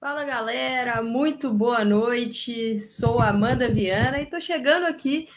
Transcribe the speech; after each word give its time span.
Fala 0.00 0.24
galera, 0.24 1.02
muito 1.02 1.52
boa 1.52 1.84
noite. 1.84 2.78
Sou 2.78 3.20
Amanda 3.20 3.68
Viana 3.68 4.18
e 4.18 4.22
estou 4.22 4.40
chegando 4.40 4.86
aqui 4.86 5.28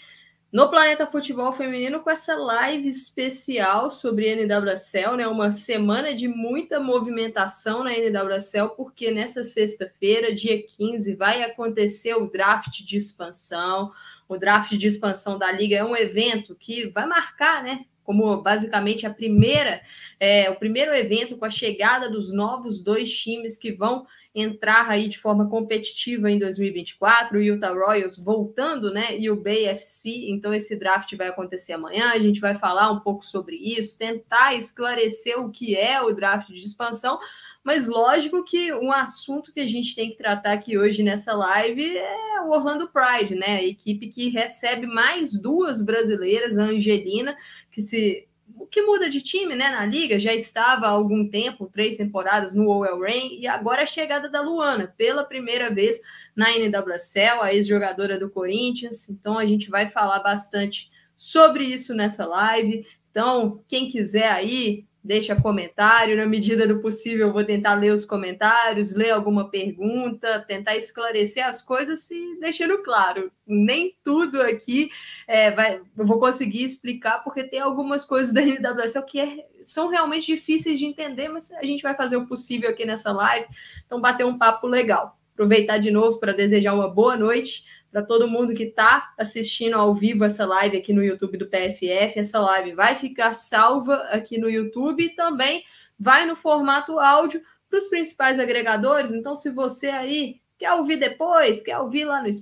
no 0.53 0.69
Planeta 0.69 1.05
Futebol 1.05 1.51
Feminino 1.51 2.00
com 2.00 2.09
essa 2.09 2.33
live 2.35 2.87
especial 2.87 3.91
sobre 3.91 4.33
NWSL, 4.33 5.17
né? 5.17 5.28
Uma 5.28 5.51
semana 5.51 6.16
de 6.16 6.30
muita 6.30 6.80
movimentação 6.80 7.83
na 7.83 7.91
NWSL, 7.91 8.70
porque 8.78 9.12
nessa 9.12 9.44
sexta-feira, 9.44 10.34
dia 10.34 10.66
15, 10.66 11.14
vai 11.18 11.43
acontecer 11.43 12.16
o 12.16 12.30
draft 12.30 12.84
de 12.86 12.95
expansão. 12.95 13.91
O 14.30 14.38
draft 14.38 14.71
de 14.77 14.88
expansão 14.88 15.38
da 15.38 15.52
liga 15.52 15.75
é 15.75 15.84
um 15.84 15.98
evento 15.98 16.55
que 16.55 16.88
vai 16.88 17.05
marcar, 17.05 17.61
né? 17.61 17.84
Como 18.02 18.41
basicamente 18.41 19.05
a 19.05 19.14
primeira, 19.14 19.82
é, 20.18 20.50
o 20.50 20.55
primeiro 20.55 20.93
evento 20.93 21.36
com 21.36 21.43
a 21.43 21.50
chegada 21.50 22.09
dos 22.09 22.32
novos 22.32 22.82
dois 22.82 23.14
times 23.14 23.57
que 23.57 23.73
vão 23.73 24.05
entrar 24.36 24.89
aí 24.89 25.07
de 25.07 25.19
forma 25.19 25.47
competitiva 25.47 26.29
em 26.29 26.39
2024, 26.39 27.37
o 27.37 27.41
Utah 27.41 27.71
Royals 27.71 28.18
voltando, 28.18 28.91
né? 28.91 29.18
E 29.18 29.29
o 29.29 29.36
Bay 29.36 29.65
FC. 29.65 30.10
Então, 30.29 30.54
esse 30.54 30.75
draft 30.75 31.15
vai 31.15 31.28
acontecer 31.28 31.74
amanhã. 31.74 32.11
A 32.11 32.19
gente 32.19 32.39
vai 32.39 32.57
falar 32.57 32.91
um 32.91 32.99
pouco 32.99 33.23
sobre 33.25 33.55
isso, 33.55 33.97
tentar 33.97 34.55
esclarecer 34.55 35.39
o 35.39 35.51
que 35.51 35.75
é 35.75 36.01
o 36.01 36.13
draft 36.13 36.47
de 36.47 36.61
expansão. 36.61 37.19
Mas 37.63 37.88
lógico 37.88 38.43
que 38.43 38.73
um 38.73 38.91
assunto 38.91 39.53
que 39.53 39.61
a 39.61 39.67
gente 39.67 39.95
tem 39.95 40.09
que 40.09 40.17
tratar 40.17 40.52
aqui 40.52 40.77
hoje 40.77 41.02
nessa 41.02 41.33
live 41.33 41.97
é 41.97 42.41
o 42.41 42.49
Orlando 42.49 42.89
Pride, 42.89 43.35
né? 43.35 43.57
A 43.57 43.63
equipe 43.63 44.09
que 44.09 44.29
recebe 44.29 44.85
mais 44.85 45.39
duas 45.39 45.79
brasileiras, 45.79 46.57
a 46.57 46.63
Angelina, 46.63 47.38
que 47.71 47.81
se 47.81 48.27
que 48.73 48.81
muda 48.81 49.07
de 49.07 49.21
time, 49.21 49.53
né, 49.53 49.69
na 49.69 49.85
liga, 49.85 50.19
já 50.19 50.33
estava 50.33 50.87
há 50.87 50.89
algum 50.89 51.29
tempo, 51.29 51.69
três 51.71 51.95
temporadas 51.95 52.55
no 52.55 52.67
OL 52.69 53.01
Rain, 53.01 53.39
e 53.39 53.45
agora 53.45 53.83
a 53.83 53.85
chegada 53.85 54.27
da 54.27 54.41
Luana, 54.41 54.91
pela 54.97 55.23
primeira 55.23 55.69
vez 55.69 56.01
na 56.35 56.52
NWSL, 56.57 57.41
a 57.41 57.53
ex-jogadora 57.53 58.17
do 58.17 58.31
Corinthians, 58.31 59.07
então 59.09 59.38
a 59.38 59.45
gente 59.45 59.69
vai 59.69 59.91
falar 59.91 60.21
bastante 60.21 60.89
sobre 61.15 61.65
isso 61.65 61.93
nessa 61.93 62.25
live, 62.25 62.83
então 63.11 63.63
quem 63.67 63.91
quiser 63.91 64.31
aí, 64.31 64.87
deixa 65.03 65.35
comentário. 65.35 66.15
Na 66.15 66.25
medida 66.25 66.67
do 66.67 66.79
possível, 66.79 67.27
eu 67.27 67.33
vou 67.33 67.43
tentar 67.43 67.73
ler 67.73 67.93
os 67.93 68.05
comentários, 68.05 68.93
ler 68.93 69.11
alguma 69.11 69.49
pergunta, 69.49 70.43
tentar 70.47 70.75
esclarecer 70.77 71.45
as 71.45 71.61
coisas 71.61 72.09
e 72.09 72.39
deixando 72.39 72.81
claro. 72.81 73.31
Nem 73.45 73.95
tudo 74.03 74.41
aqui 74.41 74.89
é, 75.27 75.51
vai, 75.51 75.81
eu 75.97 76.05
vou 76.05 76.19
conseguir 76.19 76.63
explicar, 76.63 77.23
porque 77.23 77.43
tem 77.43 77.59
algumas 77.59 78.05
coisas 78.05 78.33
da 78.33 78.41
NWSL 78.41 79.05
que 79.05 79.19
é, 79.19 79.45
são 79.61 79.89
realmente 79.89 80.27
difíceis 80.27 80.79
de 80.79 80.85
entender, 80.85 81.27
mas 81.27 81.51
a 81.51 81.65
gente 81.65 81.83
vai 81.83 81.95
fazer 81.95 82.15
o 82.15 82.25
possível 82.25 82.69
aqui 82.69 82.85
nessa 82.85 83.11
live. 83.11 83.47
Então, 83.85 83.99
bater 83.99 84.25
um 84.25 84.37
papo 84.37 84.67
legal. 84.67 85.19
Aproveitar 85.33 85.79
de 85.79 85.91
novo 85.91 86.19
para 86.19 86.31
desejar 86.31 86.73
uma 86.73 86.87
boa 86.87 87.17
noite 87.17 87.63
para 87.94 88.02
todo 88.02 88.27
mundo 88.27 88.55
que 88.55 88.63
está 88.63 89.13
assistindo 89.16 89.75
ao 89.75 89.94
vivo 89.94 90.23
essa 90.23 90.47
live 90.47 90.75
aqui 90.75 90.91
no 90.91 91.03
YouTube 91.03 91.38
do 91.38 91.45
PFF. 91.45 92.17
Essa 92.17 92.39
live 92.39 92.73
vai 92.73 92.95
ficar 92.95 93.36
salva 93.36 93.97
aqui 94.09 94.39
no 94.39 94.49
YouTube 94.49 95.03
e 95.03 95.16
também 95.16 95.63
vai 95.99 96.25
no 96.25 96.36
formato 96.36 96.99
áudio 96.99 97.39
para 97.69 97.77
os 97.77 97.88
principais 97.88 98.39
agregadores. 98.39 99.11
Então, 99.11 99.36
se 99.36 99.52
você 99.52 99.89
aí 99.89 100.41
quer 100.58 100.73
ouvir 100.73 100.95
depois, 100.95 101.61
quer 101.61 101.77
ouvir 101.77 102.05
lá 102.05 102.23
no 102.23 102.33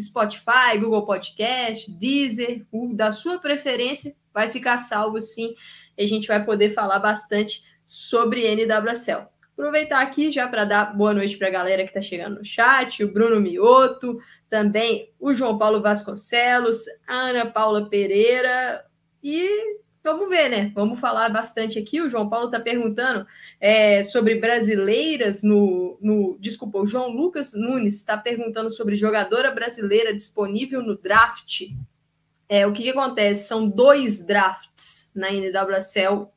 Spotify, 0.00 0.78
Google 0.80 1.04
Podcast, 1.04 1.90
Deezer, 1.90 2.64
da 2.94 3.12
sua 3.12 3.38
preferência, 3.38 4.16
vai 4.32 4.50
ficar 4.50 4.78
salvo 4.78 5.20
sim. 5.20 5.54
E 5.98 6.02
a 6.02 6.08
gente 6.08 6.26
vai 6.26 6.42
poder 6.42 6.72
falar 6.72 6.98
bastante 6.98 7.62
sobre 7.84 8.48
NWSL. 8.56 9.26
Aproveitar 9.52 10.00
aqui 10.00 10.32
já 10.32 10.48
para 10.48 10.64
dar 10.64 10.96
boa 10.96 11.14
noite 11.14 11.36
para 11.36 11.46
a 11.46 11.50
galera 11.50 11.84
que 11.84 11.90
está 11.90 12.00
chegando 12.00 12.38
no 12.38 12.44
chat, 12.44 13.04
o 13.04 13.12
Bruno 13.12 13.38
Mioto, 13.38 14.18
também 14.54 15.10
o 15.18 15.34
João 15.34 15.58
Paulo 15.58 15.82
Vasconcelos, 15.82 16.84
a 17.08 17.12
Ana 17.12 17.46
Paula 17.46 17.90
Pereira 17.90 18.84
e 19.20 19.50
vamos 20.00 20.28
ver, 20.28 20.48
né? 20.48 20.70
Vamos 20.76 21.00
falar 21.00 21.28
bastante 21.28 21.76
aqui. 21.76 22.00
O 22.00 22.08
João 22.08 22.28
Paulo 22.28 22.46
está 22.46 22.60
perguntando 22.60 23.26
é, 23.60 24.00
sobre 24.00 24.36
brasileiras 24.36 25.42
no, 25.42 25.98
no. 26.00 26.38
Desculpa, 26.38 26.78
o 26.78 26.86
João 26.86 27.08
Lucas 27.08 27.52
Nunes 27.52 27.96
está 27.96 28.16
perguntando 28.16 28.70
sobre 28.70 28.94
jogadora 28.94 29.50
brasileira 29.50 30.14
disponível 30.14 30.80
no 30.80 30.96
draft. 30.96 31.62
É, 32.48 32.64
o 32.64 32.72
que, 32.72 32.84
que 32.84 32.90
acontece? 32.90 33.48
São 33.48 33.68
dois 33.68 34.24
drafts 34.24 35.10
na 35.16 35.32
NWSL 35.32 36.28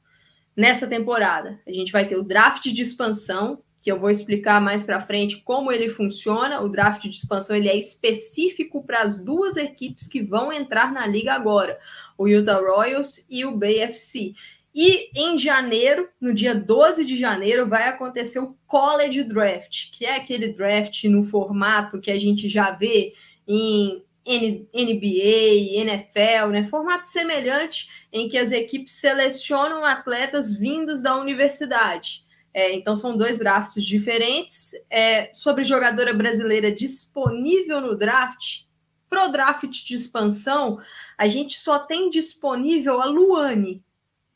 nessa 0.55 0.87
temporada. 0.87 1.59
A 1.67 1.71
gente 1.71 1.91
vai 1.91 2.07
ter 2.07 2.17
o 2.17 2.23
draft 2.23 2.63
de 2.63 2.81
expansão, 2.81 3.61
que 3.87 3.91
eu 3.93 3.97
vou 3.97 4.09
explicar 4.09 4.59
mais 4.59 4.83
para 4.83 4.99
frente 4.99 5.37
como 5.45 5.71
ele 5.71 5.89
funciona. 5.89 6.59
O 6.59 6.67
draft 6.67 7.03
de 7.03 7.11
expansão 7.11 7.55
ele 7.55 7.69
é 7.69 7.77
específico 7.77 8.83
para 8.83 9.01
as 9.01 9.17
duas 9.17 9.55
equipes 9.55 10.07
que 10.07 10.21
vão 10.21 10.51
entrar 10.51 10.91
na 10.91 11.07
liga 11.07 11.31
agora, 11.33 11.79
o 12.17 12.27
Utah 12.27 12.59
Royals 12.59 13.25
e 13.29 13.45
o 13.45 13.55
Bay 13.55 13.79
FC. 13.79 14.33
E 14.75 15.09
em 15.15 15.37
janeiro, 15.37 16.09
no 16.19 16.33
dia 16.33 16.53
12 16.53 17.05
de 17.05 17.15
janeiro, 17.15 17.65
vai 17.65 17.87
acontecer 17.87 18.39
o 18.39 18.57
College 18.67 19.23
Draft, 19.23 19.91
que 19.93 20.05
é 20.05 20.17
aquele 20.17 20.49
draft 20.49 21.05
no 21.05 21.23
formato 21.23 22.01
que 22.01 22.11
a 22.11 22.19
gente 22.19 22.49
já 22.49 22.71
vê 22.71 23.13
em 23.47 24.03
NBA, 24.25 25.79
NFL, 25.79 26.47
né? 26.51 26.67
Formato 26.69 27.07
semelhante 27.07 27.87
em 28.11 28.27
que 28.27 28.37
as 28.37 28.51
equipes 28.51 28.95
selecionam 28.95 29.85
atletas 29.85 30.53
vindos 30.53 31.01
da 31.01 31.15
universidade. 31.15 32.26
É, 32.57 32.73
então, 32.73 32.97
são 32.97 33.15
dois 33.15 33.37
drafts 33.37 33.85
diferentes. 33.85 34.71
É, 34.89 35.31
sobre 35.31 35.63
jogadora 35.63 36.11
brasileira 36.11 36.71
disponível 36.71 37.79
no 37.79 37.95
draft, 37.95 38.63
pro 39.07 39.27
draft 39.27 39.69
de 39.69 39.93
expansão, 39.93 40.79
a 41.15 41.27
gente 41.27 41.59
só 41.59 41.77
tem 41.77 42.09
disponível 42.09 42.99
a 42.99 43.05
Luane. 43.05 43.83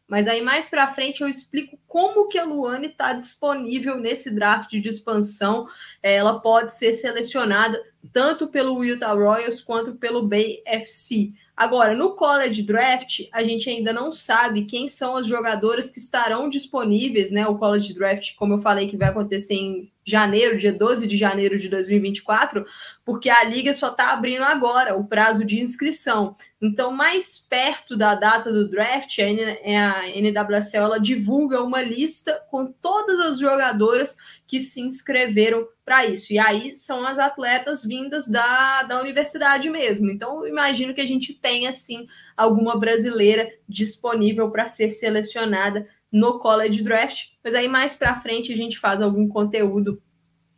Mas 0.08 0.28
aí 0.28 0.40
mais 0.40 0.70
para 0.70 0.94
frente 0.94 1.22
eu 1.22 1.28
explico 1.28 1.80
como 1.88 2.28
que 2.28 2.38
a 2.38 2.44
Luane 2.44 2.90
está 2.90 3.14
disponível 3.14 3.98
nesse 3.98 4.30
draft 4.30 4.70
de 4.70 4.88
expansão. 4.88 5.68
É, 6.04 6.18
ela 6.18 6.40
pode 6.42 6.76
ser 6.76 6.94
selecionada 6.94 7.84
tanto 8.14 8.48
pelo 8.48 8.84
Utah 8.84 9.14
Royals 9.14 9.62
quanto 9.62 9.96
pelo 9.96 10.28
Bay 10.28 10.62
FC. 10.68 11.34
Agora, 11.62 11.94
no 11.96 12.16
College 12.16 12.64
Draft, 12.64 13.28
a 13.32 13.44
gente 13.44 13.70
ainda 13.70 13.94
não 13.94 14.12
sabe 14.12 14.66
quem 14.66 14.88
são 14.88 15.16
as 15.16 15.28
jogadoras 15.28 15.92
que 15.92 16.00
estarão 16.00 16.50
disponíveis, 16.50 17.30
né? 17.30 17.46
O 17.46 17.56
College 17.56 17.94
Draft, 17.94 18.34
como 18.34 18.56
eu 18.56 18.62
falei, 18.62 18.88
que 18.88 18.98
vai 18.98 19.10
acontecer 19.10 19.54
em 19.54 19.92
janeiro, 20.04 20.58
dia 20.58 20.74
12 20.74 21.08
de 21.08 21.18
janeiro 21.18 21.60
de 21.60 21.70
2024, 21.70 22.66
porque 23.06 23.30
a 23.30 23.44
liga 23.44 23.74
só 23.74 23.90
está 23.90 24.12
abrindo 24.12 24.44
agora 24.44 24.96
o 24.96 25.06
prazo 25.06 25.46
de 25.46 25.60
inscrição. 25.60 26.36
Então, 26.62 26.92
mais 26.92 27.38
perto 27.38 27.96
da 27.96 28.16
data 28.16 28.52
do 28.52 28.70
draft, 28.70 29.18
a, 29.20 30.08
NWSL 30.20 30.84
ela 30.84 31.00
divulga 31.00 31.62
uma 31.62 31.82
lista 31.82 32.42
com 32.50 32.72
todas 32.72 33.20
as 33.20 33.40
jogadoras 33.40 34.18
que 34.48 34.60
se 34.60 34.82
inscreveram 34.82 35.68
para 35.84 36.06
isso. 36.06 36.34
E 36.34 36.40
aí 36.40 36.72
são 36.72 37.06
as 37.06 37.20
atletas 37.20 37.84
vindas 37.84 38.28
da, 38.28 38.84
da 38.84 39.02
universidade 39.02 39.70
mesmo. 39.70 40.10
Então, 40.10 40.48
imagino 40.48 40.94
que 40.94 41.02
a 41.02 41.06
gente 41.06 41.34
tenha, 41.34 41.70
assim, 41.70 42.08
alguma 42.36 42.80
brasileira 42.80 43.52
disponível 43.68 44.50
para 44.52 44.68
ser 44.68 44.92
selecionada 44.92 45.88
no 46.12 46.40
College 46.40 46.84
Draft, 46.84 47.30
mas 47.44 47.56
aí 47.56 47.68
mais 47.68 47.96
para 47.96 48.20
frente 48.22 48.52
a 48.52 48.58
gente 48.58 48.78
faz 48.78 49.02
algum 49.02 49.28
conteúdo 49.28 50.02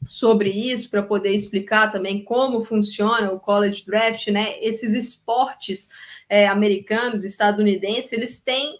sobre 0.07 0.49
isso 0.49 0.89
para 0.89 1.03
poder 1.03 1.33
explicar 1.33 1.91
também 1.91 2.23
como 2.23 2.63
funciona 2.63 3.31
o 3.31 3.39
College 3.39 3.85
Draft, 3.85 4.27
né? 4.27 4.59
Esses 4.59 4.93
esportes 4.93 5.89
é, 6.27 6.47
americanos, 6.47 7.23
estadunidenses, 7.23 8.11
eles 8.13 8.41
têm 8.41 8.79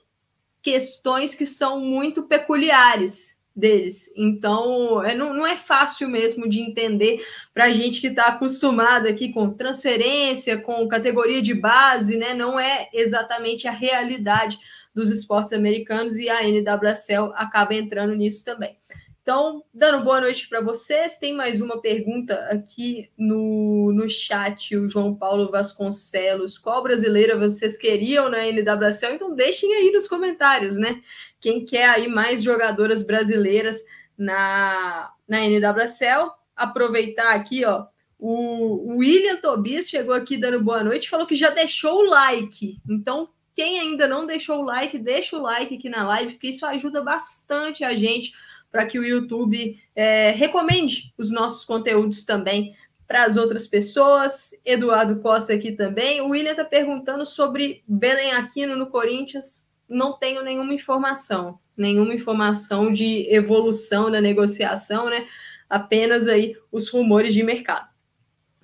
questões 0.62 1.36
que 1.36 1.46
são 1.46 1.80
muito 1.80 2.24
peculiares 2.24 3.42
deles. 3.56 4.12
Então, 4.18 5.04
é, 5.04 5.16
não, 5.16 5.34
não 5.34 5.46
é 5.46 5.56
fácil 5.56 6.10
mesmo 6.10 6.50
de 6.50 6.60
entender 6.60 7.24
para 7.54 7.66
a 7.66 7.72
gente 7.72 8.02
que 8.02 8.08
está 8.08 8.26
acostumado 8.26 9.08
aqui 9.08 9.31
com 9.31 9.54
transferência, 9.54 10.58
com 10.58 10.88
categoria 10.88 11.42
de 11.42 11.54
base, 11.54 12.18
né? 12.18 12.34
Não 12.34 12.60
é 12.60 12.90
exatamente 12.92 13.68
a 13.68 13.72
realidade 13.72 14.58
dos 14.94 15.10
esportes 15.10 15.54
americanos 15.54 16.18
e 16.18 16.30
a 16.30 16.44
NWSL 16.44 17.31
acaba 17.36 17.74
entrando 17.74 18.16
nisso 18.16 18.45
também. 18.45 18.78
Então, 19.24 19.63
dando 19.74 20.04
boa 20.04 20.19
noite 20.19 20.50
para 20.50 20.60
vocês. 20.60 21.18
Tem 21.18 21.34
mais 21.34 21.62
uma 21.62 21.80
pergunta 21.80 22.36
aqui 22.51 23.10
no, 23.18 23.94
no 23.94 24.10
chat, 24.10 24.75
o 24.75 24.90
João 24.90 25.16
Paulo 25.16 25.50
Vasconcelos. 25.50 26.57
Qual 26.57 26.84
brasileira 26.84 27.38
vocês 27.38 27.78
queriam 27.78 28.30
na 28.30 28.40
NWSL? 28.45 29.13
Então, 29.13 29.34
deixem 29.34 29.74
aí 29.75 29.92
nos 29.94 30.10
comentários, 30.10 30.75
né? 30.75 31.01
Quem 31.40 31.63
quer 31.63 31.86
aí 31.86 32.10
mais 32.10 32.44
jogadoras 32.44 33.01
brasileiras 33.01 33.81
na, 34.18 35.10
na 35.25 35.40
NWSL? 35.40 36.30
Aproveitar 36.54 37.34
aqui, 37.34 37.63
ó. 37.63 37.86
O 38.19 38.98
William 38.98 39.38
Tobias 39.38 39.88
chegou 39.90 40.13
aqui 40.13 40.36
dando 40.36 40.62
boa 40.62 40.84
noite, 40.84 41.10
falou 41.10 41.25
que 41.25 41.36
já 41.36 41.50
deixou 41.50 42.00
o 42.00 42.10
like. 42.10 42.78
Então, 42.90 43.30
quem 43.54 43.80
ainda 43.80 44.08
não 44.08 44.26
deixou 44.26 44.60
o 44.60 44.66
like, 44.66 44.98
deixa 44.98 45.38
o 45.38 45.42
like 45.42 45.76
aqui 45.76 45.90
na 45.90 46.08
live, 46.08 46.34
porque 46.34 46.50
isso 46.50 46.66
ajuda 46.66 47.02
bastante 47.04 47.84
a 47.84 47.96
gente 47.96 48.34
para 48.72 48.88
que 48.88 48.98
o 48.98 49.04
YouTube 49.04 49.80
é, 49.96 50.32
recomende 50.32 51.14
os 51.16 51.32
nossos 51.32 51.64
conteúdos 51.64 52.26
também 52.26 52.76
para 53.08 53.26
as 53.26 53.38
outras 53.38 53.68
pessoas. 53.68 54.52
Eduardo 54.66 55.22
Costa 55.22 55.54
aqui 55.54 55.72
também. 55.72 56.22
O 56.22 56.30
William 56.30 56.52
está 56.52 56.66
perguntando 56.66 57.26
sobre 57.26 57.84
Belém 57.88 58.32
Aquino 58.32 58.76
no 58.76 58.88
Corinthians. 58.88 59.70
Não 59.88 60.14
tenho 60.14 60.42
nenhuma 60.42 60.74
informação, 60.74 61.60
nenhuma 61.78 62.16
informação 62.16 62.92
de 62.92 63.28
evolução 63.32 64.10
da 64.10 64.20
negociação, 64.20 65.08
né? 65.08 65.28
Apenas 65.70 66.28
aí 66.28 66.58
os 66.72 66.90
rumores 66.90 67.34
de 67.36 67.44
mercado. 67.44 67.88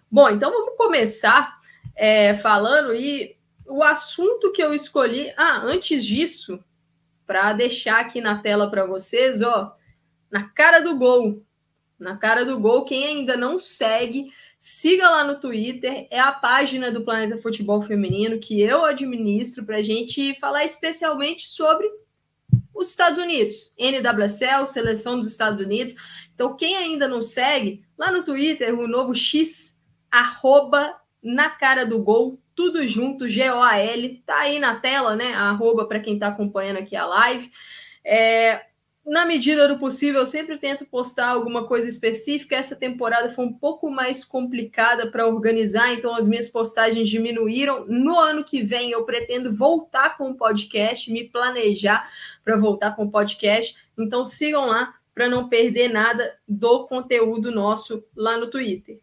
Bom, 0.09 0.27
então 0.31 0.49
vamos 0.49 0.75
começar 0.75 1.59
é, 1.95 2.35
falando 2.37 2.95
e 2.95 3.37
o 3.69 3.83
assunto 3.83 4.51
que 4.51 4.61
eu 4.61 4.73
escolhi. 4.73 5.31
Ah, 5.37 5.61
antes 5.63 6.05
disso, 6.05 6.63
para 7.25 7.53
deixar 7.53 7.99
aqui 7.99 8.19
na 8.19 8.41
tela 8.41 8.69
para 8.69 8.85
vocês, 8.85 9.41
ó, 9.41 9.75
na 10.31 10.49
cara 10.49 10.79
do 10.79 10.97
gol. 10.97 11.45
Na 11.97 12.17
cara 12.17 12.43
do 12.43 12.59
gol, 12.59 12.85
quem 12.85 13.05
ainda 13.05 13.37
não 13.37 13.59
segue, 13.59 14.31
siga 14.57 15.09
lá 15.09 15.23
no 15.23 15.39
Twitter, 15.39 16.07
é 16.09 16.19
a 16.19 16.31
página 16.31 16.91
do 16.91 17.03
Planeta 17.03 17.41
Futebol 17.41 17.81
Feminino 17.81 18.39
que 18.39 18.61
eu 18.61 18.85
administro 18.85 19.65
para 19.65 19.77
a 19.77 19.81
gente 19.81 20.39
falar 20.39 20.63
especialmente 20.63 21.47
sobre 21.47 21.87
os 22.73 22.89
Estados 22.89 23.19
Unidos, 23.19 23.73
NWSL, 23.77 24.65
seleção 24.65 25.17
dos 25.17 25.27
Estados 25.27 25.61
Unidos. 25.61 25.95
Então, 26.33 26.55
quem 26.55 26.77
ainda 26.77 27.07
não 27.07 27.21
segue, 27.21 27.83
lá 27.97 28.09
no 28.09 28.23
Twitter, 28.23 28.73
o 28.79 28.87
novo 28.87 29.13
X, 29.13 29.83
arroba 30.09 30.95
na 31.21 31.49
cara 31.49 31.85
do 31.85 32.01
gol, 32.01 32.39
tudo 32.59 32.85
junto, 32.85 33.29
G-O-A-L, 33.29 34.21
tá 34.25 34.39
aí 34.39 34.59
na 34.59 34.77
tela, 34.77 35.15
né? 35.15 35.33
arroba 35.33 35.85
para 35.85 36.01
quem 36.01 36.15
está 36.15 36.27
acompanhando 36.27 36.75
aqui 36.75 36.93
a 36.93 37.05
live. 37.05 37.49
É, 38.03 38.65
na 39.05 39.25
medida 39.25 39.65
do 39.65 39.79
possível, 39.79 40.19
eu 40.19 40.25
sempre 40.25 40.57
tento 40.57 40.85
postar 40.85 41.29
alguma 41.29 41.65
coisa 41.65 41.87
específica. 41.87 42.57
Essa 42.57 42.75
temporada 42.75 43.29
foi 43.29 43.45
um 43.45 43.53
pouco 43.53 43.89
mais 43.89 44.25
complicada 44.25 45.09
para 45.09 45.25
organizar, 45.25 45.93
então 45.93 46.13
as 46.13 46.27
minhas 46.27 46.49
postagens 46.49 47.07
diminuíram. 47.07 47.85
No 47.87 48.19
ano 48.19 48.43
que 48.43 48.61
vem, 48.61 48.91
eu 48.91 49.05
pretendo 49.05 49.55
voltar 49.55 50.17
com 50.17 50.31
o 50.31 50.35
podcast, 50.35 51.09
me 51.09 51.23
planejar 51.23 52.11
para 52.43 52.57
voltar 52.57 52.93
com 52.93 53.05
o 53.05 53.09
podcast. 53.09 53.73
Então 53.97 54.25
sigam 54.25 54.65
lá 54.65 54.95
para 55.15 55.29
não 55.29 55.47
perder 55.47 55.87
nada 55.87 56.37
do 56.45 56.85
conteúdo 56.87 57.53
nosso 57.53 58.03
lá 58.13 58.37
no 58.37 58.47
Twitter. 58.47 58.99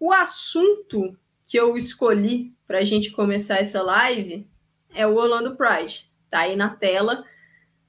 O 0.00 0.10
assunto 0.10 1.14
que 1.46 1.58
eu 1.60 1.76
escolhi 1.76 2.56
para 2.68 2.80
a 2.80 2.84
gente 2.84 3.10
começar 3.10 3.56
essa 3.56 3.82
live 3.82 4.46
é 4.94 5.06
o 5.06 5.16
Orlando 5.16 5.56
Pride. 5.56 6.06
Tá 6.30 6.40
aí 6.40 6.54
na 6.54 6.68
tela. 6.68 7.24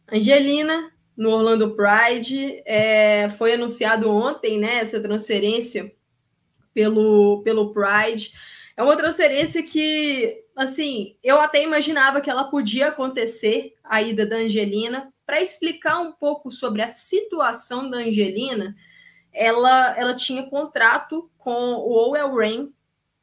Angelina 0.10 0.90
no 1.18 1.32
Orlando 1.32 1.76
Pride. 1.76 2.64
É, 2.66 3.30
foi 3.32 3.54
anunciado 3.54 4.10
ontem, 4.10 4.58
né, 4.58 4.76
essa 4.76 5.02
transferência 5.02 5.94
pelo, 6.74 7.42
pelo 7.44 7.74
Pride. 7.74 8.32
É 8.78 8.82
uma 8.82 8.96
transferência 8.96 9.62
que, 9.62 10.46
assim, 10.56 11.18
eu 11.22 11.42
até 11.42 11.62
imaginava 11.62 12.22
que 12.22 12.30
ela 12.30 12.46
podia 12.46 12.88
acontecer, 12.88 13.74
a 13.84 14.02
ida 14.02 14.26
da 14.26 14.38
Angelina. 14.38 15.14
Para 15.26 15.42
explicar 15.42 16.00
um 16.00 16.14
pouco 16.14 16.52
sobre 16.52 16.82
a 16.82 16.88
situação 16.88 17.90
da 17.90 17.98
Angelina, 17.98 18.74
ela, 19.34 19.94
ela 19.98 20.16
tinha 20.16 20.50
contrato 20.50 21.30
com 21.38 21.74
o 21.74 21.92
Owell 21.92 22.34
Rain 22.34 22.74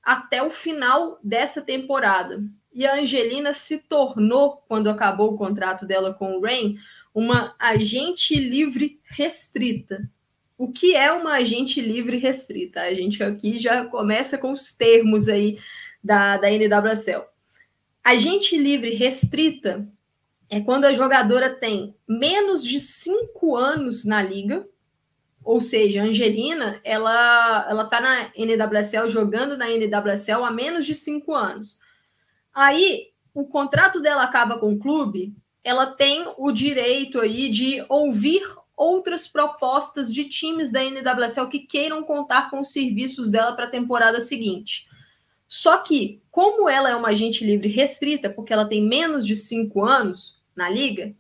até 0.07 0.41
o 0.41 0.53
final 0.53 1.19
dessa 1.21 1.61
temporada. 1.61 2.41
E 2.73 2.87
a 2.87 2.95
Angelina 2.95 3.53
se 3.53 3.79
tornou, 3.79 4.63
quando 4.69 4.89
acabou 4.89 5.35
o 5.35 5.37
contrato 5.37 5.85
dela 5.85 6.15
com 6.15 6.37
o 6.37 6.41
Rain, 6.41 6.79
uma 7.13 7.57
agente 7.59 8.39
livre 8.39 9.01
restrita. 9.05 10.09
O 10.57 10.71
que 10.71 10.95
é 10.95 11.11
uma 11.11 11.33
agente 11.33 11.81
livre 11.81 12.19
restrita? 12.19 12.83
A 12.83 12.95
gente 12.95 13.21
aqui 13.21 13.59
já 13.59 13.85
começa 13.87 14.39
com 14.39 14.53
os 14.53 14.71
termos 14.71 15.29
aí 15.29 15.59
da, 16.03 16.37
da 16.37 16.49
NWSL. 16.49 17.25
Agente 18.05 18.57
livre 18.57 18.95
restrita 18.95 19.89
é 20.49 20.61
quando 20.61 20.85
a 20.85 20.95
jogadora 20.95 21.53
tem 21.53 21.97
menos 22.09 22.65
de 22.65 22.79
cinco 22.79 23.57
anos 23.57 24.05
na 24.05 24.23
liga, 24.23 24.65
ou 25.47 25.61
seja, 25.61 26.03
a 26.03 26.05
Angelina, 26.05 26.81
ela 26.85 27.67
ela 27.69 27.85
tá 27.87 28.01
na 28.01 28.31
NWSL 28.37 29.09
jogando 29.09 29.57
na 29.57 29.71
NWSL 29.71 30.45
há 30.45 30.51
menos 30.51 30.85
de 30.85 30.95
cinco 30.95 31.35
anos. 31.35 31.81
Aí 32.53 33.09
o 33.33 33.45
contrato 33.45 34.01
dela 34.01 34.23
acaba 34.23 34.59
com 34.59 34.73
o 34.73 34.79
clube 34.79 35.35
ela 35.67 35.87
tem 35.87 36.25
o 36.39 36.53
direito 36.53 37.21
aí 37.21 37.51
de 37.51 37.85
ouvir 37.89 38.41
outras 38.77 39.27
propostas 39.27 40.15
de 40.15 40.29
times 40.29 40.71
da 40.71 40.81
NWSL 40.81 41.49
que 41.49 41.59
queiram 41.59 42.05
contar 42.05 42.51
com 42.51 42.61
os 42.61 42.71
serviços 42.71 43.33
dela 43.33 43.53
para 43.53 43.65
a 43.65 43.71
temporada 43.71 44.21
seguinte. 44.21 44.87
Só 45.49 45.79
que, 45.79 46.23
como 46.31 46.69
ela 46.69 46.89
é 46.89 46.95
uma 46.95 47.09
agente 47.09 47.45
livre 47.45 47.69
restrita, 47.69 48.31
porque 48.31 48.53
ela 48.53 48.69
tem 48.69 48.81
menos 48.81 49.27
de 49.27 49.35
cinco 49.35 49.85
anos 49.85 50.41
na 50.55 50.71
liga, 50.71 51.13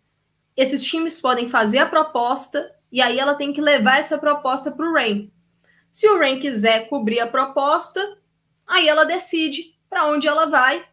esses 0.57 0.85
times 0.85 1.21
podem 1.21 1.51
fazer 1.51 1.79
a 1.79 1.87
proposta 1.87 2.73
e 2.97 3.03
aí 3.03 3.19
ela 3.19 3.35
tem 3.35 3.53
que 3.53 3.61
levar 3.61 3.99
essa 3.99 4.19
proposta 4.19 4.73
para 4.73 4.89
o 4.89 4.93
Rain. 4.93 5.31
Se 5.93 6.09
o 6.09 6.19
Rain 6.19 6.41
quiser 6.41 6.89
cobrir 6.89 7.21
a 7.21 7.29
proposta, 7.29 8.19
aí 8.67 8.89
ela 8.89 9.05
decide 9.05 9.77
para 9.89 10.07
onde 10.07 10.27
ela 10.27 10.47
vai 10.47 10.85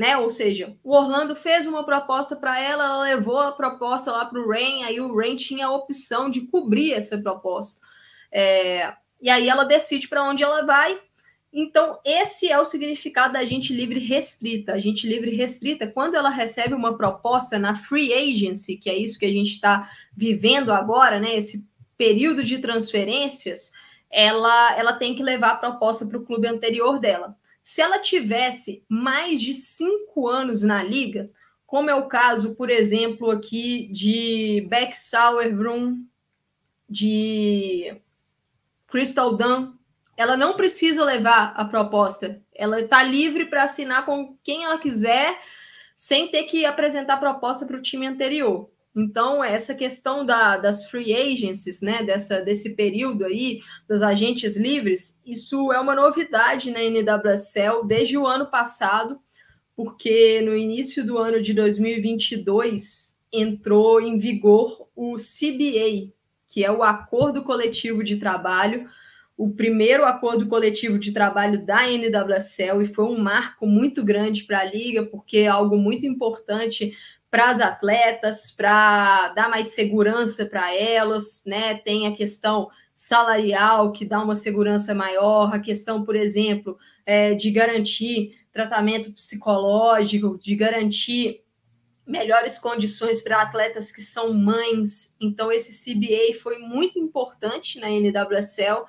né? 0.00 0.16
Ou 0.16 0.30
seja, 0.30 0.74
o 0.82 0.96
Orlando 0.96 1.36
fez 1.36 1.66
uma 1.66 1.84
proposta 1.84 2.34
para 2.34 2.58
ela, 2.58 2.84
ela 2.84 3.02
levou 3.02 3.38
a 3.38 3.52
proposta 3.52 4.10
lá 4.10 4.24
para 4.24 4.40
o 4.40 4.48
Rain, 4.48 4.82
aí 4.82 4.98
o 4.98 5.14
Rain 5.14 5.36
tinha 5.36 5.66
a 5.66 5.72
opção 5.72 6.30
de 6.30 6.46
cobrir 6.46 6.94
essa 6.94 7.18
proposta. 7.18 7.82
É, 8.32 8.94
e 9.20 9.28
aí 9.28 9.46
ela 9.46 9.64
decide 9.64 10.08
para 10.08 10.24
onde 10.24 10.42
ela 10.42 10.64
vai. 10.64 10.98
Então, 11.52 11.98
esse 12.04 12.48
é 12.48 12.58
o 12.60 12.64
significado 12.64 13.32
da 13.32 13.40
agente 13.40 13.74
livre 13.74 13.98
restrita. 13.98 14.72
A 14.72 14.74
agente 14.76 15.06
livre 15.06 15.34
restrita, 15.34 15.86
quando 15.86 16.14
ela 16.14 16.30
recebe 16.30 16.74
uma 16.74 16.96
proposta 16.96 17.58
na 17.58 17.74
free 17.74 18.12
agency, 18.12 18.76
que 18.76 18.88
é 18.88 18.96
isso 18.96 19.18
que 19.18 19.26
a 19.26 19.32
gente 19.32 19.50
está 19.50 19.90
vivendo 20.16 20.70
agora, 20.70 21.18
né? 21.18 21.36
Esse 21.36 21.66
período 21.98 22.44
de 22.44 22.58
transferências, 22.58 23.72
ela, 24.08 24.78
ela 24.78 24.92
tem 24.92 25.14
que 25.14 25.22
levar 25.22 25.50
a 25.50 25.56
proposta 25.56 26.06
para 26.06 26.18
o 26.18 26.24
clube 26.24 26.46
anterior 26.46 27.00
dela. 27.00 27.36
Se 27.62 27.82
ela 27.82 27.98
tivesse 27.98 28.84
mais 28.88 29.40
de 29.40 29.52
cinco 29.52 30.28
anos 30.28 30.62
na 30.62 30.82
liga, 30.82 31.30
como 31.66 31.90
é 31.90 31.94
o 31.94 32.08
caso, 32.08 32.54
por 32.54 32.70
exemplo, 32.70 33.30
aqui 33.30 33.88
de 33.92 34.66
Beck 34.68 34.96
Sauerbrunn, 34.96 36.04
de 36.88 37.96
Crystal 38.88 39.36
Dunn, 39.36 39.72
ela 40.20 40.36
não 40.36 40.52
precisa 40.52 41.02
levar 41.02 41.54
a 41.56 41.64
proposta. 41.64 42.42
Ela 42.54 42.82
está 42.82 43.02
livre 43.02 43.46
para 43.46 43.62
assinar 43.62 44.04
com 44.04 44.36
quem 44.44 44.64
ela 44.64 44.76
quiser, 44.76 45.34
sem 45.96 46.30
ter 46.30 46.42
que 46.42 46.66
apresentar 46.66 47.14
a 47.14 47.16
proposta 47.16 47.64
para 47.64 47.78
o 47.78 47.80
time 47.80 48.06
anterior. 48.06 48.68
Então, 48.94 49.42
essa 49.42 49.74
questão 49.74 50.26
da, 50.26 50.58
das 50.58 50.84
free 50.90 51.14
agencies, 51.14 51.80
né, 51.80 52.02
dessa, 52.02 52.42
desse 52.42 52.76
período 52.76 53.24
aí, 53.24 53.62
dos 53.88 54.02
agentes 54.02 54.58
livres, 54.58 55.22
isso 55.24 55.72
é 55.72 55.80
uma 55.80 55.94
novidade 55.94 56.70
na 56.70 56.80
NWSL 56.80 57.86
desde 57.86 58.18
o 58.18 58.26
ano 58.26 58.44
passado, 58.50 59.18
porque 59.74 60.42
no 60.42 60.54
início 60.54 61.02
do 61.02 61.16
ano 61.16 61.40
de 61.40 61.54
2022 61.54 63.18
entrou 63.32 64.02
em 64.02 64.18
vigor 64.18 64.86
o 64.94 65.16
CBA, 65.16 66.12
que 66.46 66.62
é 66.62 66.70
o 66.70 66.82
Acordo 66.82 67.42
Coletivo 67.42 68.04
de 68.04 68.18
Trabalho, 68.18 68.86
o 69.40 69.48
primeiro 69.48 70.04
acordo 70.04 70.46
coletivo 70.46 70.98
de 70.98 71.12
trabalho 71.12 71.64
da 71.64 71.90
NWSL, 71.90 72.82
e 72.82 72.86
foi 72.86 73.06
um 73.06 73.18
marco 73.18 73.66
muito 73.66 74.04
grande 74.04 74.44
para 74.44 74.60
a 74.60 74.64
liga, 74.64 75.02
porque 75.06 75.38
é 75.38 75.46
algo 75.48 75.78
muito 75.78 76.04
importante 76.04 76.94
para 77.30 77.48
as 77.48 77.58
atletas, 77.58 78.50
para 78.50 79.28
dar 79.28 79.48
mais 79.48 79.68
segurança 79.68 80.44
para 80.44 80.74
elas, 80.76 81.42
né? 81.46 81.76
Tem 81.76 82.06
a 82.06 82.14
questão 82.14 82.68
salarial 82.94 83.92
que 83.92 84.04
dá 84.04 84.22
uma 84.22 84.36
segurança 84.36 84.94
maior, 84.94 85.54
a 85.54 85.58
questão, 85.58 86.04
por 86.04 86.16
exemplo, 86.16 86.76
é, 87.06 87.32
de 87.32 87.50
garantir 87.50 88.38
tratamento 88.52 89.10
psicológico, 89.10 90.38
de 90.38 90.54
garantir 90.54 91.40
melhores 92.06 92.58
condições 92.58 93.22
para 93.22 93.40
atletas 93.40 93.90
que 93.90 94.02
são 94.02 94.34
mães. 94.34 95.16
Então, 95.18 95.50
esse 95.50 95.72
CBA 95.82 96.38
foi 96.42 96.58
muito 96.58 96.98
importante 96.98 97.80
na 97.80 97.88
NWSL 97.88 98.84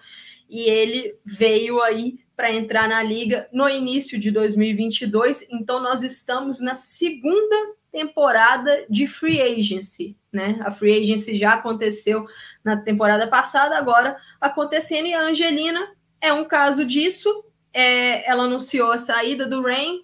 e 0.52 0.70
ele 0.70 1.18
veio 1.26 1.82
aí 1.82 2.20
para 2.36 2.52
entrar 2.52 2.90
na 2.90 3.02
liga 3.02 3.48
no 3.54 3.70
início 3.70 4.20
de 4.20 4.30
2022. 4.30 5.48
Então, 5.50 5.82
nós 5.82 6.04
estamos 6.04 6.60
na 6.60 6.76
segunda 6.76 7.56
temporada 7.90 8.86
de 8.90 9.08
free 9.08 9.42
agency, 9.42 10.18
né? 10.32 10.60
A 10.62 10.72
free 10.72 11.04
agency 11.04 11.38
já 11.38 11.54
aconteceu 11.54 12.26
na 12.64 12.76
temporada 12.76 13.28
passada, 13.28 13.78
agora 13.78 14.18
acontecendo 14.42 15.08
e 15.08 15.14
a 15.14 15.24
Angelina 15.24 15.96
é 16.20 16.34
um 16.34 16.44
caso 16.44 16.84
disso. 16.84 17.46
É, 17.74 18.30
ela 18.30 18.44
anunciou 18.44 18.92
a 18.92 18.98
saída 18.98 19.46
do 19.46 19.62
Rain, 19.62 20.04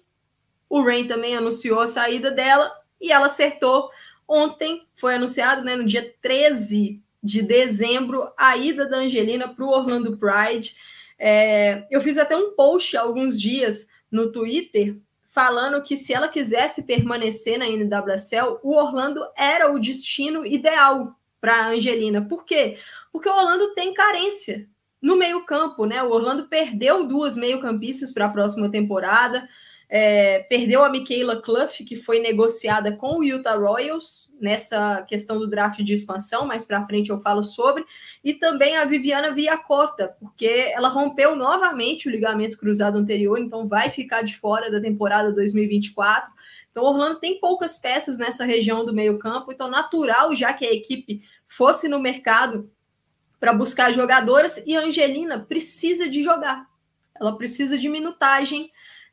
o 0.70 0.82
Rain 0.82 1.06
também 1.06 1.36
anunciou 1.36 1.80
a 1.80 1.86
saída 1.86 2.30
dela 2.30 2.72
e 2.98 3.12
ela 3.12 3.26
acertou 3.26 3.90
ontem, 4.26 4.86
foi 4.96 5.14
anunciado, 5.14 5.62
né, 5.62 5.76
no 5.76 5.84
dia 5.84 6.14
13 6.22 7.02
de 7.28 7.42
dezembro, 7.42 8.32
a 8.38 8.56
ida 8.56 8.88
da 8.88 8.96
Angelina 8.96 9.48
para 9.48 9.64
o 9.64 9.68
Orlando 9.68 10.16
Pride. 10.16 10.74
É, 11.18 11.86
eu 11.90 12.00
fiz 12.00 12.16
até 12.16 12.34
um 12.34 12.52
post 12.52 12.96
há 12.96 13.02
alguns 13.02 13.38
dias 13.38 13.88
no 14.10 14.32
Twitter 14.32 14.96
falando 15.30 15.82
que 15.82 15.94
se 15.94 16.14
ela 16.14 16.28
quisesse 16.28 16.84
permanecer 16.84 17.58
na 17.58 17.66
NWSL, 17.68 18.58
o 18.62 18.74
Orlando 18.74 19.24
era 19.36 19.70
o 19.70 19.78
destino 19.78 20.44
ideal 20.44 21.14
para 21.38 21.54
a 21.54 21.68
Angelina. 21.68 22.22
Por 22.22 22.46
quê? 22.46 22.78
Porque 23.12 23.28
o 23.28 23.36
Orlando 23.36 23.74
tem 23.74 23.92
carência 23.92 24.66
no 25.00 25.14
meio-campo, 25.14 25.84
né? 25.84 26.02
O 26.02 26.10
Orlando 26.10 26.48
perdeu 26.48 27.06
duas 27.06 27.36
meio-campistas 27.36 28.10
para 28.10 28.24
a 28.24 28.30
próxima 28.30 28.70
temporada. 28.70 29.46
É, 29.90 30.40
perdeu 30.40 30.84
a 30.84 30.90
Michaela 30.90 31.40
Clough, 31.40 31.68
que 31.86 31.96
foi 31.96 32.20
negociada 32.20 32.92
com 32.92 33.18
o 33.18 33.24
Utah 33.24 33.56
Royals 33.56 34.30
nessa 34.38 35.02
questão 35.08 35.38
do 35.38 35.48
draft 35.48 35.80
de 35.80 35.94
expansão, 35.94 36.46
mais 36.46 36.66
para 36.66 36.84
frente 36.86 37.08
eu 37.08 37.22
falo 37.22 37.42
sobre, 37.42 37.86
e 38.22 38.34
também 38.34 38.76
a 38.76 38.84
Viviana 38.84 39.32
Viacota, 39.32 40.14
porque 40.20 40.46
ela 40.74 40.90
rompeu 40.90 41.34
novamente 41.34 42.06
o 42.06 42.10
ligamento 42.10 42.58
cruzado 42.58 42.98
anterior, 42.98 43.38
então 43.38 43.66
vai 43.66 43.88
ficar 43.88 44.20
de 44.20 44.36
fora 44.36 44.70
da 44.70 44.78
temporada 44.78 45.32
2024. 45.32 46.30
Então, 46.70 46.84
Orlando 46.84 47.18
tem 47.18 47.40
poucas 47.40 47.78
peças 47.78 48.18
nessa 48.18 48.44
região 48.44 48.84
do 48.84 48.92
meio-campo, 48.92 49.50
então 49.50 49.70
natural, 49.70 50.36
já 50.36 50.52
que 50.52 50.66
a 50.66 50.72
equipe 50.72 51.22
fosse 51.46 51.88
no 51.88 51.98
mercado 51.98 52.70
para 53.40 53.54
buscar 53.54 53.90
jogadoras, 53.92 54.66
e 54.66 54.76
a 54.76 54.80
Angelina 54.80 55.40
precisa 55.48 56.10
de 56.10 56.22
jogar. 56.22 56.66
Ela 57.18 57.36
precisa 57.36 57.78
de 57.78 57.88
minutagem 57.88 58.70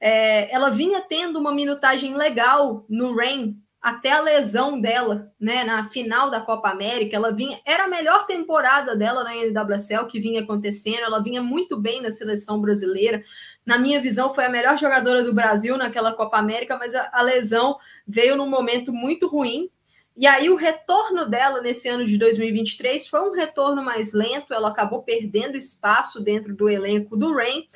é, 0.08 0.54
ela 0.54 0.70
vinha 0.70 1.02
tendo 1.02 1.40
uma 1.40 1.52
minutagem 1.52 2.16
legal 2.16 2.86
no 2.88 3.16
Rain 3.16 3.60
até 3.82 4.12
a 4.12 4.22
lesão 4.22 4.80
dela, 4.80 5.32
né, 5.40 5.64
na 5.64 5.90
final 5.90 6.30
da 6.30 6.40
Copa 6.40 6.70
América, 6.70 7.16
ela 7.16 7.32
vinha, 7.32 7.60
era 7.66 7.86
a 7.86 7.88
melhor 7.88 8.28
temporada 8.28 8.96
dela 8.96 9.24
na 9.24 9.36
NWSL 9.36 10.06
que 10.06 10.20
vinha 10.20 10.42
acontecendo, 10.42 11.00
ela 11.00 11.24
vinha 11.24 11.42
muito 11.42 11.76
bem 11.76 12.04
na 12.04 12.12
seleção 12.12 12.62
brasileira. 12.62 13.24
Na 13.66 13.80
minha 13.80 14.00
visão, 14.00 14.32
foi 14.32 14.46
a 14.46 14.50
melhor 14.50 14.78
jogadora 14.78 15.24
do 15.24 15.34
Brasil 15.34 15.76
naquela 15.76 16.14
Copa 16.14 16.38
América, 16.38 16.78
mas 16.78 16.94
a, 16.94 17.10
a 17.12 17.24
lesão 17.24 17.78
veio 18.08 18.36
num 18.36 18.50
momento 18.50 18.94
muito 18.94 19.28
ruim. 19.28 19.72
E 20.16 20.28
aí 20.28 20.52
o 20.52 20.56
retorno 20.56 21.28
dela 21.28 21.62
nesse 21.62 21.90
ano 21.90 22.06
de 22.06 22.16
2023 22.20 23.08
foi 23.08 23.22
um 23.22 23.34
retorno 23.34 23.84
mais 23.84 24.14
lento, 24.14 24.54
ela 24.54 24.70
acabou 24.70 25.02
perdendo 25.02 25.58
espaço 25.58 26.22
dentro 26.22 26.56
do 26.56 26.70
elenco 26.70 27.18
do 27.18 27.34
Rain. 27.34 27.68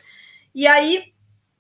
E 0.54 0.68
aí 0.68 1.09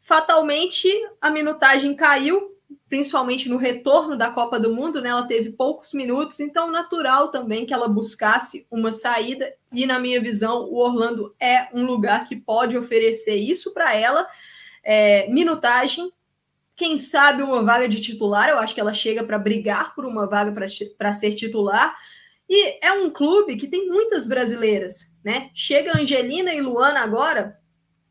Fatalmente, 0.09 0.89
a 1.21 1.29
minutagem 1.29 1.95
caiu, 1.95 2.57
principalmente 2.89 3.47
no 3.47 3.57
retorno 3.57 4.17
da 4.17 4.31
Copa 4.31 4.59
do 4.59 4.73
Mundo, 4.73 4.99
né? 4.99 5.09
Ela 5.09 5.27
teve 5.27 5.51
poucos 5.51 5.93
minutos, 5.93 6.39
então 6.39 6.71
natural 6.71 7.27
também 7.27 7.63
que 7.63 7.75
ela 7.75 7.87
buscasse 7.87 8.65
uma 8.71 8.91
saída. 8.91 9.53
E 9.71 9.85
na 9.85 9.99
minha 9.99 10.19
visão, 10.19 10.63
o 10.63 10.77
Orlando 10.77 11.35
é 11.39 11.67
um 11.75 11.85
lugar 11.85 12.25
que 12.25 12.35
pode 12.35 12.75
oferecer 12.75 13.35
isso 13.35 13.71
para 13.71 13.93
ela, 13.93 14.27
é, 14.83 15.29
minutagem. 15.29 16.11
Quem 16.75 16.97
sabe 16.97 17.43
uma 17.43 17.61
vaga 17.61 17.87
de 17.87 18.01
titular? 18.01 18.49
Eu 18.49 18.57
acho 18.57 18.73
que 18.73 18.81
ela 18.81 18.93
chega 18.93 19.23
para 19.23 19.37
brigar 19.37 19.93
por 19.93 20.07
uma 20.07 20.25
vaga 20.25 20.51
para 20.97 21.13
ser 21.13 21.35
titular. 21.35 21.95
E 22.49 22.83
é 22.83 22.91
um 22.93 23.11
clube 23.11 23.57
que 23.57 23.67
tem 23.67 23.87
muitas 23.87 24.25
brasileiras, 24.25 25.13
né? 25.23 25.51
Chega 25.53 25.95
Angelina 25.95 26.51
e 26.51 26.61
Luana 26.61 27.01
agora, 27.01 27.58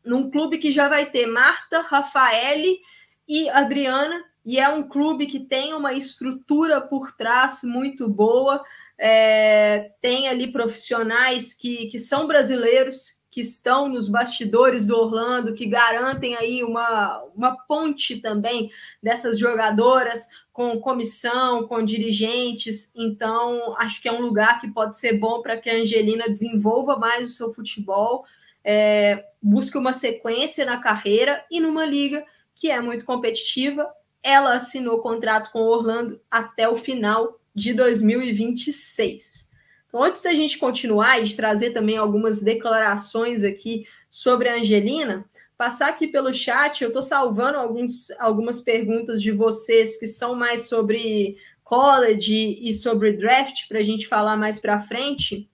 num 0.09 0.31
clube 0.31 0.57
que 0.57 0.71
já 0.71 0.89
vai 0.89 1.11
ter 1.11 1.27
Marta, 1.27 1.81
Rafaele 1.81 2.79
e 3.27 3.47
Adriana, 3.49 4.25
e 4.43 4.57
é 4.57 4.67
um 4.67 4.81
clube 4.81 5.27
que 5.27 5.39
tem 5.39 5.75
uma 5.75 5.93
estrutura 5.93 6.81
por 6.81 7.11
trás 7.11 7.61
muito 7.63 8.09
boa, 8.09 8.63
é, 8.97 9.91
tem 10.01 10.27
ali 10.27 10.51
profissionais 10.51 11.53
que, 11.53 11.85
que 11.87 11.99
são 11.99 12.25
brasileiros, 12.25 13.19
que 13.29 13.41
estão 13.41 13.87
nos 13.87 14.09
bastidores 14.09 14.87
do 14.87 14.97
Orlando, 14.97 15.53
que 15.53 15.67
garantem 15.67 16.35
aí 16.35 16.63
uma, 16.63 17.21
uma 17.35 17.55
ponte 17.67 18.17
também 18.17 18.71
dessas 19.03 19.37
jogadoras 19.37 20.27
com 20.51 20.79
comissão, 20.79 21.67
com 21.67 21.85
dirigentes. 21.85 22.91
Então, 22.95 23.75
acho 23.77 24.01
que 24.01 24.09
é 24.09 24.11
um 24.11 24.21
lugar 24.21 24.59
que 24.59 24.67
pode 24.67 24.97
ser 24.97 25.19
bom 25.19 25.43
para 25.43 25.55
que 25.57 25.69
a 25.69 25.75
Angelina 25.75 26.25
desenvolva 26.27 26.97
mais 26.97 27.29
o 27.29 27.31
seu 27.31 27.53
futebol 27.53 28.25
é, 28.63 29.25
busque 29.41 29.77
uma 29.77 29.93
sequência 29.93 30.65
na 30.65 30.81
carreira 30.81 31.45
e 31.49 31.59
numa 31.59 31.85
liga 31.85 32.23
que 32.55 32.69
é 32.69 32.79
muito 32.81 33.05
competitiva. 33.05 33.87
Ela 34.21 34.55
assinou 34.55 35.01
contrato 35.01 35.51
com 35.51 35.59
o 35.59 35.69
Orlando 35.69 36.19
até 36.29 36.67
o 36.67 36.75
final 36.75 37.39
de 37.55 37.73
2026. 37.73 39.49
Então, 39.87 40.03
antes 40.03 40.21
da 40.21 40.33
gente 40.33 40.57
continuar 40.57 41.19
e 41.19 41.25
de 41.25 41.35
trazer 41.35 41.71
também 41.71 41.97
algumas 41.97 42.41
declarações 42.41 43.43
aqui 43.43 43.85
sobre 44.09 44.49
a 44.49 44.55
Angelina, 44.55 45.25
passar 45.57 45.89
aqui 45.89 46.07
pelo 46.07 46.33
chat, 46.33 46.81
eu 46.81 46.89
estou 46.89 47.01
salvando 47.01 47.57
alguns, 47.57 48.11
algumas 48.19 48.61
perguntas 48.61 49.21
de 49.21 49.31
vocês 49.31 49.97
que 49.97 50.07
são 50.07 50.35
mais 50.35 50.67
sobre 50.67 51.37
college 51.63 52.59
e 52.61 52.73
sobre 52.73 53.13
draft, 53.13 53.67
para 53.67 53.79
a 53.79 53.83
gente 53.83 54.07
falar 54.07 54.37
mais 54.37 54.59
para 54.59 54.81
frente. 54.81 55.49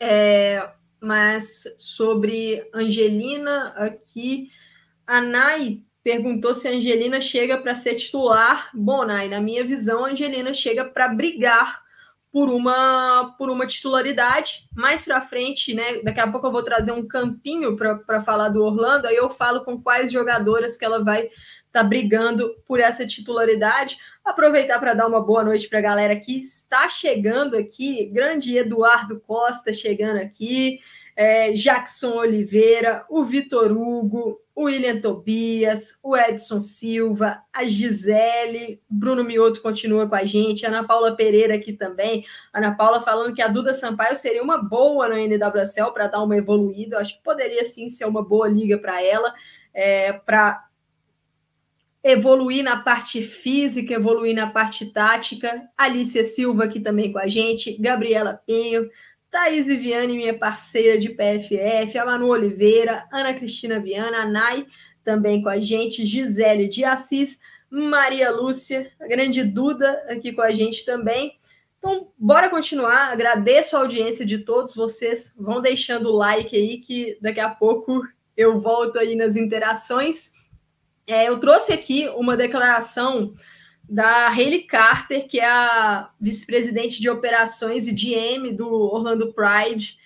É, 0.00 0.70
mas 1.00 1.64
sobre 1.78 2.68
Angelina 2.74 3.74
aqui, 3.76 4.50
a 5.06 5.20
Nai 5.20 5.82
perguntou 6.02 6.54
se 6.54 6.68
Angelina 6.68 7.20
chega 7.20 7.58
para 7.58 7.74
ser 7.74 7.96
titular. 7.96 8.70
Bom, 8.74 9.04
Nai, 9.04 9.28
na 9.28 9.40
minha 9.40 9.64
visão, 9.64 10.04
Angelina 10.04 10.54
chega 10.54 10.84
para 10.84 11.08
brigar 11.08 11.82
por 12.30 12.48
uma 12.48 13.34
por 13.38 13.50
uma 13.50 13.66
titularidade. 13.66 14.68
Mais 14.74 15.04
para 15.04 15.20
frente, 15.20 15.74
né? 15.74 16.02
Daqui 16.02 16.20
a 16.20 16.30
pouco 16.30 16.46
eu 16.46 16.52
vou 16.52 16.62
trazer 16.62 16.92
um 16.92 17.06
campinho 17.06 17.76
para 17.76 18.22
falar 18.22 18.48
do 18.50 18.62
Orlando, 18.62 19.06
aí 19.06 19.16
eu 19.16 19.30
falo 19.30 19.64
com 19.64 19.80
quais 19.80 20.12
jogadoras 20.12 20.76
que 20.76 20.84
ela 20.84 21.02
vai 21.02 21.28
estar 21.68 21.82
tá 21.82 21.84
brigando 21.84 22.54
por 22.66 22.80
essa 22.80 23.06
titularidade. 23.06 23.96
Aproveitar 24.24 24.78
para 24.80 24.94
dar 24.94 25.06
uma 25.06 25.24
boa 25.24 25.44
noite 25.44 25.68
para 25.68 25.78
a 25.78 25.82
galera 25.82 26.16
que 26.16 26.38
está 26.38 26.88
chegando 26.88 27.56
aqui. 27.56 28.06
Grande 28.06 28.56
Eduardo 28.56 29.20
Costa 29.20 29.72
chegando 29.72 30.18
aqui. 30.18 30.80
É, 31.14 31.52
Jackson 31.52 32.12
Oliveira, 32.12 33.04
o 33.08 33.24
Vitor 33.24 33.72
Hugo, 33.72 34.40
o 34.58 34.64
William 34.64 35.00
Tobias, 35.00 35.98
o 36.02 36.16
Edson 36.16 36.60
Silva, 36.60 37.40
a 37.52 37.64
Gisele, 37.64 38.80
Bruno 38.88 39.22
Mioto 39.22 39.62
continua 39.62 40.08
com 40.08 40.16
a 40.16 40.24
gente, 40.24 40.66
Ana 40.66 40.82
Paula 40.82 41.16
Pereira 41.16 41.54
aqui 41.54 41.72
também. 41.72 42.24
Ana 42.52 42.74
Paula 42.74 43.02
falando 43.02 43.34
que 43.34 43.40
a 43.42 43.46
Duda 43.46 43.72
Sampaio 43.72 44.16
seria 44.16 44.42
uma 44.42 44.58
boa 44.58 45.08
no 45.08 45.16
NWSL 45.16 45.92
para 45.92 46.08
dar 46.08 46.22
uma 46.22 46.36
evoluída. 46.36 46.96
Eu 46.96 47.00
acho 47.00 47.16
que 47.16 47.22
poderia 47.22 47.64
sim 47.64 47.88
ser 47.88 48.04
uma 48.04 48.20
boa 48.20 48.48
liga 48.48 48.78
para 48.78 49.02
ela, 49.02 49.32
é, 49.72 50.12
para 50.12 50.67
evoluir 52.08 52.64
na 52.64 52.78
parte 52.78 53.22
física, 53.22 53.94
evoluir 53.94 54.34
na 54.34 54.48
parte 54.48 54.86
tática. 54.86 55.68
Alicia 55.76 56.24
Silva 56.24 56.64
aqui 56.64 56.80
também 56.80 57.12
com 57.12 57.18
a 57.18 57.28
gente, 57.28 57.76
Gabriela 57.78 58.40
Pinho, 58.46 58.88
Thaís 59.30 59.66
Viviane, 59.66 60.16
minha 60.16 60.38
parceira 60.38 60.98
de 60.98 61.10
PFF, 61.10 61.98
a 61.98 62.06
Manu 62.06 62.28
Oliveira, 62.28 63.04
Ana 63.12 63.34
Cristina 63.34 63.78
Viana, 63.78 64.22
a 64.22 64.24
Nai 64.26 64.66
também 65.04 65.42
com 65.42 65.48
a 65.48 65.60
gente, 65.60 66.06
Gisele 66.06 66.68
de 66.68 66.84
Assis, 66.84 67.40
Maria 67.70 68.30
Lúcia, 68.30 68.90
a 68.98 69.06
grande 69.06 69.42
Duda 69.42 70.04
aqui 70.08 70.32
com 70.32 70.42
a 70.42 70.52
gente 70.52 70.84
também. 70.84 71.38
Então, 71.78 72.08
bora 72.18 72.48
continuar. 72.48 73.12
Agradeço 73.12 73.76
a 73.76 73.80
audiência 73.80 74.24
de 74.24 74.38
todos 74.38 74.74
vocês. 74.74 75.34
Vão 75.38 75.60
deixando 75.60 76.08
o 76.08 76.16
like 76.16 76.56
aí, 76.56 76.78
que 76.78 77.18
daqui 77.20 77.40
a 77.40 77.50
pouco 77.50 78.02
eu 78.36 78.60
volto 78.60 78.98
aí 78.98 79.14
nas 79.14 79.36
interações. 79.36 80.32
É, 81.08 81.26
eu 81.26 81.40
trouxe 81.40 81.72
aqui 81.72 82.06
uma 82.10 82.36
declaração 82.36 83.32
da 83.88 84.28
Hayley 84.28 84.64
Carter, 84.64 85.26
que 85.26 85.40
é 85.40 85.46
a 85.46 86.10
vice-presidente 86.20 87.00
de 87.00 87.08
operações 87.08 87.88
e 87.88 87.94
GM 87.94 88.54
do 88.54 88.70
Orlando 88.70 89.32
Pride. 89.32 89.96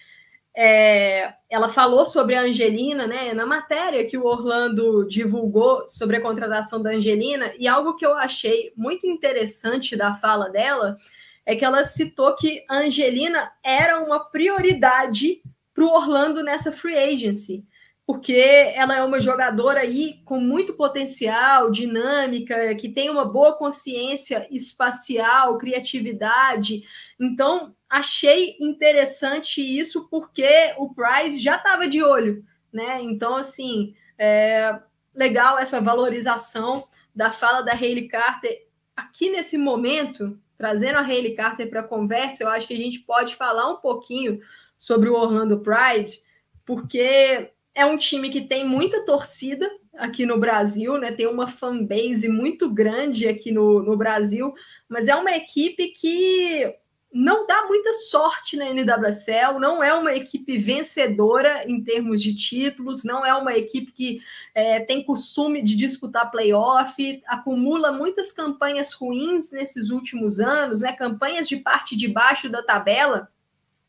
É, 0.56 1.34
ela 1.50 1.68
falou 1.68 2.06
sobre 2.06 2.36
a 2.36 2.42
Angelina, 2.42 3.08
né, 3.08 3.34
na 3.34 3.44
matéria 3.44 4.06
que 4.06 4.16
o 4.16 4.24
Orlando 4.24 5.04
divulgou 5.08 5.88
sobre 5.88 6.18
a 6.18 6.20
contratação 6.20 6.80
da 6.80 6.90
Angelina, 6.90 7.52
e 7.58 7.66
algo 7.66 7.96
que 7.96 8.06
eu 8.06 8.14
achei 8.14 8.72
muito 8.76 9.04
interessante 9.04 9.96
da 9.96 10.14
fala 10.14 10.50
dela 10.50 10.96
é 11.44 11.56
que 11.56 11.64
ela 11.64 11.82
citou 11.82 12.36
que 12.36 12.64
a 12.68 12.76
Angelina 12.76 13.50
era 13.64 13.98
uma 13.98 14.20
prioridade 14.20 15.42
para 15.74 15.82
o 15.82 15.90
Orlando 15.90 16.44
nessa 16.44 16.70
free 16.70 16.96
agency 16.96 17.66
porque 18.06 18.72
ela 18.74 18.96
é 18.96 19.02
uma 19.02 19.20
jogadora 19.20 19.80
aí 19.80 20.20
com 20.24 20.40
muito 20.40 20.74
potencial, 20.74 21.70
dinâmica, 21.70 22.74
que 22.74 22.88
tem 22.88 23.08
uma 23.08 23.24
boa 23.24 23.56
consciência 23.56 24.46
espacial, 24.50 25.56
criatividade. 25.58 26.82
Então, 27.18 27.74
achei 27.88 28.56
interessante 28.60 29.60
isso 29.60 30.08
porque 30.10 30.74
o 30.78 30.92
Price 30.94 31.40
já 31.40 31.56
estava 31.56 31.86
de 31.88 32.02
olho, 32.02 32.44
né? 32.72 33.00
Então, 33.02 33.36
assim, 33.36 33.94
é 34.18 34.78
legal 35.14 35.58
essa 35.58 35.80
valorização 35.80 36.88
da 37.14 37.30
fala 37.30 37.62
da 37.62 37.72
Hayley 37.72 38.08
Carter 38.08 38.66
aqui 38.96 39.30
nesse 39.30 39.56
momento 39.56 40.38
trazendo 40.62 40.96
a 40.96 41.02
Hayley 41.02 41.34
Carter 41.34 41.68
para 41.68 41.80
a 41.80 41.88
conversa, 41.88 42.44
eu 42.44 42.48
acho 42.48 42.68
que 42.68 42.74
a 42.74 42.76
gente 42.76 43.00
pode 43.00 43.34
falar 43.34 43.68
um 43.68 43.78
pouquinho 43.78 44.40
sobre 44.78 45.08
o 45.08 45.14
Orlando 45.14 45.58
Pride, 45.58 46.20
porque 46.64 47.51
é 47.74 47.86
um 47.86 47.96
time 47.96 48.30
que 48.30 48.42
tem 48.42 48.66
muita 48.66 49.04
torcida 49.04 49.70
aqui 49.96 50.26
no 50.26 50.38
Brasil, 50.38 50.98
né? 50.98 51.12
Tem 51.12 51.26
uma 51.26 51.46
fanbase 51.46 52.28
muito 52.28 52.70
grande 52.70 53.28
aqui 53.28 53.50
no, 53.50 53.82
no 53.82 53.96
Brasil, 53.96 54.52
mas 54.88 55.08
é 55.08 55.14
uma 55.14 55.32
equipe 55.32 55.88
que 55.88 56.74
não 57.12 57.46
dá 57.46 57.66
muita 57.66 57.92
sorte 57.92 58.56
na 58.56 58.72
NWSL, 58.72 59.58
não 59.60 59.82
é 59.82 59.92
uma 59.92 60.14
equipe 60.14 60.56
vencedora 60.56 61.68
em 61.70 61.82
termos 61.84 62.22
de 62.22 62.34
títulos, 62.34 63.04
não 63.04 63.24
é 63.24 63.34
uma 63.34 63.54
equipe 63.54 63.92
que 63.92 64.22
é, 64.54 64.80
tem 64.80 65.04
costume 65.04 65.62
de 65.62 65.76
disputar 65.76 66.30
playoff, 66.30 67.22
acumula 67.26 67.92
muitas 67.92 68.32
campanhas 68.32 68.94
ruins 68.94 69.52
nesses 69.52 69.90
últimos 69.90 70.40
anos, 70.40 70.80
né? 70.80 70.92
Campanhas 70.94 71.46
de 71.46 71.58
parte 71.58 71.94
de 71.94 72.08
baixo 72.08 72.48
da 72.48 72.62
tabela. 72.62 73.28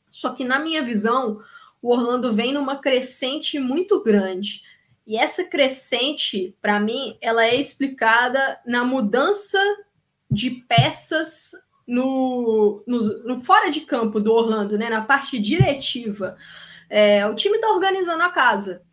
Só 0.09 0.33
que, 0.33 0.43
na 0.43 0.59
minha 0.59 0.83
visão, 0.83 1.39
o 1.83 1.91
Orlando 1.91 2.33
vem 2.33 2.53
numa 2.53 2.77
crescente 2.77 3.59
muito 3.59 4.01
grande. 4.01 4.61
E 5.05 5.17
essa 5.17 5.43
crescente, 5.43 6.55
para 6.61 6.79
mim, 6.79 7.17
ela 7.21 7.45
é 7.45 7.59
explicada 7.59 8.57
na 8.65 8.85
mudança 8.85 9.59
de 10.31 10.49
peças 10.49 11.51
no, 11.85 12.81
no, 12.87 12.97
no, 13.25 13.43
fora 13.43 13.69
de 13.69 13.81
campo 13.81 14.21
do 14.21 14.31
Orlando, 14.31 14.77
né, 14.77 14.89
na 14.89 15.01
parte 15.01 15.37
diretiva, 15.37 16.37
é, 16.89 17.27
o 17.27 17.35
time 17.35 17.55
está 17.55 17.69
organizando 17.69 18.23
a 18.23 18.29
casa. 18.29 18.85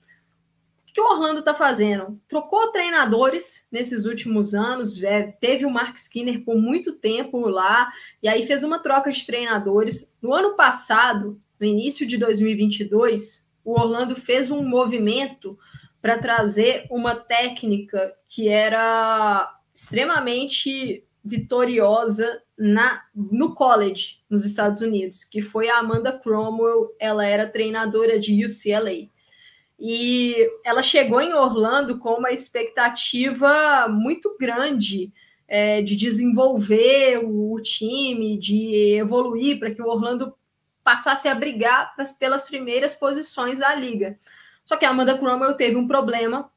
O 0.88 0.92
que 0.92 1.00
o 1.00 1.12
Orlando 1.12 1.38
está 1.38 1.54
fazendo? 1.54 2.20
Trocou 2.26 2.72
treinadores 2.72 3.68
nesses 3.70 4.04
últimos 4.04 4.52
anos, 4.52 5.00
é, 5.00 5.22
teve 5.40 5.64
o 5.64 5.70
Mark 5.70 5.96
Skinner 5.96 6.44
por 6.44 6.56
muito 6.56 6.94
tempo 6.94 7.38
lá, 7.48 7.92
e 8.20 8.28
aí 8.28 8.44
fez 8.44 8.64
uma 8.64 8.80
troca 8.80 9.12
de 9.12 9.24
treinadores. 9.24 10.16
No 10.20 10.34
ano 10.34 10.56
passado, 10.56 11.40
no 11.60 11.66
início 11.66 12.06
de 12.06 12.16
2022, 12.16 13.46
o 13.62 13.72
Orlando 13.78 14.16
fez 14.16 14.50
um 14.50 14.62
movimento 14.62 15.58
para 16.00 16.18
trazer 16.18 16.86
uma 16.90 17.14
técnica 17.14 18.14
que 18.26 18.48
era 18.48 19.54
extremamente 19.74 21.04
vitoriosa 21.22 22.42
na, 22.58 23.02
no 23.14 23.54
college 23.54 24.20
nos 24.28 24.44
Estados 24.44 24.80
Unidos, 24.80 25.22
que 25.22 25.42
foi 25.42 25.68
a 25.68 25.78
Amanda 25.78 26.18
Cromwell, 26.18 26.94
ela 26.98 27.26
era 27.26 27.48
treinadora 27.48 28.18
de 28.18 28.44
UCLA. 28.44 29.08
E 29.78 30.34
ela 30.64 30.82
chegou 30.82 31.20
em 31.20 31.34
Orlando 31.34 31.98
com 31.98 32.14
uma 32.14 32.32
expectativa 32.32 33.86
muito 33.88 34.36
grande 34.38 35.12
é, 35.48 35.82
de 35.82 35.96
desenvolver 35.96 37.18
o, 37.24 37.54
o 37.54 37.60
time, 37.60 38.38
de 38.38 38.94
evoluir 38.94 39.58
para 39.58 39.74
que 39.74 39.82
o 39.82 39.88
Orlando 39.88 40.34
passasse 40.90 41.28
a 41.28 41.34
brigar 41.36 41.94
pras, 41.94 42.10
pelas 42.10 42.44
primeiras 42.44 42.96
posições 42.96 43.60
da 43.60 43.72
liga. 43.76 44.18
Só 44.64 44.76
que 44.76 44.84
a 44.84 44.90
Amanda 44.90 45.16
Cromwell 45.16 45.54
teve 45.54 45.76
um 45.76 45.86
problema 45.86 46.50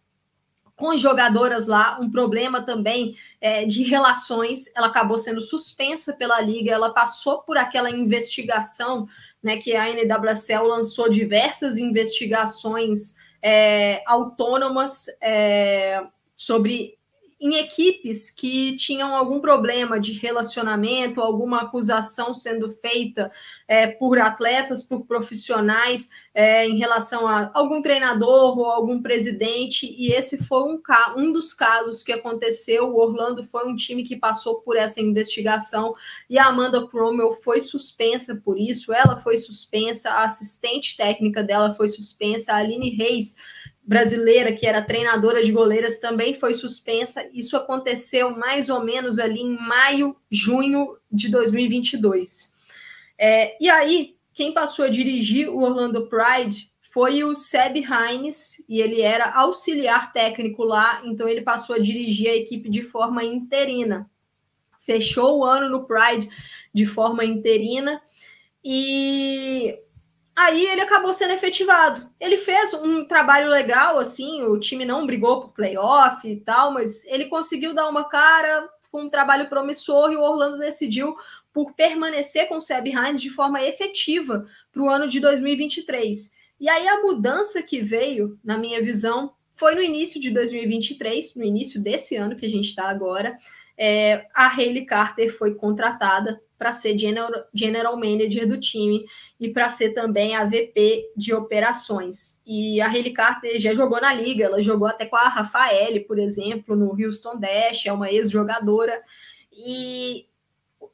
com 0.76 0.98
jogadoras 0.98 1.68
lá, 1.68 2.00
um 2.02 2.10
problema 2.10 2.64
também 2.64 3.16
é, 3.40 3.64
de 3.64 3.84
relações. 3.84 4.76
Ela 4.76 4.88
acabou 4.88 5.20
sendo 5.20 5.40
suspensa 5.40 6.14
pela 6.14 6.42
liga, 6.42 6.72
ela 6.72 6.92
passou 6.92 7.44
por 7.44 7.58
aquela 7.58 7.92
investigação, 7.92 9.08
né? 9.42 9.58
Que 9.58 9.76
a 9.76 9.86
NWSL 9.94 10.64
lançou 10.64 11.08
diversas 11.10 11.78
investigações 11.78 13.16
é, 13.40 14.02
autônomas 14.08 15.06
é, 15.22 16.04
sobre 16.36 16.98
em 17.44 17.56
equipes 17.56 18.30
que 18.30 18.78
tinham 18.78 19.14
algum 19.14 19.42
problema 19.42 20.00
de 20.00 20.14
relacionamento, 20.14 21.20
alguma 21.20 21.64
acusação 21.64 22.34
sendo 22.34 22.72
feita 22.72 23.30
é, 23.68 23.88
por 23.88 24.18
atletas, 24.18 24.82
por 24.82 25.06
profissionais 25.06 26.10
é, 26.34 26.66
em 26.66 26.78
relação 26.78 27.28
a 27.28 27.52
algum 27.54 27.82
treinador 27.82 28.58
ou 28.58 28.66
algum 28.68 29.02
presidente, 29.02 29.86
e 29.86 30.14
esse 30.14 30.42
foi 30.46 30.64
um, 30.64 30.82
um 31.18 31.34
dos 31.34 31.54
casos 31.54 32.02
que 32.02 32.14
aconteceu. 32.14 32.88
O 32.88 32.98
Orlando 32.98 33.46
foi 33.52 33.68
um 33.68 33.76
time 33.76 34.04
que 34.04 34.16
passou 34.16 34.62
por 34.62 34.78
essa 34.78 35.02
investigação 35.02 35.94
e 36.30 36.40
a 36.40 36.46
Amanda 36.46 36.88
Cromwell 36.88 37.34
foi 37.34 37.60
suspensa 37.60 38.42
por 38.44 38.58
isso, 38.58 38.94
ela 38.94 39.18
foi 39.18 39.36
suspensa, 39.36 40.10
a 40.10 40.24
assistente 40.24 40.96
técnica 40.96 41.44
dela 41.44 41.74
foi 41.74 41.90
suspensa, 41.90 42.54
a 42.54 42.58
Aline 42.58 42.92
Reis 42.92 43.36
brasileira, 43.86 44.54
que 44.54 44.66
era 44.66 44.82
treinadora 44.82 45.44
de 45.44 45.52
goleiras, 45.52 46.00
também 46.00 46.40
foi 46.40 46.54
suspensa. 46.54 47.30
Isso 47.34 47.58
aconteceu 47.58 48.36
mais 48.36 48.70
ou 48.70 48.84
menos 48.84 49.20
ali 49.20 49.42
em 49.42 49.58
maio, 49.58 50.16
junho 50.32 50.98
de 51.12 51.30
2022. 51.30 52.54
É, 53.18 53.58
e 53.62 53.70
aí, 53.70 54.16
quem 54.34 54.54
passou 54.54 54.86
a 54.86 54.90
dirigir 54.90 55.50
o 55.50 55.62
Orlando 55.62 56.08
Pride 56.08 56.72
foi 56.92 57.24
o 57.24 57.34
Seb 57.34 57.78
Hines, 57.78 58.64
e 58.70 58.80
ele 58.80 59.02
era 59.02 59.32
auxiliar 59.32 60.14
técnico 60.14 60.64
lá, 60.64 61.02
então 61.06 61.28
ele 61.28 61.42
passou 61.42 61.76
a 61.76 61.80
dirigir 61.80 62.30
a 62.30 62.36
equipe 62.36 62.70
de 62.70 62.84
forma 62.84 63.24
interina. 63.24 64.10
Fechou 64.82 65.40
o 65.40 65.46
ano 65.46 65.70
no 65.70 65.86
Pride 65.86 66.30
de 66.74 66.86
forma 66.86 67.26
interina. 67.26 68.02
E 68.64 69.78
Aí 70.36 70.66
ele 70.66 70.82
acabou 70.82 71.14
sendo 71.14 71.34
efetivado. 71.34 72.10
Ele 72.20 72.38
fez 72.38 72.74
um 72.74 73.06
trabalho 73.06 73.50
legal, 73.50 74.00
assim, 74.00 74.44
o 74.44 74.60
time 74.60 74.84
não 74.84 75.06
brigou 75.06 75.42
por 75.42 75.52
playoff 75.52 76.28
e 76.28 76.38
tal, 76.38 76.74
mas 76.74 77.06
ele 77.06 77.26
conseguiu 77.26 77.74
dar 77.74 77.88
uma 77.88 78.10
cara, 78.10 78.68
foi 78.92 79.04
um 79.04 79.10
trabalho 79.10 79.48
promissor 79.48 80.12
e 80.12 80.16
o 80.16 80.22
Orlando 80.22 80.58
decidiu 80.58 81.16
por 81.54 81.74
permanecer 81.74 82.48
com 82.48 82.58
o 82.58 82.62
Seb 82.62 82.88
Hines 82.88 83.22
de 83.22 83.30
forma 83.30 83.62
efetiva 83.62 84.48
para 84.72 84.82
o 84.82 84.90
ano 84.90 85.08
de 85.08 85.20
2023. 85.20 86.34
E 86.60 86.68
aí 86.68 86.88
a 86.88 87.02
mudança 87.02 87.62
que 87.62 87.80
veio, 87.80 88.40
na 88.44 88.58
minha 88.58 88.82
visão, 88.82 89.34
foi 89.56 89.76
no 89.76 89.82
início 89.82 90.20
de 90.20 90.32
2023, 90.32 91.36
no 91.36 91.44
início 91.44 91.82
desse 91.82 92.16
ano 92.16 92.36
que 92.36 92.46
a 92.46 92.50
gente 92.50 92.70
está 92.70 92.90
agora, 92.90 93.38
é, 93.78 94.28
a 94.34 94.48
Hayley 94.48 94.86
Carter 94.86 95.36
foi 95.36 95.56
contratada 95.56 96.42
para 96.64 96.72
ser 96.72 96.98
general, 96.98 97.98
manager 97.98 98.48
do 98.48 98.58
time 98.58 99.06
e 99.38 99.50
para 99.50 99.68
ser 99.68 99.90
também 99.90 100.34
a 100.34 100.46
VP 100.46 101.12
de 101.18 101.34
operações. 101.34 102.42
E 102.48 102.80
a 102.80 102.88
Hayley 102.88 103.12
Carter 103.12 103.60
já 103.60 103.76
jogou 103.76 104.00
na 104.00 104.14
liga, 104.14 104.46
ela 104.46 104.62
jogou 104.62 104.88
até 104.88 105.06
com 105.06 105.18
a 105.18 105.28
Rafaele, 105.28 106.00
por 106.00 106.18
exemplo, 106.18 106.74
no 106.74 106.96
Houston 106.98 107.38
Dash, 107.38 107.86
é 107.86 107.92
uma 107.92 108.10
ex-jogadora. 108.10 108.98
E 109.52 110.26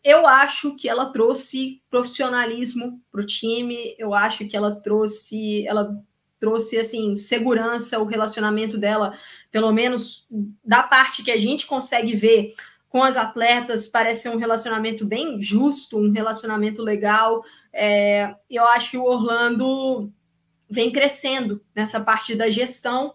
eu 0.03 0.25
acho 0.25 0.75
que 0.75 0.89
ela 0.89 1.11
trouxe 1.11 1.83
profissionalismo 1.87 2.99
para 3.11 3.21
o 3.21 3.25
time, 3.27 3.95
eu 3.99 4.15
acho 4.15 4.47
que 4.47 4.57
ela 4.57 4.81
trouxe, 4.81 5.67
ela 5.67 5.95
trouxe 6.39 6.79
assim 6.79 7.15
segurança, 7.15 7.99
o 7.99 8.05
relacionamento 8.05 8.75
dela, 8.75 9.15
pelo 9.51 9.71
menos 9.71 10.25
da 10.65 10.81
parte 10.81 11.23
que 11.23 11.29
a 11.29 11.37
gente 11.37 11.67
consegue 11.67 12.15
ver 12.15 12.55
com 12.89 13.03
as 13.03 13.15
atletas, 13.15 13.87
parece 13.87 14.23
ser 14.23 14.29
um 14.29 14.37
relacionamento 14.37 15.05
bem 15.05 15.41
justo, 15.41 15.97
um 15.97 16.11
relacionamento 16.11 16.81
legal. 16.81 17.43
É, 17.71 18.35
eu 18.49 18.65
acho 18.65 18.91
que 18.91 18.97
o 18.97 19.03
Orlando 19.03 20.11
vem 20.67 20.91
crescendo 20.91 21.63
nessa 21.75 22.01
parte 22.01 22.35
da 22.35 22.49
gestão, 22.49 23.13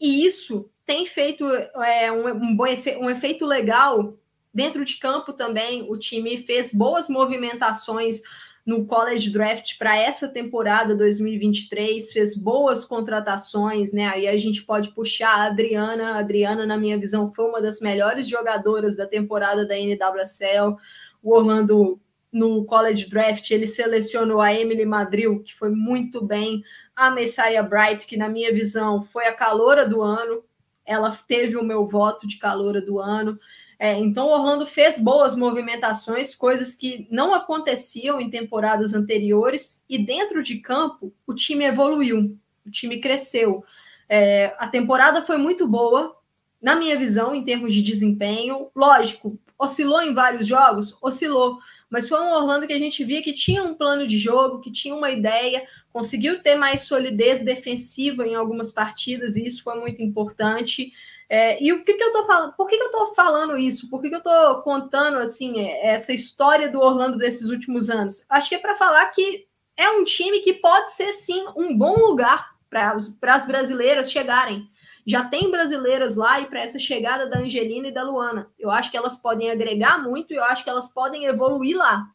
e 0.00 0.24
isso 0.24 0.70
tem 0.84 1.04
feito 1.04 1.44
é, 1.44 2.12
um, 2.12 2.28
um, 2.28 2.56
bom 2.56 2.66
efe, 2.66 2.96
um 2.96 3.10
efeito 3.10 3.44
legal 3.44 4.16
dentro 4.54 4.84
de 4.84 4.96
campo 4.96 5.32
também. 5.32 5.82
O 5.90 5.98
time 5.98 6.38
fez 6.38 6.72
boas 6.72 7.08
movimentações 7.08 8.22
no 8.66 8.84
College 8.84 9.30
Draft 9.30 9.78
para 9.78 9.96
essa 9.96 10.26
temporada 10.26 10.92
2023, 10.96 12.12
fez 12.12 12.36
boas 12.36 12.84
contratações, 12.84 13.92
né? 13.92 14.08
Aí 14.08 14.26
a 14.26 14.36
gente 14.36 14.64
pode 14.64 14.88
puxar 14.90 15.28
a 15.28 15.44
Adriana. 15.44 16.14
A 16.14 16.18
Adriana, 16.18 16.66
na 16.66 16.76
minha 16.76 16.98
visão, 16.98 17.32
foi 17.32 17.44
uma 17.44 17.62
das 17.62 17.80
melhores 17.80 18.28
jogadoras 18.28 18.96
da 18.96 19.06
temporada 19.06 19.64
da 19.64 19.78
NWSL. 19.78 20.76
O 21.22 21.32
Orlando, 21.32 22.00
no 22.32 22.64
College 22.64 23.08
Draft, 23.08 23.48
ele 23.52 23.68
selecionou 23.68 24.40
a 24.40 24.52
Emily 24.52 24.84
Madril, 24.84 25.44
que 25.44 25.54
foi 25.54 25.70
muito 25.70 26.24
bem, 26.24 26.64
a 26.96 27.08
Messiah 27.12 27.62
Bright, 27.62 28.04
que, 28.04 28.16
na 28.16 28.28
minha 28.28 28.52
visão, 28.52 29.04
foi 29.04 29.26
a 29.26 29.34
caloura 29.34 29.88
do 29.88 30.02
ano. 30.02 30.42
Ela 30.84 31.16
teve 31.28 31.56
o 31.56 31.64
meu 31.64 31.86
voto 31.86 32.26
de 32.26 32.36
caloura 32.36 32.80
do 32.80 32.98
ano. 32.98 33.38
É, 33.78 33.94
então, 33.98 34.26
o 34.26 34.30
Orlando 34.30 34.66
fez 34.66 34.98
boas 34.98 35.36
movimentações, 35.36 36.34
coisas 36.34 36.74
que 36.74 37.06
não 37.10 37.34
aconteciam 37.34 38.20
em 38.20 38.30
temporadas 38.30 38.94
anteriores, 38.94 39.84
e 39.88 39.98
dentro 39.98 40.42
de 40.42 40.58
campo, 40.58 41.12
o 41.26 41.34
time 41.34 41.64
evoluiu, 41.64 42.36
o 42.66 42.70
time 42.70 42.98
cresceu. 43.00 43.64
É, 44.08 44.54
a 44.58 44.66
temporada 44.66 45.22
foi 45.22 45.36
muito 45.36 45.68
boa, 45.68 46.16
na 46.60 46.74
minha 46.74 46.98
visão, 46.98 47.34
em 47.34 47.44
termos 47.44 47.74
de 47.74 47.82
desempenho. 47.82 48.68
Lógico, 48.74 49.38
oscilou 49.58 50.00
em 50.00 50.14
vários 50.14 50.46
jogos? 50.46 50.96
Oscilou. 51.02 51.58
Mas 51.88 52.08
foi 52.08 52.20
um 52.20 52.32
Orlando 52.32 52.66
que 52.66 52.72
a 52.72 52.78
gente 52.78 53.04
via 53.04 53.22
que 53.22 53.32
tinha 53.32 53.62
um 53.62 53.74
plano 53.74 54.06
de 54.06 54.18
jogo, 54.18 54.60
que 54.60 54.72
tinha 54.72 54.94
uma 54.94 55.10
ideia, 55.10 55.64
conseguiu 55.92 56.42
ter 56.42 56.56
mais 56.56 56.80
solidez 56.82 57.44
defensiva 57.44 58.26
em 58.26 58.34
algumas 58.34 58.72
partidas, 58.72 59.36
e 59.36 59.46
isso 59.46 59.62
foi 59.62 59.78
muito 59.78 60.02
importante. 60.02 60.92
É, 61.28 61.62
e 61.62 61.72
o 61.72 61.84
que, 61.84 61.94
que 61.94 62.02
eu 62.02 62.12
tô 62.12 62.24
falando? 62.24 62.52
Por 62.52 62.68
que, 62.68 62.76
que 62.76 62.84
eu 62.84 62.90
tô 62.90 63.14
falando 63.14 63.58
isso? 63.58 63.90
Por 63.90 64.00
que, 64.00 64.08
que 64.08 64.16
eu 64.16 64.22
tô 64.22 64.62
contando 64.62 65.18
assim 65.18 65.60
essa 65.82 66.12
história 66.12 66.70
do 66.70 66.80
Orlando 66.80 67.18
desses 67.18 67.48
últimos 67.48 67.90
anos? 67.90 68.24
Acho 68.28 68.48
que 68.48 68.54
é 68.54 68.58
para 68.58 68.76
falar 68.76 69.06
que 69.06 69.46
é 69.76 69.90
um 69.90 70.04
time 70.04 70.40
que 70.40 70.54
pode 70.54 70.92
ser 70.92 71.12
sim 71.12 71.44
um 71.56 71.76
bom 71.76 71.96
lugar 71.96 72.54
para 72.70 72.94
as 73.34 73.44
brasileiras 73.46 74.10
chegarem. 74.10 74.68
Já 75.06 75.24
tem 75.24 75.50
brasileiras 75.50 76.16
lá 76.16 76.40
e 76.40 76.46
para 76.46 76.60
essa 76.60 76.80
chegada 76.80 77.28
da 77.30 77.38
Angelina 77.38 77.88
e 77.88 77.94
da 77.94 78.02
Luana, 78.02 78.50
eu 78.58 78.70
acho 78.70 78.90
que 78.90 78.96
elas 78.96 79.16
podem 79.16 79.50
agregar 79.50 80.02
muito 80.02 80.32
e 80.32 80.36
eu 80.36 80.42
acho 80.42 80.64
que 80.64 80.70
elas 80.70 80.88
podem 80.88 81.26
evoluir 81.26 81.76
lá. 81.76 82.08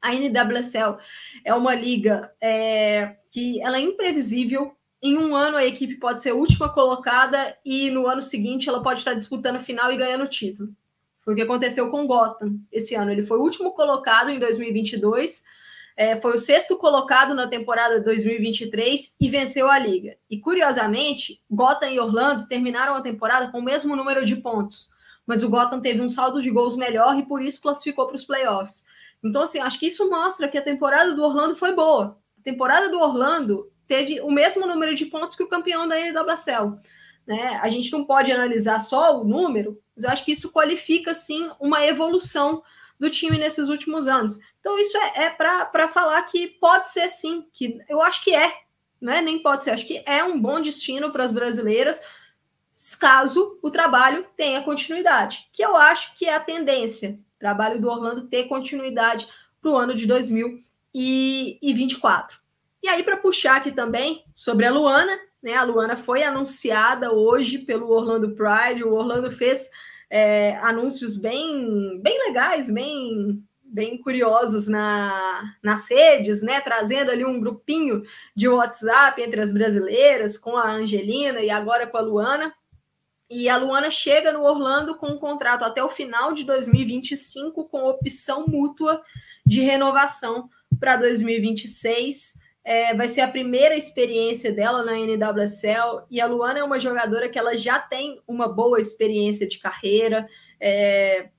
A 0.00 0.14
NWSL 0.14 0.96
é 1.44 1.52
uma 1.54 1.74
liga 1.74 2.32
é, 2.40 3.16
que 3.30 3.60
ela 3.60 3.78
é 3.78 3.80
imprevisível, 3.80 4.74
em 5.02 5.16
um 5.16 5.34
ano 5.34 5.56
a 5.56 5.64
equipe 5.64 5.94
pode 5.94 6.20
ser 6.20 6.32
última 6.32 6.68
colocada 6.68 7.56
e 7.64 7.90
no 7.90 8.06
ano 8.06 8.20
seguinte 8.20 8.68
ela 8.68 8.82
pode 8.82 8.98
estar 8.98 9.14
disputando 9.14 9.56
a 9.56 9.60
final 9.60 9.90
e 9.92 9.96
ganhando 9.96 10.24
o 10.24 10.28
título. 10.28 10.70
Foi 11.22 11.32
o 11.32 11.36
que 11.36 11.42
aconteceu 11.42 11.90
com 11.90 12.04
o 12.04 12.06
Gotham 12.06 12.58
esse 12.72 12.94
ano. 12.94 13.10
Ele 13.10 13.22
foi 13.22 13.38
o 13.38 13.42
último 13.42 13.72
colocado 13.72 14.30
em 14.30 14.38
2022, 14.38 15.42
é, 15.96 16.20
foi 16.20 16.34
o 16.34 16.38
sexto 16.38 16.76
colocado 16.76 17.34
na 17.34 17.46
temporada 17.46 18.00
2023 18.00 19.16
e 19.20 19.28
venceu 19.28 19.70
a 19.70 19.78
liga. 19.78 20.16
E 20.28 20.38
curiosamente, 20.38 21.42
Gotham 21.50 21.90
e 21.90 22.00
Orlando 22.00 22.46
terminaram 22.46 22.94
a 22.94 23.02
temporada 23.02 23.50
com 23.50 23.58
o 23.58 23.62
mesmo 23.62 23.94
número 23.96 24.24
de 24.24 24.36
pontos, 24.36 24.90
mas 25.26 25.42
o 25.42 25.48
Gotham 25.48 25.80
teve 25.80 26.00
um 26.00 26.08
saldo 26.08 26.40
de 26.42 26.50
gols 26.50 26.76
melhor 26.76 27.18
e 27.18 27.26
por 27.26 27.42
isso 27.42 27.60
classificou 27.60 28.06
para 28.06 28.16
os 28.16 28.24
playoffs. 28.24 28.86
Então, 29.22 29.42
assim, 29.42 29.58
acho 29.58 29.78
que 29.78 29.86
isso 29.86 30.08
mostra 30.08 30.48
que 30.48 30.56
a 30.56 30.62
temporada 30.62 31.14
do 31.14 31.22
Orlando 31.22 31.54
foi 31.54 31.74
boa. 31.74 32.18
A 32.38 32.42
temporada 32.42 32.88
do 32.88 32.98
Orlando 32.98 33.70
teve 33.90 34.20
o 34.20 34.30
mesmo 34.30 34.68
número 34.68 34.94
de 34.94 35.06
pontos 35.06 35.36
que 35.36 35.42
o 35.42 35.48
campeão 35.48 35.88
da 35.88 35.98
NWSL. 35.98 36.78
Né? 37.26 37.58
A 37.60 37.68
gente 37.68 37.90
não 37.90 38.04
pode 38.04 38.30
analisar 38.30 38.78
só 38.78 39.20
o 39.20 39.24
número, 39.24 39.82
mas 39.96 40.04
eu 40.04 40.10
acho 40.10 40.24
que 40.24 40.30
isso 40.30 40.52
qualifica, 40.52 41.12
sim, 41.12 41.50
uma 41.58 41.84
evolução 41.84 42.62
do 43.00 43.10
time 43.10 43.36
nesses 43.36 43.68
últimos 43.68 44.06
anos. 44.06 44.38
Então, 44.60 44.78
isso 44.78 44.96
é, 44.96 45.24
é 45.24 45.30
para 45.30 45.88
falar 45.88 46.22
que 46.22 46.46
pode 46.46 46.88
ser 46.88 47.08
sim, 47.08 47.44
que 47.52 47.80
eu 47.88 48.00
acho 48.00 48.22
que 48.22 48.32
é, 48.32 48.60
né? 49.00 49.20
nem 49.20 49.42
pode 49.42 49.64
ser, 49.64 49.72
acho 49.72 49.88
que 49.88 50.04
é 50.06 50.22
um 50.22 50.40
bom 50.40 50.60
destino 50.60 51.10
para 51.10 51.24
as 51.24 51.32
brasileiras, 51.32 52.00
caso 53.00 53.58
o 53.60 53.72
trabalho 53.72 54.24
tenha 54.36 54.62
continuidade, 54.62 55.48
que 55.52 55.64
eu 55.64 55.76
acho 55.76 56.14
que 56.14 56.26
é 56.26 56.36
a 56.36 56.40
tendência, 56.40 57.18
o 57.36 57.40
trabalho 57.40 57.80
do 57.80 57.88
Orlando 57.88 58.28
ter 58.28 58.44
continuidade 58.44 59.26
para 59.60 59.72
o 59.72 59.76
ano 59.76 59.96
de 59.96 60.06
2024. 60.06 62.39
E 62.82 62.88
aí, 62.88 63.02
para 63.02 63.16
puxar 63.16 63.56
aqui 63.56 63.72
também 63.72 64.24
sobre 64.34 64.64
a 64.64 64.72
Luana, 64.72 65.18
né? 65.42 65.54
A 65.54 65.62
Luana 65.62 65.96
foi 65.96 66.22
anunciada 66.22 67.12
hoje 67.12 67.58
pelo 67.58 67.90
Orlando 67.90 68.34
Pride. 68.34 68.84
O 68.84 68.94
Orlando 68.94 69.30
fez 69.30 69.68
é, 70.08 70.56
anúncios 70.58 71.16
bem, 71.16 72.00
bem 72.02 72.18
legais, 72.26 72.70
bem, 72.70 73.42
bem 73.62 73.98
curiosos 73.98 74.66
na, 74.66 75.54
nas 75.62 75.90
redes, 75.90 76.42
né? 76.42 76.60
Trazendo 76.60 77.10
ali 77.10 77.24
um 77.24 77.40
grupinho 77.40 78.02
de 78.34 78.48
WhatsApp 78.48 79.22
entre 79.22 79.40
as 79.40 79.52
brasileiras, 79.52 80.36
com 80.36 80.56
a 80.56 80.70
Angelina 80.70 81.40
e 81.40 81.50
agora 81.50 81.86
com 81.86 81.96
a 81.96 82.02
Luana. 82.02 82.54
E 83.30 83.48
a 83.48 83.56
Luana 83.56 83.90
chega 83.92 84.32
no 84.32 84.42
Orlando 84.42 84.96
com 84.96 85.06
um 85.06 85.18
contrato 85.18 85.64
até 85.64 85.82
o 85.84 85.88
final 85.88 86.32
de 86.32 86.42
2025, 86.42 87.64
com 87.68 87.84
opção 87.84 88.46
mútua 88.48 89.00
de 89.46 89.60
renovação 89.60 90.50
para 90.80 90.96
2026. 90.96 92.39
É, 92.62 92.94
vai 92.94 93.08
ser 93.08 93.22
a 93.22 93.28
primeira 93.28 93.74
experiência 93.74 94.52
dela 94.52 94.84
na 94.84 94.92
NWSL 94.92 96.04
e 96.10 96.20
a 96.20 96.26
Luana 96.26 96.58
é 96.58 96.64
uma 96.64 96.78
jogadora 96.78 97.28
que 97.28 97.38
ela 97.38 97.56
já 97.56 97.78
tem 97.78 98.20
uma 98.28 98.48
boa 98.48 98.78
experiência 98.78 99.48
de 99.48 99.58
carreira, 99.58 100.28
é, 100.60 101.30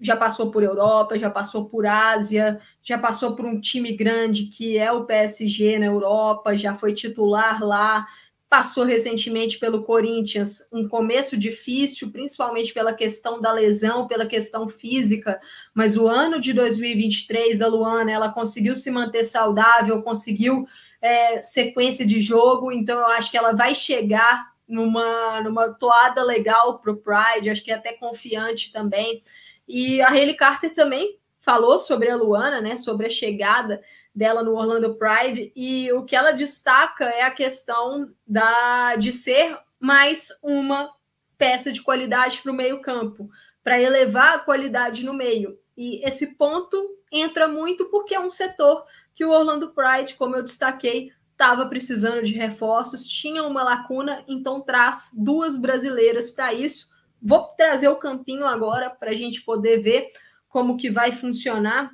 já 0.00 0.16
passou 0.16 0.50
por 0.50 0.62
Europa, 0.62 1.18
já 1.18 1.28
passou 1.28 1.66
por 1.66 1.86
Ásia, 1.86 2.60
já 2.82 2.96
passou 2.96 3.36
por 3.36 3.44
um 3.44 3.60
time 3.60 3.96
grande 3.96 4.44
que 4.44 4.78
é 4.78 4.90
o 4.90 5.04
PSG 5.04 5.78
na 5.78 5.86
Europa, 5.86 6.56
já 6.56 6.74
foi 6.74 6.94
titular 6.94 7.62
lá, 7.62 8.06
passou 8.50 8.82
recentemente 8.82 9.58
pelo 9.58 9.84
Corinthians, 9.84 10.68
um 10.72 10.88
começo 10.88 11.36
difícil, 11.36 12.10
principalmente 12.10 12.74
pela 12.74 12.92
questão 12.92 13.40
da 13.40 13.52
lesão, 13.52 14.08
pela 14.08 14.26
questão 14.26 14.68
física, 14.68 15.40
mas 15.72 15.96
o 15.96 16.08
ano 16.08 16.40
de 16.40 16.52
2023 16.52 17.62
a 17.62 17.68
Luana, 17.68 18.10
ela 18.10 18.32
conseguiu 18.32 18.74
se 18.74 18.90
manter 18.90 19.22
saudável, 19.22 20.02
conseguiu 20.02 20.66
é, 21.00 21.40
sequência 21.40 22.04
de 22.04 22.20
jogo, 22.20 22.72
então 22.72 22.98
eu 22.98 23.06
acho 23.06 23.30
que 23.30 23.38
ela 23.38 23.52
vai 23.52 23.72
chegar 23.72 24.50
numa, 24.66 25.40
numa 25.42 25.72
toada 25.72 26.20
legal 26.20 26.80
para 26.80 26.90
o 26.90 26.96
Pride, 26.96 27.50
acho 27.50 27.62
que 27.62 27.70
é 27.70 27.74
até 27.74 27.92
confiante 27.92 28.72
também. 28.72 29.22
E 29.68 30.02
a 30.02 30.08
Hayley 30.08 30.34
Carter 30.34 30.74
também 30.74 31.20
falou 31.40 31.78
sobre 31.78 32.10
a 32.10 32.16
Luana, 32.16 32.60
né, 32.60 32.74
sobre 32.74 33.06
a 33.06 33.10
chegada 33.10 33.80
dela 34.14 34.42
no 34.42 34.54
Orlando 34.54 34.96
Pride 34.96 35.52
e 35.54 35.92
o 35.92 36.04
que 36.04 36.16
ela 36.16 36.32
destaca 36.32 37.04
é 37.04 37.22
a 37.22 37.30
questão 37.30 38.12
da 38.26 38.96
de 38.96 39.12
ser 39.12 39.56
mais 39.78 40.28
uma 40.42 40.90
peça 41.38 41.72
de 41.72 41.80
qualidade 41.80 42.42
para 42.42 42.52
o 42.52 42.54
meio-campo, 42.54 43.30
para 43.62 43.80
elevar 43.80 44.36
a 44.36 44.38
qualidade 44.40 45.04
no 45.04 45.14
meio. 45.14 45.58
E 45.76 46.06
esse 46.06 46.34
ponto 46.36 46.98
entra 47.10 47.48
muito 47.48 47.86
porque 47.86 48.14
é 48.14 48.20
um 48.20 48.28
setor 48.28 48.84
que 49.14 49.24
o 49.24 49.30
Orlando 49.30 49.72
Pride, 49.72 50.14
como 50.14 50.36
eu 50.36 50.42
destaquei, 50.42 51.12
estava 51.32 51.66
precisando 51.66 52.22
de 52.22 52.34
reforços, 52.34 53.06
tinha 53.06 53.42
uma 53.44 53.62
lacuna, 53.62 54.22
então 54.28 54.60
traz 54.60 55.10
duas 55.16 55.56
brasileiras 55.56 56.30
para 56.30 56.52
isso. 56.52 56.90
Vou 57.22 57.44
trazer 57.56 57.88
o 57.88 57.96
campinho 57.96 58.46
agora 58.46 58.90
para 58.90 59.10
a 59.10 59.14
gente 59.14 59.42
poder 59.42 59.80
ver 59.80 60.12
como 60.48 60.76
que 60.76 60.90
vai 60.90 61.12
funcionar 61.12 61.92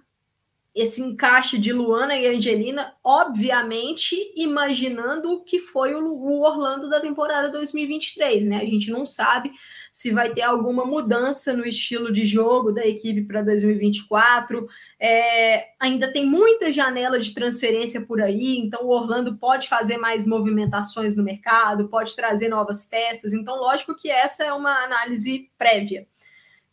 esse 0.76 1.00
encaixe 1.00 1.56
de 1.56 1.72
Luana 1.72 2.14
e 2.14 2.26
Angelina, 2.26 2.92
obviamente 3.02 4.14
imaginando 4.36 5.32
o 5.32 5.42
que 5.42 5.58
foi 5.58 5.94
o 5.94 6.42
Orlando 6.42 6.90
da 6.90 7.00
temporada 7.00 7.50
2023, 7.50 8.46
né? 8.46 8.58
A 8.58 8.66
gente 8.66 8.90
não 8.90 9.06
sabe 9.06 9.50
se 9.90 10.10
vai 10.10 10.34
ter 10.34 10.42
alguma 10.42 10.84
mudança 10.84 11.54
no 11.54 11.66
estilo 11.66 12.12
de 12.12 12.26
jogo 12.26 12.72
da 12.72 12.86
equipe 12.86 13.22
para 13.22 13.40
2024. 13.40 14.68
É, 15.00 15.68
ainda 15.80 16.12
tem 16.12 16.26
muita 16.26 16.70
janela 16.70 17.18
de 17.18 17.32
transferência 17.32 18.04
por 18.04 18.20
aí, 18.20 18.58
então 18.58 18.84
o 18.84 18.90
Orlando 18.90 19.38
pode 19.38 19.70
fazer 19.70 19.96
mais 19.96 20.26
movimentações 20.26 21.16
no 21.16 21.24
mercado, 21.24 21.88
pode 21.88 22.14
trazer 22.14 22.50
novas 22.50 22.84
peças. 22.84 23.32
Então, 23.32 23.56
lógico 23.56 23.96
que 23.96 24.10
essa 24.10 24.44
é 24.44 24.52
uma 24.52 24.84
análise 24.84 25.50
prévia. 25.56 26.06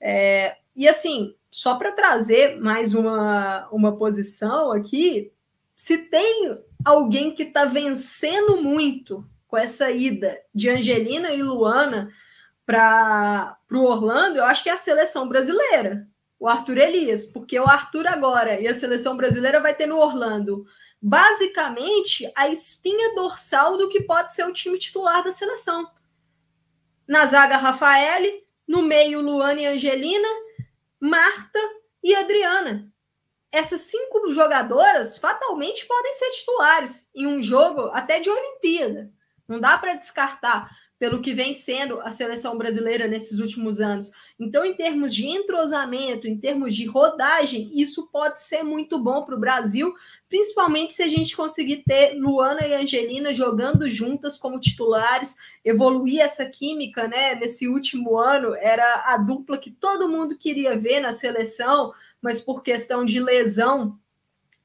É, 0.01 0.57
e 0.75 0.89
assim, 0.89 1.33
só 1.53 1.75
para 1.75 1.91
trazer 1.91 2.59
mais 2.59 2.95
uma, 2.95 3.67
uma 3.71 3.95
posição 3.95 4.71
aqui, 4.71 5.31
se 5.75 5.99
tem 5.99 6.59
alguém 6.83 7.35
que 7.35 7.43
está 7.43 7.65
vencendo 7.65 8.59
muito 8.59 9.23
com 9.47 9.55
essa 9.55 9.91
ida 9.91 10.41
de 10.53 10.67
Angelina 10.67 11.31
e 11.31 11.43
Luana 11.43 12.11
para 12.65 13.55
o 13.71 13.83
Orlando, 13.83 14.39
eu 14.39 14.45
acho 14.45 14.63
que 14.63 14.69
é 14.69 14.73
a 14.73 14.77
seleção 14.77 15.29
brasileira, 15.29 16.07
o 16.39 16.47
Arthur 16.47 16.79
Elias, 16.79 17.23
porque 17.23 17.59
o 17.59 17.67
Arthur 17.67 18.07
agora 18.07 18.59
e 18.59 18.67
a 18.67 18.73
seleção 18.73 19.15
brasileira 19.15 19.61
vai 19.61 19.75
ter 19.75 19.85
no 19.85 19.99
Orlando 19.99 20.65
basicamente 20.99 22.31
a 22.35 22.49
espinha 22.49 23.13
dorsal 23.13 23.77
do 23.77 23.89
que 23.89 24.01
pode 24.01 24.33
ser 24.33 24.47
o 24.47 24.53
time 24.53 24.79
titular 24.79 25.23
da 25.23 25.31
seleção. 25.31 25.87
Na 27.07 27.27
zaga, 27.27 27.57
Rafael, 27.57 28.41
no 28.67 28.81
meio, 28.81 29.21
Luana 29.21 29.61
e 29.61 29.67
Angelina, 29.67 30.27
Marta 31.05 31.59
e 32.01 32.15
Adriana. 32.15 32.89
Essas 33.51 33.81
cinco 33.81 34.31
jogadoras 34.31 35.17
fatalmente 35.17 35.85
podem 35.85 36.13
ser 36.13 36.31
titulares 36.31 37.11
em 37.13 37.27
um 37.27 37.43
jogo 37.43 37.89
até 37.91 38.21
de 38.21 38.29
Olimpíada. 38.29 39.11
Não 39.45 39.59
dá 39.59 39.77
para 39.77 39.95
descartar 39.95 40.71
pelo 40.97 41.21
que 41.21 41.33
vem 41.33 41.53
sendo 41.53 41.99
a 41.99 42.09
seleção 42.09 42.57
brasileira 42.57 43.05
nesses 43.05 43.39
últimos 43.39 43.81
anos. 43.81 44.11
Então, 44.39 44.63
em 44.63 44.77
termos 44.77 45.13
de 45.13 45.27
entrosamento, 45.27 46.25
em 46.25 46.39
termos 46.39 46.73
de 46.73 46.85
rodagem, 46.85 47.69
isso 47.75 48.09
pode 48.09 48.39
ser 48.39 48.63
muito 48.63 48.97
bom 48.97 49.25
para 49.25 49.35
o 49.35 49.39
Brasil, 49.39 49.93
principalmente 50.33 50.95
se 50.95 51.03
a 51.03 51.07
gente 51.07 51.37
conseguir 51.37 51.83
ter 51.83 52.15
Luana 52.15 52.65
e 52.65 52.73
Angelina 52.73 53.31
jogando 53.35 53.87
juntas 53.87 54.35
como 54.35 54.59
titulares, 54.59 55.37
evoluir 55.63 56.21
essa 56.21 56.43
química, 56.43 57.07
né? 57.07 57.35
Nesse 57.35 57.67
último 57.67 58.17
ano 58.17 58.55
era 58.55 59.03
a 59.05 59.17
dupla 59.17 59.59
que 59.59 59.69
todo 59.69 60.09
mundo 60.09 60.35
queria 60.35 60.75
ver 60.75 61.01
na 61.01 61.11
seleção, 61.11 61.93
mas 62.19 62.41
por 62.41 62.63
questão 62.63 63.05
de 63.05 63.19
lesão 63.19 63.95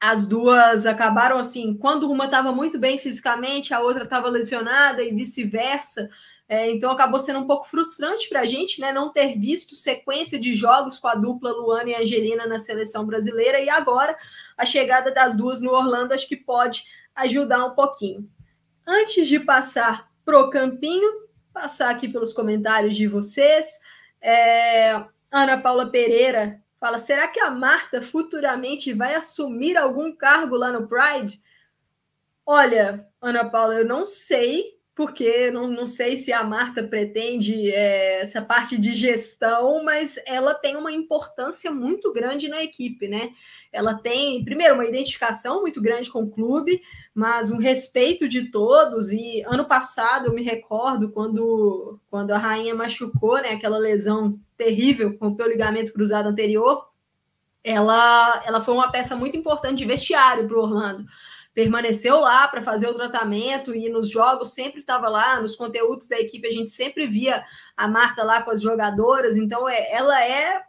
as 0.00 0.26
duas 0.26 0.86
acabaram 0.86 1.36
assim, 1.36 1.76
quando 1.76 2.10
uma 2.10 2.24
estava 2.24 2.50
muito 2.50 2.78
bem 2.78 2.98
fisicamente, 2.98 3.74
a 3.74 3.80
outra 3.80 4.04
estava 4.04 4.26
lesionada 4.26 5.02
e 5.02 5.12
vice-versa. 5.12 6.08
É, 6.48 6.70
então 6.70 6.90
acabou 6.90 7.20
sendo 7.20 7.40
um 7.40 7.46
pouco 7.46 7.68
frustrante 7.68 8.26
para 8.26 8.40
a 8.40 8.46
gente, 8.46 8.80
né? 8.80 8.90
Não 8.90 9.12
ter 9.12 9.38
visto 9.38 9.74
sequência 9.74 10.40
de 10.40 10.54
jogos 10.54 10.98
com 10.98 11.08
a 11.08 11.14
dupla 11.14 11.52
Luana 11.52 11.90
e 11.90 11.94
Angelina 11.94 12.46
na 12.46 12.58
seleção 12.58 13.04
brasileira, 13.04 13.60
e 13.60 13.68
agora 13.68 14.16
a 14.58 14.66
chegada 14.66 15.12
das 15.12 15.36
duas 15.36 15.62
no 15.62 15.70
Orlando 15.70 16.12
acho 16.12 16.28
que 16.28 16.36
pode 16.36 16.84
ajudar 17.14 17.64
um 17.64 17.74
pouquinho. 17.74 18.28
Antes 18.86 19.28
de 19.28 19.38
passar 19.38 20.10
pro 20.24 20.50
campinho, 20.50 21.28
passar 21.52 21.90
aqui 21.90 22.08
pelos 22.08 22.32
comentários 22.32 22.96
de 22.96 23.06
vocês. 23.06 23.80
É, 24.20 25.04
Ana 25.30 25.60
Paula 25.60 25.90
Pereira 25.90 26.60
fala: 26.80 26.98
será 26.98 27.28
que 27.28 27.40
a 27.40 27.50
Marta 27.50 28.02
futuramente 28.02 28.92
vai 28.92 29.14
assumir 29.14 29.76
algum 29.76 30.14
cargo 30.14 30.56
lá 30.56 30.72
no 30.72 30.88
Pride? 30.88 31.40
Olha, 32.44 33.06
Ana 33.20 33.44
Paula, 33.44 33.74
eu 33.74 33.84
não 33.84 34.06
sei, 34.06 34.78
porque 34.94 35.50
não, 35.50 35.68
não 35.68 35.86
sei 35.86 36.16
se 36.16 36.32
a 36.32 36.42
Marta 36.42 36.82
pretende 36.82 37.70
é, 37.70 38.20
essa 38.20 38.40
parte 38.40 38.78
de 38.78 38.94
gestão, 38.94 39.84
mas 39.84 40.18
ela 40.26 40.54
tem 40.54 40.76
uma 40.76 40.90
importância 40.90 41.70
muito 41.70 42.12
grande 42.12 42.48
na 42.48 42.62
equipe, 42.62 43.06
né? 43.06 43.32
Ela 43.72 43.94
tem, 43.94 44.44
primeiro, 44.44 44.74
uma 44.74 44.86
identificação 44.86 45.60
muito 45.60 45.80
grande 45.80 46.10
com 46.10 46.22
o 46.22 46.30
clube, 46.30 46.80
mas 47.14 47.50
um 47.50 47.58
respeito 47.58 48.28
de 48.28 48.50
todos. 48.50 49.12
E 49.12 49.42
ano 49.46 49.64
passado 49.64 50.26
eu 50.26 50.32
me 50.32 50.42
recordo 50.42 51.10
quando, 51.10 51.98
quando 52.10 52.30
a 52.30 52.38
rainha 52.38 52.74
machucou, 52.74 53.36
né? 53.36 53.50
Aquela 53.50 53.78
lesão 53.78 54.38
terrível, 54.56 55.16
com 55.18 55.28
o 55.28 55.48
ligamento 55.48 55.92
cruzado 55.92 56.28
anterior, 56.28 56.88
ela, 57.62 58.42
ela 58.46 58.60
foi 58.60 58.74
uma 58.74 58.90
peça 58.90 59.14
muito 59.14 59.36
importante 59.36 59.78
de 59.78 59.84
vestiário 59.84 60.46
para 60.46 60.56
o 60.56 60.62
Orlando 60.62 61.04
permaneceu 61.58 62.20
lá 62.20 62.46
para 62.46 62.62
fazer 62.62 62.86
o 62.86 62.94
tratamento 62.94 63.74
e 63.74 63.88
nos 63.88 64.08
jogos 64.08 64.52
sempre 64.52 64.80
estava 64.80 65.08
lá, 65.08 65.40
nos 65.40 65.56
conteúdos 65.56 66.06
da 66.06 66.16
equipe 66.16 66.46
a 66.46 66.52
gente 66.52 66.70
sempre 66.70 67.04
via 67.08 67.44
a 67.76 67.88
Marta 67.88 68.22
lá 68.22 68.44
com 68.44 68.52
as 68.52 68.62
jogadoras, 68.62 69.36
então 69.36 69.68
é, 69.68 69.92
ela 69.92 70.24
é 70.24 70.62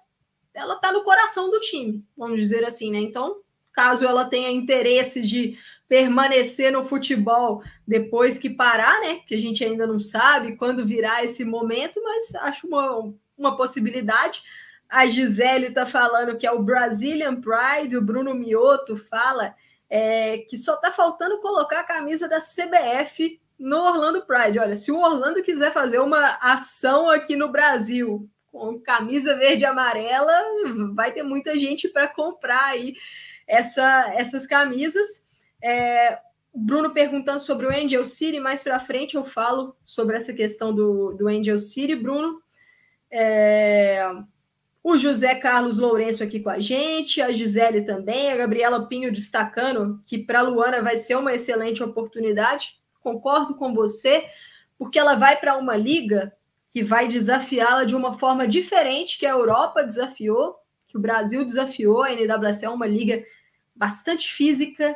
ela 0.59 0.75
está 0.75 0.91
no 0.91 1.03
coração 1.03 1.49
do 1.49 1.59
time, 1.59 2.03
vamos 2.17 2.37
dizer 2.37 2.65
assim, 2.65 2.91
né? 2.91 2.99
Então, 2.99 3.37
caso 3.73 4.05
ela 4.05 4.25
tenha 4.25 4.51
interesse 4.51 5.21
de 5.21 5.57
permanecer 5.87 6.71
no 6.71 6.83
futebol 6.83 7.63
depois 7.87 8.37
que 8.37 8.49
parar, 8.49 8.99
né? 9.01 9.21
Que 9.25 9.35
a 9.35 9.39
gente 9.39 9.63
ainda 9.63 9.87
não 9.87 9.99
sabe 9.99 10.57
quando 10.57 10.85
virá 10.85 11.23
esse 11.23 11.45
momento, 11.45 12.01
mas 12.03 12.35
acho 12.35 12.67
uma, 12.67 13.13
uma 13.37 13.55
possibilidade. 13.55 14.43
A 14.87 15.07
Gisele 15.07 15.67
está 15.67 15.85
falando 15.85 16.37
que 16.37 16.45
é 16.45 16.51
o 16.51 16.61
Brazilian 16.61 17.39
Pride, 17.39 17.97
o 17.97 18.01
Bruno 18.01 18.35
Mioto 18.35 18.97
fala 18.97 19.55
é, 19.89 20.39
que 20.39 20.57
só 20.57 20.75
está 20.75 20.91
faltando 20.91 21.39
colocar 21.39 21.79
a 21.79 21.85
camisa 21.85 22.27
da 22.27 22.39
CBF 22.39 23.39
no 23.57 23.77
Orlando 23.77 24.25
Pride. 24.25 24.59
Olha, 24.59 24.75
se 24.75 24.91
o 24.91 24.99
Orlando 24.99 25.41
quiser 25.41 25.73
fazer 25.73 25.99
uma 25.99 26.37
ação 26.41 27.09
aqui 27.09 27.35
no 27.35 27.49
Brasil 27.49 28.29
com 28.51 28.79
camisa 28.79 29.35
verde 29.35 29.63
e 29.63 29.65
amarela, 29.65 30.33
vai 30.93 31.11
ter 31.11 31.23
muita 31.23 31.57
gente 31.57 31.87
para 31.87 32.07
comprar 32.07 32.65
aí 32.65 32.93
essa, 33.47 34.13
essas 34.15 34.45
camisas. 34.45 35.27
É, 35.61 36.19
Bruno 36.53 36.91
perguntando 36.91 37.39
sobre 37.39 37.65
o 37.65 37.69
Angel 37.69 38.03
City, 38.05 38.39
mais 38.39 38.63
para 38.63 38.79
frente 38.79 39.15
eu 39.15 39.25
falo 39.25 39.75
sobre 39.83 40.17
essa 40.17 40.33
questão 40.33 40.73
do, 40.73 41.13
do 41.13 41.27
Angel 41.27 41.59
City, 41.59 41.95
Bruno. 41.95 42.41
É, 43.11 44.03
o 44.83 44.97
José 44.97 45.35
Carlos 45.35 45.79
Lourenço 45.79 46.23
aqui 46.23 46.39
com 46.39 46.49
a 46.49 46.59
gente, 46.59 47.21
a 47.21 47.31
Gisele 47.31 47.81
também, 47.81 48.31
a 48.31 48.37
Gabriela 48.37 48.87
Pinho 48.87 49.11
destacando 49.11 50.01
que 50.05 50.17
para 50.17 50.41
Luana 50.41 50.81
vai 50.81 50.97
ser 50.97 51.15
uma 51.15 51.33
excelente 51.33 51.83
oportunidade. 51.83 52.77
Concordo 52.99 53.55
com 53.55 53.73
você, 53.73 54.25
porque 54.77 54.97
ela 54.97 55.15
vai 55.15 55.39
para 55.39 55.57
uma 55.57 55.75
liga 55.75 56.33
que 56.69 56.83
vai 56.83 57.07
desafiá-la 57.07 57.83
de 57.83 57.95
uma 57.95 58.17
forma 58.17 58.47
diferente 58.47 59.17
que 59.17 59.25
a 59.25 59.31
Europa 59.31 59.83
desafiou, 59.83 60.55
que 60.87 60.97
o 60.97 61.01
Brasil 61.01 61.43
desafiou. 61.43 62.03
A 62.03 62.11
NWSL 62.11 62.65
é 62.65 62.69
uma 62.69 62.87
liga 62.87 63.23
bastante 63.75 64.31
física 64.31 64.95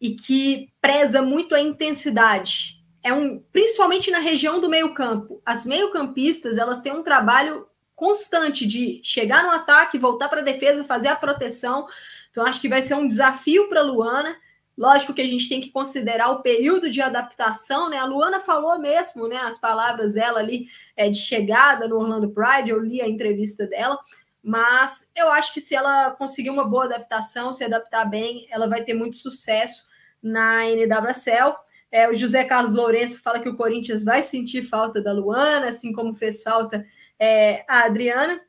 e 0.00 0.12
que 0.12 0.72
preza 0.80 1.20
muito 1.20 1.54
a 1.54 1.60
intensidade. 1.60 2.82
É 3.02 3.12
um, 3.12 3.38
principalmente 3.52 4.10
na 4.10 4.18
região 4.18 4.60
do 4.60 4.68
meio-campo. 4.68 5.42
As 5.44 5.66
meio-campistas, 5.66 6.56
elas 6.56 6.80
têm 6.80 6.92
um 6.92 7.02
trabalho 7.02 7.66
constante 7.94 8.66
de 8.66 9.00
chegar 9.04 9.42
no 9.42 9.50
ataque, 9.50 9.98
voltar 9.98 10.30
para 10.30 10.40
a 10.40 10.44
defesa, 10.44 10.84
fazer 10.84 11.08
a 11.08 11.16
proteção. 11.16 11.86
Então, 12.30 12.46
acho 12.46 12.60
que 12.60 12.68
vai 12.68 12.80
ser 12.80 12.94
um 12.94 13.06
desafio 13.06 13.68
para 13.68 13.80
a 13.80 13.84
Luana. 13.84 14.36
Lógico 14.76 15.12
que 15.12 15.20
a 15.20 15.26
gente 15.26 15.48
tem 15.48 15.60
que 15.60 15.70
considerar 15.70 16.30
o 16.30 16.42
período 16.42 16.90
de 16.90 17.02
adaptação, 17.02 17.90
né? 17.90 17.98
A 17.98 18.04
Luana 18.04 18.40
falou 18.40 18.78
mesmo, 18.78 19.28
né? 19.28 19.36
As 19.36 19.58
palavras 19.58 20.14
dela 20.14 20.38
ali 20.38 20.68
é, 20.96 21.10
de 21.10 21.18
chegada 21.18 21.86
no 21.86 21.96
Orlando 21.96 22.30
Pride, 22.30 22.70
eu 22.70 22.80
li 22.80 23.00
a 23.00 23.08
entrevista 23.08 23.66
dela, 23.66 23.98
mas 24.42 25.10
eu 25.14 25.30
acho 25.30 25.52
que 25.52 25.60
se 25.60 25.74
ela 25.74 26.12
conseguir 26.12 26.50
uma 26.50 26.64
boa 26.64 26.84
adaptação, 26.84 27.52
se 27.52 27.64
adaptar 27.64 28.06
bem, 28.06 28.46
ela 28.50 28.68
vai 28.68 28.82
ter 28.82 28.94
muito 28.94 29.16
sucesso 29.16 29.86
na 30.22 30.64
NWSL. 30.64 31.54
É, 31.92 32.08
o 32.08 32.14
José 32.14 32.44
Carlos 32.44 32.74
Lourenço 32.74 33.20
fala 33.20 33.40
que 33.40 33.48
o 33.48 33.56
Corinthians 33.56 34.04
vai 34.04 34.22
sentir 34.22 34.62
falta 34.62 35.02
da 35.02 35.12
Luana, 35.12 35.68
assim 35.68 35.92
como 35.92 36.14
fez 36.14 36.42
falta 36.42 36.86
é, 37.18 37.64
a 37.68 37.84
Adriana. 37.84 38.40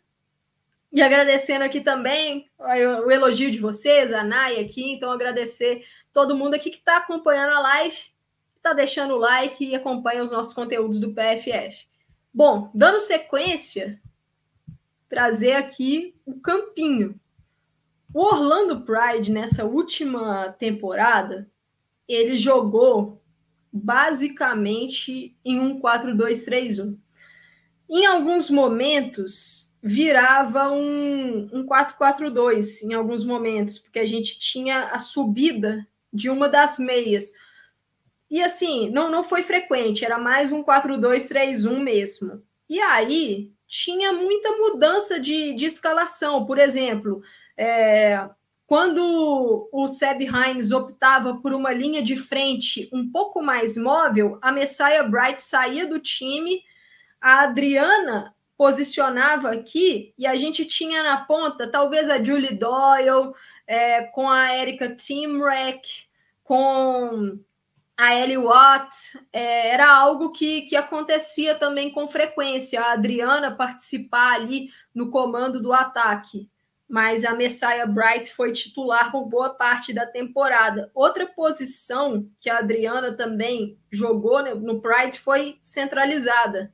E 0.93 1.01
agradecendo 1.01 1.63
aqui 1.63 1.79
também 1.79 2.49
o 2.59 3.09
elogio 3.09 3.49
de 3.49 3.59
vocês, 3.59 4.11
a 4.11 4.25
Nai 4.25 4.59
aqui. 4.59 4.91
Então, 4.91 5.09
agradecer 5.09 5.83
todo 6.13 6.35
mundo 6.35 6.53
aqui 6.53 6.69
que 6.69 6.77
está 6.77 6.97
acompanhando 6.97 7.51
a 7.51 7.59
live, 7.59 7.97
está 8.57 8.73
deixando 8.73 9.15
o 9.15 9.17
like 9.17 9.65
e 9.65 9.75
acompanha 9.75 10.23
os 10.23 10.31
nossos 10.31 10.53
conteúdos 10.53 10.99
do 10.99 11.13
PFF. 11.13 11.85
Bom, 12.33 12.69
dando 12.73 12.99
sequência, 12.99 13.99
trazer 15.09 15.53
aqui 15.53 16.15
o 16.25 16.39
campinho. 16.39 17.19
O 18.13 18.23
Orlando 18.23 18.81
Pride, 18.81 19.31
nessa 19.31 19.65
última 19.65 20.51
temporada, 20.53 21.49
ele 22.07 22.35
jogou 22.35 23.21
basicamente 23.71 25.35
em 25.43 25.59
um 25.59 25.79
4-2-3-1. 25.79 26.97
Em 27.89 28.05
alguns 28.05 28.49
momentos, 28.49 29.75
virava 29.81 30.69
um, 30.69 31.49
um 31.51 31.65
4-4-2, 31.65 32.83
em 32.83 32.93
alguns 32.93 33.23
momentos, 33.23 33.79
porque 33.79 33.99
a 33.99 34.07
gente 34.07 34.39
tinha 34.39 34.85
a 34.87 34.99
subida 34.99 35.87
de 36.11 36.29
uma 36.29 36.47
das 36.49 36.77
meias. 36.79 37.33
E 38.29 38.41
assim, 38.41 38.89
não, 38.89 39.09
não 39.09 39.23
foi 39.23 39.43
frequente, 39.43 40.05
era 40.05 40.17
mais 40.17 40.51
um 40.51 40.63
4-2-3-1 40.63 41.79
mesmo. 41.79 42.41
E 42.69 42.79
aí 42.79 43.51
tinha 43.67 44.13
muita 44.13 44.51
mudança 44.57 45.19
de, 45.19 45.53
de 45.53 45.65
escalação. 45.65 46.45
Por 46.45 46.57
exemplo, 46.57 47.21
é, 47.57 48.29
quando 48.67 49.69
o 49.71 49.87
Seb 49.87 50.23
Hines 50.23 50.71
optava 50.71 51.37
por 51.37 51.53
uma 51.53 51.73
linha 51.73 52.01
de 52.01 52.15
frente 52.15 52.89
um 52.93 53.09
pouco 53.11 53.41
mais 53.41 53.77
móvel, 53.77 54.37
a 54.41 54.51
Messiah 54.51 55.03
Bright 55.03 55.43
saía 55.43 55.85
do 55.85 55.99
time 55.99 56.63
a 57.21 57.41
Adriana 57.41 58.33
posicionava 58.57 59.51
aqui 59.51 60.13
e 60.17 60.25
a 60.25 60.35
gente 60.35 60.65
tinha 60.65 61.03
na 61.03 61.17
ponta 61.17 61.69
talvez 61.69 62.09
a 62.09 62.21
Julie 62.21 62.55
Doyle, 62.55 63.33
é, 63.71 64.03
com 64.03 64.29
a 64.29 64.53
Erika 64.53 64.93
Timrek, 64.93 66.03
com 66.43 67.39
a 67.97 68.13
Ellie 68.13 68.37
Watt, 68.37 69.17
é, 69.31 69.69
era 69.69 69.89
algo 69.89 70.33
que, 70.33 70.63
que 70.63 70.75
acontecia 70.75 71.55
também 71.55 71.89
com 71.89 72.05
frequência, 72.09 72.81
a 72.81 72.91
Adriana 72.91 73.55
participar 73.55 74.33
ali 74.33 74.69
no 74.93 75.09
comando 75.09 75.63
do 75.63 75.71
ataque. 75.71 76.49
Mas 76.85 77.23
a 77.23 77.33
Messiah 77.33 77.85
Bright 77.85 78.35
foi 78.35 78.51
titular 78.51 79.09
por 79.09 79.23
boa 79.29 79.51
parte 79.51 79.93
da 79.93 80.05
temporada. 80.05 80.91
Outra 80.93 81.25
posição 81.25 82.29
que 82.41 82.49
a 82.49 82.57
Adriana 82.57 83.13
também 83.13 83.79
jogou 83.89 84.43
né, 84.43 84.53
no 84.53 84.81
Pride 84.81 85.17
foi 85.17 85.57
centralizada 85.61 86.73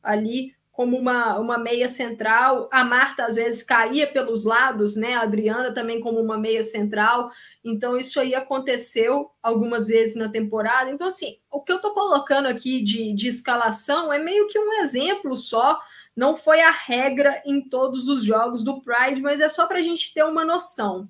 ali 0.00 0.54
como 0.76 0.98
uma, 0.98 1.38
uma 1.38 1.56
meia 1.56 1.88
central. 1.88 2.68
A 2.70 2.84
Marta 2.84 3.24
às 3.24 3.36
vezes 3.36 3.62
caía 3.62 4.06
pelos 4.06 4.44
lados, 4.44 4.94
né? 4.94 5.14
A 5.14 5.22
Adriana 5.22 5.72
também 5.72 6.00
como 6.00 6.20
uma 6.20 6.36
meia 6.36 6.62
central. 6.62 7.30
Então, 7.64 7.96
isso 7.96 8.20
aí 8.20 8.34
aconteceu 8.34 9.30
algumas 9.42 9.88
vezes 9.88 10.14
na 10.14 10.28
temporada. 10.28 10.90
Então, 10.90 11.06
assim, 11.06 11.38
o 11.50 11.62
que 11.62 11.72
eu 11.72 11.76
estou 11.76 11.94
colocando 11.94 12.46
aqui 12.46 12.84
de, 12.84 13.14
de 13.14 13.26
escalação 13.26 14.12
é 14.12 14.18
meio 14.18 14.48
que 14.48 14.58
um 14.58 14.74
exemplo 14.74 15.34
só. 15.34 15.80
Não 16.14 16.36
foi 16.36 16.60
a 16.60 16.70
regra 16.70 17.42
em 17.46 17.66
todos 17.66 18.06
os 18.06 18.22
jogos 18.22 18.62
do 18.62 18.82
Pride, 18.82 19.22
mas 19.22 19.40
é 19.40 19.48
só 19.48 19.66
para 19.66 19.78
a 19.78 19.82
gente 19.82 20.12
ter 20.12 20.24
uma 20.24 20.44
noção. 20.44 21.08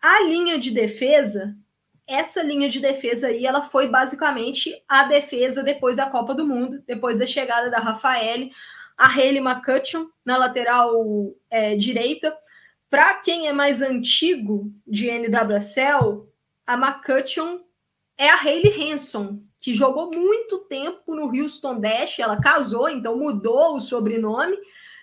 A 0.00 0.22
linha 0.22 0.58
de 0.58 0.70
defesa 0.70 1.56
essa 2.06 2.42
linha 2.42 2.68
de 2.68 2.80
defesa 2.80 3.28
aí, 3.28 3.46
ela 3.46 3.64
foi 3.64 3.88
basicamente 3.88 4.82
a 4.88 5.04
defesa 5.04 5.62
depois 5.62 5.96
da 5.96 6.10
Copa 6.10 6.34
do 6.34 6.46
Mundo, 6.46 6.82
depois 6.86 7.18
da 7.18 7.26
chegada 7.26 7.70
da 7.70 7.78
Rafael, 7.78 8.50
a 8.96 9.06
Hayley 9.06 9.40
McCutcheon 9.40 10.06
na 10.24 10.36
lateral 10.36 11.34
é, 11.50 11.76
direita. 11.76 12.36
Para 12.90 13.14
quem 13.14 13.48
é 13.48 13.52
mais 13.52 13.80
antigo 13.80 14.72
de 14.86 15.10
NWSL, 15.10 16.28
a 16.66 16.74
McCutcheon 16.74 17.60
é 18.18 18.28
a 18.28 18.36
Hayley 18.36 18.92
Hanson, 18.92 19.42
que 19.60 19.72
jogou 19.72 20.10
muito 20.12 20.58
tempo 20.58 21.14
no 21.14 21.26
Houston 21.26 21.80
Dash, 21.80 22.18
ela 22.18 22.40
casou, 22.40 22.88
então 22.88 23.16
mudou 23.16 23.76
o 23.76 23.80
sobrenome, 23.80 24.56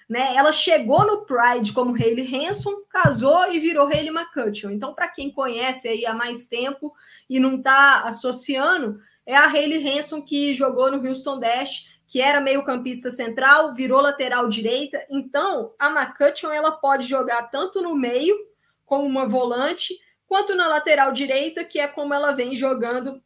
né? 0.07 0.35
Ela 0.35 0.51
chegou 0.51 1.05
no 1.05 1.25
Pride 1.25 1.71
como 1.71 1.95
Hayley 1.95 2.27
Hanson, 2.35 2.83
casou 2.89 3.51
e 3.51 3.59
virou 3.59 3.87
Hayley 3.87 4.09
McCutcheon. 4.09 4.71
Então, 4.71 4.93
para 4.93 5.07
quem 5.07 5.31
conhece 5.31 5.87
aí 5.87 6.05
há 6.05 6.13
mais 6.13 6.47
tempo 6.47 6.93
e 7.29 7.39
não 7.39 7.55
está 7.55 8.03
associando, 8.03 8.99
é 9.25 9.35
a 9.35 9.47
Hayley 9.47 9.87
Hanson 9.87 10.21
que 10.21 10.53
jogou 10.55 10.91
no 10.91 11.07
Houston 11.07 11.39
Dash, 11.39 11.85
que 12.09 12.19
era 12.19 12.41
meio-campista 12.41 13.11
central, 13.11 13.75
virou 13.75 14.01
lateral 14.01 14.49
direita. 14.49 15.05
Então, 15.11 15.73
a 15.77 15.91
McCutcheon 15.91 16.51
ela 16.51 16.71
pode 16.71 17.07
jogar 17.07 17.43
tanto 17.43 17.83
no 17.83 17.93
meio, 17.95 18.35
como 18.83 19.05
uma 19.05 19.29
volante, 19.29 19.93
quanto 20.27 20.55
na 20.55 20.67
lateral 20.67 21.13
direita, 21.13 21.63
que 21.63 21.79
é 21.79 21.87
como 21.87 22.11
ela 22.11 22.31
vem 22.31 22.55
jogando 22.55 23.21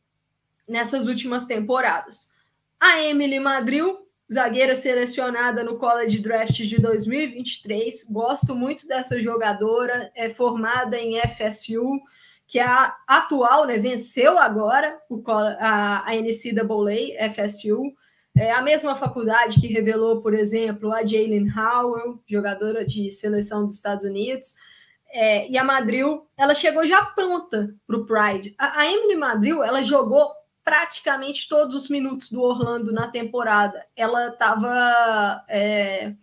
nessas 0.68 1.08
últimas 1.08 1.46
temporadas. 1.46 2.34
A 2.78 3.02
Emily 3.02 3.40
Madril, 3.40 4.06
zagueira 4.32 4.76
selecionada 4.76 5.64
no 5.64 5.78
College 5.78 6.20
Draft 6.20 6.52
de 6.52 6.82
2023, 6.82 8.04
gosto 8.10 8.54
muito 8.54 8.86
dessa 8.86 9.22
jogadora, 9.22 10.12
é 10.14 10.30
formada 10.30 10.98
em 10.98 11.18
FSU, 11.22 12.02
que 12.46 12.60
é 12.60 12.64
a 12.64 12.98
atual, 13.08 13.66
né, 13.66 13.78
venceu 13.78 14.38
agora 14.38 15.00
o, 15.10 15.24
a, 15.32 16.04
a 16.06 16.16
NCAA, 16.16 17.32
FSU, 17.34 17.96
é 18.36 18.52
a 18.52 18.62
mesma 18.62 18.96
faculdade 18.96 19.62
que 19.62 19.68
revelou, 19.68 20.22
por 20.22 20.34
exemplo, 20.34 20.92
a 20.92 21.06
Jalen 21.06 21.48
Howell, 21.52 22.22
jogadora 22.28 22.86
de 22.86 23.12
seleção 23.12 23.66
dos 23.66 23.76
Estados 23.76 24.06
Unidos, 24.06 24.56
é, 25.10 25.48
e 25.48 25.58
a 25.58 25.64
Madril, 25.64 26.28
ela 26.36 26.56
chegou 26.56 26.88
já 26.88 27.06
pronta 27.06 27.76
para 27.86 27.98
o 27.98 28.06
Pride. 28.06 28.56
A, 28.58 28.80
a 28.80 28.92
Emily 28.92 29.16
Madril, 29.16 29.64
ela 29.64 29.84
jogou 29.84 30.32
praticamente 30.64 31.48
todos 31.48 31.76
os 31.76 31.88
minutos 31.88 32.32
do 32.32 32.42
Orlando 32.42 32.92
na 32.92 33.08
temporada. 33.08 33.86
Ela 33.96 34.30
estava 34.30 35.46
é, 35.48 36.14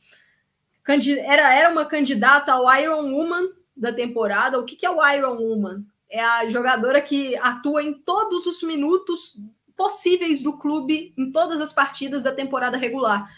era, 1.24 1.54
era 1.54 1.70
uma 1.70 1.84
candidata 1.84 2.52
ao 2.52 2.74
Iron 2.80 3.12
Woman 3.12 3.50
da 3.76 3.92
temporada. 3.92 4.58
O 4.58 4.64
que, 4.64 4.74
que 4.74 4.86
é 4.86 4.90
o 4.90 5.06
Iron 5.06 5.36
Woman? 5.36 5.84
É 6.08 6.20
a 6.20 6.50
jogadora 6.50 7.00
que 7.00 7.36
atua 7.36 7.84
em 7.84 7.94
todos 7.94 8.46
os 8.46 8.60
minutos 8.64 9.36
possíveis 9.80 10.42
do 10.42 10.58
clube 10.58 11.14
em 11.16 11.32
todas 11.32 11.58
as 11.58 11.72
partidas 11.72 12.22
da 12.22 12.30
temporada 12.30 12.76
regular. 12.76 13.34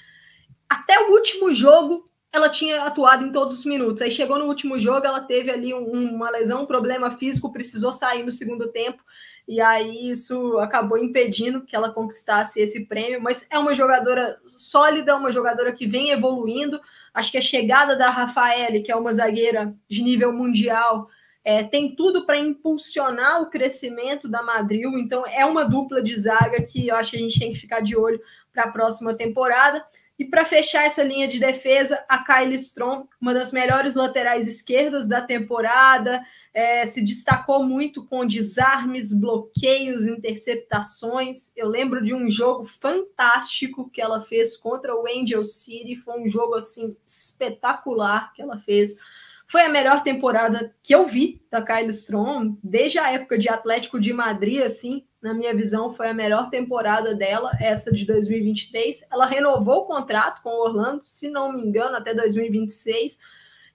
Até 0.68 0.98
o 0.98 1.12
último 1.12 1.54
jogo, 1.54 2.10
ela 2.32 2.48
tinha 2.48 2.82
atuado 2.82 3.24
em 3.24 3.30
todos 3.30 3.60
os 3.60 3.64
minutos. 3.64 4.02
Aí 4.02 4.10
chegou 4.10 4.40
no 4.40 4.46
último 4.46 4.76
jogo, 4.76 5.06
ela 5.06 5.20
teve 5.20 5.52
ali 5.52 5.72
um, 5.72 6.16
uma 6.16 6.28
lesão, 6.30 6.64
um 6.64 6.66
problema 6.66 7.12
físico, 7.12 7.52
precisou 7.52 7.92
sair 7.92 8.24
no 8.24 8.32
segundo 8.32 8.72
tempo. 8.72 9.00
E 9.46 9.60
aí 9.60 10.10
isso 10.10 10.58
acabou 10.58 10.98
impedindo 10.98 11.64
que 11.64 11.76
ela 11.76 11.92
conquistasse 11.92 12.60
esse 12.60 12.86
prêmio. 12.86 13.22
Mas 13.22 13.46
é 13.48 13.56
uma 13.56 13.72
jogadora 13.72 14.36
sólida, 14.44 15.14
uma 15.14 15.30
jogadora 15.30 15.72
que 15.72 15.86
vem 15.86 16.10
evoluindo. 16.10 16.80
Acho 17.14 17.30
que 17.30 17.38
a 17.38 17.40
chegada 17.40 17.94
da 17.94 18.10
Rafaele, 18.10 18.82
que 18.82 18.90
é 18.90 18.96
uma 18.96 19.12
zagueira 19.12 19.72
de 19.88 20.02
nível 20.02 20.32
mundial, 20.32 21.08
é, 21.44 21.64
tem 21.64 21.94
tudo 21.94 22.24
para 22.24 22.38
impulsionar 22.38 23.42
o 23.42 23.50
crescimento 23.50 24.28
da 24.28 24.42
Madril, 24.42 24.98
então 24.98 25.26
é 25.26 25.44
uma 25.44 25.64
dupla 25.64 26.02
de 26.02 26.16
zaga 26.16 26.62
que 26.62 26.88
eu 26.88 26.94
acho 26.94 27.10
que 27.10 27.16
a 27.16 27.20
gente 27.20 27.38
tem 27.38 27.52
que 27.52 27.58
ficar 27.58 27.80
de 27.80 27.96
olho 27.96 28.20
para 28.52 28.64
a 28.64 28.72
próxima 28.72 29.14
temporada. 29.14 29.84
E 30.18 30.24
para 30.24 30.44
fechar 30.44 30.84
essa 30.84 31.02
linha 31.02 31.26
de 31.26 31.40
defesa, 31.40 32.04
a 32.08 32.18
Kylie 32.22 32.54
Strom, 32.54 33.06
uma 33.20 33.34
das 33.34 33.52
melhores 33.52 33.96
laterais 33.96 34.46
esquerdas 34.46 35.08
da 35.08 35.22
temporada, 35.22 36.22
é, 36.54 36.84
se 36.84 37.02
destacou 37.02 37.64
muito 37.64 38.04
com 38.04 38.24
desarmes, 38.24 39.12
bloqueios, 39.12 40.06
interceptações. 40.06 41.50
Eu 41.56 41.66
lembro 41.66 42.04
de 42.04 42.14
um 42.14 42.30
jogo 42.30 42.64
fantástico 42.66 43.90
que 43.90 44.00
ela 44.00 44.20
fez 44.20 44.56
contra 44.56 44.94
o 44.94 45.06
Angel 45.08 45.44
City, 45.44 45.96
foi 45.96 46.20
um 46.20 46.28
jogo 46.28 46.54
assim 46.54 46.96
espetacular 47.04 48.32
que 48.32 48.42
ela 48.42 48.58
fez 48.58 48.98
foi 49.52 49.64
a 49.64 49.68
melhor 49.68 50.02
temporada 50.02 50.74
que 50.82 50.94
eu 50.94 51.06
vi 51.06 51.44
da 51.50 51.60
Kylie 51.60 51.90
Strom, 51.90 52.56
desde 52.64 52.98
a 52.98 53.12
época 53.12 53.36
de 53.36 53.50
Atlético 53.50 54.00
de 54.00 54.10
Madrid, 54.10 54.62
assim, 54.62 55.04
na 55.20 55.34
minha 55.34 55.54
visão, 55.54 55.92
foi 55.92 56.08
a 56.08 56.14
melhor 56.14 56.48
temporada 56.48 57.14
dela, 57.14 57.52
essa 57.60 57.92
de 57.92 58.06
2023. 58.06 59.06
Ela 59.12 59.26
renovou 59.26 59.80
o 59.80 59.84
contrato 59.84 60.40
com 60.42 60.48
o 60.48 60.62
Orlando, 60.62 61.02
se 61.04 61.28
não 61.28 61.52
me 61.52 61.60
engano, 61.60 61.94
até 61.94 62.14
2026. 62.14 63.18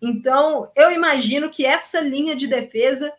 Então, 0.01 0.71
eu 0.75 0.91
imagino 0.91 1.47
que 1.47 1.63
essa 1.63 1.99
linha 1.99 2.35
de 2.35 2.47
defesa 2.47 3.13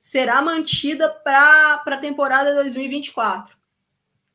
será 0.00 0.40
mantida 0.40 1.10
para 1.10 1.82
a 1.84 1.96
temporada 1.98 2.54
2024. 2.54 3.54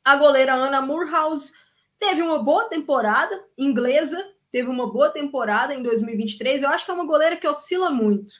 A 0.05 0.15
goleira 0.15 0.53
Ana 0.53 0.79
Moorhouse 0.79 1.53
teve 1.97 2.21
uma 2.21 2.37
boa 2.37 2.65
temporada 2.65 3.43
inglesa, 3.57 4.23
teve 4.53 4.69
uma 4.69 4.89
boa 4.89 5.09
temporada 5.09 5.73
em 5.73 5.81
2023. 5.81 6.61
Eu 6.61 6.69
acho 6.69 6.85
que 6.85 6.91
é 6.91 6.93
uma 6.93 7.07
goleira 7.07 7.35
que 7.35 7.47
oscila 7.47 7.89
muito. 7.89 8.35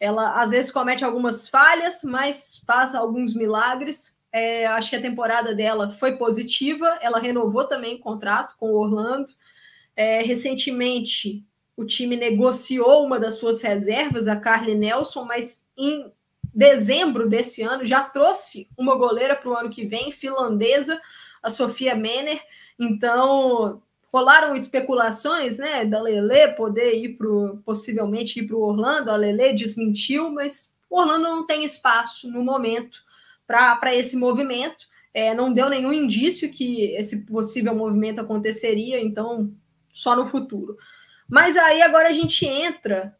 Ela 0.00 0.42
às 0.42 0.50
vezes 0.50 0.72
comete 0.72 1.04
algumas 1.04 1.48
falhas, 1.48 2.02
mas 2.02 2.60
faz 2.66 2.96
alguns 2.96 3.32
milagres. 3.32 4.20
É, 4.32 4.66
acho 4.66 4.90
que 4.90 4.96
a 4.96 5.00
temporada 5.00 5.54
dela 5.54 5.92
foi 5.92 6.16
positiva. 6.16 6.98
Ela 7.00 7.20
renovou 7.20 7.64
também 7.64 7.94
o 7.94 8.00
contrato 8.00 8.56
com 8.58 8.72
o 8.72 8.76
Orlando. 8.76 9.30
É, 9.94 10.20
recentemente, 10.22 11.46
o 11.76 11.84
time 11.84 12.16
negociou 12.16 13.06
uma 13.06 13.20
das 13.20 13.34
suas 13.34 13.62
reservas, 13.62 14.26
a 14.26 14.34
Carly 14.34 14.74
Nelson, 14.74 15.22
mas 15.24 15.68
em 15.78 16.12
dezembro 16.52 17.28
desse 17.28 17.62
ano 17.62 17.86
já 17.86 18.02
trouxe 18.02 18.68
uma 18.76 18.96
goleira 18.96 19.36
para 19.36 19.48
o 19.48 19.54
ano 19.54 19.70
que 19.70 19.86
vem, 19.86 20.10
finlandesa, 20.10 21.00
a 21.40 21.48
Sofia 21.48 21.94
Menner. 21.94 22.42
Então, 22.76 23.80
rolaram 24.12 24.54
especulações, 24.54 25.56
né, 25.56 25.86
da 25.86 26.00
Lele 26.00 26.48
poder 26.54 26.94
ir 27.02 27.16
para 27.16 27.26
possivelmente 27.64 28.40
ir 28.40 28.46
para 28.46 28.56
o 28.56 28.62
Orlando. 28.62 29.10
A 29.10 29.16
Lele 29.16 29.54
desmentiu, 29.54 30.30
mas 30.30 30.76
Orlando 30.90 31.24
não 31.24 31.46
tem 31.46 31.64
espaço 31.64 32.30
no 32.30 32.44
momento 32.44 33.00
para 33.46 33.94
esse 33.94 34.16
movimento. 34.16 34.86
É, 35.14 35.34
não 35.34 35.52
deu 35.52 35.68
nenhum 35.68 35.92
indício 35.92 36.50
que 36.50 36.84
esse 36.94 37.24
possível 37.24 37.74
movimento 37.74 38.20
aconteceria, 38.20 39.00
então 39.00 39.50
só 39.92 40.14
no 40.14 40.28
futuro. 40.28 40.76
Mas 41.28 41.56
aí 41.56 41.80
agora 41.80 42.08
a 42.08 42.12
gente 42.12 42.44
entra 42.46 43.16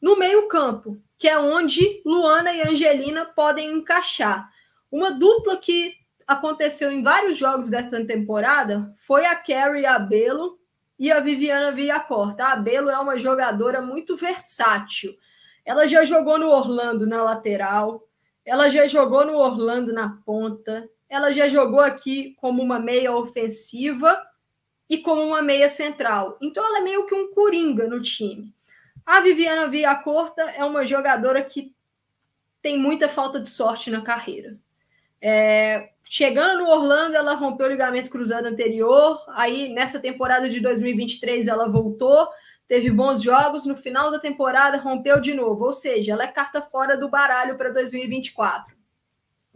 no 0.00 0.16
meio-campo, 0.18 1.00
que 1.16 1.28
é 1.28 1.38
onde 1.38 2.02
Luana 2.04 2.52
e 2.52 2.62
Angelina 2.62 3.24
podem 3.24 3.72
encaixar. 3.72 4.50
Uma 4.90 5.12
dupla 5.12 5.56
que 5.56 5.94
aconteceu 6.32 6.90
em 6.90 7.02
vários 7.02 7.38
jogos 7.38 7.70
dessa 7.70 8.04
temporada 8.04 8.94
foi 9.06 9.24
a 9.24 9.36
Carrie 9.36 9.86
Abelo 9.86 10.58
e 10.98 11.10
a 11.10 11.20
Viviana 11.20 11.72
Villacorta. 11.72 12.44
A 12.44 12.52
Abelo 12.52 12.90
é 12.90 12.98
uma 12.98 13.18
jogadora 13.18 13.80
muito 13.80 14.16
versátil. 14.16 15.16
Ela 15.64 15.86
já 15.86 16.04
jogou 16.04 16.38
no 16.38 16.48
Orlando 16.48 17.06
na 17.06 17.22
lateral, 17.22 18.06
ela 18.44 18.68
já 18.68 18.86
jogou 18.86 19.24
no 19.24 19.36
Orlando 19.36 19.92
na 19.92 20.18
ponta, 20.24 20.88
ela 21.08 21.32
já 21.32 21.48
jogou 21.48 21.80
aqui 21.80 22.34
como 22.40 22.62
uma 22.62 22.78
meia 22.78 23.14
ofensiva 23.14 24.20
e 24.88 24.98
como 24.98 25.22
uma 25.22 25.40
meia 25.40 25.68
central. 25.68 26.38
Então 26.40 26.64
ela 26.64 26.78
é 26.78 26.82
meio 26.82 27.06
que 27.06 27.14
um 27.14 27.32
coringa 27.32 27.86
no 27.86 28.00
time. 28.00 28.52
A 29.04 29.20
Viviana 29.20 29.68
Villacorta 29.68 30.42
é 30.42 30.64
uma 30.64 30.84
jogadora 30.84 31.42
que 31.42 31.74
tem 32.60 32.78
muita 32.78 33.08
falta 33.08 33.40
de 33.40 33.48
sorte 33.48 33.90
na 33.90 34.02
carreira. 34.02 34.58
É, 35.20 35.91
chegando 36.12 36.58
no 36.58 36.68
Orlando, 36.68 37.16
ela 37.16 37.32
rompeu 37.32 37.66
o 37.66 37.70
ligamento 37.70 38.10
cruzado 38.10 38.44
anterior. 38.44 39.18
Aí, 39.28 39.72
nessa 39.72 39.98
temporada 39.98 40.46
de 40.46 40.60
2023, 40.60 41.48
ela 41.48 41.70
voltou, 41.70 42.28
teve 42.68 42.90
bons 42.90 43.22
jogos. 43.22 43.64
No 43.64 43.74
final 43.74 44.10
da 44.10 44.18
temporada, 44.18 44.76
rompeu 44.76 45.22
de 45.22 45.32
novo. 45.32 45.64
Ou 45.64 45.72
seja, 45.72 46.12
ela 46.12 46.24
é 46.24 46.28
carta 46.28 46.60
fora 46.60 46.98
do 46.98 47.08
baralho 47.08 47.56
para 47.56 47.70
2024. 47.70 48.76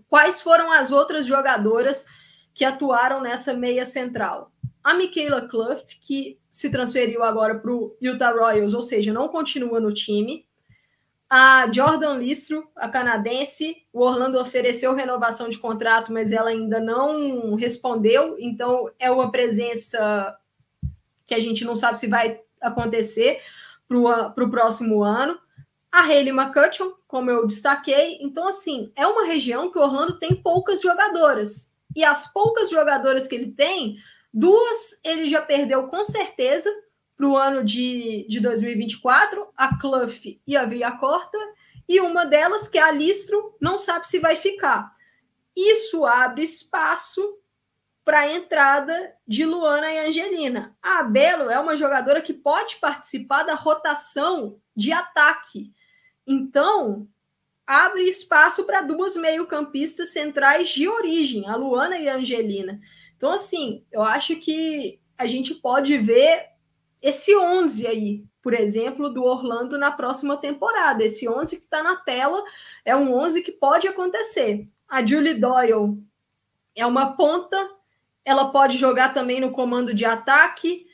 Quais 0.09 0.40
foram 0.40 0.73
as 0.73 0.90
outras 0.90 1.27
jogadoras 1.27 2.07
que 2.55 2.64
atuaram 2.64 3.21
nessa 3.21 3.53
meia 3.53 3.85
central? 3.85 4.51
A 4.83 4.95
Michaela 4.95 5.47
Clough, 5.47 5.83
que 6.01 6.38
se 6.51 6.71
transferiu 6.71 7.23
agora 7.23 7.59
para 7.59 7.71
o 7.71 7.95
Utah 8.01 8.31
Royals, 8.31 8.73
ou 8.73 8.81
seja, 8.81 9.12
não 9.12 9.29
continua 9.29 9.79
no 9.79 9.92
time. 9.92 10.46
A 11.29 11.71
Jordan 11.73 12.19
Listro, 12.19 12.71
a 12.77 12.89
canadense, 12.89 13.77
o 13.93 14.01
Orlando 14.01 14.39
ofereceu 14.39 14.95
renovação 14.95 15.49
de 15.49 15.59
contrato, 15.59 16.12
mas 16.12 16.31
ela 16.31 16.51
ainda 16.51 16.79
não 16.79 17.57
respondeu, 17.57 18.37
então 18.39 18.89
é 18.99 19.11
uma 19.11 19.33
presença 19.33 20.39
que 21.25 21.35
a 21.35 21.41
gente 21.41 21.65
não 21.65 21.75
sabe 21.75 21.99
se 21.99 22.07
vai 22.07 22.41
acontecer 22.61 23.41
para 23.89 24.45
o 24.45 24.51
próximo 24.51 25.03
ano. 25.03 25.37
A 25.91 26.03
Hayley 26.03 26.33
McCutcheon, 26.33 26.92
como 27.09 27.29
eu 27.31 27.44
destaquei, 27.44 28.19
então 28.21 28.46
assim, 28.46 28.92
é 28.94 29.05
uma 29.07 29.27
região 29.27 29.71
que 29.71 29.79
o 29.79 29.83
Orlando 29.83 30.19
tem 30.21 30.35
poucas 30.35 30.81
jogadoras. 30.81 31.77
E 31.96 32.05
as 32.05 32.33
poucas 32.33 32.71
jogadoras 32.71 33.27
que 33.27 33.35
ele 33.35 33.50
tem, 33.50 33.96
duas 34.33 35.00
ele 35.03 35.27
já 35.27 35.42
perdeu 35.42 35.88
com 35.88 36.05
certeza, 36.05 36.71
para 37.17 37.27
o 37.27 37.37
ano 37.37 37.64
de, 37.64 38.27
de 38.29 38.40
2024, 38.40 39.48
a 39.56 39.77
Cluff 39.79 40.40
e 40.46 40.56
a 40.56 40.64
Via 40.64 40.92
Corta, 40.92 41.38
e 41.88 42.00
uma 42.00 42.27
delas, 42.27 42.69
que 42.69 42.79
é 42.79 42.83
a 42.83 42.90
Listro, 42.90 43.54
não 43.60 43.79
sabe 43.79 44.06
se 44.06 44.19
vai 44.19 44.37
ficar. 44.37 44.94
Isso 45.56 46.04
abre 46.04 46.42
espaço 46.42 47.38
para 48.04 48.21
a 48.21 48.33
entrada 48.33 49.14
de 49.27 49.44
Luana 49.44 49.90
e 49.90 49.98
Angelina. 49.98 50.77
A 50.83 51.02
Belo 51.02 51.50
é 51.50 51.58
uma 51.58 51.77
jogadora 51.77 52.21
que 52.21 52.35
pode 52.35 52.77
participar 52.77 53.44
da 53.44 53.54
rotação 53.54 54.60
de 54.77 54.92
ataque. 54.92 55.73
Então, 56.27 57.08
abre 57.67 58.02
espaço 58.02 58.64
para 58.64 58.83
duas 58.83 59.17
meio-campistas 59.17 60.10
centrais 60.12 60.69
de 60.69 60.88
origem, 60.88 61.48
a 61.48 61.56
Luana 61.56 61.98
e 61.98 62.08
a 62.08 62.17
Angelina. 62.17 62.81
Então, 63.17 63.33
assim, 63.33 63.85
eu 63.90 64.02
acho 64.02 64.37
que 64.37 65.00
a 65.17 65.27
gente 65.27 65.54
pode 65.54 65.96
ver 65.98 66.50
esse 67.09 67.37
11 67.37 67.87
aí, 67.87 68.25
por 68.42 68.52
exemplo, 68.52 69.09
do 69.09 69.23
Orlando 69.23 69.79
na 69.79 69.92
próxima 69.92 70.37
temporada. 70.37 71.04
Esse 71.04 71.29
11 71.29 71.57
que 71.57 71.63
está 71.63 71.81
na 71.81 71.94
tela 71.94 72.42
é 72.85 72.96
um 72.96 73.15
11 73.15 73.42
que 73.42 73.52
pode 73.52 73.87
acontecer. 73.87 74.69
A 74.88 75.07
Julie 75.07 75.35
Doyle 75.35 76.02
é 76.75 76.85
uma 76.85 77.17
ponta, 77.17 77.57
ela 78.25 78.50
pode 78.50 78.77
jogar 78.77 79.15
também 79.15 79.40
no 79.40 79.52
comando 79.52 79.94
de 79.94 80.04
ataque. 80.04 80.88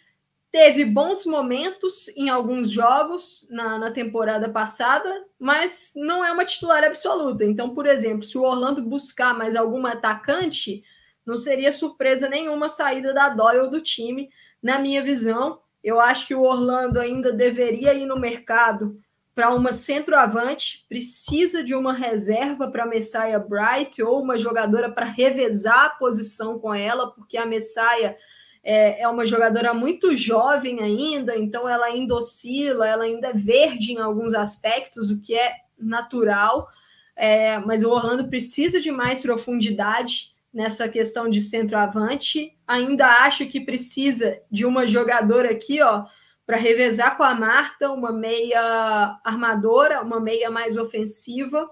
Teve 0.50 0.84
bons 0.84 1.24
momentos 1.24 2.08
em 2.14 2.28
alguns 2.28 2.70
jogos 2.70 3.48
na, 3.50 3.78
na 3.78 3.90
temporada 3.90 4.50
passada, 4.50 5.26
mas 5.38 5.94
não 5.96 6.22
é 6.22 6.30
uma 6.30 6.44
titular 6.44 6.84
absoluta. 6.84 7.42
Então, 7.42 7.74
por 7.74 7.86
exemplo, 7.86 8.22
se 8.22 8.36
o 8.36 8.42
Orlando 8.42 8.82
buscar 8.82 9.32
mais 9.32 9.56
algum 9.56 9.86
atacante, 9.86 10.84
não 11.24 11.38
seria 11.38 11.72
surpresa 11.72 12.28
nenhuma 12.28 12.68
saída 12.68 13.14
da 13.14 13.30
Doyle 13.30 13.70
do 13.70 13.80
time, 13.80 14.28
na 14.62 14.78
minha 14.78 15.02
visão. 15.02 15.58
Eu 15.82 16.00
acho 16.00 16.26
que 16.26 16.34
o 16.34 16.42
Orlando 16.42 17.00
ainda 17.00 17.32
deveria 17.32 17.94
ir 17.94 18.06
no 18.06 18.18
mercado 18.18 19.00
para 19.34 19.54
uma 19.54 19.72
centroavante, 19.72 20.84
precisa 20.88 21.64
de 21.64 21.74
uma 21.74 21.94
reserva 21.94 22.70
para 22.70 22.86
Messiah 22.86 23.38
Bright 23.38 24.02
ou 24.02 24.22
uma 24.22 24.38
jogadora 24.38 24.90
para 24.90 25.06
revezar 25.06 25.86
a 25.86 25.90
posição 25.90 26.58
com 26.58 26.74
ela, 26.74 27.10
porque 27.10 27.38
a 27.38 27.46
Messiah 27.46 28.14
é, 28.62 29.02
é, 29.02 29.08
uma 29.08 29.26
jogadora 29.26 29.72
muito 29.72 30.16
jovem 30.16 30.80
ainda, 30.80 31.36
então 31.36 31.68
ela 31.68 31.86
ainda 31.86 32.14
oscila, 32.14 32.86
ela 32.86 33.04
ainda 33.04 33.28
é 33.28 33.32
verde 33.32 33.92
em 33.92 33.98
alguns 33.98 34.34
aspectos, 34.34 35.10
o 35.10 35.18
que 35.18 35.34
é 35.34 35.52
natural, 35.78 36.68
é, 37.16 37.58
mas 37.58 37.82
o 37.82 37.90
Orlando 37.90 38.28
precisa 38.28 38.80
de 38.80 38.90
mais 38.90 39.22
profundidade 39.22 40.31
nessa 40.52 40.88
questão 40.88 41.28
de 41.28 41.40
centroavante. 41.40 42.56
Ainda 42.66 43.06
acho 43.24 43.46
que 43.46 43.60
precisa 43.60 44.40
de 44.50 44.66
uma 44.66 44.86
jogadora 44.86 45.50
aqui, 45.50 45.80
ó, 45.80 46.04
para 46.44 46.56
revezar 46.56 47.16
com 47.16 47.22
a 47.22 47.34
Marta, 47.34 47.90
uma 47.90 48.12
meia 48.12 49.18
armadora, 49.24 50.02
uma 50.02 50.20
meia 50.20 50.50
mais 50.50 50.76
ofensiva. 50.76 51.68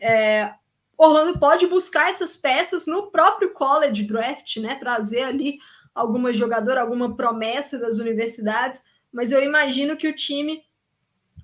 É, 0.00 0.52
Orlando 0.96 1.38
pode 1.38 1.66
buscar 1.66 2.08
essas 2.08 2.36
peças 2.36 2.86
no 2.86 3.10
próprio 3.10 3.52
college 3.52 4.04
draft, 4.04 4.56
né? 4.56 4.76
Trazer 4.76 5.22
ali 5.22 5.58
alguma 5.94 6.32
jogadora, 6.32 6.80
alguma 6.80 7.14
promessa 7.16 7.78
das 7.78 7.98
universidades, 7.98 8.82
mas 9.12 9.32
eu 9.32 9.42
imagino 9.42 9.96
que 9.96 10.08
o 10.08 10.14
time 10.14 10.62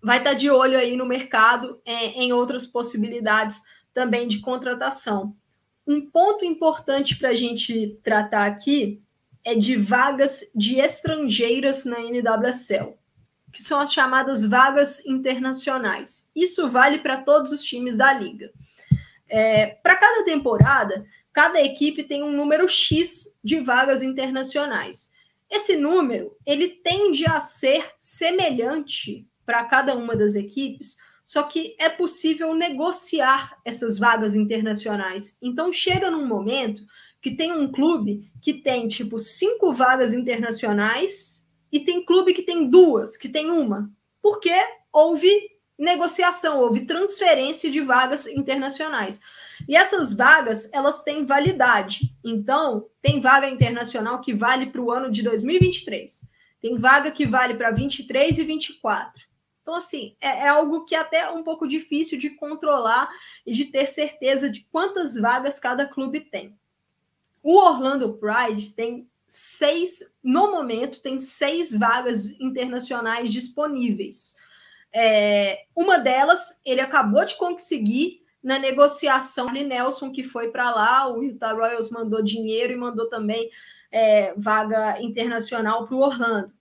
vai 0.02 0.18
estar 0.18 0.34
de 0.34 0.50
olho 0.50 0.76
aí 0.78 0.96
no 0.96 1.06
mercado 1.06 1.80
é, 1.84 2.06
em 2.08 2.32
outras 2.32 2.66
possibilidades 2.66 3.62
também 3.94 4.26
de 4.26 4.40
contratação. 4.40 5.34
Um 5.86 6.10
ponto 6.10 6.44
importante 6.44 7.16
para 7.16 7.30
a 7.30 7.34
gente 7.34 7.98
tratar 8.02 8.46
aqui 8.46 9.02
é 9.44 9.54
de 9.54 9.76
vagas 9.76 10.50
de 10.54 10.78
estrangeiras 10.78 11.84
na 11.84 11.98
NWSL, 12.00 12.94
que 13.52 13.62
são 13.62 13.80
as 13.80 13.92
chamadas 13.92 14.46
vagas 14.46 15.04
internacionais. 15.04 16.30
Isso 16.34 16.70
vale 16.70 16.98
para 16.98 17.22
todos 17.22 17.50
os 17.50 17.64
times 17.64 17.96
da 17.96 18.12
liga. 18.12 18.52
É, 19.28 19.74
para 19.82 19.96
cada 19.96 20.24
temporada, 20.24 21.04
cada 21.32 21.60
equipe 21.60 22.04
tem 22.04 22.22
um 22.22 22.32
número 22.32 22.68
X 22.68 23.36
de 23.42 23.60
vagas 23.60 24.02
internacionais. 24.02 25.10
Esse 25.50 25.76
número 25.76 26.36
ele 26.46 26.68
tende 26.68 27.26
a 27.26 27.40
ser 27.40 27.84
semelhante 27.98 29.26
para 29.44 29.64
cada 29.64 29.96
uma 29.96 30.16
das 30.16 30.34
equipes, 30.34 30.96
só 31.32 31.44
que 31.44 31.74
é 31.78 31.88
possível 31.88 32.52
negociar 32.52 33.58
essas 33.64 33.98
vagas 33.98 34.34
internacionais. 34.34 35.38
Então 35.40 35.72
chega 35.72 36.10
num 36.10 36.26
momento 36.26 36.84
que 37.22 37.30
tem 37.30 37.50
um 37.52 37.72
clube 37.72 38.30
que 38.42 38.52
tem 38.52 38.86
tipo 38.86 39.18
cinco 39.18 39.72
vagas 39.72 40.12
internacionais 40.12 41.48
e 41.72 41.80
tem 41.80 42.04
clube 42.04 42.34
que 42.34 42.42
tem 42.42 42.68
duas, 42.68 43.16
que 43.16 43.30
tem 43.30 43.50
uma, 43.50 43.90
porque 44.20 44.52
houve 44.92 45.30
negociação, 45.78 46.60
houve 46.60 46.84
transferência 46.84 47.70
de 47.70 47.80
vagas 47.80 48.26
internacionais. 48.26 49.18
E 49.66 49.74
essas 49.74 50.12
vagas, 50.12 50.70
elas 50.70 51.02
têm 51.02 51.24
validade. 51.24 52.14
Então, 52.22 52.90
tem 53.00 53.22
vaga 53.22 53.48
internacional 53.48 54.20
que 54.20 54.34
vale 54.34 54.66
para 54.66 54.82
o 54.82 54.90
ano 54.90 55.10
de 55.10 55.22
2023. 55.22 56.28
Tem 56.60 56.78
vaga 56.78 57.10
que 57.10 57.24
vale 57.24 57.54
para 57.54 57.70
23 57.70 58.38
e 58.38 58.44
24. 58.44 59.31
Então, 59.62 59.76
assim, 59.76 60.16
é, 60.20 60.46
é, 60.46 60.48
algo 60.48 60.84
que 60.84 60.94
é 60.94 60.98
até 60.98 61.30
um 61.30 61.44
pouco 61.44 61.68
difícil 61.68 62.18
de 62.18 62.30
controlar 62.30 63.08
e 63.46 63.52
de 63.52 63.66
ter 63.66 63.86
certeza 63.86 64.50
de 64.50 64.66
quantas 64.72 65.14
vagas 65.14 65.58
cada 65.58 65.86
clube 65.86 66.20
tem. 66.20 66.56
O 67.42 67.56
Orlando 67.56 68.14
Pride 68.14 68.70
tem 68.72 69.08
seis, 69.26 70.14
no 70.22 70.50
momento, 70.50 71.00
tem 71.00 71.18
seis 71.18 71.74
vagas 71.74 72.38
internacionais 72.40 73.32
disponíveis. 73.32 74.36
É, 74.92 75.64
uma 75.74 75.98
delas 75.98 76.60
ele 76.66 76.80
acabou 76.80 77.24
de 77.24 77.36
conseguir 77.36 78.22
na 78.42 78.58
negociação 78.58 79.46
de 79.46 79.64
Nelson, 79.64 80.10
que 80.10 80.24
foi 80.24 80.50
para 80.50 80.70
lá. 80.70 81.08
O 81.08 81.22
Utah 81.22 81.52
Royals 81.52 81.88
mandou 81.88 82.22
dinheiro 82.22 82.72
e 82.72 82.76
mandou 82.76 83.08
também 83.08 83.48
é, 83.90 84.34
vaga 84.36 85.00
internacional 85.00 85.86
para 85.86 85.96
o 85.96 86.00
Orlando. 86.00 86.52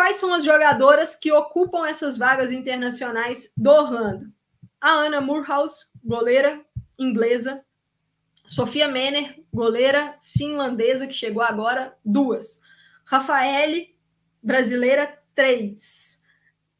Quais 0.00 0.16
são 0.16 0.32
as 0.32 0.44
jogadoras 0.44 1.14
que 1.14 1.30
ocupam 1.30 1.86
essas 1.86 2.16
vagas 2.16 2.52
internacionais 2.52 3.52
do 3.54 3.68
Orlando? 3.68 4.32
A 4.80 4.92
Ana 4.92 5.20
Murhaus, 5.20 5.90
goleira 6.02 6.64
inglesa. 6.98 7.62
Sofia 8.46 8.88
Menner, 8.88 9.44
goleira 9.52 10.18
finlandesa, 10.34 11.06
que 11.06 11.12
chegou 11.12 11.42
agora, 11.42 11.94
duas. 12.02 12.62
Rafaele, 13.04 13.94
brasileira, 14.42 15.22
três. 15.34 16.22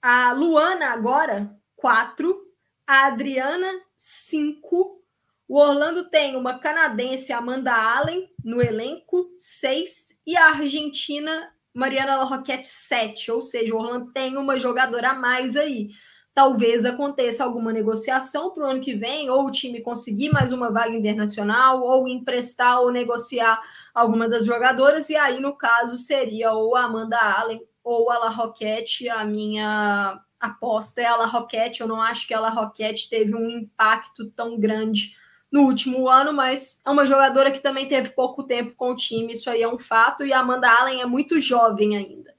A 0.00 0.32
Luana, 0.32 0.86
agora, 0.86 1.54
quatro. 1.76 2.50
A 2.86 3.08
Adriana, 3.08 3.82
cinco. 3.98 5.04
O 5.46 5.58
Orlando 5.60 6.08
tem 6.08 6.36
uma 6.36 6.58
canadense, 6.58 7.34
Amanda 7.34 7.74
Allen, 7.74 8.32
no 8.42 8.62
elenco, 8.62 9.30
seis. 9.36 10.18
E 10.26 10.38
a 10.38 10.52
Argentina, 10.52 11.52
Mariana 11.74 12.24
Roquette 12.24 12.66
7, 12.66 13.30
ou 13.30 13.40
seja, 13.40 13.74
o 13.74 13.78
Orlando 13.78 14.12
tem 14.12 14.36
uma 14.36 14.58
jogadora 14.58 15.10
a 15.10 15.14
mais 15.14 15.56
aí. 15.56 15.90
Talvez 16.34 16.84
aconteça 16.84 17.44
alguma 17.44 17.72
negociação 17.72 18.50
para 18.50 18.64
o 18.64 18.70
ano 18.70 18.80
que 18.80 18.94
vem, 18.94 19.30
ou 19.30 19.46
o 19.46 19.50
time 19.50 19.80
conseguir 19.80 20.30
mais 20.30 20.52
uma 20.52 20.72
vaga 20.72 20.96
internacional, 20.96 21.82
ou 21.82 22.08
emprestar 22.08 22.80
ou 22.80 22.90
negociar 22.90 23.60
alguma 23.94 24.28
das 24.28 24.46
jogadoras, 24.46 25.10
e 25.10 25.16
aí, 25.16 25.40
no 25.40 25.56
caso, 25.56 25.96
seria 25.96 26.52
ou 26.52 26.76
a 26.76 26.84
Amanda 26.84 27.18
Allen 27.18 27.60
ou 27.82 28.10
a 28.10 28.18
La 28.18 28.30
Roquette. 28.30 29.08
A 29.08 29.24
minha 29.24 30.20
aposta 30.38 31.00
é 31.00 31.06
a 31.06 31.16
La 31.16 31.26
Roquette. 31.26 31.80
Eu 31.80 31.88
não 31.88 32.00
acho 32.00 32.26
que 32.26 32.34
a 32.34 32.40
La 32.40 32.50
Roquette 32.50 33.08
teve 33.08 33.34
um 33.34 33.48
impacto 33.48 34.30
tão 34.30 34.58
grande 34.58 35.16
no 35.50 35.62
último 35.62 36.08
ano, 36.08 36.32
mas 36.32 36.80
é 36.86 36.90
uma 36.90 37.04
jogadora 37.04 37.50
que 37.50 37.60
também 37.60 37.88
teve 37.88 38.10
pouco 38.10 38.44
tempo 38.44 38.74
com 38.76 38.90
o 38.90 38.96
time, 38.96 39.32
isso 39.32 39.50
aí 39.50 39.62
é 39.62 39.68
um 39.68 39.78
fato, 39.78 40.24
e 40.24 40.32
a 40.32 40.40
Amanda 40.40 40.70
Allen 40.70 41.00
é 41.00 41.06
muito 41.06 41.40
jovem 41.40 41.96
ainda. 41.96 42.34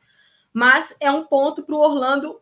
Mas 0.54 0.96
é 1.00 1.12
um 1.12 1.26
ponto 1.26 1.64
para 1.64 1.76
o 1.76 1.80
Orlando 1.80 2.40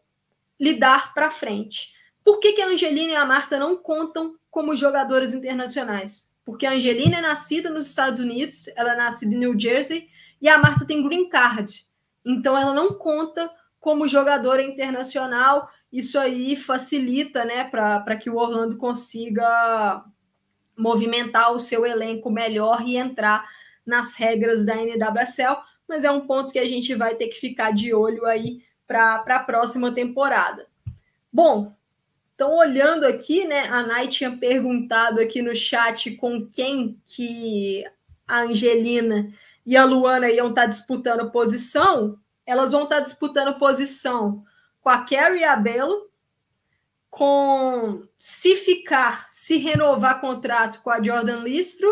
lidar 0.60 1.14
para 1.14 1.32
frente. 1.32 1.92
Por 2.24 2.40
que, 2.40 2.54
que 2.54 2.62
a 2.62 2.68
Angelina 2.68 3.14
e 3.14 3.16
a 3.16 3.26
Marta 3.26 3.58
não 3.58 3.76
contam 3.76 4.36
como 4.52 4.76
jogadoras 4.76 5.34
internacionais? 5.34 6.30
Porque 6.46 6.66
a 6.66 6.74
Angelina 6.74 7.18
é 7.18 7.22
nascida 7.22 7.70
nos 7.70 7.88
Estados 7.88 8.20
Unidos, 8.20 8.68
ela 8.76 8.94
é 8.94 8.98
nascida 8.98 9.34
em 9.34 9.40
New 9.40 9.60
Jersey, 9.60 10.10
e 10.42 10.48
a 10.48 10.58
Marta 10.58 10.86
tem 10.86 11.04
green 11.04 11.30
card. 11.30 11.86
Então 12.26 12.58
ela 12.58 12.74
não 12.74 12.94
conta 12.94 13.50
como 13.80 14.08
jogadora 14.08 14.62
internacional. 14.62 15.70
Isso 15.92 16.20
aí 16.20 16.56
facilita, 16.56 17.46
né, 17.46 17.64
para 17.64 18.16
que 18.16 18.30
o 18.30 18.38
Orlando 18.38 18.78
consiga 18.78 20.04
movimentar 20.80 21.54
o 21.54 21.60
seu 21.60 21.86
elenco 21.86 22.32
melhor 22.32 22.82
e 22.88 22.96
entrar 22.96 23.46
nas 23.86 24.16
regras 24.16 24.66
da 24.66 24.76
NWSL, 24.76 25.58
mas 25.88 26.06
é 26.06 26.12
um 26.12 26.22
ponto 26.22 26.54
que 26.54 26.60
a 26.60 26.68
gente 26.68 26.96
vai 26.96 27.16
ter 27.16 27.28
que 27.28 27.40
ficar 27.40 27.72
de 27.72 27.94
olho 27.94 28.26
aí 28.26 28.64
para 28.88 29.24
a 29.28 29.44
próxima 29.44 29.92
temporada. 29.92 30.68
Bom, 31.32 31.76
então 32.34 32.56
olhando 32.56 33.06
aqui, 33.06 33.46
né, 33.46 33.68
a 33.68 33.84
Nai 33.84 34.08
tinha 34.08 34.32
perguntado 34.38 35.20
aqui 35.20 35.42
no 35.42 35.56
chat 35.56 36.12
com 36.12 36.48
quem 36.48 36.98
que 37.06 37.84
a 38.26 38.44
Angelina 38.44 39.34
e 39.66 39.76
a 39.76 39.84
Luana 39.84 40.32
iam 40.32 40.50
estar 40.50 40.62
tá 40.62 40.68
disputando 40.68 41.32
posição, 41.32 42.18
elas 42.46 42.72
vão 42.72 42.84
estar 42.84 42.98
tá 42.98 43.02
disputando 43.02 43.60
posição 43.60 44.44
com 44.82 44.90
a 44.90 45.04
Carrie 45.04 45.44
Abelo, 45.44 46.10
com 47.10 48.08
se 48.20 48.58
ficar, 48.58 49.30
se 49.32 49.58
renovar 49.58 50.20
contrato 50.20 50.82
com 50.84 50.90
a 50.90 51.02
Jordan 51.02 51.42
Listro. 51.42 51.90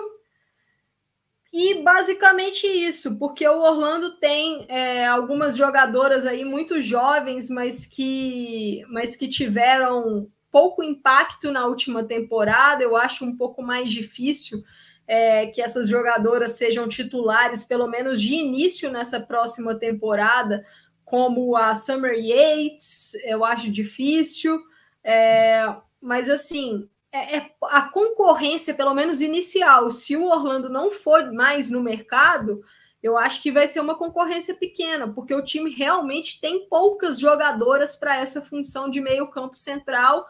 E 1.54 1.82
basicamente 1.82 2.68
isso, 2.68 3.18
porque 3.18 3.48
o 3.48 3.58
Orlando 3.58 4.20
tem 4.20 4.66
é, 4.68 5.08
algumas 5.08 5.56
jogadoras 5.56 6.26
aí 6.26 6.44
muito 6.44 6.82
jovens, 6.82 7.50
mas 7.50 7.86
que, 7.86 8.84
mas 8.90 9.16
que 9.16 9.30
tiveram 9.30 10.30
pouco 10.52 10.84
impacto 10.84 11.50
na 11.50 11.66
última 11.66 12.04
temporada. 12.04 12.84
Eu 12.84 12.98
acho 12.98 13.24
um 13.24 13.36
pouco 13.36 13.64
mais 13.64 13.90
difícil 13.92 14.62
é, 15.08 15.48
que 15.48 15.62
essas 15.62 15.88
jogadoras 15.88 16.52
sejam 16.52 16.88
titulares, 16.88 17.64
pelo 17.64 17.88
menos 17.88 18.22
de 18.22 18.36
início 18.36 18.92
nessa 18.92 19.22
próxima 19.22 19.74
temporada, 19.74 20.66
como 21.06 21.56
a 21.56 21.74
Summer 21.74 22.14
Yates, 22.14 23.14
eu 23.24 23.46
acho 23.46 23.72
difícil, 23.72 24.62
é, 25.02 25.74
mas 26.08 26.30
assim, 26.30 26.88
é, 27.12 27.38
é, 27.38 27.52
a 27.64 27.82
concorrência, 27.82 28.74
pelo 28.74 28.94
menos 28.94 29.20
inicial, 29.20 29.92
se 29.92 30.16
o 30.16 30.24
Orlando 30.24 30.70
não 30.70 30.90
for 30.90 31.34
mais 31.34 31.70
no 31.70 31.84
mercado, 31.84 32.64
eu 33.04 33.18
acho 33.18 33.42
que 33.44 33.52
vai 33.52 33.68
ser 33.68 33.82
uma 33.82 33.94
concorrência 33.94 34.56
pequena, 34.56 35.12
porque 35.14 35.36
o 35.36 35.44
time 35.44 35.70
realmente 35.70 36.40
tem 36.40 36.66
poucas 36.70 37.20
jogadoras 37.20 37.98
para 37.98 38.16
essa 38.16 38.42
função 38.42 38.90
de 38.90 39.02
meio 39.02 39.28
campo 39.28 39.58
central, 39.58 40.26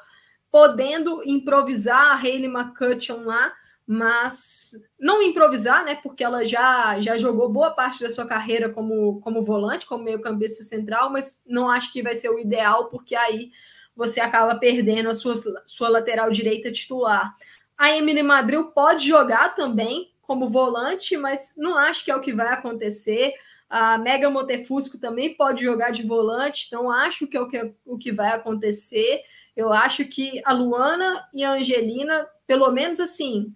podendo 0.50 1.22
improvisar 1.24 2.14
a 2.14 2.16
Hayley 2.16 2.50
McCutcheon 2.50 3.24
lá, 3.24 3.54
mas 3.86 4.72
não 5.00 5.22
improvisar, 5.22 5.86
né? 5.86 6.00
Porque 6.02 6.24
ela 6.24 6.44
já, 6.44 7.00
já 7.00 7.20
jogou 7.20 7.50
boa 7.50 7.70
parte 7.70 8.02
da 8.02 8.10
sua 8.10 8.26
carreira 8.26 8.68
como, 8.68 9.22
como 9.22 9.44
volante, 9.44 9.86
como 9.86 10.04
meio-campista 10.04 10.64
central, 10.64 11.12
mas 11.12 11.44
não 11.46 11.70
acho 11.70 11.94
que 11.94 12.02
vai 12.02 12.16
ser 12.16 12.30
o 12.30 12.40
ideal, 12.40 12.90
porque 12.90 13.16
aí 13.16 13.52
você 13.98 14.20
acaba 14.20 14.56
perdendo 14.56 15.10
a 15.10 15.16
sua, 15.16 15.34
sua 15.66 15.90
lateral 15.90 16.30
direita 16.30 16.72
titular. 16.72 17.36
A 17.76 17.98
Emily 17.98 18.22
Madrid 18.22 18.64
pode 18.76 19.08
jogar 19.08 19.56
também 19.56 20.14
como 20.22 20.50
volante, 20.50 21.18
mas 21.18 21.56
não 21.58 21.76
acho 21.76 22.06
que 22.06 22.12
é 22.12 22.16
o 22.16 22.22
que 22.22 22.32
vai 22.32 22.50
acontecer. 22.50 23.34
A 23.68 23.98
Mega 23.98 24.30
Montefusco 24.30 25.00
também 25.00 25.34
pode 25.34 25.64
jogar 25.64 25.92
de 25.92 26.06
volante, 26.06 26.72
não 26.72 26.92
acho 26.92 27.26
que 27.26 27.36
é 27.36 27.42
o 27.42 27.48
que, 27.48 27.74
o 27.86 27.98
que 27.98 28.12
vai 28.12 28.30
acontecer. 28.30 29.24
Eu 29.56 29.74
acho 29.74 30.06
que 30.06 30.42
a 30.46 30.54
Luana 30.54 31.28
e 31.34 31.44
a 31.44 31.54
Angelina, 31.54 32.28
pelo 32.46 32.72
menos 32.72 33.00
assim, 33.00 33.52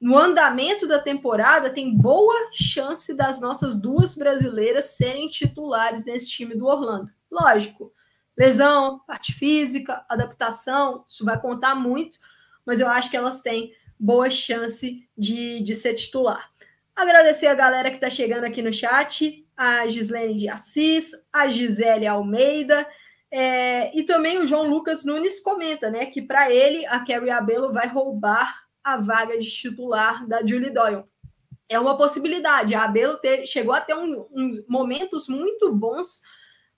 no 0.00 0.18
andamento 0.18 0.88
da 0.88 0.98
temporada, 0.98 1.70
tem 1.70 1.96
boa 1.96 2.50
chance 2.52 3.16
das 3.16 3.40
nossas 3.40 3.76
duas 3.76 4.16
brasileiras 4.16 4.96
serem 4.96 5.28
titulares 5.28 6.04
nesse 6.04 6.28
time 6.28 6.54
do 6.54 6.66
Orlando. 6.66 7.10
Lógico, 7.30 7.92
lesão, 8.36 9.00
parte 9.06 9.32
física, 9.32 10.04
adaptação, 10.08 11.04
isso 11.06 11.24
vai 11.24 11.40
contar 11.40 11.74
muito, 11.74 12.18
mas 12.66 12.80
eu 12.80 12.88
acho 12.88 13.10
que 13.10 13.16
elas 13.16 13.42
têm 13.42 13.72
boa 13.98 14.28
chance 14.28 15.08
de, 15.16 15.62
de 15.62 15.74
ser 15.74 15.94
titular. 15.94 16.50
Agradecer 16.94 17.46
a 17.46 17.54
galera 17.54 17.90
que 17.90 17.96
está 17.96 18.10
chegando 18.10 18.44
aqui 18.44 18.62
no 18.62 18.72
chat, 18.72 19.44
a 19.56 19.86
Gislene 19.88 20.38
de 20.38 20.48
Assis, 20.48 21.12
a 21.32 21.48
Gisele 21.48 22.06
Almeida, 22.06 22.86
é, 23.30 23.96
e 23.98 24.04
também 24.04 24.38
o 24.38 24.46
João 24.46 24.68
Lucas 24.68 25.04
Nunes 25.04 25.40
comenta, 25.40 25.90
né, 25.90 26.06
que 26.06 26.22
para 26.22 26.52
ele 26.52 26.86
a 26.86 27.04
Carrie 27.04 27.30
Abelo 27.30 27.72
vai 27.72 27.88
roubar 27.88 28.64
a 28.82 28.96
vaga 28.96 29.38
de 29.38 29.50
titular 29.50 30.26
da 30.28 30.46
Julie 30.46 30.70
Doyle. 30.70 31.04
É 31.68 31.80
uma 31.80 31.96
possibilidade. 31.96 32.74
A 32.74 32.84
Abelo 32.84 33.16
ter, 33.16 33.46
chegou 33.46 33.72
a 33.72 33.80
ter 33.80 33.94
um, 33.94 34.26
um, 34.30 34.64
momentos 34.68 35.26
muito 35.26 35.72
bons 35.72 36.20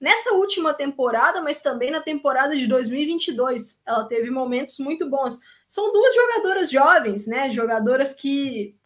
nessa 0.01 0.35
última 0.35 0.75
temporada, 0.75 1.41
mas 1.41 1.63
também 1.63 1.91
na 1.91 2.01
temporada 2.01 2.57
de 2.57 2.67
2022. 2.67 3.83
Ela 3.87 4.05
teve 4.05 4.31
momentos 4.31 4.79
muito 4.79 5.09
bons. 5.09 5.41
São 5.69 5.93
duas 5.93 6.15
jogadoras 6.15 6.71
jovens, 6.71 7.27
né? 7.27 7.51
Jogadoras 7.51 8.13
que 8.13 8.77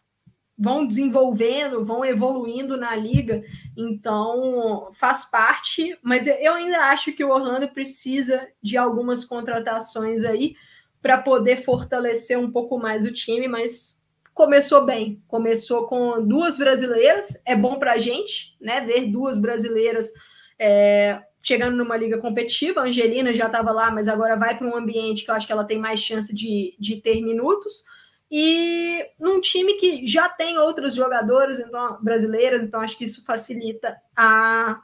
vão 0.57 0.85
desenvolvendo, 0.85 1.83
vão 1.83 2.05
evoluindo 2.05 2.77
na 2.77 2.95
liga, 2.95 3.43
então 3.75 4.91
faz 4.93 5.25
parte, 5.25 5.97
mas 6.03 6.27
eu 6.27 6.53
ainda 6.53 6.91
acho 6.91 7.13
que 7.13 7.23
o 7.23 7.31
Orlando 7.31 7.67
precisa 7.69 8.47
de 8.61 8.77
algumas 8.77 9.25
contratações 9.25 10.23
aí 10.23 10.55
para 11.01 11.17
poder 11.17 11.63
fortalecer 11.63 12.37
um 12.37 12.51
pouco 12.51 12.77
mais 12.77 13.05
o 13.05 13.11
time, 13.11 13.47
mas 13.47 13.99
começou 14.35 14.85
bem. 14.85 15.21
Começou 15.27 15.87
com 15.87 16.23
duas 16.25 16.59
brasileiras, 16.59 17.41
é 17.43 17.55
bom 17.55 17.79
para 17.79 17.93
a 17.93 17.97
gente, 17.97 18.55
né? 18.61 18.81
Ver 18.81 19.07
duas 19.07 19.39
brasileiras 19.39 20.13
é, 20.61 21.19
chegando 21.41 21.75
numa 21.75 21.97
liga 21.97 22.19
competitiva. 22.19 22.81
A 22.81 22.83
Angelina 22.83 23.33
já 23.33 23.47
estava 23.47 23.71
lá, 23.71 23.89
mas 23.89 24.07
agora 24.07 24.35
vai 24.35 24.55
para 24.55 24.67
um 24.67 24.77
ambiente 24.77 25.25
que 25.25 25.31
eu 25.31 25.35
acho 25.35 25.47
que 25.47 25.51
ela 25.51 25.65
tem 25.65 25.79
mais 25.79 25.99
chance 25.99 26.33
de, 26.33 26.75
de 26.79 27.01
ter 27.01 27.19
minutos. 27.19 27.83
E 28.29 29.03
num 29.19 29.41
time 29.41 29.73
que 29.73 30.05
já 30.05 30.29
tem 30.29 30.59
outras 30.59 30.93
jogadoras 30.93 31.59
então, 31.59 31.97
brasileiras, 32.01 32.63
então 32.63 32.79
acho 32.79 32.95
que 32.95 33.03
isso 33.03 33.25
facilita 33.25 33.97
a 34.15 34.79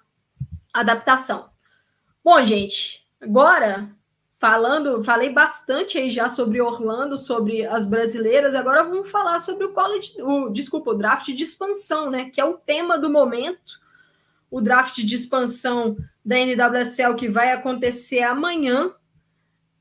adaptação. 0.73 1.49
Bom, 2.23 2.43
gente, 2.43 3.05
agora 3.21 3.89
falando, 4.39 5.03
falei 5.03 5.30
bastante 5.30 5.97
aí 5.97 6.11
já 6.11 6.28
sobre 6.28 6.59
Orlando, 6.59 7.17
sobre 7.17 7.65
as 7.65 7.86
brasileiras. 7.86 8.55
Agora 8.55 8.84
vamos 8.84 9.09
falar 9.09 9.39
sobre 9.39 9.65
o 9.65 9.73
college, 9.73 10.13
o 10.21 10.49
desculpa, 10.49 10.91
o 10.91 10.95
draft 10.95 11.28
de 11.28 11.43
expansão, 11.43 12.09
né? 12.09 12.30
Que 12.32 12.41
é 12.41 12.45
o 12.45 12.57
tema 12.57 12.97
do 12.97 13.09
momento. 13.09 13.86
O 14.49 14.61
draft 14.61 14.97
de 14.97 15.15
expansão 15.15 15.97
da 16.23 16.37
NWSL 16.37 17.15
que 17.15 17.29
vai 17.29 17.51
acontecer 17.51 18.21
amanhã, 18.21 18.93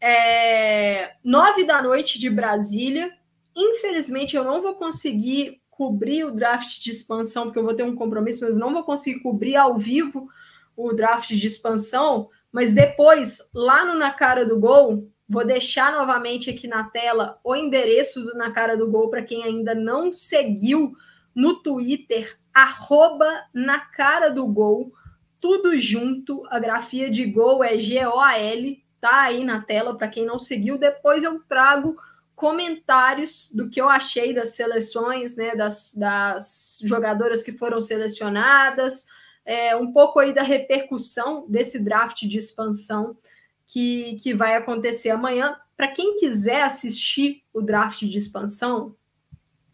é, 0.00 1.14
nove 1.22 1.64
da 1.64 1.82
noite 1.82 2.18
de 2.18 2.28
Brasília. 2.28 3.10
Infelizmente, 3.54 4.36
eu 4.36 4.44
não 4.44 4.60
vou 4.60 4.74
conseguir 4.74 5.60
cobrir 5.70 6.24
o 6.24 6.32
draft 6.32 6.80
de 6.80 6.90
expansão, 6.90 7.44
porque 7.44 7.58
eu 7.58 7.64
vou 7.64 7.74
ter 7.74 7.82
um 7.82 7.94
compromisso, 7.94 8.44
mas 8.44 8.58
não 8.58 8.72
vou 8.72 8.84
conseguir 8.84 9.20
cobrir 9.20 9.56
ao 9.56 9.76
vivo 9.76 10.28
o 10.76 10.92
draft 10.92 11.28
de 11.28 11.46
expansão 11.46 12.28
mas 12.56 12.72
depois, 12.72 13.50
lá 13.54 13.84
no 13.84 13.94
Na 13.94 14.10
Cara 14.14 14.46
do 14.46 14.58
Gol, 14.58 15.12
vou 15.28 15.46
deixar 15.46 15.92
novamente 15.92 16.48
aqui 16.48 16.66
na 16.66 16.84
tela 16.84 17.38
o 17.44 17.54
endereço 17.54 18.24
do 18.24 18.32
Na 18.32 18.50
Cara 18.50 18.78
do 18.78 18.90
Gol 18.90 19.10
para 19.10 19.20
quem 19.20 19.44
ainda 19.44 19.74
não 19.74 20.10
seguiu 20.10 20.96
no 21.34 21.56
Twitter, 21.62 22.38
arroba 22.56 23.44
Na 23.52 23.78
Cara 23.80 24.30
do 24.30 24.46
Gol, 24.46 24.90
tudo 25.38 25.78
junto. 25.78 26.42
A 26.48 26.58
grafia 26.58 27.10
de 27.10 27.26
gol 27.26 27.62
é 27.62 27.76
G-O-A-L, 27.76 28.82
tá 28.98 29.24
aí 29.24 29.44
na 29.44 29.60
tela 29.60 29.94
para 29.94 30.08
quem 30.08 30.24
não 30.24 30.38
seguiu. 30.38 30.78
Depois 30.78 31.22
eu 31.22 31.38
trago 31.40 31.98
comentários 32.34 33.50
do 33.52 33.68
que 33.68 33.78
eu 33.78 33.90
achei 33.90 34.34
das 34.34 34.54
seleções, 34.54 35.36
né, 35.36 35.54
das, 35.54 35.94
das 35.94 36.78
jogadoras 36.82 37.42
que 37.42 37.52
foram 37.52 37.78
selecionadas, 37.78 39.06
é, 39.44 39.76
um 39.76 39.92
pouco 39.92 40.18
aí 40.18 40.32
da 40.32 40.42
repercussão 40.42 41.44
desse 41.46 41.84
draft 41.84 42.22
de 42.22 42.38
expansão 42.38 43.18
que, 43.66 44.18
que 44.22 44.34
vai 44.34 44.54
acontecer 44.54 45.10
amanhã. 45.10 45.56
Para 45.76 45.92
quem 45.92 46.16
quiser 46.16 46.62
assistir 46.62 47.42
o 47.52 47.60
draft 47.60 48.00
de 48.00 48.16
expansão, 48.16 48.96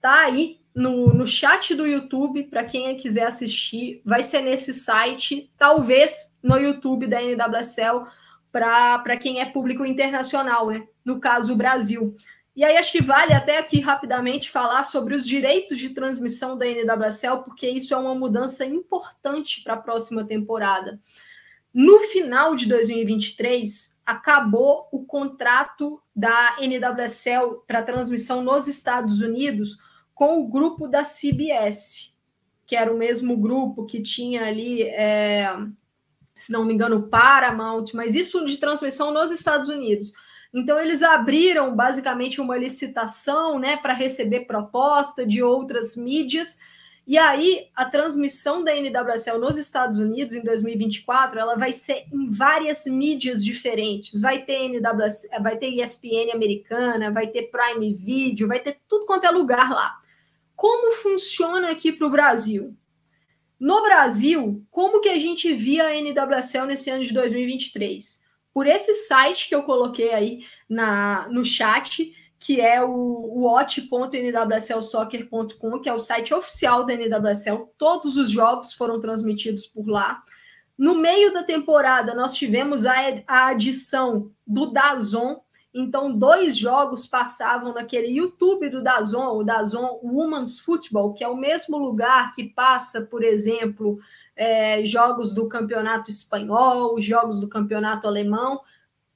Tá 0.00 0.24
aí 0.24 0.60
no, 0.74 1.12
no 1.12 1.26
chat 1.26 1.74
do 1.74 1.86
YouTube, 1.86 2.44
para 2.44 2.64
quem 2.64 2.96
quiser 2.96 3.26
assistir, 3.26 4.00
vai 4.04 4.22
ser 4.22 4.42
nesse 4.42 4.72
site, 4.72 5.50
talvez 5.58 6.38
no 6.40 6.56
YouTube 6.56 7.08
da 7.08 7.20
NWSL, 7.20 8.06
para 8.52 9.16
quem 9.16 9.40
é 9.40 9.46
público 9.46 9.84
internacional, 9.84 10.68
né? 10.68 10.86
No 11.04 11.20
caso, 11.20 11.52
o 11.52 11.56
Brasil. 11.56 12.16
E 12.56 12.64
aí 12.64 12.76
acho 12.76 12.90
que 12.90 13.02
vale 13.02 13.32
até 13.32 13.58
aqui 13.58 13.80
rapidamente 13.80 14.50
falar 14.50 14.82
sobre 14.82 15.14
os 15.14 15.26
direitos 15.26 15.78
de 15.78 15.90
transmissão 15.90 16.58
da 16.58 16.66
NWSL, 16.66 17.44
porque 17.44 17.68
isso 17.68 17.94
é 17.94 17.96
uma 17.96 18.14
mudança 18.14 18.66
importante 18.66 19.62
para 19.62 19.74
a 19.74 19.80
próxima 19.80 20.24
temporada. 20.24 21.00
No 21.72 22.00
final 22.00 22.56
de 22.56 22.66
2023, 22.66 24.00
acabou 24.04 24.88
o 24.90 25.04
contrato 25.04 26.02
da 26.16 26.56
NWSL 26.60 27.62
para 27.66 27.82
transmissão 27.82 28.42
nos 28.42 28.66
Estados 28.66 29.20
Unidos 29.20 29.78
com 30.12 30.40
o 30.40 30.48
grupo 30.48 30.88
da 30.88 31.02
CBS, 31.04 32.12
que 32.66 32.74
era 32.74 32.92
o 32.92 32.98
mesmo 32.98 33.36
grupo 33.36 33.86
que 33.86 34.02
tinha 34.02 34.46
ali, 34.46 34.82
é, 34.82 35.48
se 36.38 36.52
não 36.52 36.64
me 36.64 36.74
engano, 36.74 37.08
Paramount, 37.08 37.86
mas 37.94 38.14
isso 38.14 38.44
de 38.44 38.56
transmissão 38.58 39.12
nos 39.12 39.30
Estados 39.30 39.68
Unidos. 39.68 40.12
Então 40.52 40.80
eles 40.80 41.02
abriram 41.02 41.74
basicamente 41.74 42.40
uma 42.40 42.56
licitação, 42.56 43.58
né, 43.58 43.76
para 43.76 43.92
receber 43.92 44.40
proposta 44.40 45.26
de 45.26 45.42
outras 45.42 45.96
mídias. 45.96 46.58
E 47.06 47.16
aí 47.16 47.68
a 47.74 47.84
transmissão 47.84 48.62
da 48.62 48.74
NWSL 48.74 49.38
nos 49.38 49.56
Estados 49.56 49.98
Unidos 49.98 50.34
em 50.34 50.42
2024, 50.42 51.38
ela 51.38 51.56
vai 51.56 51.72
ser 51.72 52.04
em 52.12 52.30
várias 52.30 52.86
mídias 52.86 53.44
diferentes. 53.44 54.20
Vai 54.20 54.44
ter 54.44 54.68
NWSL, 54.68 55.42
vai 55.42 55.56
ter 55.56 55.68
ESPN 55.68 56.32
americana, 56.32 57.10
vai 57.10 57.26
ter 57.28 57.50
Prime 57.50 57.94
Video, 57.94 58.48
vai 58.48 58.60
ter 58.60 58.78
tudo 58.88 59.06
quanto 59.06 59.26
é 59.26 59.30
lugar 59.30 59.70
lá. 59.70 59.96
Como 60.54 60.96
funciona 60.96 61.70
aqui 61.70 61.92
para 61.92 62.06
o 62.06 62.10
Brasil? 62.10 62.76
No 63.58 63.82
Brasil, 63.82 64.64
como 64.70 65.00
que 65.00 65.08
a 65.08 65.18
gente 65.18 65.52
via 65.54 65.88
a 65.88 65.94
NWSL 65.94 66.66
nesse 66.66 66.90
ano 66.90 67.04
de 67.04 67.12
2023? 67.12 68.22
Por 68.54 68.66
esse 68.66 68.94
site 68.94 69.48
que 69.48 69.54
eu 69.54 69.62
coloquei 69.62 70.12
aí 70.12 70.44
na, 70.68 71.28
no 71.28 71.44
chat, 71.44 72.12
que 72.38 72.60
é 72.60 72.82
o 72.82 73.40
watch.nwslsoccer.com, 73.40 75.80
que 75.80 75.88
é 75.88 75.92
o 75.92 75.98
site 75.98 76.32
oficial 76.32 76.84
da 76.84 76.94
NWSL. 76.94 77.68
Todos 77.76 78.16
os 78.16 78.30
jogos 78.30 78.72
foram 78.72 79.00
transmitidos 79.00 79.66
por 79.66 79.88
lá. 79.88 80.22
No 80.76 80.94
meio 80.94 81.32
da 81.32 81.42
temporada, 81.42 82.14
nós 82.14 82.36
tivemos 82.36 82.86
a, 82.86 82.94
a 83.26 83.48
adição 83.48 84.30
do 84.46 84.66
Dazon, 84.66 85.40
então, 85.80 86.12
dois 86.12 86.58
jogos 86.58 87.06
passavam 87.06 87.72
naquele 87.72 88.08
YouTube 88.08 88.68
do 88.68 88.82
Dazon, 88.82 89.36
o 89.36 89.44
Dazon 89.44 90.00
Women's 90.02 90.58
Football, 90.58 91.14
que 91.14 91.22
é 91.22 91.28
o 91.28 91.36
mesmo 91.36 91.78
lugar 91.78 92.32
que 92.32 92.42
passa, 92.42 93.06
por 93.06 93.22
exemplo, 93.22 94.00
é, 94.34 94.84
jogos 94.84 95.32
do 95.32 95.48
campeonato 95.48 96.10
espanhol, 96.10 97.00
jogos 97.00 97.38
do 97.38 97.48
campeonato 97.48 98.08
alemão. 98.08 98.60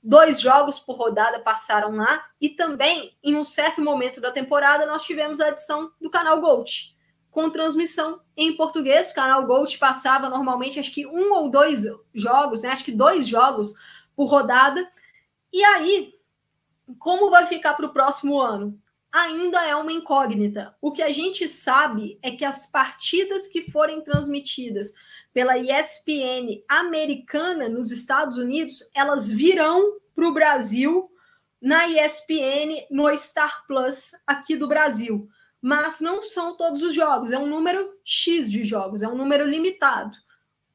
Dois 0.00 0.40
jogos 0.40 0.78
por 0.78 0.94
rodada 0.94 1.40
passaram 1.40 1.96
lá, 1.96 2.26
e 2.40 2.50
também, 2.50 3.16
em 3.24 3.34
um 3.34 3.42
certo 3.42 3.82
momento 3.82 4.20
da 4.20 4.30
temporada, 4.30 4.86
nós 4.86 5.02
tivemos 5.02 5.40
a 5.40 5.48
adição 5.48 5.90
do 6.00 6.10
canal 6.10 6.40
Gold, 6.40 6.94
com 7.28 7.50
transmissão 7.50 8.20
em 8.36 8.56
português. 8.56 9.10
O 9.10 9.14
canal 9.16 9.44
Gold 9.46 9.76
passava 9.78 10.28
normalmente, 10.28 10.78
acho 10.78 10.94
que 10.94 11.08
um 11.08 11.34
ou 11.34 11.50
dois 11.50 11.84
jogos, 12.14 12.62
né? 12.62 12.68
acho 12.68 12.84
que 12.84 12.92
dois 12.92 13.26
jogos 13.26 13.74
por 14.14 14.26
rodada. 14.26 14.88
E 15.52 15.64
aí, 15.64 16.21
como 16.98 17.30
vai 17.30 17.46
ficar 17.46 17.74
para 17.74 17.86
o 17.86 17.92
próximo 17.92 18.40
ano? 18.40 18.78
Ainda 19.12 19.62
é 19.66 19.76
uma 19.76 19.92
incógnita. 19.92 20.74
O 20.80 20.90
que 20.90 21.02
a 21.02 21.12
gente 21.12 21.46
sabe 21.46 22.18
é 22.22 22.30
que 22.30 22.44
as 22.44 22.66
partidas 22.66 23.46
que 23.46 23.70
forem 23.70 24.00
transmitidas 24.00 24.94
pela 25.34 25.58
ESPN 25.58 26.62
americana 26.68 27.68
nos 27.68 27.90
Estados 27.90 28.38
Unidos, 28.38 28.88
elas 28.94 29.30
virão 29.30 29.98
para 30.14 30.26
o 30.26 30.32
Brasil 30.32 31.10
na 31.60 31.86
ESPN 31.86 32.86
no 32.90 33.16
Star 33.16 33.64
Plus 33.66 34.12
aqui 34.26 34.56
do 34.56 34.66
Brasil. 34.66 35.28
Mas 35.60 36.00
não 36.00 36.24
são 36.24 36.56
todos 36.56 36.82
os 36.82 36.94
jogos, 36.94 37.30
é 37.30 37.38
um 37.38 37.46
número 37.46 37.88
X 38.04 38.50
de 38.50 38.64
jogos, 38.64 39.02
é 39.02 39.08
um 39.08 39.14
número 39.14 39.46
limitado. 39.46 40.16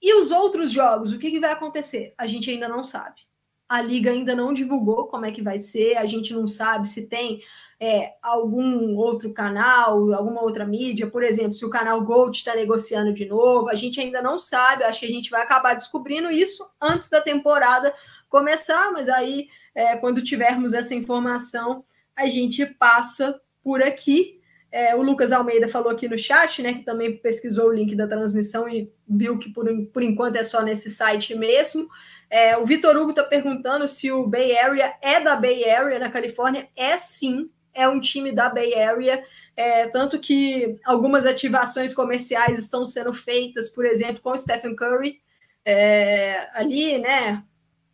E 0.02 0.14
os 0.14 0.32
outros 0.32 0.72
jogos, 0.72 1.12
o 1.12 1.20
que, 1.20 1.32
que 1.32 1.40
vai 1.40 1.52
acontecer? 1.52 2.14
A 2.18 2.26
gente 2.26 2.50
ainda 2.50 2.70
não 2.70 2.84
sabe. 2.84 3.22
A 3.68 3.82
liga 3.82 4.12
ainda 4.12 4.36
não 4.36 4.54
divulgou 4.54 5.08
como 5.08 5.26
é 5.26 5.32
que 5.32 5.42
vai 5.42 5.58
ser, 5.58 5.98
a 5.98 6.06
gente 6.06 6.34
não 6.34 6.48
sabe 6.48 6.88
se 6.88 7.08
tem 7.08 7.42
é, 7.80 8.14
algum 8.22 8.96
outro 8.96 9.32
canal, 9.32 10.12
alguma 10.14 10.42
outra 10.42 10.66
mídia, 10.66 11.08
por 11.08 11.24
exemplo, 11.24 11.54
se 11.54 11.66
o 11.66 11.70
canal 11.70 12.04
Gold 12.04 12.36
está 12.36 12.56
negociando 12.56 13.14
de 13.14 13.26
novo, 13.26 13.70
a 13.70 13.76
gente 13.76 14.00
ainda 14.00 14.22
não 14.22 14.40
sabe, 14.40 14.84
acho 14.84 15.02
que 15.02 15.06
a 15.06 15.12
gente 15.12 15.30
vai 15.30 15.42
acabar 15.42 15.76
descobrindo 15.76 16.32
isso 16.32 16.68
antes 16.82 17.10
da 17.10 17.22
temporada 17.22 17.94
começar, 18.30 18.92
mas 18.92 19.08
aí, 19.10 19.48
é, 19.76 19.96
quando 19.98 20.24
tivermos 20.24 20.74
essa 20.74 20.96
informação, 20.96 21.84
a 22.16 22.28
gente 22.28 22.66
passa 22.66 23.40
por 23.64 23.82
aqui. 23.82 24.42
É, 24.72 24.96
o 24.96 25.02
Lucas 25.02 25.32
Almeida 25.32 25.70
falou 25.70 25.90
aqui 25.90 26.10
no 26.10 26.18
chat, 26.18 26.62
né, 26.62 26.74
que 26.74 26.84
também 26.84 27.16
pesquisou 27.18 27.68
o 27.68 27.74
link 27.74 27.96
da 27.96 28.08
transmissão 28.08 28.68
e 28.68 28.92
viu 29.08 29.38
que 29.38 29.50
por, 29.54 29.66
por 29.94 30.04
enquanto 30.04 30.36
é 30.36 30.44
só 30.44 30.62
nesse 30.62 30.90
site 30.90 31.36
mesmo. 31.36 31.88
É, 32.30 32.58
o 32.58 32.66
Vitor 32.66 32.96
Hugo 32.98 33.12
está 33.12 33.24
perguntando 33.24 33.88
se 33.88 34.12
o 34.12 34.28
Bay 34.28 34.58
Area 34.58 34.94
é 35.02 35.20
da 35.20 35.36
Bay 35.36 35.70
Area, 35.70 36.00
na 36.00 36.12
Califórnia. 36.12 36.68
É 36.76 36.98
sim, 36.98 37.50
é 37.74 37.88
um 37.88 38.00
time 38.00 38.32
da 38.32 38.50
Bay 38.50 38.74
Area. 38.74 39.24
É, 39.56 39.88
tanto 39.88 40.20
que 40.20 40.78
algumas 40.86 41.26
ativações 41.26 41.94
comerciais 41.94 42.60
estão 42.60 42.86
sendo 42.86 43.14
feitas, 43.14 43.70
por 43.70 43.86
exemplo, 43.86 44.22
com 44.22 44.32
o 44.32 44.38
Stephen 44.38 44.76
Curry, 44.76 45.22
é, 45.64 46.50
ali, 46.54 46.98
né? 46.98 47.44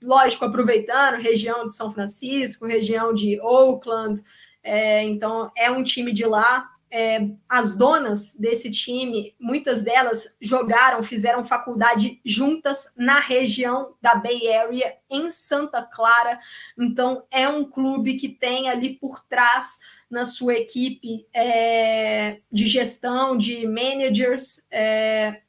Lógico, 0.01 0.45
aproveitando 0.45 1.21
região 1.21 1.67
de 1.67 1.75
São 1.75 1.91
Francisco, 1.91 2.65
região 2.65 3.13
de 3.13 3.39
Oakland. 3.39 4.21
É, 4.63 5.03
então, 5.03 5.51
é 5.55 5.69
um 5.69 5.83
time 5.83 6.11
de 6.11 6.25
lá 6.25 6.72
é, 6.95 7.27
as 7.49 7.75
donas 7.75 8.35
desse 8.35 8.69
time, 8.69 9.35
muitas 9.39 9.83
delas 9.83 10.37
jogaram, 10.39 11.03
fizeram 11.03 11.43
faculdade 11.43 12.21
juntas 12.23 12.93
na 12.95 13.19
região 13.19 13.95
da 13.99 14.13
Bay 14.13 14.47
Area, 14.53 14.95
em 15.09 15.27
Santa 15.31 15.81
Clara. 15.81 16.39
Então, 16.77 17.23
é 17.31 17.49
um 17.49 17.65
clube 17.65 18.17
que 18.17 18.29
tem 18.29 18.69
ali 18.69 18.91
por 18.91 19.25
trás, 19.25 19.79
na 20.07 20.23
sua 20.23 20.53
equipe 20.53 21.25
é, 21.33 22.41
de 22.51 22.67
gestão, 22.67 23.35
de 23.35 23.67
managers, 23.67 24.67
é, 24.69 25.41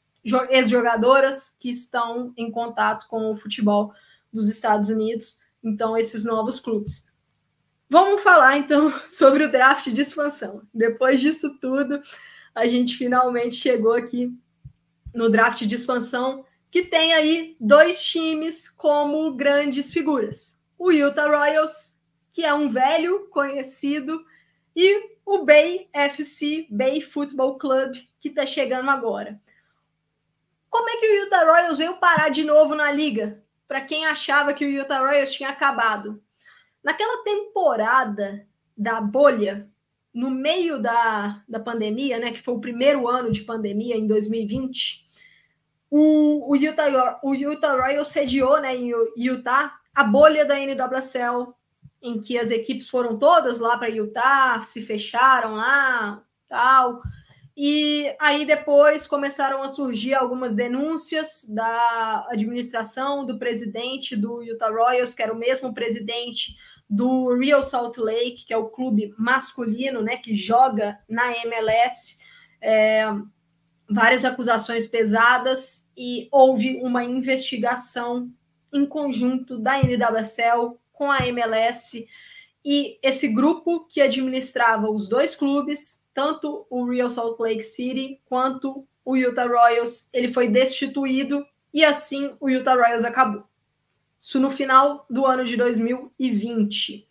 ex-jogadoras 0.48 1.54
que 1.60 1.68
estão 1.68 2.32
em 2.38 2.50
contato 2.50 3.06
com 3.08 3.30
o 3.30 3.36
futebol 3.36 3.92
dos 4.32 4.48
Estados 4.48 4.88
Unidos. 4.88 5.40
Então, 5.62 5.94
esses 5.94 6.24
novos 6.24 6.58
clubes. 6.58 7.12
Vamos 7.94 8.24
falar 8.24 8.58
então 8.58 8.92
sobre 9.08 9.44
o 9.44 9.52
draft 9.52 9.86
de 9.88 10.00
expansão. 10.00 10.66
Depois 10.74 11.20
disso 11.20 11.56
tudo, 11.60 12.02
a 12.52 12.66
gente 12.66 12.96
finalmente 12.96 13.54
chegou 13.54 13.92
aqui 13.92 14.36
no 15.14 15.30
draft 15.30 15.62
de 15.64 15.76
expansão, 15.76 16.44
que 16.72 16.82
tem 16.82 17.14
aí 17.14 17.56
dois 17.60 18.02
times 18.02 18.68
como 18.68 19.32
grandes 19.36 19.92
figuras: 19.92 20.60
o 20.76 20.90
Utah 20.90 21.28
Royals, 21.28 21.96
que 22.32 22.44
é 22.44 22.52
um 22.52 22.68
velho 22.68 23.28
conhecido, 23.28 24.26
e 24.74 25.10
o 25.24 25.44
Bay 25.44 25.88
FC, 25.92 26.66
Bay 26.68 27.00
Football 27.00 27.58
Club, 27.58 27.94
que 28.18 28.28
está 28.28 28.44
chegando 28.44 28.90
agora. 28.90 29.40
Como 30.68 30.90
é 30.90 30.96
que 30.96 31.06
o 31.06 31.24
Utah 31.26 31.44
Royals 31.44 31.78
veio 31.78 31.94
parar 31.98 32.30
de 32.30 32.42
novo 32.42 32.74
na 32.74 32.90
liga? 32.90 33.40
Para 33.68 33.82
quem 33.82 34.04
achava 34.04 34.52
que 34.52 34.64
o 34.64 34.68
Utah 34.68 34.98
Royals 34.98 35.32
tinha 35.32 35.50
acabado. 35.50 36.23
Naquela 36.84 37.24
temporada 37.24 38.46
da 38.76 39.00
bolha, 39.00 39.70
no 40.12 40.30
meio 40.30 40.78
da, 40.78 41.42
da 41.48 41.58
pandemia, 41.58 42.18
né, 42.18 42.30
que 42.30 42.42
foi 42.42 42.54
o 42.54 42.60
primeiro 42.60 43.08
ano 43.08 43.32
de 43.32 43.42
pandemia 43.42 43.96
em 43.96 44.06
2020, 44.06 45.04
o, 45.90 46.50
o, 46.50 46.56
Utah, 46.56 47.20
o 47.22 47.34
Utah 47.34 47.80
Royals 47.80 48.08
sediou 48.08 48.60
né, 48.60 48.76
em 48.76 48.92
Utah 49.16 49.74
a 49.94 50.04
bolha 50.04 50.44
da 50.44 50.58
NWSL, 50.58 51.54
em 52.02 52.20
que 52.20 52.36
as 52.36 52.50
equipes 52.50 52.90
foram 52.90 53.18
todas 53.18 53.60
lá 53.60 53.78
para 53.78 53.88
Utah, 53.88 54.60
se 54.62 54.82
fecharam 54.82 55.54
lá, 55.54 56.22
tal. 56.48 57.00
E 57.56 58.12
aí 58.18 58.44
depois 58.44 59.06
começaram 59.06 59.62
a 59.62 59.68
surgir 59.68 60.14
algumas 60.14 60.56
denúncias 60.56 61.46
da 61.48 62.26
administração 62.28 63.24
do 63.24 63.38
presidente 63.38 64.16
do 64.16 64.42
Utah 64.42 64.70
Royals, 64.70 65.14
que 65.14 65.22
era 65.22 65.32
o 65.32 65.38
mesmo 65.38 65.72
presidente 65.72 66.56
do 66.94 67.36
Real 67.36 67.62
Salt 67.62 67.98
Lake, 67.98 68.44
que 68.46 68.52
é 68.52 68.56
o 68.56 68.68
clube 68.68 69.12
masculino, 69.18 70.00
né, 70.00 70.16
que 70.16 70.36
joga 70.36 70.98
na 71.08 71.32
MLS. 71.44 72.18
É, 72.60 73.06
várias 73.90 74.24
acusações 74.24 74.86
pesadas 74.86 75.90
e 75.96 76.28
houve 76.30 76.80
uma 76.82 77.04
investigação 77.04 78.30
em 78.72 78.86
conjunto 78.86 79.58
da 79.58 79.78
NWSL 79.78 80.78
com 80.92 81.10
a 81.10 81.26
MLS 81.28 82.06
e 82.64 82.98
esse 83.02 83.28
grupo 83.28 83.86
que 83.86 84.00
administrava 84.00 84.90
os 84.90 85.06
dois 85.08 85.34
clubes, 85.34 86.06
tanto 86.14 86.66
o 86.70 86.88
Real 86.88 87.10
Salt 87.10 87.38
Lake 87.38 87.62
City 87.62 88.20
quanto 88.24 88.86
o 89.04 89.16
Utah 89.16 89.46
Royals, 89.46 90.08
ele 90.14 90.32
foi 90.32 90.48
destituído 90.48 91.44
e 91.72 91.84
assim 91.84 92.34
o 92.40 92.48
Utah 92.48 92.74
Royals 92.74 93.04
acabou. 93.04 93.44
Isso 94.24 94.40
no 94.40 94.50
final 94.50 95.04
do 95.10 95.26
ano 95.26 95.44
de 95.44 95.54
2020. 95.54 97.06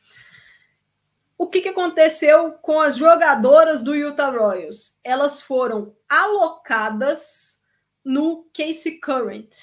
O 1.37 1.47
que, 1.47 1.61
que 1.61 1.69
aconteceu 1.69 2.53
com 2.53 2.81
as 2.81 2.97
jogadoras 2.97 3.83
do 3.83 3.93
Utah 3.93 4.31
Royals? 4.31 4.99
Elas 5.03 5.39
foram 5.39 5.95
alocadas 6.09 7.61
no 8.03 8.49
Casey 8.51 8.99
Current, 8.99 9.55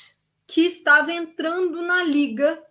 que 0.47 0.61
estava 0.61 1.13
entrando 1.13 1.83
na 1.83 2.05
liga. 2.05 2.63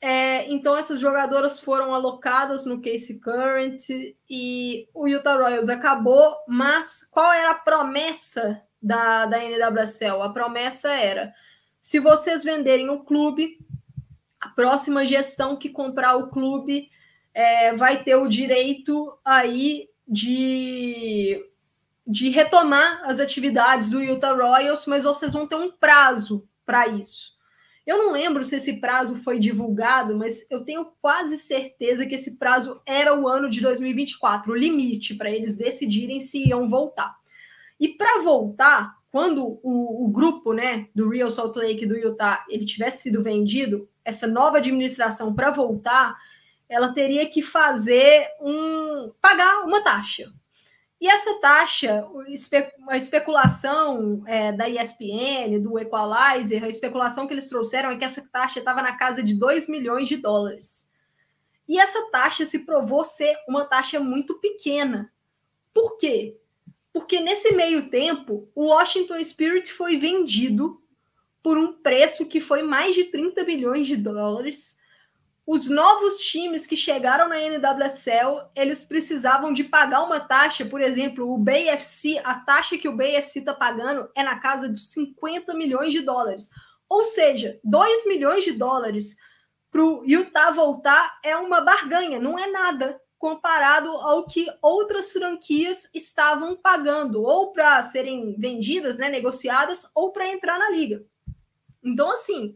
É, 0.00 0.48
então, 0.48 0.76
essas 0.76 1.00
jogadoras 1.00 1.58
foram 1.58 1.92
alocadas 1.92 2.64
no 2.66 2.80
Casey 2.80 3.18
Current 3.18 3.88
e 4.30 4.88
o 4.94 5.08
Utah 5.08 5.34
Royals 5.36 5.68
acabou. 5.68 6.36
Mas 6.46 7.02
qual 7.10 7.32
era 7.32 7.50
a 7.50 7.54
promessa 7.58 8.62
da, 8.80 9.26
da 9.26 9.38
NWSL? 9.42 10.22
A 10.22 10.28
promessa 10.28 10.94
era: 10.94 11.34
se 11.80 11.98
vocês 11.98 12.44
venderem 12.44 12.88
o 12.90 13.02
clube, 13.02 13.58
a 14.44 14.48
próxima 14.50 15.06
gestão 15.06 15.56
que 15.56 15.70
comprar 15.70 16.16
o 16.16 16.28
clube 16.28 16.90
é, 17.32 17.74
vai 17.74 18.04
ter 18.04 18.14
o 18.16 18.28
direito 18.28 19.18
aí 19.24 19.88
de, 20.06 21.42
de 22.06 22.28
retomar 22.28 23.02
as 23.04 23.20
atividades 23.20 23.88
do 23.88 24.02
Utah 24.02 24.34
Royals, 24.34 24.84
mas 24.86 25.04
vocês 25.04 25.32
vão 25.32 25.46
ter 25.46 25.56
um 25.56 25.72
prazo 25.72 26.46
para 26.66 26.86
isso. 26.88 27.32
Eu 27.86 27.96
não 27.96 28.12
lembro 28.12 28.44
se 28.44 28.56
esse 28.56 28.80
prazo 28.80 29.22
foi 29.22 29.38
divulgado, 29.38 30.16
mas 30.16 30.50
eu 30.50 30.62
tenho 30.62 30.92
quase 31.00 31.38
certeza 31.38 32.06
que 32.06 32.14
esse 32.14 32.38
prazo 32.38 32.82
era 32.84 33.18
o 33.18 33.26
ano 33.26 33.48
de 33.48 33.62
2024, 33.62 34.52
o 34.52 34.56
limite 34.56 35.14
para 35.14 35.30
eles 35.30 35.56
decidirem 35.56 36.20
se 36.20 36.48
iam 36.48 36.68
voltar. 36.68 37.14
E 37.80 37.88
para 37.88 38.22
voltar, 38.22 38.94
quando 39.14 39.60
o, 39.62 40.06
o, 40.06 40.08
grupo 40.08 40.52
né, 40.52 40.88
do 40.92 41.08
Real 41.08 41.30
Salt 41.30 41.54
Lake 41.54 41.86
do 41.86 41.96
Utah 41.96 42.44
ele 42.48 42.66
tivesse 42.66 43.04
sido 43.04 43.22
vendido, 43.22 43.88
essa 44.04 44.26
nova 44.26 44.58
administração 44.58 45.32
para 45.32 45.52
voltar, 45.52 46.18
ela 46.68 46.92
teria 46.92 47.30
que 47.30 47.40
fazer 47.40 48.26
um 48.40 49.12
pagar 49.22 49.60
uma 49.60 49.84
taxa. 49.84 50.32
E 51.00 51.06
essa 51.06 51.32
taxa, 51.38 52.04
a 52.88 52.96
especulação 52.96 54.24
é, 54.26 54.50
da 54.50 54.68
ESPN, 54.68 55.60
do 55.62 55.78
Equalizer, 55.78 56.64
a 56.64 56.68
especulação 56.68 57.28
que 57.28 57.34
eles 57.34 57.48
trouxeram 57.48 57.90
é 57.90 57.96
que 57.96 58.04
essa 58.04 58.28
taxa 58.32 58.58
estava 58.58 58.82
na 58.82 58.98
casa 58.98 59.22
de 59.22 59.38
2 59.38 59.68
milhões 59.68 60.08
de 60.08 60.16
dólares. 60.16 60.90
E 61.68 61.78
essa 61.78 62.10
taxa 62.10 62.44
se 62.44 62.66
provou 62.66 63.04
ser 63.04 63.36
uma 63.46 63.64
taxa 63.64 64.00
muito 64.00 64.40
pequena. 64.40 65.08
Por 65.72 65.98
quê? 65.98 66.36
Porque 66.94 67.20
nesse 67.20 67.52
meio 67.52 67.90
tempo, 67.90 68.48
o 68.54 68.68
Washington 68.68 69.22
Spirit 69.22 69.70
foi 69.70 69.98
vendido 69.98 70.80
por 71.42 71.58
um 71.58 71.74
preço 71.74 72.24
que 72.24 72.40
foi 72.40 72.62
mais 72.62 72.94
de 72.94 73.04
30 73.04 73.44
bilhões 73.44 73.86
de 73.86 73.96
dólares 73.96 74.82
os 75.46 75.68
novos 75.68 76.18
times 76.20 76.66
que 76.66 76.76
chegaram 76.76 77.28
na 77.28 77.36
NWSL, 77.38 78.48
eles 78.56 78.84
precisavam 78.84 79.52
de 79.52 79.62
pagar 79.62 80.02
uma 80.02 80.18
taxa, 80.18 80.64
por 80.64 80.80
exemplo, 80.80 81.30
o 81.30 81.36
BFC, 81.36 82.18
a 82.24 82.36
taxa 82.36 82.78
que 82.78 82.88
o 82.88 82.96
BFC 82.96 83.40
está 83.40 83.52
pagando 83.52 84.08
é 84.14 84.22
na 84.22 84.38
casa 84.38 84.68
dos 84.68 84.90
50 84.92 85.52
milhões 85.52 85.92
de 85.92 86.00
dólares. 86.00 86.48
Ou 86.88 87.04
seja, 87.04 87.60
2 87.62 88.06
milhões 88.06 88.42
de 88.42 88.52
dólares 88.52 89.16
para 89.70 89.82
o 89.82 90.02
Utah 90.06 90.50
voltar 90.50 91.18
é 91.22 91.36
uma 91.36 91.60
barganha, 91.60 92.18
não 92.18 92.38
é 92.38 92.50
nada 92.50 92.98
comparado 93.24 93.88
ao 93.88 94.26
que 94.26 94.46
outras 94.60 95.10
franquias 95.10 95.88
estavam 95.94 96.54
pagando, 96.54 97.22
ou 97.22 97.52
para 97.52 97.80
serem 97.80 98.38
vendidas, 98.38 98.98
né, 98.98 99.08
negociadas, 99.08 99.90
ou 99.94 100.12
para 100.12 100.28
entrar 100.28 100.58
na 100.58 100.68
liga. 100.68 101.02
Então, 101.82 102.10
assim, 102.10 102.54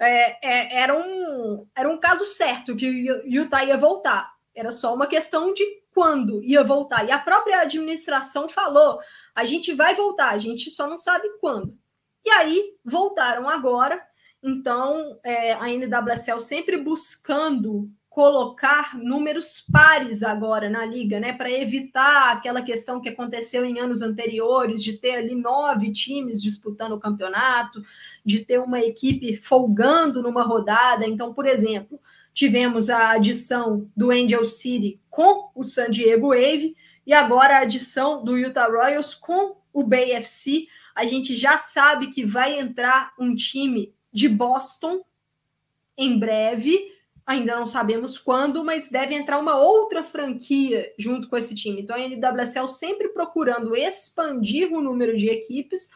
é, 0.00 0.38
é, 0.42 0.80
era, 0.80 0.96
um, 0.98 1.66
era 1.76 1.86
um 1.86 2.00
caso 2.00 2.24
certo 2.24 2.74
que 2.74 2.88
o 2.88 3.26
Utah 3.26 3.62
ia 3.62 3.76
voltar. 3.76 4.32
Era 4.54 4.70
só 4.70 4.94
uma 4.94 5.06
questão 5.06 5.52
de 5.52 5.62
quando 5.92 6.42
ia 6.42 6.64
voltar. 6.64 7.04
E 7.04 7.10
a 7.10 7.18
própria 7.18 7.60
administração 7.60 8.48
falou: 8.48 8.98
a 9.34 9.44
gente 9.44 9.74
vai 9.74 9.94
voltar, 9.94 10.30
a 10.30 10.38
gente 10.38 10.70
só 10.70 10.88
não 10.88 10.96
sabe 10.96 11.28
quando. 11.42 11.76
E 12.24 12.30
aí 12.30 12.74
voltaram 12.82 13.50
agora. 13.50 14.02
Então, 14.42 15.20
é, 15.22 15.52
a 15.52 15.68
NWSL 15.68 16.40
sempre 16.40 16.78
buscando 16.78 17.90
colocar 18.16 18.96
números 18.96 19.60
pares 19.70 20.22
agora 20.22 20.70
na 20.70 20.86
liga, 20.86 21.20
né, 21.20 21.34
para 21.34 21.52
evitar 21.52 22.32
aquela 22.32 22.62
questão 22.62 22.98
que 22.98 23.10
aconteceu 23.10 23.62
em 23.62 23.78
anos 23.78 24.00
anteriores 24.00 24.82
de 24.82 24.94
ter 24.94 25.16
ali 25.16 25.34
nove 25.34 25.92
times 25.92 26.42
disputando 26.42 26.92
o 26.92 26.98
campeonato, 26.98 27.84
de 28.24 28.42
ter 28.42 28.58
uma 28.58 28.80
equipe 28.80 29.36
folgando 29.36 30.22
numa 30.22 30.42
rodada. 30.44 31.06
Então, 31.06 31.34
por 31.34 31.44
exemplo, 31.44 32.00
tivemos 32.32 32.88
a 32.88 33.10
adição 33.10 33.86
do 33.94 34.10
Angel 34.10 34.46
City 34.46 34.98
com 35.10 35.50
o 35.54 35.62
San 35.62 35.90
Diego 35.90 36.28
Wave 36.28 36.74
e 37.06 37.12
agora 37.12 37.58
a 37.58 37.62
adição 37.64 38.24
do 38.24 38.38
Utah 38.38 38.68
Royals 38.68 39.14
com 39.14 39.58
o 39.74 39.82
Bay 39.82 40.12
FC. 40.12 40.66
A 40.94 41.04
gente 41.04 41.36
já 41.36 41.58
sabe 41.58 42.06
que 42.06 42.24
vai 42.24 42.58
entrar 42.58 43.12
um 43.18 43.34
time 43.34 43.92
de 44.10 44.26
Boston 44.26 45.04
em 45.98 46.18
breve 46.18 46.95
ainda 47.26 47.56
não 47.56 47.66
sabemos 47.66 48.16
quando, 48.16 48.64
mas 48.64 48.88
deve 48.88 49.14
entrar 49.14 49.38
uma 49.40 49.58
outra 49.58 50.04
franquia 50.04 50.92
junto 50.96 51.28
com 51.28 51.36
esse 51.36 51.54
time. 51.54 51.82
Então 51.82 51.96
a 51.96 51.98
NWSL 51.98 52.68
sempre 52.68 53.08
procurando 53.08 53.74
expandir 53.74 54.72
o 54.72 54.80
número 54.80 55.16
de 55.16 55.28
equipes 55.28 55.90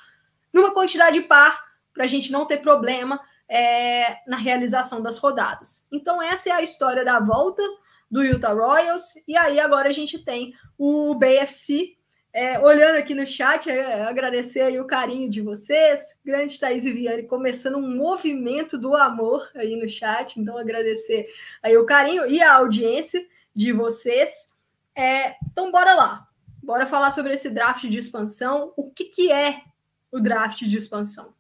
numa 0.53 0.75
quantidade 0.75 1.21
par 1.23 1.65
para 1.95 2.03
a 2.03 2.09
gente 2.09 2.33
não 2.33 2.47
ter 2.47 2.59
problema 2.59 3.21
é, 3.49 4.19
na 4.27 4.37
realização 4.37 5.01
das 5.01 5.19
rodadas. 5.19 5.87
Então 5.93 6.21
essa 6.21 6.51
é 6.51 6.53
a 6.53 6.63
história 6.63 7.05
da 7.05 7.21
volta 7.21 7.63
do 8.11 8.25
Utah 8.25 8.53
Royals 8.53 9.15
e 9.29 9.37
aí 9.37 9.61
agora 9.61 9.89
a 9.89 9.93
gente 9.93 10.19
tem 10.19 10.53
o 10.77 11.15
BFC 11.15 11.97
é, 12.33 12.59
olhando 12.61 12.97
aqui 12.97 13.15
no 13.15 13.27
chat, 13.27 13.69
é, 13.69 14.03
agradecer 14.03 14.61
aí 14.61 14.81
o 14.81 14.87
carinho 14.87 15.29
de 15.29 15.41
vocês. 15.41 16.17
Grande 16.25 16.59
Thaís 16.59 16.85
e 16.85 16.93
Viane 16.93 17.25
começando 17.25 17.77
um 17.77 17.97
movimento 17.97 18.79
do 18.79 18.95
amor 18.95 19.51
aí 19.55 19.75
no 19.75 19.89
chat. 19.89 20.39
Então, 20.39 20.57
agradecer 20.57 21.29
aí 21.63 21.77
o 21.77 21.87
carinho 21.87 22.27
e 22.27 22.41
a 22.41 22.55
audiência 22.55 23.27
de 23.55 23.73
vocês. 23.73 24.53
É, 24.95 25.37
então, 25.51 25.73
bora 25.73 25.95
lá. 25.95 26.29
Bora 26.63 26.87
falar 26.87 27.11
sobre 27.11 27.33
esse 27.33 27.51
draft 27.51 27.83
de 27.83 27.99
expansão. 27.99 28.73
O 28.77 28.91
que, 28.91 29.05
que 29.05 29.33
é 29.33 29.63
o 30.13 30.21
draft 30.21 30.61
de 30.61 30.77
expansão? 30.77 31.35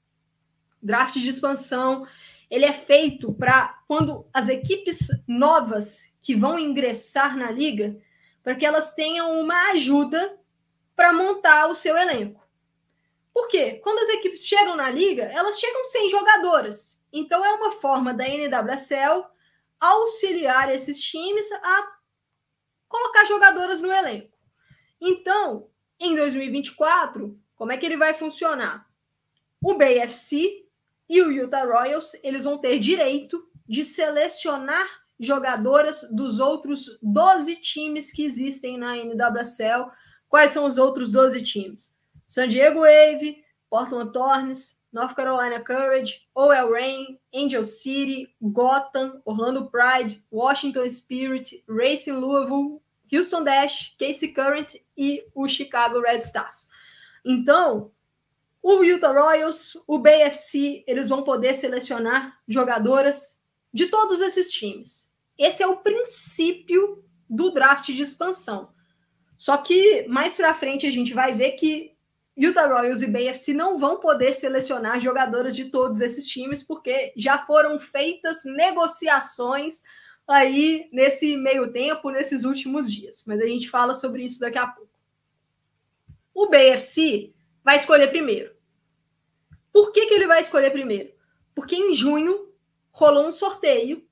Draft 0.83 1.15
de 1.15 1.29
expansão 1.29 2.07
ele 2.51 2.65
é 2.65 2.73
feito 2.73 3.33
para 3.33 3.81
quando 3.87 4.27
as 4.35 4.49
equipes 4.49 5.07
novas 5.27 6.13
que 6.21 6.35
vão 6.35 6.59
ingressar 6.59 7.37
na 7.37 7.49
liga, 7.51 7.97
para 8.43 8.57
que 8.57 8.67
elas 8.67 8.93
tenham 8.93 9.41
uma 9.41 9.71
ajuda 9.71 10.37
para 11.01 11.15
montar 11.15 11.67
o 11.69 11.75
seu 11.75 11.97
elenco. 11.97 12.47
Por 13.33 13.49
quê? 13.49 13.81
Quando 13.83 14.01
as 14.01 14.11
equipes 14.11 14.45
chegam 14.45 14.77
na 14.77 14.91
liga, 14.91 15.23
elas 15.23 15.59
chegam 15.59 15.83
sem 15.87 16.11
jogadoras. 16.11 17.03
Então 17.11 17.43
é 17.43 17.55
uma 17.55 17.73
forma 17.73 18.13
da 18.13 18.29
NWSL 18.29 19.25
auxiliar 19.81 20.71
esses 20.71 21.01
times 21.01 21.51
a 21.53 21.97
colocar 22.87 23.25
jogadoras 23.25 23.81
no 23.81 23.91
elenco. 23.91 24.37
Então, 25.01 25.71
em 25.99 26.15
2024, 26.15 27.35
como 27.57 27.73
é 27.73 27.79
que 27.79 27.87
ele 27.87 27.97
vai 27.97 28.13
funcionar? 28.13 28.87
O 29.65 29.79
BFC 29.79 30.67
e 31.09 31.23
o 31.23 31.33
Utah 31.33 31.65
Royals, 31.65 32.13
eles 32.23 32.45
vão 32.45 32.59
ter 32.59 32.79
direito 32.79 33.43
de 33.67 33.87
selecionar 33.87 34.87
jogadoras 35.19 36.07
dos 36.13 36.41
outros 36.41 36.99
12 37.03 37.57
times 37.57 38.11
que 38.11 38.23
existem 38.23 38.77
na 38.77 38.99
NWSL 38.99 39.91
Quais 40.31 40.53
são 40.53 40.65
os 40.65 40.79
outros 40.79 41.11
12 41.11 41.43
times? 41.43 41.99
San 42.25 42.47
Diego 42.47 42.83
Wave, 42.83 43.45
Portland 43.69 44.13
Thorns, 44.13 44.81
North 44.93 45.17
Carolina 45.17 45.61
Courage, 45.61 46.23
OL 46.35 46.73
Reign, 46.73 47.21
Angel 47.35 47.65
City, 47.65 48.33
Gotham, 48.41 49.21
Orlando 49.25 49.69
Pride, 49.69 50.25
Washington 50.31 50.89
Spirit, 50.89 51.65
Racing 51.69 52.13
Louisville, 52.13 52.81
Houston 53.13 53.43
Dash, 53.43 53.97
Casey 53.99 54.33
Current 54.33 54.75
e 54.97 55.27
o 55.35 55.49
Chicago 55.49 56.01
Red 56.01 56.21
Stars. 56.21 56.69
Então, 57.25 57.91
o 58.63 58.85
Utah 58.85 59.13
Royals, 59.13 59.77
o 59.85 59.99
BFC, 59.99 60.85
eles 60.87 61.09
vão 61.09 61.25
poder 61.25 61.55
selecionar 61.55 62.39
jogadoras 62.47 63.43
de 63.75 63.87
todos 63.87 64.21
esses 64.21 64.53
times. 64.53 65.13
Esse 65.37 65.61
é 65.61 65.67
o 65.67 65.79
princípio 65.79 67.05
do 67.29 67.51
draft 67.51 67.87
de 67.87 68.01
expansão. 68.01 68.73
Só 69.41 69.57
que 69.57 70.07
mais 70.07 70.37
para 70.37 70.53
frente 70.53 70.87
a 70.87 70.91
gente 70.91 71.15
vai 71.15 71.35
ver 71.35 71.53
que 71.53 71.97
Utah 72.37 72.67
Royals 72.67 73.01
e 73.01 73.11
BFC 73.11 73.55
não 73.55 73.79
vão 73.79 73.99
poder 73.99 74.35
selecionar 74.35 75.01
jogadoras 75.01 75.57
de 75.57 75.71
todos 75.71 76.03
esses 76.03 76.27
times, 76.27 76.63
porque 76.63 77.15
já 77.17 77.47
foram 77.47 77.81
feitas 77.81 78.45
negociações 78.45 79.83
aí 80.29 80.91
nesse 80.93 81.39
meio 81.39 81.73
tempo, 81.73 82.11
nesses 82.11 82.45
últimos 82.45 82.93
dias. 82.93 83.25
Mas 83.27 83.41
a 83.41 83.47
gente 83.47 83.71
fala 83.71 83.95
sobre 83.95 84.23
isso 84.23 84.41
daqui 84.41 84.59
a 84.59 84.67
pouco. 84.67 84.93
O 86.35 86.51
BFC 86.51 87.33
vai 87.65 87.77
escolher 87.77 88.09
primeiro. 88.09 88.55
Por 89.73 89.91
que, 89.91 90.05
que 90.05 90.13
ele 90.13 90.27
vai 90.27 90.43
escolher 90.43 90.71
primeiro? 90.71 91.15
Porque 91.55 91.77
em 91.77 91.95
junho 91.95 92.53
rolou 92.93 93.27
um 93.27 93.33
sorteio 93.33 94.07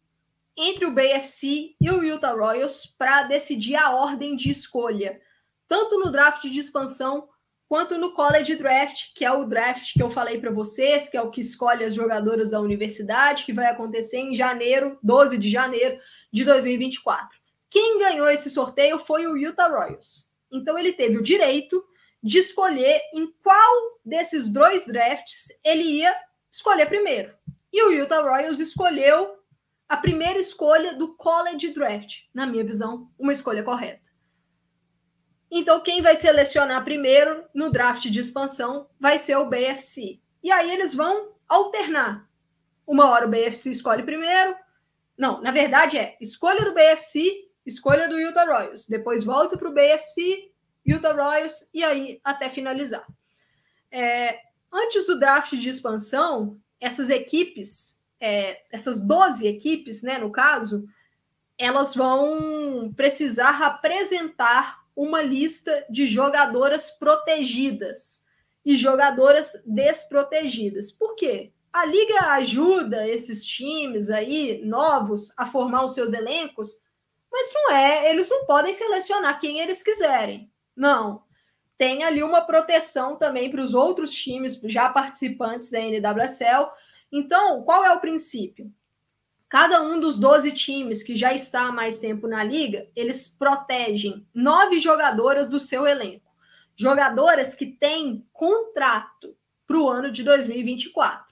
entre 0.59 0.85
o 0.85 0.91
BFC 0.91 1.77
e 1.81 1.91
o 1.91 2.03
Utah 2.03 2.33
Royals 2.33 2.85
para 2.99 3.23
decidir 3.23 3.77
a 3.77 3.93
ordem 3.93 4.35
de 4.35 4.51
escolha, 4.51 5.21
tanto 5.69 5.99
no 5.99 6.11
draft 6.11 6.43
de 6.43 6.59
expansão 6.59 7.29
quanto 7.69 7.97
no 7.97 8.13
college 8.13 8.57
draft, 8.57 9.13
que 9.15 9.25
é 9.25 9.31
o 9.31 9.45
draft 9.45 9.93
que 9.93 10.03
eu 10.03 10.11
falei 10.11 10.41
para 10.41 10.51
vocês, 10.51 11.09
que 11.09 11.17
é 11.17 11.23
o 11.23 11.31
que 11.31 11.41
escolhe 11.41 11.85
as 11.85 11.95
jogadoras 11.95 12.51
da 12.51 12.61
universidade, 12.61 13.45
que 13.45 13.53
vai 13.53 13.67
acontecer 13.67 14.19
em 14.19 14.35
janeiro, 14.35 14.99
12 15.03 15.39
de 15.39 15.49
janeiro 15.49 16.01
de 16.33 16.45
2024. 16.45 17.39
Quem 17.71 17.99
ganhou 17.99 18.29
esse 18.29 18.51
sorteio 18.51 18.99
foi 18.99 19.27
o 19.27 19.37
Utah 19.37 19.69
Royals. 19.69 20.33
Então 20.51 20.79
ele 20.79 20.93
teve 20.93 21.19
o 21.19 21.23
direito 21.23 21.85
de 22.23 22.39
escolher 22.39 23.01
em 23.15 23.31
qual 23.43 24.01
desses 24.05 24.51
dois 24.51 24.87
drafts 24.87 25.49
ele 25.63 25.83
ia 25.83 26.17
escolher 26.51 26.87
primeiro. 26.87 27.35
E 27.71 27.83
o 27.83 27.93
Utah 27.93 28.23
Royals 28.23 28.59
escolheu 28.59 29.38
a 29.89 29.97
primeira 29.97 30.39
escolha 30.39 30.95
do 30.95 31.15
college 31.15 31.73
draft, 31.73 32.25
na 32.35 32.47
minha 32.47 32.65
visão, 32.65 33.11
uma 33.19 33.33
escolha 33.33 33.63
correta. 33.63 34.07
Então, 35.51 35.81
quem 35.81 36.03
vai 36.03 36.15
selecionar 36.15 36.85
primeiro 36.85 37.45
no 37.55 37.71
draft 37.71 38.03
de 38.03 38.21
expansão 38.21 38.87
vai 39.01 39.19
ser 39.19 39.37
o 39.37 39.47
BFC. 39.47 40.21
E 40.43 40.53
aí 40.53 40.71
eles 40.71 40.95
vão 40.95 41.33
alternar. 41.49 42.29
Uma 42.87 43.09
hora 43.09 43.27
o 43.27 43.31
BFC 43.31 43.71
escolhe 43.71 44.03
primeiro. 44.03 44.55
Não, 45.17 45.41
na 45.41 45.51
verdade 45.51 45.97
é 45.97 46.17
escolha 46.21 46.65
do 46.65 46.75
BFC, 46.75 47.49
escolha 47.65 48.09
do 48.09 48.21
Utah 48.21 48.45
Royals. 48.45 48.87
Depois 48.87 49.25
volta 49.25 49.57
para 49.57 49.69
o 49.69 49.73
BFC, 49.73 50.53
Utah 50.85 51.13
Royals 51.13 51.69
e 51.73 51.83
aí 51.83 52.21
até 52.23 52.51
finalizar. 52.51 53.07
É, 53.91 54.39
antes 54.73 55.07
do 55.07 55.19
draft 55.19 55.55
de 55.55 55.69
expansão, 55.69 56.61
essas 56.79 57.09
equipes, 57.11 57.98
é, 58.21 58.63
essas 58.71 59.01
12 59.01 59.47
equipes, 59.47 60.03
né, 60.03 60.19
no 60.19 60.31
caso, 60.31 60.89
elas 61.57 61.95
vão 61.95 62.93
precisar 62.97 63.63
apresentar 63.63 64.81
uma 64.95 65.23
lista 65.23 65.85
de 65.89 66.07
jogadoras 66.07 66.91
protegidas 66.91 68.25
e 68.65 68.77
jogadoras 68.77 69.63
desprotegidas. 69.67 70.91
Por 70.91 71.15
quê? 71.15 71.53
A 71.73 71.85
liga 71.85 72.33
ajuda 72.33 73.07
esses 73.07 73.45
times 73.45 74.11
aí 74.11 74.61
novos 74.65 75.33
a 75.37 75.47
formar 75.47 75.85
os 75.85 75.95
seus 75.95 76.13
elencos, 76.13 76.83
mas 77.31 77.53
não 77.55 77.71
é, 77.71 78.11
eles 78.11 78.29
não 78.29 78.45
podem 78.47 78.73
selecionar 78.73 79.39
quem 79.39 79.61
eles 79.61 79.83
quiserem. 79.83 80.51
Não. 80.75 81.23
Tem 81.77 82.03
ali 82.03 82.23
uma 82.23 82.41
proteção 82.41 83.17
também 83.17 83.51
para 83.51 83.63
os 83.63 83.75
outros 83.75 84.13
times 84.13 84.61
já 84.65 84.89
participantes 84.89 85.71
da 85.71 85.79
NWSL. 85.79 86.69
Então, 87.11 87.63
qual 87.63 87.85
é 87.85 87.93
o 87.93 88.01
princípio? 88.01 88.73
Cada 89.49 89.83
um 89.83 89.99
dos 89.99 90.19
12 90.19 90.53
times 90.53 91.03
que 91.03 91.17
já 91.17 91.33
está 91.33 91.69
há 91.69 91.73
mais 91.73 91.99
tempo 91.99 92.29
na 92.29 92.45
liga, 92.45 92.87
eles 92.95 93.29
protegem 93.29 94.27
nove 94.35 94.79
jogadoras 94.79 95.49
do 95.49 95.59
seu 95.59 95.87
elenco. 95.87 96.31
Jogadoras 96.77 97.55
que 97.55 97.67
têm 97.67 98.27
contrato 98.33 99.35
para 99.67 99.79
o 99.79 99.89
ano 99.89 100.11
de 100.11 100.23
2024. 100.23 101.27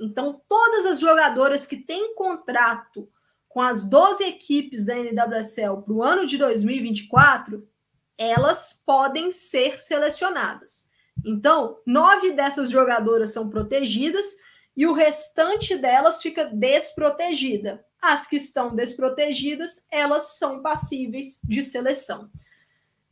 Então, 0.00 0.42
todas 0.48 0.86
as 0.86 1.00
jogadoras 1.00 1.66
que 1.66 1.76
têm 1.76 2.14
contrato 2.14 3.08
com 3.48 3.62
as 3.62 3.88
12 3.88 4.24
equipes 4.24 4.84
da 4.84 4.94
NWSL 4.96 5.82
para 5.82 5.92
o 5.94 6.02
ano 6.02 6.26
de 6.26 6.36
2024, 6.36 7.66
elas 8.18 8.82
podem 8.84 9.30
ser 9.30 9.80
selecionadas. 9.80 10.90
Então, 11.24 11.78
nove 11.86 12.32
dessas 12.32 12.70
jogadoras 12.70 13.32
são 13.32 13.48
protegidas 13.48 14.36
e 14.76 14.86
o 14.86 14.92
restante 14.92 15.76
delas 15.76 16.20
fica 16.20 16.44
desprotegida. 16.44 17.84
As 18.00 18.26
que 18.26 18.36
estão 18.36 18.74
desprotegidas, 18.74 19.86
elas 19.90 20.36
são 20.36 20.60
passíveis 20.60 21.40
de 21.42 21.64
seleção. 21.64 22.30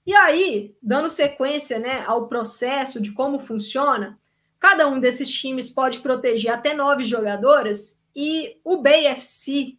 E 0.06 0.14
aí, 0.14 0.76
dando 0.82 1.08
sequência 1.08 1.78
né, 1.78 2.04
ao 2.06 2.28
processo 2.28 3.00
de 3.00 3.12
como 3.12 3.38
funciona, 3.38 4.20
cada 4.60 4.86
um 4.86 5.00
desses 5.00 5.30
times 5.30 5.70
pode 5.70 6.00
proteger 6.00 6.52
até 6.52 6.74
nove 6.74 7.04
jogadoras 7.04 8.04
e 8.14 8.60
o 8.62 8.76
BFC 8.76 9.78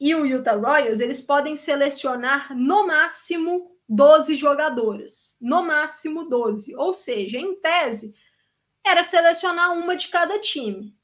e 0.00 0.14
o 0.14 0.24
Utah 0.24 0.54
Royals 0.54 1.00
eles 1.00 1.20
podem 1.20 1.56
selecionar 1.56 2.56
no 2.56 2.86
máximo 2.86 3.76
12 3.88 4.36
jogadoras. 4.36 5.36
No 5.40 5.64
máximo 5.64 6.28
12. 6.28 6.76
Ou 6.76 6.94
seja, 6.94 7.38
em 7.38 7.56
tese, 7.56 8.14
era 8.86 9.02
selecionar 9.02 9.72
uma 9.72 9.96
de 9.96 10.06
cada 10.06 10.40
time 10.40 10.96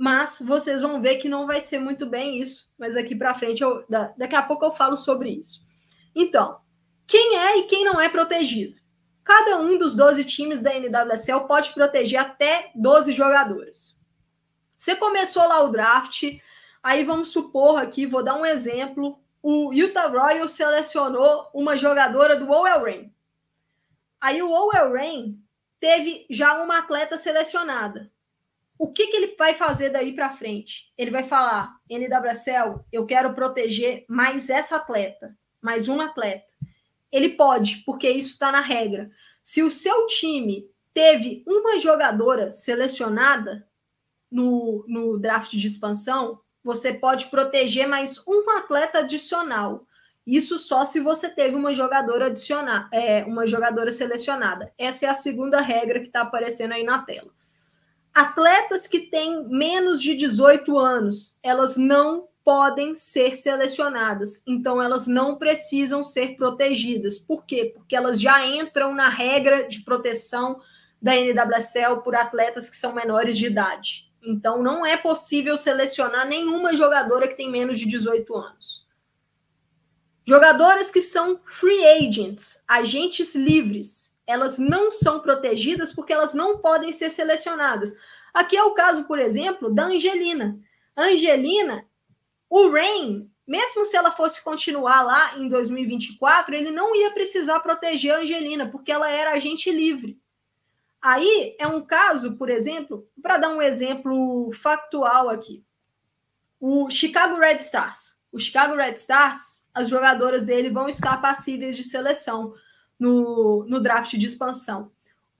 mas 0.00 0.40
vocês 0.40 0.80
vão 0.80 0.98
ver 0.98 1.18
que 1.18 1.28
não 1.28 1.46
vai 1.46 1.60
ser 1.60 1.78
muito 1.78 2.06
bem 2.06 2.38
isso. 2.38 2.72
Mas 2.78 2.96
aqui 2.96 3.14
para 3.14 3.34
frente, 3.34 3.60
eu, 3.60 3.84
daqui 4.16 4.34
a 4.34 4.42
pouco 4.42 4.64
eu 4.64 4.70
falo 4.70 4.96
sobre 4.96 5.28
isso. 5.28 5.62
Então, 6.14 6.58
quem 7.06 7.36
é 7.36 7.58
e 7.58 7.64
quem 7.64 7.84
não 7.84 8.00
é 8.00 8.08
protegido? 8.08 8.80
Cada 9.22 9.58
um 9.58 9.76
dos 9.76 9.94
12 9.94 10.24
times 10.24 10.62
da 10.62 10.72
NWSL 10.72 11.40
pode 11.46 11.74
proteger 11.74 12.18
até 12.18 12.70
12 12.74 13.12
jogadoras. 13.12 14.00
Você 14.74 14.96
começou 14.96 15.46
lá 15.46 15.62
o 15.64 15.68
draft, 15.68 16.22
aí 16.82 17.04
vamos 17.04 17.28
supor 17.28 17.78
aqui, 17.78 18.06
vou 18.06 18.24
dar 18.24 18.36
um 18.36 18.46
exemplo, 18.46 19.22
o 19.42 19.70
Utah 19.70 20.06
Royals 20.06 20.54
selecionou 20.54 21.50
uma 21.52 21.76
jogadora 21.76 22.36
do 22.36 22.50
OL 22.50 22.84
Reign. 22.84 23.14
Aí 24.18 24.42
o 24.42 24.50
OL 24.50 24.92
Reign 24.94 25.38
teve 25.78 26.24
já 26.30 26.62
uma 26.62 26.78
atleta 26.78 27.18
selecionada. 27.18 28.10
O 28.80 28.90
que, 28.90 29.08
que 29.08 29.16
ele 29.18 29.36
vai 29.38 29.54
fazer 29.54 29.90
daí 29.90 30.14
para 30.14 30.34
frente? 30.34 30.90
Ele 30.96 31.10
vai 31.10 31.24
falar: 31.24 31.76
NWSL, 31.86 32.82
eu 32.90 33.04
quero 33.04 33.34
proteger 33.34 34.06
mais 34.08 34.48
essa 34.48 34.76
atleta, 34.76 35.36
mais 35.60 35.86
um 35.86 36.00
atleta. 36.00 36.50
Ele 37.12 37.28
pode, 37.28 37.82
porque 37.84 38.08
isso 38.08 38.30
está 38.30 38.50
na 38.50 38.62
regra. 38.62 39.10
Se 39.42 39.62
o 39.62 39.70
seu 39.70 40.06
time 40.06 40.66
teve 40.94 41.44
uma 41.46 41.78
jogadora 41.78 42.50
selecionada 42.50 43.68
no, 44.30 44.82
no 44.88 45.18
draft 45.18 45.50
de 45.50 45.66
expansão, 45.66 46.40
você 46.64 46.94
pode 46.94 47.26
proteger 47.26 47.86
mais 47.86 48.26
um 48.26 48.48
atleta 48.48 49.00
adicional. 49.00 49.86
Isso 50.26 50.58
só 50.58 50.86
se 50.86 51.00
você 51.00 51.28
teve 51.28 51.54
uma 51.54 51.74
jogadora 51.74 52.28
adicional, 52.28 52.88
é, 52.90 53.24
uma 53.24 53.46
jogadora 53.46 53.90
selecionada. 53.90 54.72
Essa 54.78 55.04
é 55.04 55.08
a 55.10 55.14
segunda 55.14 55.60
regra 55.60 56.00
que 56.00 56.06
está 56.06 56.22
aparecendo 56.22 56.72
aí 56.72 56.82
na 56.82 57.00
tela. 57.02 57.38
Atletas 58.20 58.86
que 58.86 59.00
têm 59.00 59.48
menos 59.48 59.98
de 59.98 60.14
18 60.14 60.76
anos, 60.76 61.38
elas 61.42 61.78
não 61.78 62.28
podem 62.44 62.94
ser 62.94 63.34
selecionadas, 63.34 64.42
então 64.46 64.82
elas 64.82 65.06
não 65.06 65.36
precisam 65.36 66.04
ser 66.04 66.36
protegidas. 66.36 67.18
Por 67.18 67.46
quê? 67.46 67.72
Porque 67.74 67.96
elas 67.96 68.20
já 68.20 68.46
entram 68.46 68.94
na 68.94 69.08
regra 69.08 69.66
de 69.66 69.80
proteção 69.80 70.60
da 71.00 71.14
NWSL 71.14 72.02
por 72.04 72.14
atletas 72.14 72.68
que 72.68 72.76
são 72.76 72.92
menores 72.92 73.38
de 73.38 73.46
idade. 73.46 74.12
Então 74.22 74.62
não 74.62 74.84
é 74.84 74.98
possível 74.98 75.56
selecionar 75.56 76.28
nenhuma 76.28 76.76
jogadora 76.76 77.26
que 77.26 77.38
tem 77.38 77.50
menos 77.50 77.78
de 77.78 77.86
18 77.86 78.36
anos. 78.36 78.86
Jogadoras 80.26 80.90
que 80.90 81.00
são 81.00 81.40
free 81.46 81.86
agents, 81.86 82.62
agentes 82.68 83.34
livres, 83.34 84.19
elas 84.30 84.58
não 84.58 84.90
são 84.90 85.20
protegidas 85.20 85.92
porque 85.92 86.12
elas 86.12 86.32
não 86.32 86.58
podem 86.58 86.92
ser 86.92 87.10
selecionadas. 87.10 87.96
Aqui 88.32 88.56
é 88.56 88.62
o 88.62 88.74
caso, 88.74 89.04
por 89.04 89.18
exemplo, 89.18 89.72
da 89.74 89.86
Angelina. 89.86 90.58
Angelina, 90.96 91.84
o 92.48 92.70
Rain, 92.70 93.30
mesmo 93.46 93.84
se 93.84 93.96
ela 93.96 94.10
fosse 94.10 94.42
continuar 94.42 95.02
lá 95.02 95.36
em 95.38 95.48
2024, 95.48 96.54
ele 96.54 96.70
não 96.70 96.94
ia 96.94 97.10
precisar 97.10 97.60
proteger 97.60 98.14
a 98.14 98.18
Angelina, 98.18 98.68
porque 98.68 98.92
ela 98.92 99.10
era 99.10 99.32
agente 99.32 99.70
livre. 99.70 100.20
Aí 101.02 101.56
é 101.58 101.66
um 101.66 101.80
caso, 101.84 102.36
por 102.36 102.50
exemplo, 102.50 103.08
para 103.22 103.38
dar 103.38 103.48
um 103.48 103.62
exemplo 103.62 104.52
factual 104.52 105.30
aqui. 105.30 105.64
O 106.60 106.90
Chicago 106.90 107.36
Red 107.38 107.56
Stars. 107.56 108.20
O 108.30 108.38
Chicago 108.38 108.76
Red 108.76 108.94
Stars, 108.94 109.68
as 109.74 109.88
jogadoras 109.88 110.44
dele 110.44 110.70
vão 110.70 110.88
estar 110.88 111.20
passíveis 111.20 111.76
de 111.76 111.82
seleção 111.82 112.54
no, 113.00 113.64
no 113.66 113.80
draft 113.80 114.12
de 114.12 114.26
expansão. 114.26 114.92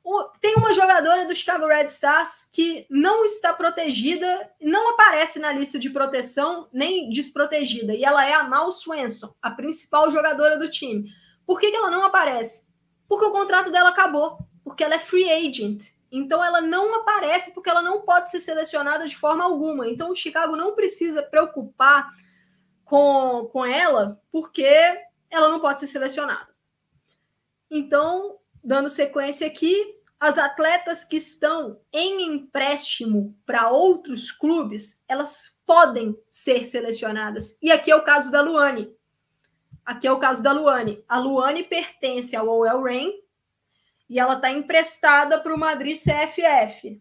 O, 0.03 0.25
tem 0.41 0.55
uma 0.57 0.73
jogadora 0.73 1.27
do 1.29 1.37
Chicago 1.37 1.67
Red 1.67 1.85
Stars 1.85 2.49
que 2.51 2.87
não 2.89 3.23
está 3.25 3.53
protegida, 3.53 4.51
não 4.61 4.95
aparece 4.95 5.39
na 5.39 5.53
lista 5.53 5.79
de 5.79 5.91
proteção 5.91 6.69
nem 6.73 7.11
desprotegida, 7.11 7.95
e 7.95 8.03
ela 8.03 8.25
é 8.25 8.33
a 8.33 8.43
Mal 8.43 8.73
Swenson, 8.73 9.35
a 9.43 9.51
principal 9.51 10.11
jogadora 10.11 10.59
do 10.59 10.71
time. 10.71 11.13
Por 11.47 11.61
que, 11.61 11.71
que 11.71 11.77
ela 11.77 11.91
não 11.91 12.03
aparece? 12.03 12.69
Porque 13.07 13.27
o 13.27 13.31
contrato 13.31 13.71
dela 13.71 13.91
acabou, 13.91 14.39
porque 14.65 14.83
ela 14.83 14.95
é 14.95 14.99
free 14.99 15.31
agent. 15.31 15.91
Então 16.11 16.43
ela 16.43 16.61
não 16.61 16.95
aparece 16.95 17.53
porque 17.53 17.71
ela 17.71 17.83
não 17.83 18.01
pode 18.01 18.31
ser 18.31 18.41
selecionada 18.41 19.07
de 19.07 19.17
forma 19.17 19.45
alguma. 19.45 19.87
Então 19.87 20.11
o 20.11 20.17
Chicago 20.17 20.57
não 20.57 20.75
precisa 20.75 21.23
preocupar 21.23 22.11
com, 22.85 23.49
com 23.53 23.65
ela 23.65 24.21
porque 24.33 24.67
ela 25.31 25.49
não 25.49 25.61
pode 25.61 25.79
ser 25.79 25.87
selecionada. 25.87 26.50
Então, 27.71 28.39
dando 28.65 28.89
sequência 28.89 29.47
aqui, 29.47 30.01
as 30.19 30.37
atletas 30.37 31.05
que 31.05 31.17
estão 31.17 31.81
em 31.93 32.23
empréstimo 32.35 33.35
para 33.47 33.71
outros 33.71 34.33
clubes, 34.33 35.05
elas 35.09 35.57
podem 35.65 36.19
ser 36.29 36.67
selecionadas. 36.67 37.59
E 37.63 37.71
aqui 37.71 37.91
é 37.93 37.97
o 37.97 38.03
caso 38.03 38.31
da 38.33 38.43
Luane. 38.43 38.93
Aqui 39.85 40.07
é 40.07 40.13
o 40.13 40.19
caso 40.19 40.43
da 40.43 40.53
Luane. 40.53 41.03
A 41.09 41.19
Luane 41.19 41.63
pertence 41.63 42.35
ao 42.35 42.49
OL 42.49 42.83
Reign 42.83 43.15
e 44.09 44.19
ela 44.19 44.35
está 44.35 44.51
emprestada 44.51 45.41
para 45.41 45.55
o 45.55 45.59
Madrid 45.59 45.97
CFF. 45.97 47.01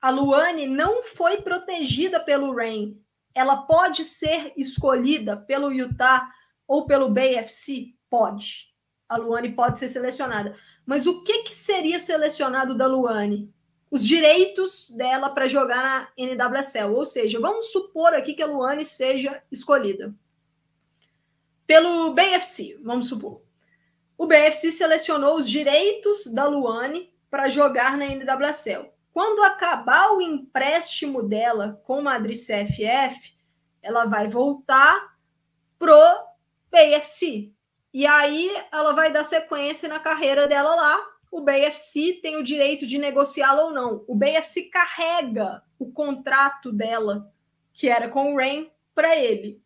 A 0.00 0.10
Luane 0.10 0.66
não 0.66 1.04
foi 1.04 1.42
protegida 1.42 2.18
pelo 2.18 2.54
Reign. 2.54 2.98
Ela 3.34 3.58
pode 3.58 4.02
ser 4.02 4.52
escolhida 4.56 5.36
pelo 5.36 5.70
Utah 5.70 6.28
ou 6.66 6.86
pelo 6.86 7.10
BFC? 7.10 7.94
Pode 8.08 8.69
a 9.10 9.16
Luane 9.16 9.52
pode 9.52 9.78
ser 9.78 9.88
selecionada. 9.88 10.56
Mas 10.86 11.06
o 11.06 11.22
que, 11.22 11.42
que 11.42 11.54
seria 11.54 11.98
selecionado 11.98 12.74
da 12.74 12.86
Luane? 12.86 13.52
os 13.90 14.06
direitos 14.06 14.88
dela 14.90 15.30
para 15.30 15.48
jogar 15.48 15.82
na 15.82 16.08
NWSL. 16.16 16.94
Ou 16.94 17.04
seja, 17.04 17.40
vamos 17.40 17.72
supor 17.72 18.14
aqui 18.14 18.34
que 18.34 18.42
a 18.42 18.46
Luane 18.46 18.84
seja 18.84 19.42
escolhida 19.50 20.14
pelo 21.70 22.12
BFC, 22.12 22.80
vamos 22.82 23.06
supor. 23.06 23.42
O 24.18 24.26
BFC 24.26 24.72
selecionou 24.72 25.36
os 25.36 25.48
direitos 25.48 26.26
da 26.26 26.44
Luane 26.48 27.14
para 27.30 27.48
jogar 27.48 27.96
na 27.96 28.06
NWSL. 28.06 28.90
Quando 29.12 29.40
acabar 29.44 30.10
o 30.10 30.20
empréstimo 30.20 31.22
dela 31.22 31.80
com 31.84 32.00
o 32.00 32.02
Madrid 32.02 32.36
CFF, 32.36 33.36
ela 33.80 34.06
vai 34.06 34.28
voltar 34.28 35.14
pro 35.78 35.94
BFC. 36.72 37.52
E 37.92 38.06
aí 38.06 38.50
ela 38.70 38.92
vai 38.92 39.12
dar 39.12 39.24
sequência 39.24 39.88
na 39.88 39.98
carreira 39.98 40.46
dela 40.46 40.74
lá. 40.74 41.00
O 41.30 41.40
BFC 41.40 42.20
tem 42.22 42.36
o 42.36 42.44
direito 42.44 42.86
de 42.86 42.98
negociá-la 42.98 43.64
ou 43.64 43.72
não. 43.72 44.04
O 44.06 44.14
BFC 44.14 44.64
carrega 44.64 45.62
o 45.78 45.90
contrato 45.90 46.72
dela, 46.72 47.32
que 47.72 47.88
era 47.88 48.08
com 48.08 48.32
o 48.32 48.36
Rain, 48.36 48.70
para 48.94 49.16
ele. 49.16 49.60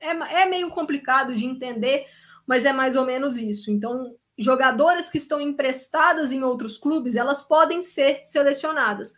É, 0.00 0.10
é 0.10 0.46
meio 0.46 0.70
complicado 0.70 1.34
de 1.34 1.46
entender, 1.46 2.06
mas 2.46 2.64
é 2.64 2.72
mais 2.72 2.96
ou 2.96 3.04
menos 3.04 3.36
isso. 3.36 3.70
Então, 3.70 4.14
jogadoras 4.36 5.08
que 5.08 5.18
estão 5.18 5.40
emprestadas 5.40 6.32
em 6.32 6.42
outros 6.42 6.76
clubes, 6.76 7.16
elas 7.16 7.42
podem 7.42 7.80
ser 7.80 8.20
selecionadas. 8.24 9.14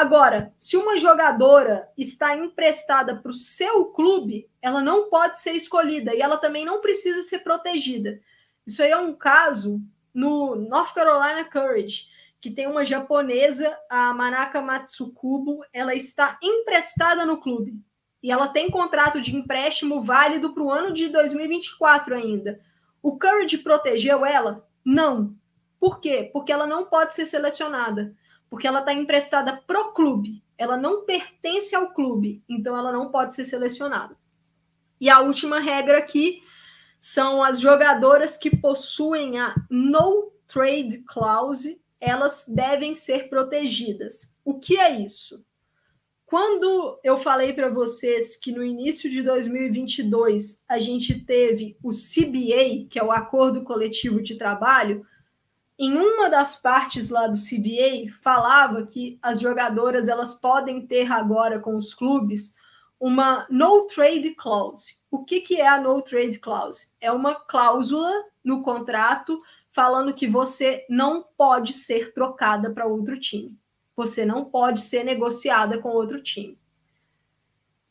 Agora, 0.00 0.50
se 0.56 0.78
uma 0.78 0.96
jogadora 0.96 1.86
está 1.94 2.34
emprestada 2.34 3.16
para 3.16 3.30
o 3.30 3.34
seu 3.34 3.84
clube, 3.84 4.48
ela 4.62 4.80
não 4.80 5.10
pode 5.10 5.38
ser 5.38 5.52
escolhida 5.52 6.14
e 6.14 6.22
ela 6.22 6.38
também 6.38 6.64
não 6.64 6.80
precisa 6.80 7.22
ser 7.22 7.40
protegida. 7.40 8.18
Isso 8.66 8.82
aí 8.82 8.90
é 8.90 8.96
um 8.96 9.12
caso 9.12 9.78
no 10.14 10.54
North 10.54 10.94
Carolina 10.94 11.44
Courage, 11.44 12.06
que 12.40 12.50
tem 12.50 12.66
uma 12.66 12.82
japonesa, 12.82 13.76
a 13.90 14.14
Manaka 14.14 14.62
Matsukubo, 14.62 15.62
ela 15.70 15.94
está 15.94 16.38
emprestada 16.42 17.26
no 17.26 17.38
clube 17.38 17.78
e 18.22 18.32
ela 18.32 18.48
tem 18.48 18.70
contrato 18.70 19.20
de 19.20 19.36
empréstimo 19.36 20.02
válido 20.02 20.54
para 20.54 20.62
o 20.62 20.72
ano 20.72 20.94
de 20.94 21.08
2024 21.08 22.14
ainda. 22.14 22.58
O 23.02 23.18
Courage 23.18 23.58
protegeu 23.58 24.24
ela? 24.24 24.66
Não. 24.82 25.36
Por 25.78 26.00
quê? 26.00 26.30
Porque 26.32 26.50
ela 26.50 26.66
não 26.66 26.86
pode 26.86 27.12
ser 27.12 27.26
selecionada. 27.26 28.16
Porque 28.50 28.66
ela 28.66 28.80
está 28.80 28.92
emprestada 28.92 29.62
pro 29.66 29.92
clube. 29.92 30.42
Ela 30.58 30.76
não 30.76 31.06
pertence 31.06 31.74
ao 31.74 31.94
clube. 31.94 32.42
Então 32.48 32.76
ela 32.76 32.92
não 32.92 33.10
pode 33.10 33.34
ser 33.34 33.44
selecionada. 33.44 34.16
E 35.00 35.08
a 35.08 35.20
última 35.20 35.60
regra 35.60 35.96
aqui 35.96 36.42
são 37.00 37.42
as 37.42 37.58
jogadoras 37.58 38.36
que 38.36 38.54
possuem 38.54 39.38
a 39.38 39.54
no 39.70 40.32
trade 40.46 40.98
clause, 41.04 41.80
elas 42.00 42.44
devem 42.48 42.94
ser 42.94 43.28
protegidas. 43.28 44.36
O 44.44 44.58
que 44.58 44.78
é 44.78 45.00
isso? 45.00 45.42
Quando 46.26 47.00
eu 47.02 47.16
falei 47.16 47.52
para 47.52 47.68
vocês 47.68 48.36
que 48.36 48.52
no 48.52 48.62
início 48.62 49.10
de 49.10 49.22
2022 49.22 50.64
a 50.68 50.78
gente 50.78 51.24
teve 51.24 51.76
o 51.82 51.90
CBA, 51.90 52.86
que 52.88 52.98
é 52.98 53.02
o 53.02 53.10
Acordo 53.10 53.64
Coletivo 53.64 54.22
de 54.22 54.36
Trabalho, 54.36 55.04
em 55.80 55.96
uma 55.96 56.28
das 56.28 56.56
partes 56.56 57.10
lá 57.10 57.26
do 57.26 57.36
CBA 57.36 58.12
falava 58.22 58.84
que 58.84 59.18
as 59.22 59.40
jogadoras 59.40 60.08
elas 60.08 60.34
podem 60.34 60.86
ter 60.86 61.10
agora 61.10 61.58
com 61.58 61.76
os 61.76 61.94
clubes 61.94 62.54
uma 62.98 63.46
no 63.50 63.86
trade 63.86 64.34
clause. 64.34 65.00
O 65.10 65.24
que, 65.24 65.40
que 65.40 65.60
é 65.60 65.66
a 65.66 65.80
no 65.80 66.00
trade 66.02 66.38
clause? 66.38 66.92
É 67.00 67.10
uma 67.10 67.34
cláusula 67.34 68.12
no 68.44 68.62
contrato 68.62 69.40
falando 69.72 70.12
que 70.12 70.28
você 70.28 70.84
não 70.88 71.24
pode 71.36 71.72
ser 71.72 72.12
trocada 72.12 72.72
para 72.72 72.86
outro 72.86 73.18
time 73.18 73.58
você 74.00 74.24
não 74.24 74.46
pode 74.46 74.80
ser 74.80 75.04
negociada 75.04 75.78
com 75.78 75.90
outro 75.90 76.22
time. 76.22 76.58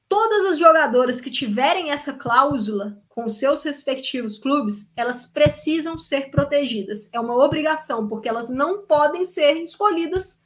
Todas 0.09 0.45
as 0.45 0.57
jogadoras 0.57 1.21
que 1.21 1.29
tiverem 1.29 1.91
essa 1.91 2.13
cláusula 2.13 2.99
com 3.07 3.29
seus 3.29 3.63
respectivos 3.63 4.39
clubes, 4.39 4.91
elas 4.95 5.27
precisam 5.27 5.99
ser 5.99 6.31
protegidas. 6.31 7.13
É 7.13 7.19
uma 7.19 7.35
obrigação, 7.35 8.07
porque 8.07 8.27
elas 8.27 8.49
não 8.49 8.87
podem 8.87 9.23
ser 9.23 9.61
escolhidas 9.61 10.43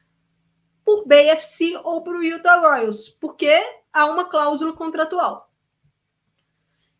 por 0.84 1.08
BFC 1.08 1.80
ou 1.82 2.04
por 2.04 2.22
Utah 2.22 2.60
Royals, 2.60 3.08
porque 3.08 3.54
há 3.94 4.06
uma 4.06 4.30
cláusula 4.30 4.74
contratual. 4.74 5.50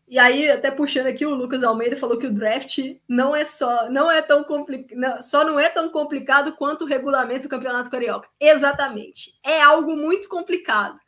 E 0.08 0.18
aí, 0.18 0.50
até 0.50 0.70
puxando 0.70 1.06
aqui, 1.06 1.26
o 1.26 1.34
Lucas 1.34 1.62
Almeida 1.62 1.96
falou 1.96 2.18
que 2.18 2.26
o 2.26 2.32
draft 2.32 2.78
não 3.06 3.36
é 3.36 3.44
só, 3.44 3.90
não 3.90 4.10
é 4.10 4.22
tão 4.22 4.44
complicado, 4.44 5.22
só 5.22 5.44
não 5.44 5.58
é 5.58 5.68
tão 5.68 5.90
complicado 5.90 6.54
quanto 6.56 6.84
o 6.84 6.86
regulamento 6.86 7.42
do 7.42 7.50
Campeonato 7.50 7.90
Carioca. 7.90 8.28
Exatamente. 8.40 9.34
É 9.42 9.60
algo 9.60 9.94
muito 9.96 10.28
complicado. 10.28 10.98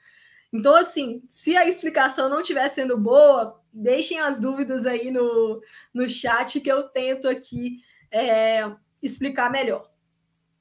Então, 0.57 0.75
assim, 0.75 1.23
se 1.29 1.55
a 1.57 1.69
explicação 1.69 2.31
não 2.31 2.41
estiver 2.41 2.67
sendo 2.69 2.97
boa, 2.97 3.63
deixem 3.73 4.19
as 4.19 4.41
dúvidas 4.41 4.87
aí 4.87 5.11
no, 5.11 5.61
no 5.93 6.09
chat 6.09 6.61
que 6.61 6.73
eu 6.73 6.85
tento 6.85 7.29
aqui 7.29 7.81
é, 8.11 8.71
explicar 9.03 9.51
melhor. 9.51 9.91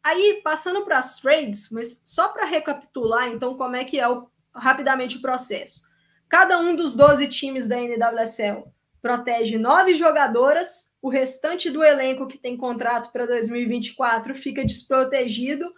Aí, 0.03 0.41
passando 0.43 0.83
para 0.83 0.97
as 0.97 1.19
trades, 1.19 1.69
mas 1.71 2.01
só 2.03 2.27
para 2.27 2.45
recapitular, 2.45 3.29
então, 3.29 3.55
como 3.55 3.75
é 3.75 3.85
que 3.85 3.99
é 3.99 4.07
o, 4.07 4.27
rapidamente 4.53 5.17
o 5.17 5.21
processo. 5.21 5.81
Cada 6.27 6.59
um 6.59 6.75
dos 6.75 6.95
12 6.95 7.27
times 7.29 7.67
da 7.67 7.77
NWSL 7.77 8.65
protege 9.01 9.57
nove 9.57 9.93
jogadoras, 9.93 10.93
o 11.01 11.09
restante 11.09 11.69
do 11.69 11.83
elenco 11.83 12.27
que 12.27 12.37
tem 12.37 12.57
contrato 12.57 13.11
para 13.11 13.25
2024 13.25 14.35
fica 14.35 14.65
desprotegido 14.65 15.71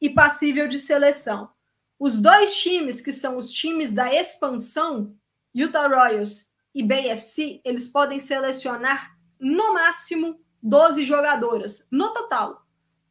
e 0.00 0.10
passível 0.10 0.68
de 0.68 0.78
seleção. 0.78 1.50
Os 1.98 2.20
dois 2.20 2.56
times, 2.56 3.00
que 3.00 3.12
são 3.12 3.36
os 3.36 3.50
times 3.50 3.92
da 3.92 4.12
expansão, 4.12 5.16
Utah 5.54 5.88
Royals 5.88 6.52
e 6.74 6.82
BFC, 6.82 7.60
eles 7.64 7.88
podem 7.88 8.20
selecionar 8.20 9.16
no 9.38 9.74
máximo 9.74 10.40
12 10.62 11.04
jogadoras, 11.04 11.86
no 11.90 12.12
total, 12.12 12.66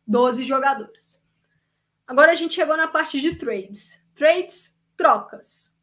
12 0.06 0.46
jogadoras. 0.46 1.26
Agora 2.06 2.32
a 2.32 2.36
gente 2.36 2.56
chegou 2.56 2.78
na 2.78 2.88
parte 2.88 3.20
de 3.20 3.36
trades. 3.36 4.08
Trades, 4.16 4.82
trocas 4.96 5.78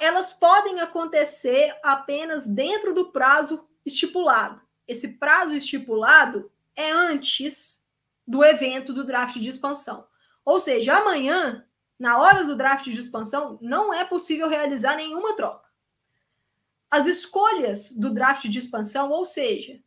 elas 0.00 0.32
podem 0.32 0.80
acontecer 0.80 1.76
apenas 1.82 2.46
dentro 2.46 2.94
do 2.94 3.10
prazo 3.10 3.66
estipulado. 3.84 4.60
Esse 4.86 5.18
prazo 5.18 5.54
estipulado 5.54 6.50
é 6.76 6.90
antes 6.90 7.84
do 8.26 8.44
evento 8.44 8.92
do 8.92 9.04
draft 9.04 9.38
de 9.38 9.48
expansão. 9.48 10.06
Ou 10.44 10.60
seja, 10.60 10.96
amanhã, 10.96 11.64
na 11.98 12.18
hora 12.18 12.44
do 12.44 12.56
draft 12.56 12.84
de 12.84 12.98
expansão, 12.98 13.58
não 13.60 13.92
é 13.92 14.04
possível 14.04 14.48
realizar 14.48 14.96
nenhuma 14.96 15.36
troca. 15.36 15.68
As 16.90 17.06
escolhas 17.06 17.90
do 17.90 18.12
draft 18.12 18.46
de 18.46 18.58
expansão, 18.58 19.10
ou 19.10 19.24
seja, 19.24 19.80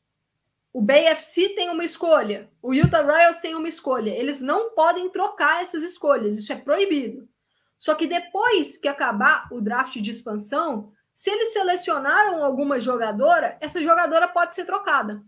o 0.74 0.82
BFC 0.82 1.49
tem 1.49 1.70
uma 1.70 1.84
escolha, 1.84 2.51
o 2.62 2.74
Utah 2.74 3.01
Royals 3.01 3.39
tem 3.39 3.55
uma 3.55 3.68
escolha, 3.68 4.12
eles 4.12 4.41
não 4.41 4.72
podem 4.72 5.10
trocar 5.10 5.62
essas 5.62 5.84
escolhas, 5.84 6.38
isso 6.38 6.51
é 6.51 6.55
proibido. 6.55 7.28
Só 7.78 7.95
que 7.95 8.08
depois 8.08 8.78
que 8.78 8.88
acabar 8.88 9.47
o 9.51 9.62
draft 9.62 9.97
de 9.97 10.12
expansão, 10.12 10.91
se 11.14 11.30
eles 11.30 11.53
selecionaram 11.53 12.43
alguma 12.43 12.80
jogadora, 12.80 13.58
essa 13.60 13.82
jogadora 13.82 14.28
pode 14.28 14.53
ser 14.53 14.66
trocada. 14.66 15.24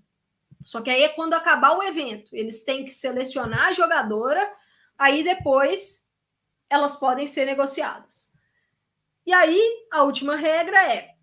Só 0.63 0.81
que 0.81 0.89
aí 0.89 1.03
é 1.03 1.09
quando 1.09 1.33
acabar 1.33 1.77
o 1.77 1.83
evento. 1.83 2.35
Eles 2.35 2.63
têm 2.63 2.85
que 2.85 2.91
selecionar 2.91 3.67
a 3.67 3.73
jogadora, 3.73 4.53
aí 4.97 5.23
depois 5.23 6.08
elas 6.69 6.95
podem 6.95 7.25
ser 7.25 7.45
negociadas. 7.45 8.31
E 9.25 9.33
aí 9.33 9.87
a 9.91 10.03
última 10.03 10.35
regra 10.35 10.93
é: 10.93 11.15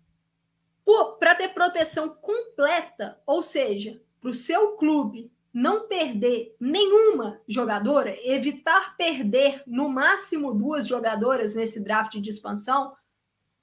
para 1.19 1.35
ter 1.35 1.49
proteção 1.49 2.09
completa, 2.09 3.21
ou 3.25 3.41
seja, 3.43 4.01
para 4.19 4.29
o 4.29 4.33
seu 4.33 4.77
clube 4.77 5.31
não 5.53 5.87
perder 5.87 6.55
nenhuma 6.59 7.41
jogadora, 7.47 8.15
evitar 8.23 8.95
perder 8.95 9.63
no 9.65 9.89
máximo 9.89 10.53
duas 10.53 10.85
jogadoras 10.87 11.55
nesse 11.55 11.83
draft 11.83 12.17
de 12.17 12.29
expansão, 12.29 12.95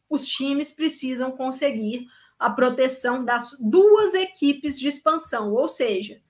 os 0.09 0.26
times 0.26 0.72
precisam 0.72 1.30
conseguir 1.30 2.07
a 2.39 2.51
proteção 2.51 3.24
das 3.24 3.57
duas 3.61 4.14
equipes 4.14 4.78
de 4.78 4.89
expansão. 4.89 5.53
Ou 5.53 5.68
seja, 5.68 6.20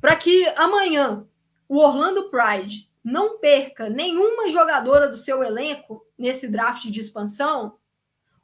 para 0.00 0.16
que 0.16 0.46
amanhã 0.56 1.26
o 1.68 1.78
Orlando 1.78 2.30
Pride 2.30 2.89
não 3.02 3.38
perca 3.38 3.88
nenhuma 3.88 4.50
jogadora 4.50 5.08
do 5.08 5.16
seu 5.16 5.42
elenco 5.42 6.04
nesse 6.18 6.50
draft 6.50 6.84
de 6.86 7.00
expansão, 7.00 7.78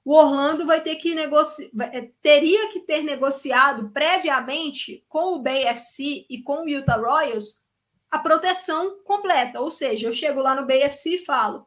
o 0.04 0.14
Orlando 0.14 0.64
vai 0.64 0.80
ter 0.80 0.96
que 0.96 1.14
negociar, 1.14 1.68
é, 1.92 2.10
teria 2.22 2.70
que 2.70 2.80
ter 2.80 3.02
negociado 3.02 3.90
previamente 3.90 5.04
com 5.08 5.34
o 5.34 5.42
BFC 5.42 6.26
e 6.30 6.42
com 6.42 6.62
o 6.62 6.68
Utah 6.68 6.96
Royals 6.96 7.60
a 8.10 8.18
proteção 8.18 9.02
completa. 9.02 9.60
Ou 9.60 9.70
seja, 9.70 10.06
eu 10.06 10.12
chego 10.12 10.40
lá 10.40 10.54
no 10.54 10.64
BFC 10.64 11.16
e 11.16 11.24
falo: 11.24 11.66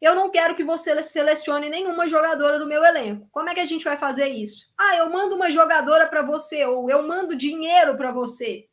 eu 0.00 0.14
não 0.14 0.30
quero 0.30 0.54
que 0.54 0.62
você 0.62 1.02
selecione 1.02 1.68
nenhuma 1.68 2.06
jogadora 2.06 2.58
do 2.58 2.66
meu 2.66 2.84
elenco. 2.84 3.28
Como 3.32 3.48
é 3.48 3.54
que 3.54 3.60
a 3.60 3.64
gente 3.64 3.84
vai 3.84 3.98
fazer 3.98 4.28
isso? 4.28 4.66
Ah, 4.78 4.96
eu 4.96 5.10
mando 5.10 5.34
uma 5.34 5.50
jogadora 5.50 6.06
para 6.06 6.22
você, 6.22 6.64
ou 6.64 6.88
eu 6.88 7.06
mando 7.06 7.34
dinheiro 7.34 7.96
para 7.96 8.12
você. 8.12 8.67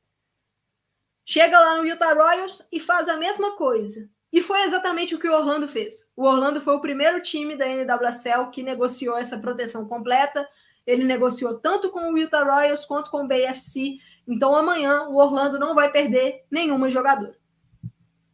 Chega 1.26 1.60
lá 1.60 1.76
no 1.76 1.86
Utah 1.86 2.14
Royals 2.14 2.66
e 2.72 2.80
faz 2.80 3.10
a 3.10 3.18
mesma 3.18 3.56
coisa. 3.56 4.08
E 4.32 4.42
foi 4.42 4.62
exatamente 4.62 5.16
o 5.16 5.20
que 5.20 5.28
o 5.28 5.34
Orlando 5.34 5.68
fez. 5.68 6.08
O 6.16 6.26
Orlando 6.26 6.62
foi 6.62 6.76
o 6.76 6.82
primeiro 6.82 7.22
time 7.22 7.56
da 7.56 7.66
NWSL 7.66 8.52
que 8.52 8.62
negociou 8.62 9.18
essa 9.18 9.40
proteção 9.40 9.88
completa. 9.88 10.48
Ele 10.86 11.04
negociou 11.04 11.58
tanto 11.60 11.90
com 11.90 12.12
o 12.12 12.18
Utah 12.18 12.44
Royals 12.44 12.86
quanto 12.86 13.10
com 13.10 13.24
o 13.24 13.28
BFC. 13.28 13.98
Então 14.28 14.56
amanhã 14.56 15.08
o 15.08 15.16
Orlando 15.16 15.58
não 15.58 15.74
vai 15.74 15.92
perder 15.92 16.44
nenhuma 16.52 16.90
jogadora. 16.92 17.36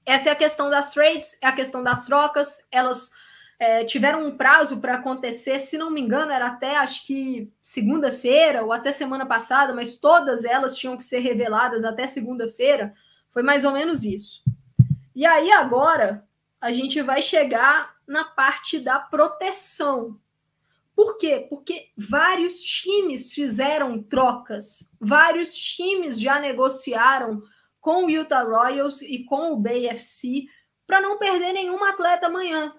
Essa 0.05 0.29
é 0.29 0.31
a 0.31 0.35
questão 0.35 0.69
das 0.69 0.91
trades, 0.91 1.37
é 1.41 1.47
a 1.47 1.55
questão 1.55 1.83
das 1.83 2.05
trocas. 2.05 2.67
Elas 2.71 3.11
é, 3.61 3.85
tiveram 3.85 4.25
um 4.25 4.35
prazo 4.35 4.79
para 4.79 4.95
acontecer, 4.95 5.59
se 5.59 5.77
não 5.77 5.91
me 5.91 6.01
engano, 6.01 6.31
era 6.31 6.47
até 6.47 6.77
acho 6.77 7.05
que 7.05 7.47
segunda-feira 7.61 8.63
ou 8.63 8.73
até 8.73 8.91
semana 8.91 9.23
passada, 9.23 9.71
mas 9.71 9.99
todas 9.99 10.45
elas 10.45 10.75
tinham 10.75 10.97
que 10.97 11.03
ser 11.03 11.19
reveladas 11.19 11.83
até 11.83 12.07
segunda-feira. 12.07 12.91
Foi 13.29 13.43
mais 13.43 13.63
ou 13.63 13.71
menos 13.71 14.03
isso. 14.03 14.43
E 15.13 15.27
aí 15.27 15.51
agora 15.51 16.27
a 16.59 16.71
gente 16.73 17.03
vai 17.03 17.21
chegar 17.21 17.93
na 18.07 18.23
parte 18.23 18.79
da 18.79 18.97
proteção. 18.97 20.19
Por 20.95 21.19
quê? 21.19 21.45
Porque 21.47 21.89
vários 21.95 22.63
times 22.63 23.31
fizeram 23.31 24.01
trocas, 24.01 24.91
vários 24.99 25.55
times 25.55 26.19
já 26.19 26.39
negociaram 26.39 27.43
com 27.79 28.05
o 28.05 28.09
Utah 28.09 28.41
Royals 28.41 29.03
e 29.03 29.23
com 29.23 29.51
o 29.51 29.57
BFC 29.57 30.45
para 30.87 30.99
não 30.99 31.19
perder 31.19 31.53
nenhum 31.53 31.83
atleta 31.83 32.25
amanhã. 32.25 32.73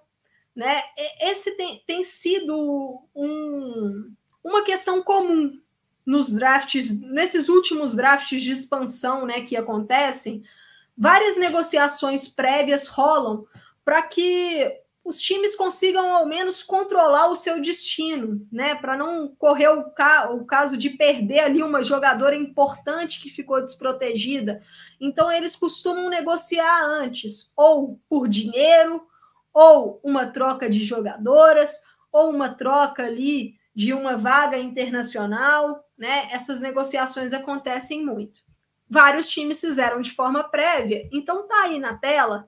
Né? 0.55 0.83
Esse 1.21 1.57
tem, 1.57 1.83
tem 1.87 2.05
sido 2.05 3.03
um, 3.15 4.13
uma 4.45 4.63
questão 4.63 5.03
comum 5.03 5.59
nos 6.05 6.33
drafts, 6.33 7.01
nesses 7.01 7.49
últimos 7.49 7.95
drafts 7.95 8.43
de 8.43 8.53
expansão 8.53 9.25
né, 9.25 9.43
que 9.43 9.57
acontecem, 9.57 10.43
várias 10.97 11.37
negociações 11.37 12.29
prévias 12.29 12.87
rolam 12.87 13.47
para 13.85 14.03
que 14.03 14.83
os 15.05 15.21
times 15.21 15.57
consigam 15.57 16.15
ao 16.15 16.27
menos 16.27 16.63
controlar 16.63 17.29
o 17.29 17.35
seu 17.35 17.61
destino, 17.61 18.47
né? 18.53 18.77
Para 18.77 18.97
não 18.97 19.35
correr 19.37 19.69
o, 19.69 19.91
ca 19.91 20.31
o, 20.31 20.45
caso 20.45 20.77
de 20.77 20.91
perder 20.91 21.41
ali 21.41 21.63
uma 21.63 21.83
jogadora 21.83 22.37
importante 22.37 23.21
que 23.21 23.29
ficou 23.29 23.61
desprotegida. 23.61 24.63
Então 25.01 25.31
eles 25.31 25.57
costumam 25.57 26.09
negociar 26.09 26.85
antes, 26.85 27.51
ou 27.57 28.01
por 28.09 28.29
dinheiro, 28.29 29.05
ou 29.53 30.01
uma 30.03 30.27
troca 30.27 30.69
de 30.69 30.85
jogadoras, 30.85 31.83
ou 32.11 32.31
uma 32.31 32.51
troca 32.55 33.05
ali 33.05 33.55
de 33.75 33.93
uma 33.93 34.17
vaga 34.17 34.59
internacional, 34.59 35.89
né? 35.97 36.29
Essas 36.33 36.61
negociações 36.61 37.33
acontecem 37.33 38.05
muito 38.05 38.43
vários 38.93 39.31
times 39.31 39.59
fizeram 39.59 40.03
de 40.03 40.11
forma 40.11 40.45
prévia. 40.45 41.09
Então 41.11 41.49
tá 41.49 41.63
aí 41.63 41.79
na 41.79 41.97
tela 41.97 42.47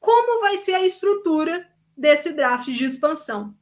como 0.00 0.40
vai 0.40 0.56
ser 0.56 0.74
a 0.74 0.84
estrutura 0.84 1.68
desse 1.96 2.32
draft 2.32 2.66
de 2.66 2.84
expansão. 2.84 3.54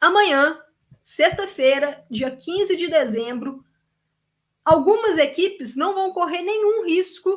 Amanhã, 0.00 0.60
sexta-feira, 1.02 2.06
dia 2.08 2.30
15 2.30 2.76
de 2.76 2.86
dezembro, 2.86 3.64
algumas 4.64 5.18
equipes 5.18 5.74
não 5.74 5.92
vão 5.92 6.12
correr 6.12 6.42
nenhum 6.42 6.84
risco 6.86 7.36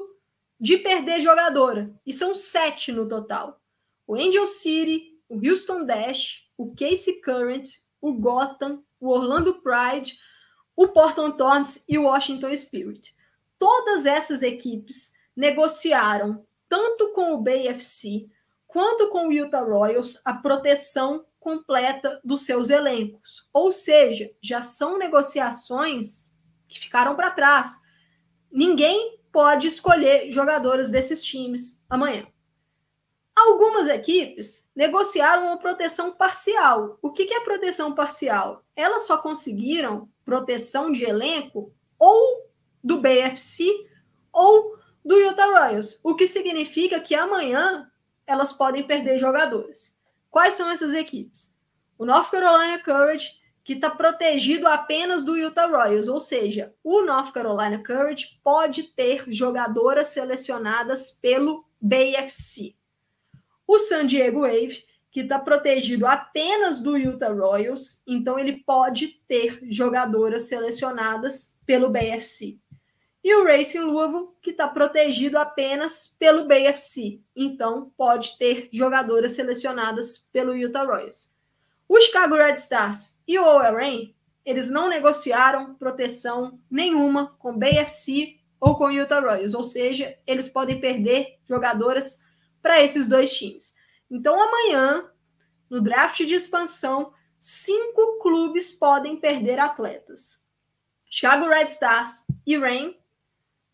de 0.60 0.78
perder 0.78 1.20
jogadora. 1.20 1.92
E 2.06 2.14
são 2.14 2.36
sete 2.36 2.92
no 2.92 3.08
total. 3.08 3.60
O 4.08 4.16
Angel 4.16 4.48
City, 4.48 5.20
o 5.30 5.36
Houston 5.36 5.86
Dash, 5.86 6.48
o 6.58 6.74
Casey 6.74 7.22
Current, 7.22 7.82
o 8.02 8.14
Gotham, 8.14 8.82
o 9.00 9.10
Orlando 9.10 9.62
Pride, 9.62 10.18
o 10.76 10.88
Portland 10.88 11.38
Thorns 11.38 11.84
e 11.88 11.98
o 11.98 12.04
Washington 12.04 12.56
Spirit 12.56 13.18
todas 13.60 14.06
essas 14.06 14.44
equipes 14.44 15.14
negociaram, 15.36 16.46
tanto 16.70 17.12
com 17.14 17.34
o 17.34 17.42
BFC 17.42 18.28
quanto 18.66 19.10
com 19.10 19.28
o 19.28 19.34
Utah 19.34 19.64
Royals, 19.64 20.20
a 20.26 20.34
proteção 20.34 21.26
completa 21.40 22.20
dos 22.24 22.46
seus 22.46 22.70
elencos. 22.70 23.48
Ou 23.54 23.72
seja, 23.72 24.30
já 24.42 24.62
são 24.62 24.98
negociações 24.98 26.38
que 26.68 26.80
ficaram 26.80 27.16
para 27.16 27.32
trás. 27.32 27.82
Ninguém 28.52 29.20
pode 29.32 29.68
escolher 29.68 30.32
jogadores 30.32 30.90
desses 30.90 31.24
times 31.24 31.84
amanhã. 31.90 32.28
Algumas 33.38 33.88
equipes 33.88 34.72
negociaram 34.76 35.46
uma 35.46 35.60
proteção 35.60 36.12
parcial. 36.12 36.98
O 37.04 37.12
que 37.12 37.32
é 37.32 37.40
proteção 37.42 37.94
parcial? 37.94 38.64
Elas 38.76 39.06
só 39.06 39.16
conseguiram 39.20 40.10
proteção 40.26 40.92
de 40.92 41.04
elenco 41.04 41.72
ou 42.00 42.50
do 42.84 43.00
BFC 43.00 43.64
ou 44.34 44.76
do 45.06 45.16
Utah 45.20 45.46
Royals, 45.46 46.00
o 46.04 46.16
que 46.16 46.26
significa 46.26 47.00
que 47.00 47.14
amanhã 47.14 47.88
elas 48.26 48.52
podem 48.52 48.88
perder 48.88 49.20
jogadores. 49.20 49.96
Quais 50.32 50.56
são 50.56 50.72
essas 50.72 50.96
equipes? 50.96 51.56
O 51.96 52.08
North 52.08 52.32
Carolina 52.32 52.84
Courage, 52.84 53.40
que 53.64 53.74
está 53.74 53.92
protegido 53.92 54.68
apenas 54.68 55.24
do 55.24 55.38
Utah 55.38 55.68
Royals, 55.68 56.08
ou 56.08 56.20
seja, 56.20 56.74
o 56.84 57.04
North 57.04 57.32
Carolina 57.34 57.84
Courage 57.86 58.40
pode 58.44 58.82
ter 58.82 59.32
jogadoras 59.32 60.08
selecionadas 60.08 61.12
pelo 61.12 61.64
BFC. 61.80 62.77
O 63.68 63.78
San 63.78 64.08
Diego 64.08 64.42
Wave, 64.42 64.84
que 65.12 65.22
está 65.22 65.38
protegido 65.38 66.08
apenas 66.08 66.82
do 66.82 66.98
Utah 66.98 67.34
Royals, 67.34 68.02
então 68.08 68.40
ele 68.40 68.64
pode 68.66 69.20
ter 69.28 69.60
jogadoras 69.70 70.44
selecionadas 70.44 71.58
pelo 71.66 71.90
BFC 71.90 72.58
e 73.28 73.36
o 73.36 73.44
Racing 73.44 73.82
Louisville, 73.82 74.30
que 74.42 74.52
está 74.52 74.70
protegido 74.70 75.38
apenas 75.38 76.16
pelo 76.18 76.48
BFC, 76.48 77.20
então 77.36 77.92
pode 77.98 78.38
ter 78.38 78.70
jogadoras 78.72 79.34
selecionadas 79.34 80.18
pelo 80.32 80.56
Utah 80.56 80.86
Royals. 80.86 81.36
O 81.90 82.00
Chicago 82.00 82.36
Red 82.36 82.54
Stars 82.54 83.22
e 83.28 83.38
o 83.38 83.44
OL 83.44 83.82
eles 84.46 84.70
não 84.70 84.88
negociaram 84.88 85.76
proteção 85.76 86.58
nenhuma 86.72 87.36
com 87.38 87.58
BFC 87.58 88.38
ou 88.62 88.78
com 88.78 88.90
Utah 88.90 89.20
Royals, 89.20 89.54
ou 89.54 89.64
seja, 89.64 90.18
eles 90.26 90.48
podem 90.48 90.80
perder 90.80 91.38
jogadoras 91.46 92.22
para 92.62 92.82
esses 92.82 93.08
dois 93.08 93.36
times. 93.36 93.74
Então 94.10 94.42
amanhã, 94.42 95.10
no 95.70 95.82
draft 95.82 96.18
de 96.18 96.34
expansão, 96.34 97.14
cinco 97.40 98.20
clubes 98.20 98.72
podem 98.72 99.18
perder 99.18 99.60
atletas. 99.60 100.46
Chicago 101.10 101.48
Red 101.48 101.66
Stars 101.66 102.26
e 102.46 102.58
Rain 102.58 102.96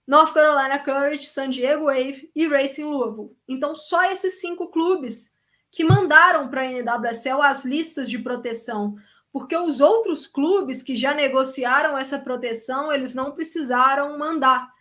North 0.06 0.34
Carolina 0.34 0.80
Courage, 0.80 1.28
San 1.28 1.50
Diego 1.50 1.86
Wave 1.86 2.30
e 2.36 2.48
Racing 2.48 2.84
Louisville. 2.84 3.36
Então, 3.48 3.76
só 3.76 4.04
esses 4.12 4.40
cinco 4.42 4.68
clubes 4.68 5.38
que 5.72 5.84
mandaram 5.84 6.50
para 6.50 6.62
a 6.62 6.72
NWSL 6.72 7.42
as 7.42 7.64
listas 7.64 8.10
de 8.10 8.20
proteção, 8.20 8.96
porque 9.32 9.56
os 9.56 9.80
outros 9.82 10.28
clubes 10.28 10.84
que 10.84 10.96
já 10.96 11.14
negociaram 11.14 11.98
essa 11.98 12.20
proteção, 12.20 12.92
eles 12.92 13.16
não 13.16 13.32
precisaram 13.32 14.18
mandar. 14.18 14.73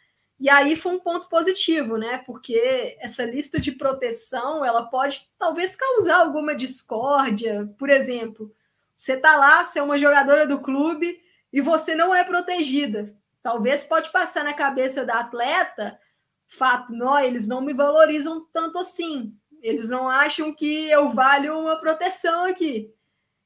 E 0.43 0.51
aí 0.51 0.75
foi 0.75 0.97
um 0.97 0.99
ponto 0.99 1.29
positivo, 1.29 1.97
né? 1.97 2.19
Porque 2.27 2.97
essa 2.99 3.25
lista 3.25 3.61
de 3.61 3.71
proteção, 3.71 4.65
ela 4.65 4.83
pode 4.83 5.31
talvez 5.39 5.77
causar 5.77 6.17
alguma 6.17 6.53
discórdia. 6.53 7.73
Por 7.79 7.89
exemplo, 7.89 8.53
você 8.97 9.17
tá 9.17 9.37
lá, 9.37 9.63
você 9.63 9.79
é 9.79 9.83
uma 9.85 9.97
jogadora 9.97 10.45
do 10.45 10.59
clube 10.59 11.17
e 11.53 11.61
você 11.61 11.95
não 11.95 12.13
é 12.13 12.25
protegida. 12.25 13.15
Talvez 13.41 13.85
pode 13.85 14.11
passar 14.11 14.43
na 14.43 14.53
cabeça 14.53 15.05
da 15.05 15.21
atleta 15.21 15.97
fato, 16.49 16.93
não, 16.93 17.17
eles 17.21 17.47
não 17.47 17.61
me 17.61 17.73
valorizam 17.73 18.45
tanto 18.53 18.79
assim. 18.79 19.33
Eles 19.63 19.91
não 19.91 20.09
acham 20.09 20.53
que 20.53 20.91
eu 20.91 21.11
valho 21.11 21.57
uma 21.57 21.77
proteção 21.77 22.47
aqui. 22.47 22.93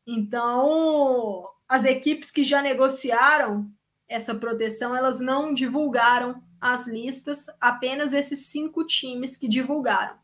Então, 0.06 1.46
as 1.68 1.84
equipes 1.84 2.30
que 2.30 2.42
já 2.42 2.62
negociaram 2.62 3.70
essa 4.08 4.34
proteção, 4.34 4.96
elas 4.96 5.20
não 5.20 5.52
divulgaram 5.52 6.42
as 6.60 6.86
listas, 6.86 7.46
apenas 7.60 8.12
esses 8.12 8.46
cinco 8.46 8.84
times 8.84 9.36
que 9.36 9.48
divulgaram. 9.48 10.16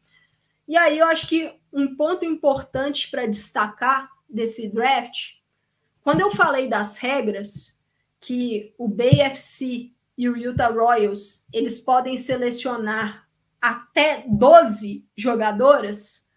E 0.67 0.77
aí 0.77 0.99
eu 0.99 1.07
acho 1.07 1.29
que 1.29 1.53
um 1.73 1.97
ponto 1.97 2.25
importante 2.25 3.11
para 3.11 3.27
destacar 3.27 4.11
desse 4.29 4.69
draft, 4.69 5.35
quando 6.01 6.21
eu 6.21 6.31
falei 6.31 6.69
das 6.69 6.99
regras, 6.99 7.81
que 8.21 8.75
o 8.79 8.89
BFC 8.89 9.91
e 10.17 10.29
o 10.29 10.37
Utah 10.37 10.69
Royals 10.69 11.47
eles 11.53 11.81
podem 11.81 12.17
selecionar 12.17 13.29
até 13.61 14.25
12 14.29 15.07
jogadoras, 15.17 16.29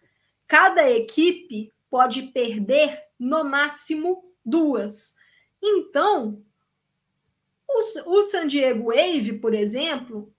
cada 0.46 0.88
equipe 0.90 1.72
pode 1.90 2.22
perder 2.24 3.02
no 3.18 3.44
máximo 3.44 4.24
duas. 4.44 5.14
Então, 5.62 6.42
o, 7.68 8.18
o 8.18 8.22
San 8.22 8.46
Diego 8.46 8.92
Wave, 8.92 9.34
por 9.34 9.54
exemplo, 9.54 10.32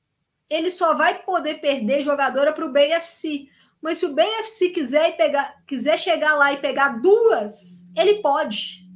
ele 0.50 0.70
só 0.70 0.94
vai 0.94 1.24
poder 1.24 1.56
perder 1.62 2.02
jogadora 2.02 2.54
para 2.54 2.66
o 2.66 2.72
BFC. 2.72 3.48
Mas 3.82 4.00
se 4.00 4.06
o 4.06 4.14
BFC 4.14 4.70
quiser, 4.70 5.16
pegar, 5.16 5.64
quiser 5.68 6.00
chegar 6.00 6.36
lá 6.36 6.52
e 6.54 6.62
pegar 6.62 7.00
duas, 7.00 7.92
ele 7.96 8.22
pode 8.22 8.88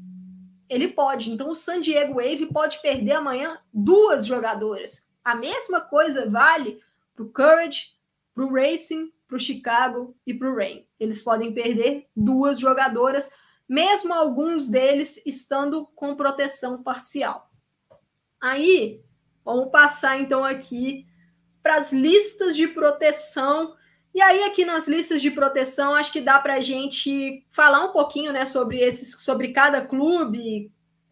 ele 0.71 0.87
pode. 0.87 1.29
Então, 1.29 1.49
o 1.49 1.55
San 1.55 1.81
Diego 1.81 2.13
Wave 2.13 2.45
pode 2.45 2.81
perder 2.81 3.11
amanhã 3.11 3.59
duas 3.73 4.25
jogadoras. 4.25 5.05
A 5.21 5.35
mesma 5.35 5.81
coisa 5.81 6.29
vale 6.29 6.79
para 7.13 7.25
o 7.25 7.29
Courage, 7.29 7.89
para 8.33 8.45
o 8.45 8.53
Racing, 8.53 9.11
para 9.27 9.35
o 9.35 9.39
Chicago 9.39 10.15
e 10.25 10.33
para 10.33 10.49
o 10.49 10.55
Rain. 10.55 10.87
Eles 10.97 11.21
podem 11.21 11.53
perder 11.53 12.07
duas 12.15 12.57
jogadoras, 12.57 13.29
mesmo 13.67 14.13
alguns 14.13 14.69
deles 14.69 15.21
estando 15.25 15.87
com 15.93 16.15
proteção 16.15 16.81
parcial. 16.81 17.50
Aí, 18.41 18.99
vamos 19.45 19.69
passar 19.71 20.19
então 20.19 20.43
aqui 20.43 21.05
para 21.61 21.75
as 21.75 21.93
listas 21.93 22.55
de 22.55 22.67
proteção. 22.67 23.75
E 24.15 24.21
aí, 24.21 24.43
aqui 24.43 24.65
nas 24.65 24.87
listas 24.87 25.21
de 25.21 25.29
proteção, 25.29 25.93
acho 25.93 26.11
que 26.11 26.19
dá 26.19 26.39
para 26.39 26.55
a 26.55 26.61
gente 26.61 27.45
falar 27.51 27.85
um 27.85 27.93
pouquinho 27.93 28.33
né, 28.33 28.45
sobre, 28.45 28.79
esses, 28.79 29.21
sobre 29.21 29.49
cada 29.49 29.85
clube, 29.85 30.71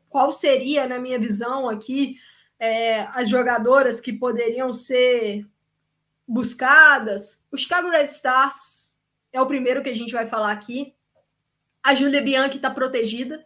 qual 0.10 0.32
seria, 0.32 0.88
na 0.88 0.98
minha 0.98 1.20
visão 1.20 1.70
aqui, 1.70 2.18
é, 2.60 3.04
as 3.14 3.30
jogadoras 3.30 4.02
que 4.02 4.12
poderiam 4.12 4.74
ser 4.74 5.46
buscadas. 6.28 7.48
O 7.52 7.58
Chicago 7.58 7.90
Red 7.90 8.06
Stars 8.06 9.00
é 9.32 9.40
o 9.40 9.48
primeiro 9.48 9.84
que 9.84 9.90
a 9.90 9.96
gente 9.96 10.12
vai 10.12 10.28
falar 10.28 10.52
aqui. 10.52 10.94
A 11.84 11.96
Julia 11.96 12.22
Bianchi 12.22 12.58
está 12.58 12.70
protegida, 12.70 13.46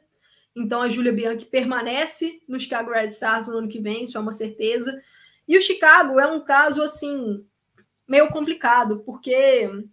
então 0.55 0.81
a 0.81 0.89
Julia 0.89 1.11
Bianchi 1.11 1.45
permanece 1.45 2.41
no 2.47 2.59
Chicago 2.59 2.91
Red 2.91 3.07
Stars 3.07 3.47
no 3.47 3.57
ano 3.57 3.67
que 3.67 3.79
vem, 3.79 4.03
isso 4.03 4.17
é 4.17 4.21
uma 4.21 4.31
certeza. 4.31 5.01
E 5.47 5.57
o 5.57 5.61
Chicago 5.61 6.19
é 6.19 6.27
um 6.27 6.39
caso 6.39 6.81
assim 6.81 7.45
meio 8.07 8.29
complicado, 8.29 9.01
porque 9.05 9.67
o 9.67 9.89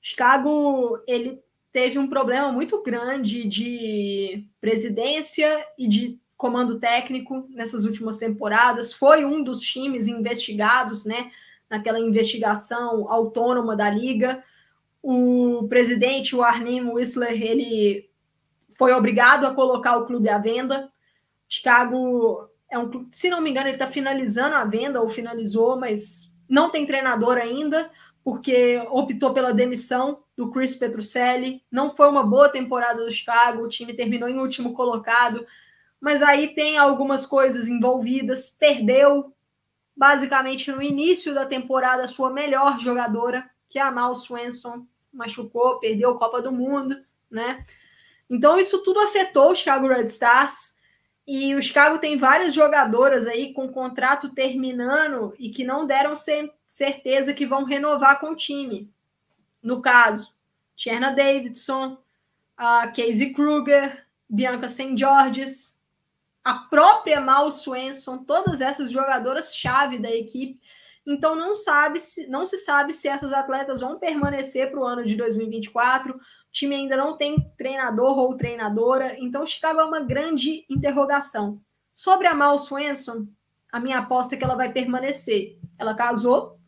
Chicago 0.00 0.98
ele 1.06 1.42
teve 1.70 1.98
um 1.98 2.08
problema 2.08 2.50
muito 2.52 2.82
grande 2.82 3.46
de 3.46 4.46
presidência 4.60 5.66
e 5.78 5.88
de 5.88 6.18
comando 6.36 6.78
técnico 6.78 7.46
nessas 7.50 7.84
últimas 7.84 8.18
temporadas. 8.18 8.92
Foi 8.92 9.24
um 9.24 9.42
dos 9.42 9.60
times 9.60 10.08
investigados, 10.08 11.04
né, 11.04 11.30
naquela 11.70 12.00
investigação 12.00 13.10
autônoma 13.10 13.76
da 13.76 13.88
liga. 13.88 14.42
O 15.02 15.66
presidente, 15.68 16.34
o 16.34 16.42
Arnim 16.42 16.90
Whistler, 16.90 17.40
ele 17.40 18.10
foi 18.82 18.92
obrigado 18.94 19.46
a 19.46 19.54
colocar 19.54 19.96
o 19.96 20.06
clube 20.06 20.28
à 20.28 20.38
venda. 20.38 20.90
Chicago 21.48 22.48
é 22.68 22.76
um 22.76 22.90
clube, 22.90 23.10
se 23.12 23.30
não 23.30 23.40
me 23.40 23.48
engano, 23.48 23.68
ele 23.68 23.76
está 23.76 23.86
finalizando 23.86 24.56
a 24.56 24.64
venda 24.64 25.00
ou 25.00 25.08
finalizou, 25.08 25.78
mas 25.78 26.36
não 26.48 26.68
tem 26.68 26.84
treinador 26.84 27.36
ainda, 27.36 27.88
porque 28.24 28.82
optou 28.90 29.32
pela 29.32 29.54
demissão 29.54 30.24
do 30.36 30.50
Chris 30.50 30.74
Petrucelli. 30.74 31.62
Não 31.70 31.94
foi 31.94 32.08
uma 32.08 32.26
boa 32.26 32.48
temporada 32.48 33.04
do 33.04 33.10
Chicago, 33.12 33.62
o 33.62 33.68
time 33.68 33.94
terminou 33.94 34.28
em 34.28 34.40
último 34.40 34.72
colocado, 34.72 35.46
mas 36.00 36.20
aí 36.20 36.48
tem 36.48 36.76
algumas 36.76 37.24
coisas 37.24 37.68
envolvidas. 37.68 38.50
Perdeu, 38.50 39.32
basicamente, 39.96 40.72
no 40.72 40.82
início 40.82 41.32
da 41.32 41.46
temporada, 41.46 42.02
a 42.02 42.08
sua 42.08 42.32
melhor 42.32 42.80
jogadora, 42.80 43.48
que 43.68 43.78
é 43.78 43.82
a 43.82 43.92
Mal 43.92 44.16
Swenson, 44.16 44.84
machucou, 45.12 45.78
perdeu 45.78 46.10
a 46.10 46.18
Copa 46.18 46.42
do 46.42 46.50
Mundo, 46.50 46.96
né? 47.30 47.64
Então, 48.32 48.58
isso 48.58 48.82
tudo 48.82 48.98
afetou 49.00 49.50
o 49.50 49.54
Chicago 49.54 49.86
Red 49.86 50.04
Stars. 50.04 50.80
E 51.26 51.54
o 51.54 51.62
Chicago 51.62 51.98
tem 51.98 52.16
várias 52.16 52.54
jogadoras 52.54 53.26
aí 53.26 53.52
com 53.52 53.68
contrato 53.68 54.34
terminando 54.34 55.34
e 55.38 55.50
que 55.50 55.64
não 55.64 55.86
deram 55.86 56.14
certeza 56.66 57.34
que 57.34 57.46
vão 57.46 57.64
renovar 57.64 58.18
com 58.18 58.30
o 58.30 58.36
time. 58.36 58.90
No 59.62 59.82
caso, 59.82 60.34
Tierna 60.74 61.14
Davidson, 61.14 61.98
a 62.56 62.88
Casey 62.88 63.34
Kruger, 63.34 64.04
Bianca 64.28 64.66
St. 64.66 64.96
Georges, 64.96 65.80
a 66.42 66.54
própria 66.54 67.20
Mal 67.20 67.52
Swenson, 67.52 68.24
todas 68.24 68.60
essas 68.62 68.90
jogadoras 68.90 69.54
chave 69.54 69.98
da 69.98 70.10
equipe. 70.10 70.58
Então 71.06 71.34
não 71.34 71.54
sabe 71.54 72.00
se 72.00 72.28
não 72.28 72.46
se 72.46 72.56
sabe 72.56 72.92
se 72.92 73.08
essas 73.08 73.32
atletas 73.32 73.80
vão 73.80 73.98
permanecer 73.98 74.70
para 74.70 74.80
o 74.80 74.84
ano 74.84 75.04
de 75.04 75.16
2024 75.16 76.18
time 76.52 76.74
ainda 76.74 76.96
não 76.96 77.16
tem 77.16 77.40
treinador 77.56 78.18
ou 78.18 78.36
treinadora, 78.36 79.16
então 79.18 79.42
o 79.42 79.46
Chicago 79.46 79.80
é 79.80 79.84
uma 79.84 80.00
grande 80.00 80.64
interrogação. 80.68 81.60
Sobre 81.94 82.26
a 82.26 82.34
Mal 82.34 82.58
Swenson, 82.58 83.26
a 83.70 83.80
minha 83.80 83.98
aposta 83.98 84.34
é 84.34 84.38
que 84.38 84.44
ela 84.44 84.54
vai 84.54 84.72
permanecer. 84.72 85.58
Ela 85.78 85.94
casou, 85.94 86.60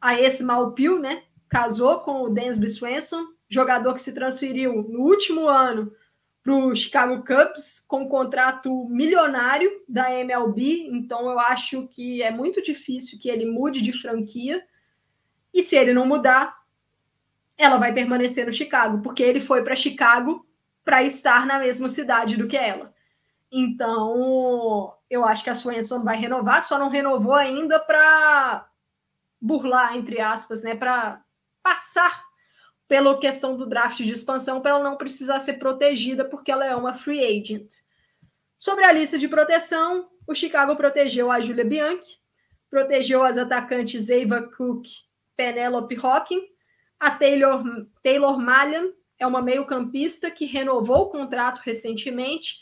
a 0.00 0.20
esse 0.20 0.44
Malpil, 0.44 0.98
né? 1.00 1.24
Casou 1.48 2.00
com 2.00 2.22
o 2.22 2.28
Dansby 2.28 2.68
Swenson, 2.68 3.24
jogador 3.48 3.94
que 3.94 4.00
se 4.00 4.14
transferiu 4.14 4.82
no 4.88 5.00
último 5.00 5.48
ano 5.48 5.92
para 6.42 6.54
o 6.54 6.74
Chicago 6.74 7.24
Cubs 7.24 7.80
com 7.88 8.02
um 8.02 8.08
contrato 8.08 8.88
milionário 8.88 9.70
da 9.88 10.12
MLB, 10.12 10.88
então 10.92 11.28
eu 11.28 11.40
acho 11.40 11.88
que 11.88 12.22
é 12.22 12.30
muito 12.30 12.62
difícil 12.62 13.18
que 13.18 13.28
ele 13.28 13.46
mude 13.46 13.82
de 13.82 13.92
franquia. 13.92 14.64
E 15.52 15.62
se 15.62 15.76
ele 15.76 15.92
não 15.92 16.06
mudar, 16.06 16.56
ela 17.56 17.78
vai 17.78 17.92
permanecer 17.92 18.46
no 18.46 18.52
Chicago, 18.52 19.02
porque 19.02 19.22
ele 19.22 19.40
foi 19.40 19.62
para 19.62 19.74
Chicago 19.74 20.46
para 20.84 21.02
estar 21.02 21.46
na 21.46 21.58
mesma 21.58 21.88
cidade 21.88 22.36
do 22.36 22.46
que 22.46 22.56
ela. 22.56 22.94
Então, 23.50 24.92
eu 25.08 25.24
acho 25.24 25.42
que 25.42 25.50
a 25.50 25.54
Swenson 25.54 26.04
vai 26.04 26.16
renovar, 26.16 26.62
só 26.62 26.78
não 26.78 26.88
renovou 26.88 27.34
ainda 27.34 27.78
para 27.78 28.68
burlar, 29.40 29.96
entre 29.96 30.20
aspas, 30.20 30.62
né, 30.62 30.74
para 30.74 31.22
passar 31.62 32.24
pela 32.88 33.18
questão 33.18 33.56
do 33.56 33.66
draft 33.66 33.98
de 33.98 34.12
expansão, 34.12 34.60
para 34.60 34.72
ela 34.72 34.84
não 34.84 34.96
precisar 34.96 35.40
ser 35.40 35.54
protegida, 35.54 36.24
porque 36.24 36.52
ela 36.52 36.64
é 36.64 36.76
uma 36.76 36.94
free 36.94 37.24
agent. 37.24 37.66
Sobre 38.56 38.84
a 38.84 38.92
lista 38.92 39.18
de 39.18 39.28
proteção, 39.28 40.08
o 40.26 40.34
Chicago 40.34 40.76
protegeu 40.76 41.30
a 41.30 41.40
Julia 41.40 41.64
Bianchi, 41.64 42.18
protegeu 42.70 43.22
as 43.22 43.38
atacantes 43.38 44.08
Eva 44.08 44.42
Cook, 44.56 44.86
Penelope 45.36 45.96
Hawking, 46.00 46.42
a 46.98 47.10
Taylor, 47.10 47.62
Taylor 48.02 48.36
é 49.18 49.26
uma 49.26 49.42
meio-campista 49.42 50.30
que 50.30 50.44
renovou 50.44 51.02
o 51.02 51.10
contrato 51.10 51.60
recentemente. 51.64 52.60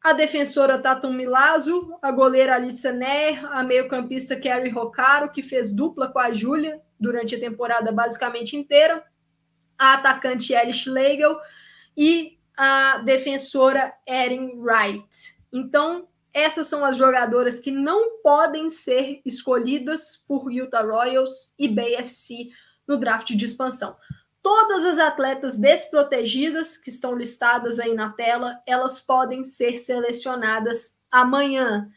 A 0.00 0.12
defensora 0.12 0.78
Tatum 0.78 1.12
Milazzo, 1.12 1.96
a 2.00 2.10
goleira 2.12 2.54
Alissa 2.54 2.92
Ner, 2.92 3.44
a 3.52 3.62
meio-campista 3.64 4.36
Kerry 4.36 4.70
Rocaro, 4.70 5.30
que 5.30 5.42
fez 5.42 5.72
dupla 5.72 6.08
com 6.08 6.18
a 6.18 6.32
Júlia 6.32 6.80
durante 6.98 7.34
a 7.34 7.40
temporada 7.40 7.90
basicamente 7.90 8.56
inteira. 8.56 9.04
A 9.76 9.94
atacante 9.94 10.52
Ellie 10.52 10.72
Schlegel 10.72 11.36
e 11.96 12.38
a 12.56 12.98
defensora 12.98 13.92
Erin 14.06 14.52
Wright. 14.56 15.36
Então, 15.52 16.08
essas 16.32 16.66
são 16.66 16.84
as 16.84 16.96
jogadoras 16.96 17.58
que 17.58 17.70
não 17.70 18.20
podem 18.22 18.68
ser 18.68 19.20
escolhidas 19.24 20.16
por 20.16 20.50
Utah 20.52 20.82
Royals 20.82 21.54
e 21.58 21.68
BFC 21.68 22.50
no 22.88 22.96
draft 22.96 23.28
de 23.28 23.44
expansão. 23.44 23.96
Todas 24.42 24.84
as 24.84 24.98
atletas 24.98 25.58
desprotegidas 25.58 26.78
que 26.78 26.88
estão 26.88 27.14
listadas 27.14 27.78
aí 27.78 27.92
na 27.94 28.10
tela, 28.10 28.62
elas 28.66 29.00
podem 29.00 29.44
ser 29.44 29.78
selecionadas 29.78 30.98
amanhã. 31.10 31.90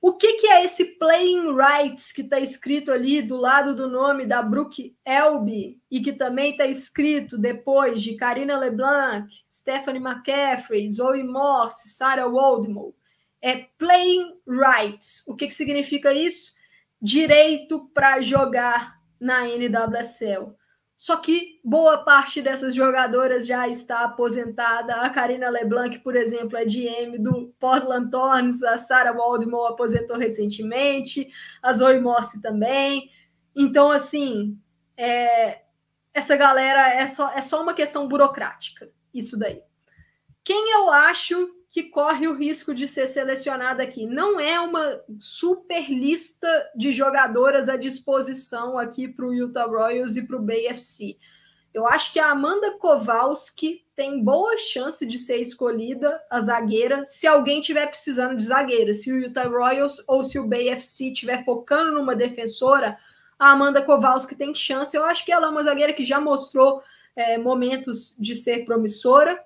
O 0.00 0.12
que, 0.12 0.34
que 0.34 0.46
é 0.46 0.64
esse 0.64 0.96
playing 0.98 1.52
rights 1.52 2.12
que 2.12 2.22
está 2.22 2.38
escrito 2.38 2.92
ali 2.92 3.20
do 3.20 3.36
lado 3.36 3.74
do 3.74 3.88
nome 3.88 4.26
da 4.26 4.40
Brooke 4.40 4.94
Elby 5.04 5.80
e 5.90 6.00
que 6.00 6.12
também 6.12 6.52
está 6.52 6.66
escrito 6.66 7.36
depois 7.36 8.00
de 8.00 8.14
Karina 8.14 8.56
LeBlanc, 8.56 9.28
Stephanie 9.50 10.00
McCaffrey, 10.00 10.88
Zoe 10.88 11.24
Morse, 11.24 11.88
Sarah 11.88 12.28
Waldmore? 12.28 12.94
É 13.42 13.66
playing 13.78 14.34
rights. 14.46 15.24
O 15.26 15.34
que, 15.34 15.48
que 15.48 15.54
significa 15.54 16.12
isso? 16.12 16.54
Direito 17.02 17.90
para 17.92 18.20
jogar 18.20 18.95
na 19.20 19.46
NWSL. 19.46 20.54
Só 20.96 21.16
que 21.18 21.60
boa 21.62 21.98
parte 21.98 22.40
dessas 22.40 22.74
jogadoras 22.74 23.46
já 23.46 23.68
está 23.68 24.00
aposentada. 24.00 24.94
A 24.96 25.10
Karina 25.10 25.50
LeBlanc, 25.50 25.98
por 25.98 26.16
exemplo, 26.16 26.56
é 26.56 26.64
GM 26.64 27.18
do 27.18 27.54
Portland 27.60 28.10
Thorns. 28.10 28.62
A 28.62 28.78
Sarah 28.78 29.12
Waldmore 29.12 29.74
aposentou 29.74 30.16
recentemente. 30.16 31.28
A 31.62 31.74
Zoe 31.74 32.00
Morse 32.00 32.40
também. 32.40 33.10
Então, 33.54 33.90
assim, 33.90 34.58
é, 34.96 35.60
essa 36.14 36.34
galera 36.34 36.88
é 36.88 37.06
só, 37.06 37.30
é 37.32 37.42
só 37.42 37.62
uma 37.62 37.74
questão 37.74 38.08
burocrática. 38.08 38.90
Isso 39.12 39.38
daí. 39.38 39.62
Quem 40.42 40.72
eu 40.72 40.90
acho 40.90 41.55
que 41.76 41.82
corre 41.82 42.26
o 42.26 42.34
risco 42.34 42.74
de 42.74 42.86
ser 42.86 43.06
selecionada 43.06 43.82
aqui. 43.82 44.06
Não 44.06 44.40
é 44.40 44.58
uma 44.58 44.98
super 45.18 45.90
lista 45.90 46.48
de 46.74 46.90
jogadoras 46.90 47.68
à 47.68 47.76
disposição 47.76 48.78
aqui 48.78 49.06
para 49.06 49.26
o 49.26 49.34
Utah 49.34 49.66
Royals 49.66 50.16
e 50.16 50.26
para 50.26 50.38
o 50.38 50.42
BFC. 50.42 51.18
Eu 51.74 51.86
acho 51.86 52.14
que 52.14 52.18
a 52.18 52.30
Amanda 52.30 52.78
Kowalski 52.78 53.84
tem 53.94 54.24
boa 54.24 54.56
chance 54.56 55.06
de 55.06 55.18
ser 55.18 55.36
escolhida 55.36 56.18
a 56.30 56.40
zagueira 56.40 57.04
se 57.04 57.26
alguém 57.26 57.60
tiver 57.60 57.88
precisando 57.88 58.38
de 58.38 58.44
zagueira. 58.44 58.94
Se 58.94 59.12
o 59.12 59.18
Utah 59.18 59.46
Royals 59.46 60.02
ou 60.08 60.24
se 60.24 60.38
o 60.38 60.46
BFC 60.46 61.12
estiver 61.12 61.44
focando 61.44 61.92
numa 61.92 62.16
defensora, 62.16 62.96
a 63.38 63.50
Amanda 63.50 63.82
Kowalski 63.82 64.34
tem 64.34 64.54
chance. 64.54 64.96
Eu 64.96 65.04
acho 65.04 65.26
que 65.26 65.30
ela 65.30 65.48
é 65.48 65.50
uma 65.50 65.62
zagueira 65.62 65.92
que 65.92 66.04
já 66.04 66.18
mostrou 66.18 66.82
é, 67.14 67.36
momentos 67.36 68.16
de 68.18 68.34
ser 68.34 68.64
promissora. 68.64 69.38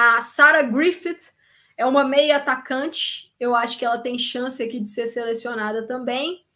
A 0.00 0.20
Sarah 0.20 0.62
Griffith 0.62 1.32
é 1.76 1.84
uma 1.84 2.04
meia 2.04 2.36
atacante. 2.36 3.34
Eu 3.40 3.52
acho 3.52 3.76
que 3.76 3.84
ela 3.84 3.98
tem 3.98 4.16
chance 4.16 4.62
aqui 4.62 4.78
de 4.78 4.88
ser 4.88 5.06
selecionada 5.06 5.88
também. 5.88 6.46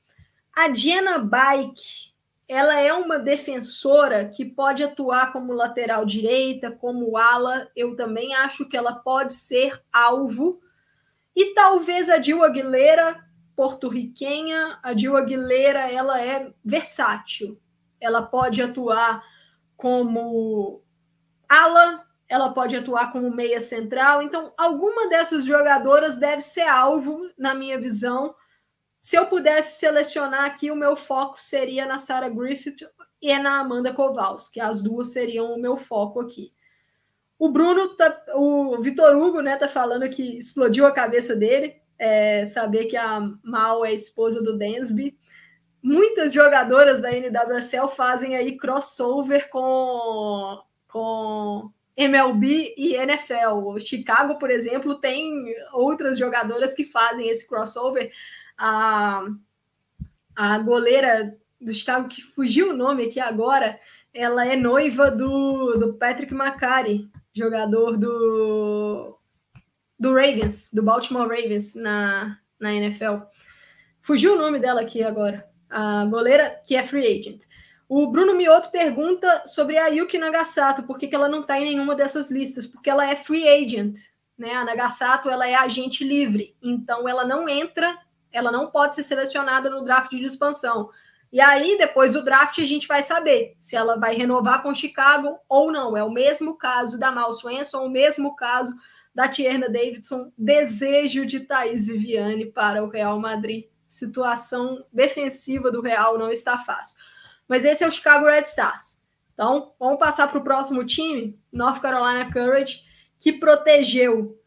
A 0.54 0.68
Diana 0.68 1.18
Bike 1.18 2.12
ela 2.48 2.78
é 2.78 2.92
uma 2.92 3.18
defensora 3.18 4.28
que 4.28 4.44
pode 4.44 4.84
atuar 4.84 5.32
como 5.32 5.52
lateral 5.52 6.06
direita, 6.06 6.70
como 6.70 7.16
ala. 7.16 7.68
Eu 7.74 7.96
também 7.96 8.32
acho 8.32 8.68
que 8.68 8.76
ela 8.76 8.94
pode 8.94 9.34
ser 9.34 9.82
alvo. 9.92 10.60
E 11.34 11.52
talvez 11.52 12.08
a 12.08 12.18
Dil 12.18 12.44
Aguilera, 12.44 13.28
porto-riquenha, 13.56 14.78
a 14.84 14.92
Dil 14.92 15.16
Aguilera, 15.16 15.90
ela 15.90 16.22
é 16.22 16.54
versátil. 16.64 17.60
Ela 18.00 18.22
pode 18.22 18.62
atuar 18.62 19.20
como 19.76 20.80
ala, 21.48 22.06
ela 22.32 22.54
pode 22.54 22.74
atuar 22.74 23.12
como 23.12 23.30
meia 23.30 23.60
central. 23.60 24.22
Então, 24.22 24.54
alguma 24.56 25.06
dessas 25.06 25.44
jogadoras 25.44 26.18
deve 26.18 26.40
ser 26.40 26.62
alvo, 26.62 27.28
na 27.36 27.54
minha 27.54 27.78
visão, 27.78 28.34
se 28.98 29.16
eu 29.16 29.26
pudesse 29.26 29.78
selecionar 29.78 30.44
aqui, 30.44 30.70
o 30.70 30.76
meu 30.76 30.96
foco 30.96 31.38
seria 31.38 31.84
na 31.84 31.98
Sarah 31.98 32.30
Griffith 32.30 32.88
e 33.20 33.38
na 33.38 33.60
Amanda 33.60 33.92
Kowalski. 33.92 34.60
As 34.60 34.82
duas 34.82 35.12
seriam 35.12 35.52
o 35.52 35.60
meu 35.60 35.76
foco 35.76 36.20
aqui. 36.20 36.54
O 37.38 37.50
Bruno, 37.50 37.96
tá, 37.96 38.24
o 38.34 38.80
Vitor 38.80 39.14
Hugo, 39.14 39.42
né, 39.42 39.56
tá 39.56 39.68
falando 39.68 40.08
que 40.08 40.38
explodiu 40.38 40.86
a 40.86 40.92
cabeça 40.92 41.36
dele, 41.36 41.76
é, 41.98 42.46
saber 42.46 42.86
que 42.86 42.96
a 42.96 43.28
Mal 43.42 43.84
é 43.84 43.92
esposa 43.92 44.42
do 44.42 44.56
Dansby. 44.56 45.18
Muitas 45.82 46.32
jogadoras 46.32 47.02
da 47.02 47.10
NWSL 47.10 47.88
fazem 47.88 48.36
aí 48.36 48.56
crossover 48.56 49.50
com, 49.50 50.62
com 50.88 51.70
MLB 51.96 52.74
e 52.76 52.94
NFL. 52.94 53.54
O 53.66 53.78
Chicago, 53.78 54.38
por 54.38 54.50
exemplo, 54.50 54.96
tem 54.96 55.54
outras 55.72 56.18
jogadoras 56.18 56.74
que 56.74 56.84
fazem 56.84 57.28
esse 57.28 57.48
crossover 57.48 58.10
a, 58.58 59.24
a 60.36 60.58
goleira 60.58 61.36
do 61.60 61.72
Chicago, 61.72 62.08
que 62.08 62.22
fugiu 62.22 62.70
o 62.70 62.76
nome 62.76 63.04
aqui 63.04 63.20
agora, 63.20 63.78
ela 64.12 64.46
é 64.46 64.56
noiva 64.56 65.10
do, 65.10 65.76
do 65.78 65.94
Patrick 65.94 66.34
McCarry, 66.34 67.10
jogador 67.32 67.96
do, 67.96 69.18
do 69.98 70.12
Ravens, 70.12 70.70
do 70.72 70.82
Baltimore 70.82 71.28
Ravens 71.28 71.74
na, 71.74 72.38
na 72.58 72.74
NFL. 72.74 73.24
Fugiu 74.00 74.34
o 74.34 74.38
nome 74.38 74.58
dela 74.58 74.82
aqui 74.82 75.02
agora. 75.02 75.48
A 75.70 76.04
goleira 76.06 76.60
que 76.66 76.74
é 76.76 76.82
free 76.82 77.06
agent. 77.06 77.44
O 77.94 78.06
Bruno 78.06 78.34
Mioto 78.34 78.70
pergunta 78.70 79.42
sobre 79.44 79.76
a 79.76 79.88
Yuki 79.88 80.16
Nagasato, 80.16 80.82
por 80.84 80.98
que, 80.98 81.14
ela 81.14 81.28
não 81.28 81.42
está 81.42 81.60
em 81.60 81.64
nenhuma 81.64 81.94
dessas 81.94 82.30
listas? 82.30 82.66
Porque 82.66 82.88
ela 82.88 83.06
é 83.06 83.14
free 83.14 83.46
agent, 83.46 83.98
né? 84.38 84.54
A 84.54 84.64
Nagasato 84.64 85.28
ela 85.28 85.46
é 85.46 85.54
agente 85.54 86.02
livre, 86.02 86.56
então 86.62 87.06
ela 87.06 87.22
não 87.22 87.46
entra 87.46 87.94
ela 88.32 88.50
não 88.50 88.70
pode 88.70 88.94
ser 88.94 89.02
selecionada 89.02 89.68
no 89.68 89.84
draft 89.84 90.10
de 90.10 90.24
expansão. 90.24 90.88
E 91.30 91.38
aí, 91.38 91.76
depois 91.76 92.14
do 92.14 92.24
draft, 92.24 92.58
a 92.60 92.64
gente 92.64 92.88
vai 92.88 93.02
saber 93.02 93.52
se 93.58 93.76
ela 93.76 93.98
vai 93.98 94.14
renovar 94.14 94.62
com 94.62 94.74
Chicago 94.74 95.38
ou 95.46 95.70
não. 95.70 95.94
É 95.94 96.02
o 96.02 96.10
mesmo 96.10 96.56
caso 96.56 96.98
da 96.98 97.12
Mal 97.12 97.30
Swenson, 97.34 97.84
o 97.84 97.90
mesmo 97.90 98.34
caso 98.34 98.74
da 99.14 99.28
Tierna 99.28 99.68
Davidson, 99.68 100.32
desejo 100.38 101.26
de 101.26 101.40
Thaís 101.40 101.88
Viviane 101.88 102.46
para 102.46 102.82
o 102.82 102.88
Real 102.88 103.20
Madrid. 103.20 103.66
Situação 103.86 104.82
defensiva 104.90 105.70
do 105.70 105.82
Real 105.82 106.16
não 106.16 106.30
está 106.30 106.56
fácil. 106.56 106.96
Mas 107.52 107.66
esse 107.66 107.84
é 107.84 107.86
o 107.86 107.92
Chicago 107.92 108.24
Red 108.24 108.44
Stars. 108.44 109.02
Então, 109.34 109.74
vamos 109.78 109.98
passar 109.98 110.26
para 110.26 110.38
o 110.38 110.42
próximo 110.42 110.86
time, 110.86 111.38
North 111.52 111.82
Carolina 111.82 112.32
Courage, 112.32 112.80
que 113.18 113.30
protegeu 113.30 114.40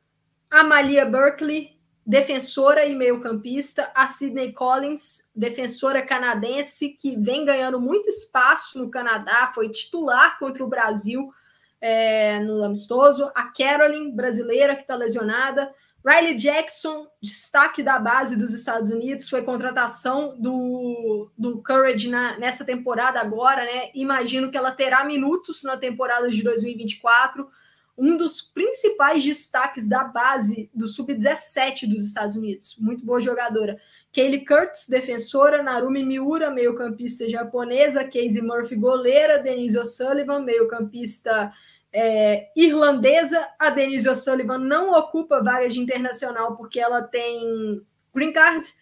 a 0.49 0.63
Malia 0.63 1.05
Berkeley, 1.05 1.79
defensora 2.03 2.83
e 2.83 2.95
meio-campista, 2.95 3.91
a 3.93 4.07
Sidney 4.07 4.53
Collins, 4.53 5.29
defensora 5.35 6.03
canadense, 6.03 6.97
que 6.99 7.15
vem 7.15 7.45
ganhando 7.45 7.79
muito 7.79 8.09
espaço 8.09 8.79
no 8.79 8.89
Canadá, 8.89 9.51
foi 9.53 9.69
titular 9.69 10.39
contra 10.39 10.63
o 10.63 10.67
Brasil 10.67 11.31
é, 11.79 12.39
no 12.39 12.63
amistoso. 12.63 13.31
A 13.35 13.53
Carolyn, 13.53 14.15
brasileira, 14.15 14.75
que 14.75 14.81
está 14.81 14.95
lesionada. 14.95 15.71
Riley 16.05 16.35
Jackson, 16.35 17.07
destaque 17.19 17.81
da 17.81 17.97
base 17.97 18.37
dos 18.37 18.53
Estados 18.53 18.91
Unidos, 18.91 19.27
foi 19.27 19.41
contratação 19.41 20.35
do, 20.39 21.31
do 21.35 21.63
Courage 21.63 22.07
na, 22.09 22.37
nessa 22.37 22.63
temporada 22.63 23.19
agora, 23.19 23.65
né? 23.65 23.89
Imagino 23.95 24.51
que 24.51 24.57
ela 24.57 24.71
terá 24.71 25.03
minutos 25.03 25.63
na 25.63 25.75
temporada 25.75 26.29
de 26.29 26.43
2024 26.43 27.49
um 27.97 28.17
dos 28.17 28.41
principais 28.41 29.23
destaques 29.23 29.87
da 29.87 30.03
base 30.03 30.69
do 30.73 30.85
sub-17 30.85 31.87
dos 31.87 32.03
Estados 32.03 32.35
Unidos. 32.35 32.75
Muito 32.77 33.05
boa 33.05 33.21
jogadora. 33.21 33.79
Kaylee 34.13 34.45
Kurtz, 34.45 34.87
defensora, 34.89 35.63
Narumi 35.63 36.03
Miura, 36.03 36.51
meio-campista 36.51 37.29
japonesa, 37.29 38.03
Casey 38.03 38.41
Murphy, 38.41 38.75
goleira, 38.75 39.39
Denise 39.39 39.77
O'Sullivan, 39.77 40.41
meio-campista 40.41 41.53
é, 41.95 42.49
irlandesa. 42.55 43.47
A 43.57 43.69
Denise 43.69 44.09
O'Sullivan 44.09 44.59
não 44.59 44.91
ocupa 44.91 45.41
vaga 45.41 45.69
de 45.69 45.79
internacional 45.79 46.55
porque 46.55 46.79
ela 46.79 47.01
tem 47.01 47.81
green 48.13 48.33
card 48.33 48.73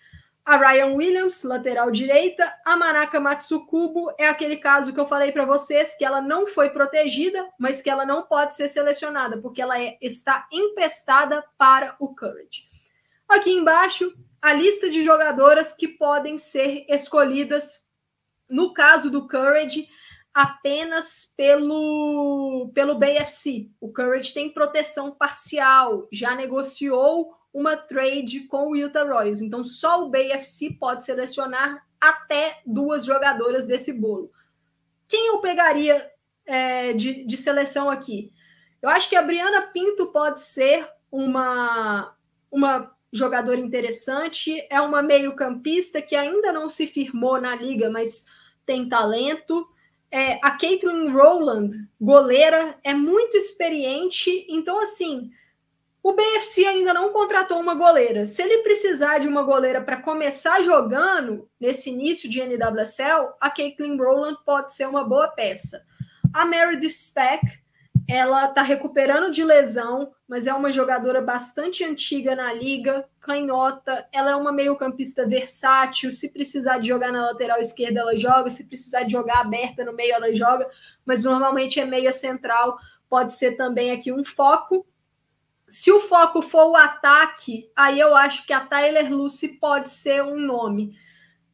a 0.46 0.58
Ryan 0.58 0.96
Williams, 0.96 1.44
lateral 1.44 1.90
direita, 1.90 2.54
a 2.66 2.76
Manaka 2.76 3.18
Matsukubo 3.18 4.14
é 4.18 4.28
aquele 4.28 4.58
caso 4.58 4.92
que 4.92 5.00
eu 5.00 5.08
falei 5.08 5.32
para 5.32 5.46
vocês 5.46 5.98
que 5.98 6.04
ela 6.04 6.20
não 6.20 6.48
foi 6.48 6.70
protegida, 6.70 7.50
mas 7.58 7.82
que 7.82 7.90
ela 7.90 8.06
não 8.06 8.24
pode 8.24 8.54
ser 8.54 8.68
selecionada 8.68 9.38
porque 9.38 9.62
ela 9.62 9.82
é, 9.82 9.98
está 10.02 10.46
emprestada 10.52 11.46
para 11.58 11.96
o 11.98 12.14
Courage. 12.14 12.68
Aqui 13.30 13.52
embaixo, 13.52 14.14
a 14.42 14.52
lista 14.52 14.90
de 14.90 15.06
jogadoras 15.06 15.72
que 15.72 15.88
podem 15.88 16.38
ser 16.38 16.86
escolhidas 16.90 17.90
no 18.50 18.74
caso 18.74 19.10
do 19.10 19.26
Courage 19.30 19.88
apenas 20.34 21.34
pelo 21.38 22.72
pelo 22.74 22.96
BFC. 22.96 23.70
O 23.80 23.92
Courage 23.92 24.34
tem 24.34 24.50
proteção 24.50 25.12
parcial, 25.12 26.08
já 26.12 26.36
negociou 26.36 27.36
uma 27.54 27.78
trade 27.78 28.42
com 28.42 28.70
o 28.70 28.76
Utah 28.76 29.04
Royals. 29.04 29.42
Então, 29.42 29.64
só 29.64 30.04
o 30.04 30.10
BFC 30.10 30.76
pode 30.80 31.06
selecionar 31.06 31.86
até 32.02 32.62
duas 32.66 33.06
jogadoras 33.06 33.68
desse 33.68 33.94
bolo. 33.94 34.32
Quem 35.08 35.28
eu 35.28 35.40
pegaria 35.40 36.10
é, 36.46 36.94
de, 36.94 37.24
de 37.26 37.38
seleção 37.38 37.90
aqui? 37.90 38.34
Eu 38.82 38.90
acho 38.90 39.08
que 39.08 39.16
a 39.16 39.22
Briana 39.22 39.62
Pinto 39.68 40.08
pode 40.08 40.42
ser 40.42 40.90
uma, 41.12 42.14
uma 42.52 42.92
jogadora 43.12 43.60
interessante. 43.60 44.66
É 44.70 44.82
uma 44.82 45.02
meio-campista 45.04 46.02
que 46.02 46.16
ainda 46.16 46.52
não 46.52 46.68
se 46.68 46.88
firmou 46.88 47.40
na 47.40 47.56
liga, 47.56 47.90
mas 47.90 48.26
tem 48.66 48.90
talento. 48.90 49.66
É, 50.16 50.38
a 50.44 50.52
Caitlin 50.52 51.10
Rowland, 51.10 51.76
goleira, 52.00 52.78
é 52.84 52.94
muito 52.94 53.36
experiente. 53.36 54.46
Então, 54.48 54.80
assim, 54.80 55.32
o 56.04 56.14
BFC 56.14 56.66
ainda 56.66 56.94
não 56.94 57.12
contratou 57.12 57.60
uma 57.60 57.74
goleira. 57.74 58.24
Se 58.24 58.44
ele 58.44 58.60
precisar 58.60 59.18
de 59.18 59.28
uma 59.28 59.42
goleira 59.42 59.82
para 59.82 60.04
começar 60.04 60.62
jogando 60.62 61.50
nesse 61.60 61.90
início 61.90 62.30
de 62.30 62.40
NWSL, 62.40 63.34
a 63.42 63.50
Caitlin 63.50 63.98
Rowland 63.98 64.38
pode 64.46 64.72
ser 64.76 64.88
uma 64.88 65.04
boa 65.04 65.30
peça. 65.30 65.84
A 66.32 66.46
Meredith 66.46 66.92
Speck, 66.92 67.63
ela 68.08 68.50
está 68.50 68.62
recuperando 68.62 69.32
de 69.32 69.44
lesão, 69.44 70.14
mas 70.28 70.48
é 70.48 70.54
uma 70.54 70.72
jogadora 70.72 71.22
bastante 71.22 71.84
antiga 71.84 72.36
na 72.36 72.54
liga, 72.54 73.08
canhota. 73.20 74.08
Ela 74.12 74.32
é 74.32 74.36
uma 74.36 74.52
meio-campista 74.52 75.28
versátil. 75.28 76.12
Se 76.12 76.32
precisar 76.34 76.80
de 76.80 76.88
jogar 76.88 77.12
na 77.12 77.28
lateral 77.28 77.60
esquerda, 77.60 78.02
ela 78.02 78.18
joga. 78.18 78.50
Se 78.50 78.68
precisar 78.68 79.04
de 79.04 79.12
jogar 79.12 79.42
aberta 79.42 79.86
no 79.86 79.94
meio, 79.94 80.14
ela 80.14 80.34
joga. 80.36 80.70
Mas 81.06 81.24
normalmente 81.24 81.80
é 81.80 81.86
meia 81.86 82.12
central. 82.12 82.78
Pode 83.10 83.34
ser 83.34 83.54
também 83.54 83.92
aqui 83.92 84.12
um 84.12 84.26
foco 84.26 84.86
se 85.74 85.92
o 85.92 86.00
foco 86.02 86.40
for 86.40 86.70
o 86.70 86.76
ataque, 86.76 87.68
aí 87.76 88.00
eu 88.00 88.16
acho 88.16 88.46
que 88.46 88.54
a 88.54 88.60
Tyler 88.60 89.12
Lucy 89.12 89.58
pode 89.58 89.90
ser 89.90 90.24
um 90.24 90.40
nome. 90.40 90.96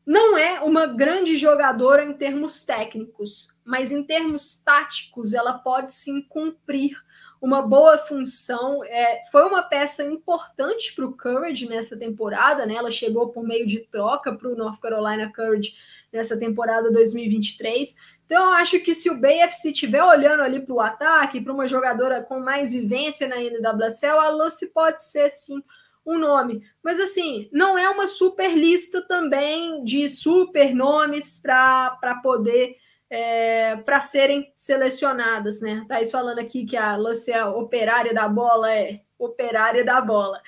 Não 0.06 0.38
é 0.38 0.60
uma 0.60 0.86
grande 0.88 1.38
jogadora 1.38 2.04
em 2.04 2.12
termos 2.12 2.66
técnicos, 2.66 3.48
mas 3.70 3.92
em 3.92 4.02
termos 4.02 4.58
táticos, 4.58 5.32
ela 5.32 5.54
pode 5.54 5.94
sim 5.94 6.24
cumprir 6.24 6.98
uma 7.40 7.62
boa 7.62 8.00
função. 8.00 8.84
É, 8.84 9.22
foi 9.32 9.44
uma 9.44 9.62
peça 9.62 10.04
importante 10.04 10.96
para 10.96 11.06
o 11.06 11.16
Courage 11.16 11.70
nessa 11.70 11.96
temporada, 11.96 12.66
né? 12.66 12.74
Ela 12.74 12.90
chegou 12.90 13.30
por 13.30 13.44
meio 13.44 13.68
de 13.68 13.82
troca 13.82 14.34
para 14.34 14.50
o 14.50 14.56
North 14.56 14.82
Carolina 14.82 15.32
Courage 15.32 15.76
nessa 16.12 16.36
temporada 16.36 16.92
2023. 16.92 17.96
Então, 18.26 18.46
eu 18.46 18.54
acho 18.54 18.80
que 18.80 18.96
se 18.96 19.08
o 19.08 19.20
BFC 19.20 19.70
estiver 19.70 20.04
olhando 20.04 20.42
ali 20.42 20.66
para 20.66 20.74
o 20.74 20.82
ataque, 20.82 21.40
para 21.40 21.54
uma 21.54 21.68
jogadora 21.68 22.24
com 22.24 22.40
mais 22.40 22.72
vivência 22.72 23.28
na 23.28 23.36
NWSL, 23.36 24.18
a 24.18 24.30
Lucy 24.30 24.74
pode 24.74 25.04
ser 25.04 25.30
sim 25.30 25.64
um 26.04 26.18
nome. 26.18 26.64
Mas 26.84 27.00
assim, 27.00 27.48
não 27.54 27.78
é 27.78 27.88
uma 27.88 28.08
super 28.08 28.58
lista 28.58 29.00
também 29.04 29.84
de 29.84 30.10
super 30.10 30.74
nomes 30.74 31.38
para 31.38 32.20
poder 32.24 32.76
é, 33.10 33.78
para 33.78 34.00
serem 34.00 34.54
selecionadas, 34.56 35.62
né? 35.62 35.84
Thaís 35.88 36.12
falando 36.12 36.40
aqui 36.40 36.66
que 36.66 36.78
a 36.78 36.96
Lucy 36.96 37.32
é 37.32 37.44
operária 37.44 38.14
da 38.14 38.28
bola, 38.28 38.72
é 38.72 39.02
operária 39.18 39.84
da 39.84 40.00
bola. 40.00 40.42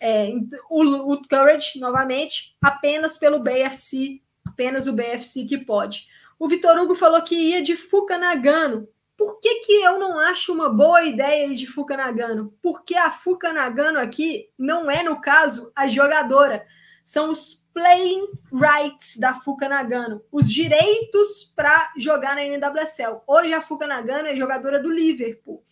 É, 0.00 0.32
o, 0.68 1.12
o 1.12 1.28
Courage, 1.28 1.78
novamente, 1.78 2.56
apenas 2.60 3.16
pelo 3.16 3.38
BFC, 3.38 4.20
apenas 4.44 4.86
o 4.86 4.92
BFC 4.92 5.44
que 5.44 5.58
pode. 5.58 6.06
O 6.38 6.48
Vitor 6.48 6.76
Hugo 6.78 6.94
falou 6.94 7.22
que 7.22 7.36
ia 7.36 7.62
de 7.62 7.76
Fuca 7.76 8.18
Nagano. 8.18 8.88
Por 9.16 9.38
que, 9.38 9.60
que 9.60 9.72
eu 9.74 9.98
não 9.98 10.18
acho 10.18 10.52
uma 10.52 10.68
boa 10.68 11.04
ideia 11.04 11.46
ir 11.46 11.54
de 11.54 11.66
Fuca 11.66 11.96
Nagano? 11.96 12.52
Porque 12.60 12.96
a 12.96 13.10
Fuca 13.10 13.52
Nagano 13.52 13.98
aqui 13.98 14.50
não 14.58 14.90
é, 14.90 15.02
no 15.04 15.20
caso, 15.20 15.72
a 15.74 15.86
jogadora. 15.86 16.66
São 17.04 17.30
os 17.30 17.63
playing 17.74 18.28
rights 18.52 19.18
da 19.18 19.34
Fuca 19.34 19.68
Nagano, 19.68 20.22
os 20.30 20.50
direitos 20.50 21.52
para 21.54 21.92
jogar 21.98 22.36
na 22.36 22.44
NWSL. 22.44 23.20
Hoje 23.26 23.52
a 23.52 23.60
Fuca 23.60 23.86
Nagano 23.86 24.28
é 24.28 24.36
jogadora 24.36 24.80
do 24.80 24.90
Liverpool. 24.90 25.62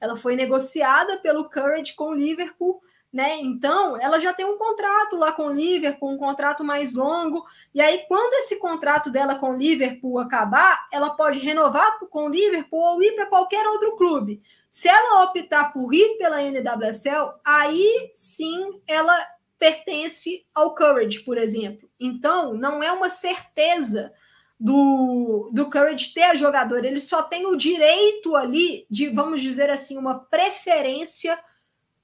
Ela 0.00 0.16
foi 0.16 0.34
negociada 0.34 1.18
pelo 1.18 1.48
Courage 1.48 1.94
com 1.94 2.10
o 2.10 2.14
Liverpool 2.14 2.82
né? 3.12 3.38
Então, 3.40 4.00
ela 4.00 4.18
já 4.18 4.32
tem 4.32 4.46
um 4.46 4.56
contrato 4.56 5.16
lá 5.16 5.32
com 5.32 5.48
o 5.48 5.52
Liverpool, 5.52 6.12
um 6.12 6.16
contrato 6.16 6.64
mais 6.64 6.94
longo. 6.94 7.44
E 7.74 7.80
aí, 7.80 8.06
quando 8.08 8.32
esse 8.34 8.58
contrato 8.58 9.10
dela 9.10 9.34
com 9.34 9.50
o 9.50 9.58
Liverpool 9.58 10.18
acabar, 10.18 10.88
ela 10.90 11.10
pode 11.10 11.38
renovar 11.38 11.98
com 12.08 12.26
o 12.26 12.28
Liverpool 12.30 12.80
ou 12.80 13.02
ir 13.02 13.12
para 13.14 13.26
qualquer 13.26 13.66
outro 13.66 13.96
clube. 13.96 14.40
Se 14.70 14.88
ela 14.88 15.24
optar 15.24 15.74
por 15.74 15.92
ir 15.92 16.16
pela 16.16 16.40
NWSL, 16.42 17.34
aí 17.44 18.10
sim 18.14 18.80
ela 18.86 19.14
pertence 19.62 20.44
ao 20.52 20.74
Courage, 20.74 21.20
por 21.20 21.38
exemplo. 21.38 21.88
Então, 22.00 22.52
não 22.52 22.82
é 22.82 22.90
uma 22.90 23.08
certeza 23.08 24.12
do, 24.58 25.50
do 25.52 25.70
Courage 25.70 26.12
ter 26.12 26.24
a 26.24 26.34
jogadora, 26.34 26.84
ele 26.84 26.98
só 26.98 27.22
tem 27.22 27.46
o 27.46 27.54
direito 27.54 28.34
ali 28.34 28.84
de, 28.90 29.08
vamos 29.08 29.40
dizer 29.40 29.70
assim, 29.70 29.96
uma 29.96 30.18
preferência 30.18 31.38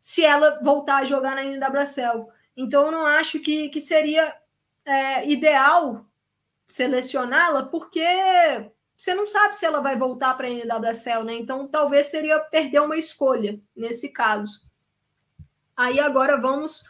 se 0.01 0.25
ela 0.25 0.61
voltar 0.63 0.99
a 0.99 1.05
jogar 1.05 1.35
na 1.35 1.43
NWSL. 1.43 2.29
Então, 2.57 2.87
eu 2.87 2.93
não 2.93 3.05
acho 3.05 3.41
que, 3.41 3.69
que 3.71 3.81
seria 3.81 4.37
é, 4.85 5.29
ideal 5.29 6.07
selecioná-la, 6.65 7.65
porque 7.65 8.07
você 8.97 9.17
não 9.17 9.27
sabe 9.27 9.57
se 9.57 9.67
ela 9.67 9.81
vai 9.81 9.99
voltar 9.99 10.35
para 10.35 10.47
a 10.47 10.51
NWSL, 10.51 11.25
né? 11.25 11.35
Então, 11.35 11.67
talvez 11.67 12.07
seria 12.07 12.39
perder 12.39 12.83
uma 12.83 12.97
escolha 12.97 13.59
nesse 13.75 14.13
caso. 14.13 14.61
Aí, 15.77 15.99
agora 15.99 16.41
vamos 16.41 16.85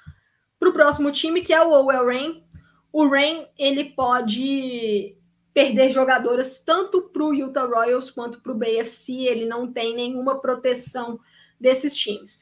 para 0.59 0.69
o 0.69 0.73
próximo 0.73 1.13
time, 1.13 1.43
que 1.43 1.53
é 1.53 1.63
o 1.63 1.73
Owell 1.73 2.07
Rain. 2.07 2.45
O 2.93 3.09
Rain, 3.09 3.47
ele 3.59 3.85
pode 3.91 5.17
perder 5.53 5.91
jogadoras 5.91 6.61
tanto 6.61 7.03
para 7.03 7.23
o 7.25 7.35
Utah 7.35 7.67
Royals 7.67 8.11
quanto 8.11 8.41
para 8.41 8.53
o 8.53 8.55
BFC, 8.55 9.25
ele 9.25 9.45
não 9.45 9.71
tem 9.71 9.95
nenhuma 9.95 10.41
proteção 10.41 11.19
desses 11.61 11.97
times. 11.97 12.41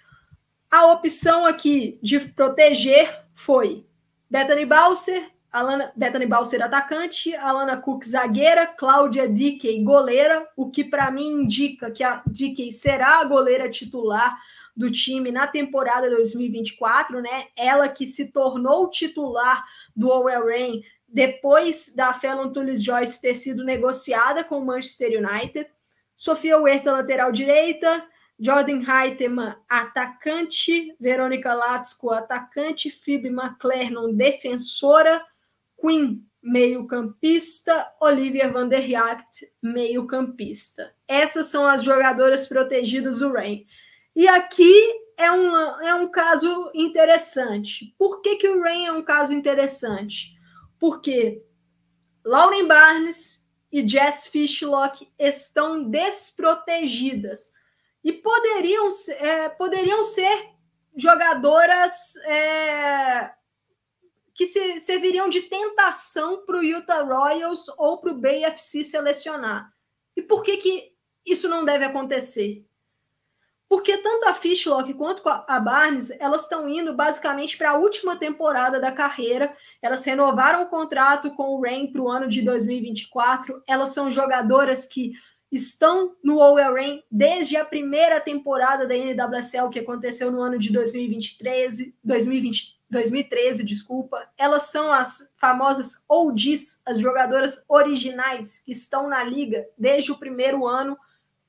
A 0.70 0.92
opção 0.92 1.46
aqui 1.46 1.98
de 2.02 2.20
proteger 2.20 3.24
foi 3.34 3.86
Bethany 4.28 4.66
Balser, 4.66 5.30
Alana, 5.50 5.92
Bethany 5.96 6.26
Balser 6.26 6.62
atacante, 6.62 7.34
Alana 7.34 7.78
Cook 7.78 8.04
zagueira, 8.04 8.66
Cláudia 8.66 9.26
Dickey 9.26 9.82
goleira, 9.82 10.46
o 10.54 10.70
que 10.70 10.84
para 10.84 11.10
mim 11.10 11.44
indica 11.44 11.90
que 11.90 12.04
a 12.04 12.22
Dickey 12.26 12.70
será 12.70 13.20
a 13.20 13.24
goleira 13.24 13.70
titular 13.70 14.38
do 14.76 14.90
time 14.90 15.32
na 15.32 15.46
temporada 15.46 16.10
2024, 16.10 17.20
né? 17.22 17.46
Ela 17.56 17.88
que 17.88 18.04
se 18.04 18.30
tornou 18.30 18.90
titular 18.90 19.64
do 19.94 20.10
Owell 20.10 20.46
Rain 20.46 20.84
depois 21.08 21.94
da 21.94 22.12
Fallon 22.12 22.52
Tullis 22.52 22.82
Joyce 22.82 23.20
ter 23.22 23.34
sido 23.34 23.64
negociada 23.64 24.44
com 24.44 24.58
o 24.58 24.66
Manchester 24.66 25.18
United. 25.18 25.66
Sofia 26.14 26.58
Huerta, 26.58 26.92
lateral 26.92 27.32
direita, 27.32 28.04
Jordan 28.38 28.80
Reiteman, 28.80 29.56
atacante, 29.68 30.94
Verônica 31.00 31.54
Latsko, 31.54 32.10
atacante, 32.10 32.90
Phoebe 32.90 33.28
McClernand, 33.28 34.14
defensora, 34.14 35.24
Queen, 35.76 36.22
meio-campista, 36.42 37.92
Olivia 38.00 38.50
van 38.50 38.68
der 38.68 38.88
Yacht, 38.88 39.46
meio-campista. 39.62 40.92
Essas 41.08 41.46
são 41.46 41.66
as 41.66 41.82
jogadoras 41.82 42.46
protegidas 42.46 43.18
do 43.18 43.32
Rain. 43.32 43.66
E 44.16 44.26
aqui 44.26 44.74
é 45.18 45.30
um, 45.30 45.54
é 45.82 45.94
um 45.94 46.08
caso 46.08 46.70
interessante. 46.74 47.94
Por 47.98 48.22
que, 48.22 48.36
que 48.36 48.48
o 48.48 48.62
Rain 48.62 48.86
é 48.86 48.92
um 48.92 49.02
caso 49.02 49.34
interessante? 49.34 50.34
Porque 50.80 51.44
Lauren 52.24 52.66
Barnes 52.66 53.46
e 53.70 53.86
Jess 53.86 54.26
Fishlock 54.26 55.06
estão 55.18 55.84
desprotegidas 55.84 57.52
e 58.02 58.10
poderiam, 58.10 58.88
é, 59.18 59.50
poderiam 59.50 60.02
ser 60.02 60.50
jogadoras 60.96 62.16
é, 62.24 63.34
que 64.34 64.46
se, 64.46 64.80
serviriam 64.80 65.28
de 65.28 65.42
tentação 65.42 66.44
para 66.46 66.58
o 66.58 66.64
Utah 66.64 67.02
Royals 67.02 67.68
ou 67.76 67.98
para 67.98 68.12
o 68.12 68.18
BFC 68.18 68.82
selecionar. 68.82 69.70
E 70.16 70.22
por 70.22 70.42
que, 70.42 70.56
que 70.56 70.94
isso 71.24 71.50
não 71.50 71.66
deve 71.66 71.84
acontecer? 71.84 72.65
Porque 73.68 73.98
tanto 73.98 74.28
a 74.28 74.34
Fishlock 74.34 74.94
quanto 74.94 75.22
a 75.28 75.60
Barnes, 75.60 76.10
elas 76.20 76.42
estão 76.42 76.68
indo 76.68 76.94
basicamente 76.94 77.56
para 77.56 77.70
a 77.70 77.76
última 77.76 78.16
temporada 78.16 78.80
da 78.80 78.92
carreira. 78.92 79.54
Elas 79.82 80.04
renovaram 80.04 80.62
o 80.62 80.68
contrato 80.68 81.34
com 81.34 81.54
o 81.54 81.60
Rain 81.60 81.90
para 81.90 82.00
o 82.00 82.08
ano 82.08 82.28
de 82.28 82.42
2024. 82.42 83.62
Elas 83.66 83.90
são 83.90 84.10
jogadoras 84.10 84.86
que 84.86 85.12
estão 85.50 86.14
no 86.22 86.38
OL 86.38 86.74
Rain 86.74 87.02
desde 87.10 87.56
a 87.56 87.64
primeira 87.64 88.20
temporada 88.20 88.86
da 88.86 88.94
NWSL 88.94 89.70
que 89.70 89.78
aconteceu 89.78 90.30
no 90.30 90.42
ano 90.42 90.58
de 90.58 90.72
2023, 90.72 91.92
2020, 92.02 92.76
2013, 92.90 93.64
desculpa. 93.64 94.28
Elas 94.36 94.64
são 94.64 94.92
as 94.92 95.32
famosas 95.36 96.04
OGs, 96.08 96.82
as 96.86 97.00
jogadoras 97.00 97.64
originais 97.68 98.62
que 98.64 98.72
estão 98.72 99.08
na 99.08 99.24
liga 99.24 99.66
desde 99.76 100.12
o 100.12 100.18
primeiro 100.18 100.66
ano 100.66 100.96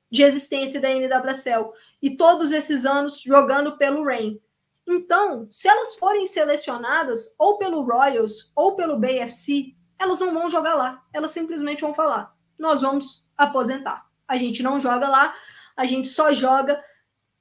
de 0.09 0.23
existência 0.23 0.79
da 0.79 0.89
NWSL 0.89 1.71
e 2.01 2.15
todos 2.15 2.51
esses 2.51 2.85
anos 2.85 3.21
jogando 3.21 3.77
pelo 3.77 4.03
Rain. 4.03 4.39
Então, 4.87 5.45
se 5.49 5.67
elas 5.67 5.95
forem 5.95 6.25
selecionadas 6.25 7.35
ou 7.37 7.57
pelo 7.57 7.81
Royals 7.81 8.51
ou 8.55 8.75
pelo 8.75 8.97
BFC, 8.97 9.75
elas 9.99 10.19
não 10.19 10.33
vão 10.33 10.49
jogar 10.49 10.75
lá. 10.75 11.03
Elas 11.13 11.31
simplesmente 11.31 11.81
vão 11.81 11.93
falar: 11.93 12.33
nós 12.57 12.81
vamos 12.81 13.27
aposentar. 13.37 14.05
A 14.27 14.37
gente 14.37 14.63
não 14.63 14.79
joga 14.79 15.09
lá, 15.09 15.35
a 15.75 15.85
gente 15.85 16.07
só 16.07 16.31
joga 16.31 16.81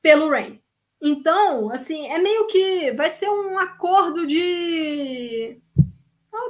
pelo 0.03 0.31
Rain. 0.31 0.61
Então, 1.01 1.71
assim, 1.71 2.07
é 2.09 2.19
meio 2.19 2.47
que 2.47 2.91
vai 2.93 3.11
ser 3.11 3.29
um 3.29 3.59
acordo 3.59 4.27
de. 4.27 5.61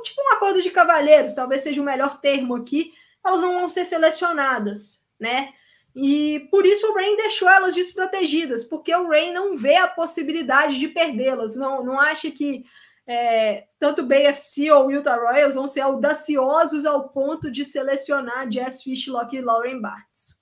Tipo 0.02 0.20
um 0.20 0.32
acordo 0.34 0.60
de 0.62 0.70
cavalheiros, 0.70 1.34
talvez 1.34 1.62
seja 1.62 1.80
o 1.80 1.84
melhor 1.84 2.20
termo 2.20 2.54
aqui. 2.54 2.92
Elas 3.24 3.40
não 3.40 3.60
vão 3.60 3.68
ser 3.68 3.84
selecionadas, 3.84 5.04
né? 5.18 5.52
E 5.98 6.40
por 6.50 6.66
isso 6.66 6.86
o 6.86 6.94
Rain 6.94 7.16
deixou 7.16 7.48
elas 7.48 7.74
desprotegidas, 7.74 8.62
porque 8.62 8.94
o 8.94 9.08
Rain 9.08 9.32
não 9.32 9.56
vê 9.56 9.76
a 9.76 9.88
possibilidade 9.88 10.78
de 10.78 10.88
perdê-las, 10.88 11.56
não, 11.56 11.82
não 11.82 11.98
acha 11.98 12.30
que 12.30 12.66
é, 13.06 13.66
tanto 13.78 14.02
o 14.02 14.06
BFC 14.06 14.70
ou 14.70 14.88
o 14.88 14.90
Utah 14.90 15.16
Royals 15.16 15.54
vão 15.54 15.66
ser 15.66 15.80
audaciosos 15.80 16.84
ao 16.84 17.08
ponto 17.08 17.50
de 17.50 17.64
selecionar 17.64 18.50
Jess 18.50 18.82
Fishlock 18.82 19.34
e 19.34 19.40
Lauren 19.40 19.80
Bartz. 19.80 20.38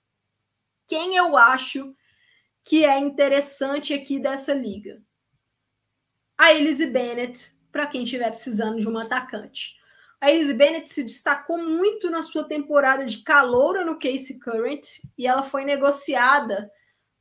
Quem 0.89 1.15
eu 1.15 1.37
acho 1.37 1.95
que 2.61 2.83
é 2.83 2.99
interessante 2.99 3.93
aqui 3.93 4.19
dessa 4.19 4.53
liga? 4.53 5.01
A 6.37 6.53
Elise 6.53 6.87
Bennett, 6.87 7.53
para 7.71 7.87
quem 7.87 8.03
estiver 8.03 8.29
precisando 8.29 8.81
de 8.81 8.89
uma 8.89 9.03
atacante. 9.03 9.75
A 10.25 10.31
Elise 10.31 10.55
Bennett 10.55 10.89
se 10.89 11.03
destacou 11.03 11.55
muito 11.55 12.09
na 12.09 12.23
sua 12.23 12.43
temporada 12.45 13.05
de 13.05 13.21
caloura 13.21 13.85
no 13.85 13.99
Case 13.99 14.39
Current 14.39 14.81
e 15.15 15.27
ela 15.27 15.43
foi 15.43 15.63
negociada 15.63 16.67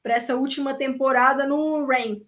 para 0.02 0.14
essa 0.14 0.34
última 0.34 0.72
temporada 0.72 1.46
no 1.46 1.84
Rain 1.84 2.26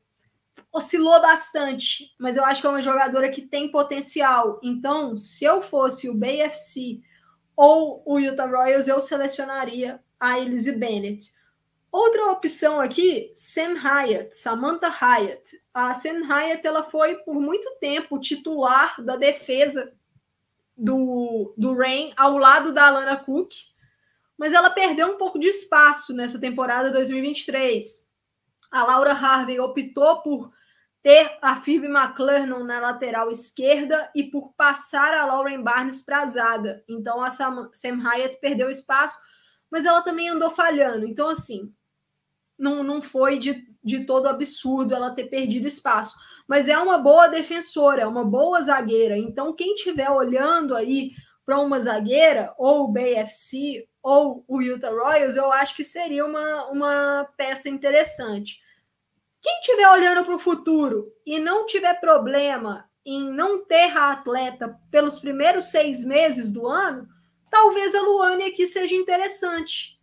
oscilou 0.70 1.18
bastante, 1.22 2.14
mas 2.20 2.36
eu 2.36 2.44
acho 2.44 2.60
que 2.60 2.66
é 2.66 2.70
uma 2.70 2.82
jogadora 2.82 3.30
que 3.30 3.40
tem 3.40 3.70
potencial. 3.70 4.60
Então, 4.62 5.16
se 5.16 5.46
eu 5.46 5.62
fosse 5.62 6.10
o 6.10 6.14
BFC 6.14 7.00
ou 7.56 8.02
o 8.04 8.18
Utah 8.18 8.44
Royals, 8.44 8.86
eu 8.86 9.00
selecionaria 9.00 9.98
a 10.20 10.38
Elise 10.38 10.72
Bennett. 10.72 11.32
Outra 11.90 12.32
opção 12.32 12.78
aqui, 12.78 13.32
Sam 13.34 13.72
Hyatt, 13.78 14.36
Samantha 14.36 14.88
Hyatt. 14.88 15.58
A 15.72 15.94
Sam 15.94 16.26
Hyatt 16.28 16.66
ela 16.66 16.82
foi 16.90 17.16
por 17.24 17.36
muito 17.36 17.78
tempo 17.80 18.20
titular 18.20 19.02
da 19.02 19.16
defesa 19.16 19.95
do, 20.76 21.54
do 21.56 21.74
Rain 21.74 22.12
ao 22.16 22.36
lado 22.36 22.72
da 22.72 22.86
Alana 22.86 23.16
Cook, 23.16 23.52
mas 24.36 24.52
ela 24.52 24.70
perdeu 24.70 25.08
um 25.08 25.16
pouco 25.16 25.38
de 25.38 25.48
espaço 25.48 26.12
nessa 26.12 26.38
temporada 26.38 26.90
2023. 26.90 28.06
A 28.70 28.84
Laura 28.84 29.12
Harvey 29.12 29.58
optou 29.58 30.22
por 30.22 30.52
ter 31.02 31.38
a 31.40 31.56
Phoebe 31.56 31.86
McClernand 31.86 32.64
na 32.64 32.80
lateral 32.80 33.30
esquerda 33.30 34.10
e 34.14 34.24
por 34.24 34.52
passar 34.54 35.14
a 35.14 35.24
Lauren 35.24 35.62
Barnes 35.62 36.04
para 36.04 36.22
a 36.22 36.26
zaga. 36.26 36.84
Então 36.88 37.22
a 37.22 37.30
Sam, 37.30 37.70
Sam 37.72 38.02
Hyatt 38.02 38.38
perdeu 38.40 38.68
espaço, 38.68 39.16
mas 39.70 39.86
ela 39.86 40.02
também 40.02 40.28
andou 40.28 40.50
falhando. 40.50 41.06
Então, 41.06 41.28
assim, 41.28 41.72
não, 42.58 42.82
não 42.82 43.00
foi 43.00 43.38
de, 43.38 43.64
de 43.86 44.04
todo 44.04 44.26
absurdo 44.26 44.92
ela 44.92 45.14
ter 45.14 45.26
perdido 45.26 45.68
espaço. 45.68 46.16
Mas 46.48 46.68
é 46.68 46.76
uma 46.76 46.98
boa 46.98 47.28
defensora, 47.28 48.02
é 48.02 48.06
uma 48.06 48.24
boa 48.24 48.60
zagueira. 48.60 49.16
Então, 49.16 49.54
quem 49.54 49.74
estiver 49.74 50.10
olhando 50.10 50.74
aí 50.74 51.12
para 51.44 51.60
uma 51.60 51.80
zagueira, 51.80 52.52
ou 52.58 52.84
o 52.84 52.88
BFC, 52.88 53.88
ou 54.02 54.44
o 54.48 54.60
Utah 54.60 54.90
Royals, 54.90 55.36
eu 55.36 55.52
acho 55.52 55.76
que 55.76 55.84
seria 55.84 56.26
uma, 56.26 56.66
uma 56.66 57.28
peça 57.36 57.68
interessante. 57.68 58.58
Quem 59.40 59.60
estiver 59.60 59.88
olhando 59.88 60.24
para 60.24 60.34
o 60.34 60.40
futuro 60.40 61.06
e 61.24 61.38
não 61.38 61.64
tiver 61.64 62.00
problema 62.00 62.90
em 63.04 63.30
não 63.30 63.64
ter 63.64 63.96
a 63.96 64.10
atleta 64.10 64.76
pelos 64.90 65.20
primeiros 65.20 65.66
seis 65.66 66.04
meses 66.04 66.50
do 66.50 66.66
ano, 66.66 67.06
talvez 67.48 67.94
a 67.94 68.02
Luane 68.02 68.42
aqui 68.46 68.66
seja 68.66 68.96
interessante. 68.96 69.95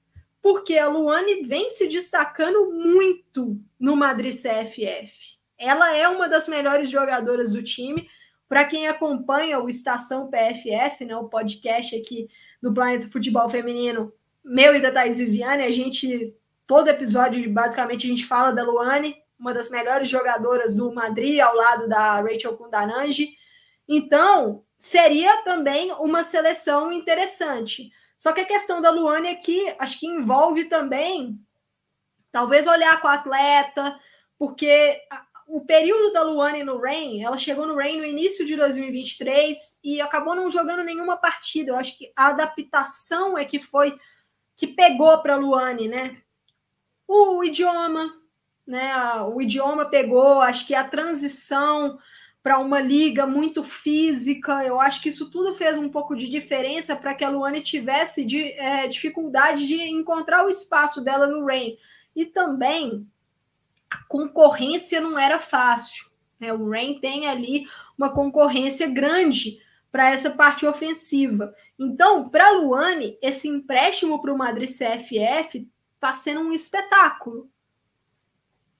Porque 0.44 0.78
a 0.78 0.90
Luane 0.90 1.44
vem 1.46 1.70
se 1.70 1.88
destacando 1.88 2.70
muito 2.70 3.58
no 3.80 3.96
Madrid 3.96 4.34
CFF. 4.34 5.40
Ela 5.58 5.96
é 5.96 6.06
uma 6.10 6.28
das 6.28 6.50
melhores 6.50 6.90
jogadoras 6.90 7.54
do 7.54 7.64
time. 7.64 8.10
Para 8.50 8.66
quem 8.66 8.86
acompanha 8.86 9.62
o 9.62 9.70
Estação 9.70 10.30
PFF, 10.30 11.06
né, 11.06 11.16
o 11.16 11.30
podcast 11.30 11.96
aqui 11.96 12.28
do 12.62 12.74
Planeta 12.74 13.10
Futebol 13.10 13.48
Feminino, 13.48 14.12
meu 14.44 14.76
e 14.76 14.82
da 14.82 14.92
Thais 14.92 15.18
Viviane, 15.18 15.64
a 15.64 15.72
gente, 15.72 16.36
todo 16.68 16.90
episódio, 16.90 17.50
basicamente, 17.50 18.06
a 18.06 18.10
gente 18.10 18.26
fala 18.26 18.52
da 18.52 18.64
Luane, 18.64 19.16
uma 19.40 19.54
das 19.54 19.70
melhores 19.70 20.10
jogadoras 20.10 20.76
do 20.76 20.94
Madrid, 20.94 21.40
ao 21.40 21.56
lado 21.56 21.88
da 21.88 22.20
Rachel 22.20 22.58
Kundananji. 22.58 23.30
Então, 23.88 24.66
seria 24.78 25.42
também 25.44 25.94
uma 25.94 26.22
seleção 26.22 26.92
interessante. 26.92 27.94
Só 28.18 28.32
que 28.32 28.42
a 28.42 28.46
questão 28.46 28.82
da 28.82 28.90
Luane 28.90 29.30
aqui, 29.30 29.74
acho 29.78 30.00
que 30.00 30.08
envolve 30.08 30.66
também, 30.66 31.40
talvez 32.32 32.68
olhar 32.68 33.02
com 33.02 33.08
a 33.08 33.14
atleta, 33.14 34.00
porque 34.38 35.00
o 35.48 35.62
período 35.66 36.14
da 36.14 36.24
Luane 36.24 36.64
no 36.64 36.80
Rain, 36.80 37.22
ela 37.24 37.38
chegou 37.38 37.68
no 37.68 37.76
Rain 37.76 37.98
no 37.98 38.06
início 38.06 38.46
de 38.46 38.56
2023 38.56 39.80
e 39.84 40.02
acabou 40.02 40.36
não 40.36 40.50
jogando 40.50 40.84
nenhuma 40.84 41.18
partida. 41.18 41.72
Eu 41.72 41.76
acho 41.76 41.98
que 41.98 42.12
a 42.16 42.28
adaptação 42.28 43.38
é 43.38 43.46
que 43.46 43.60
foi 43.60 43.98
que 44.56 44.68
pegou 44.68 45.18
para 45.22 45.34
a 45.34 45.38
Luane, 45.38 45.88
né? 45.88 46.22
O 47.08 47.44
idioma, 47.44 48.14
né? 48.66 49.22
O 49.24 49.42
idioma 49.42 49.86
pegou, 49.86 50.42
acho 50.42 50.66
que 50.66 50.74
a 50.74 50.88
transição 50.88 52.00
para 52.44 52.60
uma 52.60 52.82
liga 52.82 53.26
muito 53.26 53.64
física, 53.64 54.66
eu 54.66 54.78
acho 54.78 55.02
que 55.02 55.08
isso 55.08 55.32
tudo 55.32 55.56
fez 55.56 55.78
um 55.78 55.88
pouco 55.88 56.14
de 56.14 56.30
diferença 56.30 56.94
para 56.94 57.16
que 57.16 57.24
a 57.24 57.30
Luane 57.30 57.62
tivesse 57.62 58.26
de, 58.26 58.52
é, 58.60 58.86
dificuldade 58.90 59.66
de 59.66 59.82
encontrar 59.82 60.46
o 60.46 60.50
espaço 60.50 61.00
dela 61.00 61.26
no 61.26 61.46
Rain. 61.46 61.78
E 62.14 62.26
também 62.26 63.08
a 63.90 64.04
concorrência 64.10 65.00
não 65.00 65.18
era 65.18 65.40
fácil. 65.40 66.08
Né? 66.38 66.52
O 66.52 66.70
Rain 66.70 67.00
tem 67.00 67.28
ali 67.28 67.66
uma 67.98 68.10
concorrência 68.10 68.88
grande 68.88 69.62
para 69.90 70.12
essa 70.12 70.32
parte 70.32 70.66
ofensiva. 70.66 71.56
Então, 71.80 72.28
para 72.28 72.48
a 72.48 72.52
Luane, 72.52 73.18
esse 73.22 73.48
empréstimo 73.48 74.22
para 74.22 74.34
o 74.34 74.38
Madrid 74.38 74.70
CFF 74.70 75.70
está 75.96 76.14
sendo 76.14 76.42
um 76.42 76.52
espetáculo. 76.52 77.50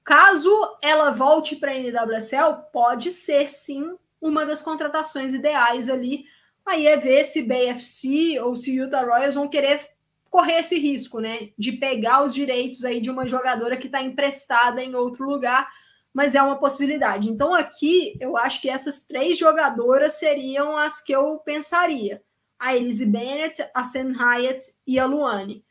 Caso 0.04 0.50
ela 0.82 1.10
volte 1.10 1.56
para 1.56 1.72
a 1.72 1.78
NWSL, 1.78 2.70
pode 2.72 3.10
ser 3.10 3.48
sim 3.48 3.96
uma 4.20 4.44
das 4.44 4.60
contratações 4.60 5.32
ideais 5.32 5.88
ali. 5.88 6.26
Aí 6.66 6.86
é 6.86 6.96
ver 6.96 7.24
se 7.24 7.42
BFC 7.42 8.38
ou 8.40 8.54
se 8.54 8.74
Utah 8.74 9.02
Royals 9.02 9.34
vão 9.34 9.48
querer 9.48 9.88
correr 10.30 10.58
esse 10.58 10.78
risco, 10.78 11.20
né? 11.20 11.50
De 11.56 11.72
pegar 11.72 12.24
os 12.24 12.34
direitos 12.34 12.84
aí 12.84 13.00
de 13.00 13.10
uma 13.10 13.26
jogadora 13.26 13.76
que 13.76 13.86
está 13.86 14.02
emprestada 14.02 14.82
em 14.82 14.94
outro 14.94 15.24
lugar, 15.24 15.70
mas 16.12 16.34
é 16.34 16.42
uma 16.42 16.58
possibilidade. 16.58 17.28
Então 17.28 17.54
aqui 17.54 18.16
eu 18.20 18.36
acho 18.36 18.60
que 18.60 18.68
essas 18.68 19.06
três 19.06 19.38
jogadoras 19.38 20.14
seriam 20.14 20.76
as 20.76 21.02
que 21.02 21.12
eu 21.12 21.38
pensaria: 21.38 22.22
a 22.58 22.76
Elise 22.76 23.06
Bennett, 23.06 23.64
a 23.74 23.84
Sen 23.84 24.12
Hyatt 24.12 24.66
e 24.86 24.98
a 24.98 25.06
Luane. 25.06 25.64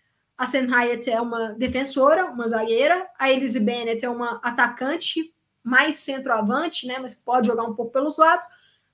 A 0.43 0.45
Sam 0.45 0.67
Hyatt 0.67 1.09
é 1.09 1.21
uma 1.21 1.53
defensora, 1.53 2.25
uma 2.25 2.49
zagueira. 2.49 3.09
A 3.17 3.31
Elise 3.31 3.61
Bennett 3.61 4.03
é 4.03 4.09
uma 4.09 4.41
atacante, 4.43 5.33
mais 5.63 5.99
centroavante, 5.99 6.85
né? 6.85 6.99
Mas 6.99 7.15
pode 7.15 7.47
jogar 7.47 7.63
um 7.63 7.73
pouco 7.73 7.93
pelos 7.93 8.17
lados. 8.17 8.45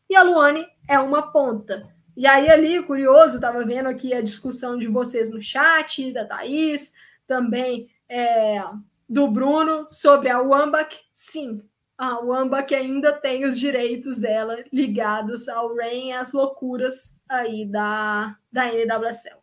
E 0.08 0.16
a 0.16 0.22
Luane 0.22 0.68
é 0.88 1.00
uma 1.00 1.32
ponta. 1.32 1.90
E 2.16 2.28
aí, 2.28 2.52
ali, 2.52 2.84
curioso, 2.84 3.38
estava 3.38 3.66
vendo 3.66 3.90
aqui 3.90 4.14
a 4.14 4.22
discussão 4.22 4.78
de 4.78 4.88
vocês 4.88 5.32
no 5.32 5.42
chat, 5.42 6.14
da 6.14 6.24
Thaís, 6.24 6.94
também 7.26 7.90
é, 8.08 8.62
do 9.10 9.28
Bruno, 9.28 9.88
sobre 9.90 10.30
a 10.30 10.40
Wambach. 10.40 11.00
Sim, 11.12 11.68
a 11.98 12.20
Wambach 12.20 12.76
ainda 12.76 13.12
tem 13.12 13.44
os 13.44 13.60
direitos 13.60 14.20
dela 14.20 14.64
ligados 14.72 15.50
ao 15.50 15.76
Rain 15.76 16.10
e 16.10 16.14
às 16.14 16.32
loucuras 16.32 17.24
aí 17.28 17.66
da, 17.66 18.38
da 18.52 18.68
NWSL. 18.68 19.39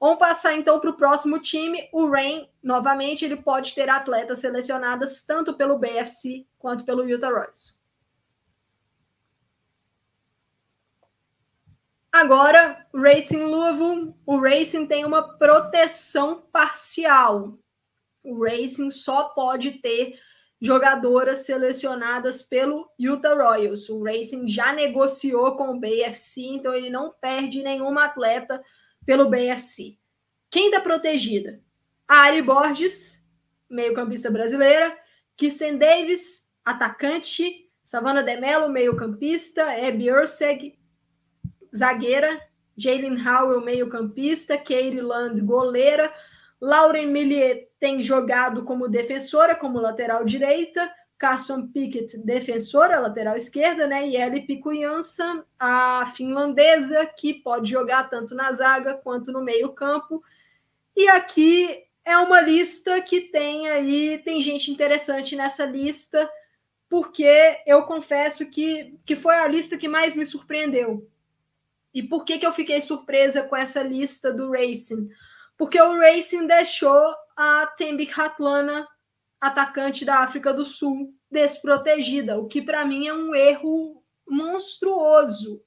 Vamos 0.00 0.18
passar 0.18 0.54
então 0.54 0.80
para 0.80 0.88
o 0.88 0.96
próximo 0.96 1.38
time. 1.38 1.86
O 1.92 2.08
Rain, 2.08 2.48
novamente, 2.62 3.22
ele 3.22 3.36
pode 3.36 3.74
ter 3.74 3.90
atletas 3.90 4.38
selecionadas 4.38 5.26
tanto 5.26 5.52
pelo 5.52 5.78
BFC 5.78 6.46
quanto 6.58 6.84
pelo 6.84 7.06
Utah 7.06 7.28
Royals. 7.28 7.78
Agora, 12.10 12.86
Racing 12.94 13.42
Louisville. 13.42 14.14
O 14.24 14.40
Racing 14.40 14.86
tem 14.86 15.04
uma 15.04 15.36
proteção 15.36 16.42
parcial. 16.50 17.58
O 18.24 18.42
Racing 18.42 18.90
só 18.90 19.28
pode 19.28 19.72
ter 19.72 20.18
jogadoras 20.60 21.46
selecionadas 21.46 22.42
pelo 22.42 22.90
Utah 22.98 23.34
Royals. 23.34 23.88
O 23.90 24.02
Racing 24.02 24.48
já 24.48 24.72
negociou 24.72 25.56
com 25.56 25.70
o 25.70 25.78
BFC, 25.78 26.42
então 26.42 26.74
ele 26.74 26.90
não 26.90 27.12
perde 27.12 27.62
nenhuma 27.62 28.06
atleta 28.06 28.62
pelo 29.10 29.28
BFC. 29.28 29.98
Quem 30.48 30.66
está 30.66 30.80
protegida? 30.80 31.60
A 32.06 32.26
Ari 32.26 32.42
Borges, 32.42 33.26
meio-campista 33.68 34.30
brasileira, 34.30 34.96
Kirsten 35.36 35.76
Davis, 35.76 36.48
atacante, 36.64 37.68
Savannah 37.82 38.22
Demelo, 38.22 38.68
meio-campista, 38.68 39.64
Abby 39.64 40.12
Urseg, 40.12 40.78
zagueira, 41.74 42.40
Jalen 42.76 43.18
Howell, 43.26 43.62
meio-campista, 43.62 44.56
Katie 44.56 45.00
Land, 45.00 45.42
goleira, 45.42 46.14
Lauren 46.60 47.10
Millier 47.10 47.68
tem 47.80 48.00
jogado 48.00 48.62
como 48.62 48.88
defensora, 48.88 49.56
como 49.56 49.80
lateral 49.80 50.24
direita, 50.24 50.88
Carson 51.20 51.66
Pickett, 51.66 52.16
defensora, 52.24 52.98
lateral 52.98 53.36
esquerda, 53.36 53.86
né? 53.86 54.08
E 54.08 54.16
Ellie 54.16 54.46
Picuyança, 54.46 55.44
a 55.58 56.10
finlandesa, 56.16 57.04
que 57.04 57.34
pode 57.34 57.70
jogar 57.70 58.08
tanto 58.08 58.34
na 58.34 58.50
zaga 58.50 58.94
quanto 58.94 59.30
no 59.30 59.44
meio-campo. 59.44 60.24
E 60.96 61.06
aqui 61.08 61.84
é 62.06 62.16
uma 62.16 62.40
lista 62.40 63.02
que 63.02 63.20
tem 63.20 63.68
aí, 63.68 64.16
tem 64.24 64.40
gente 64.40 64.70
interessante 64.70 65.36
nessa 65.36 65.66
lista, 65.66 66.26
porque 66.88 67.58
eu 67.66 67.82
confesso 67.82 68.46
que, 68.46 68.98
que 69.04 69.14
foi 69.14 69.34
a 69.34 69.46
lista 69.46 69.76
que 69.76 69.86
mais 69.86 70.14
me 70.14 70.24
surpreendeu. 70.24 71.06
E 71.92 72.02
por 72.02 72.24
que, 72.24 72.38
que 72.38 72.46
eu 72.46 72.52
fiquei 72.52 72.80
surpresa 72.80 73.42
com 73.42 73.54
essa 73.54 73.82
lista 73.82 74.32
do 74.32 74.50
Racing? 74.50 75.10
Porque 75.58 75.78
o 75.78 75.98
Racing 75.98 76.46
deixou 76.46 77.14
a 77.36 77.66
Tembi 77.76 78.10
Hatlana 78.10 78.88
atacante 79.40 80.04
da 80.04 80.18
África 80.18 80.52
do 80.52 80.64
Sul 80.64 81.14
desprotegida, 81.30 82.38
o 82.38 82.46
que 82.46 82.60
para 82.60 82.84
mim 82.84 83.06
é 83.06 83.14
um 83.14 83.34
erro 83.34 84.02
monstruoso. 84.28 85.62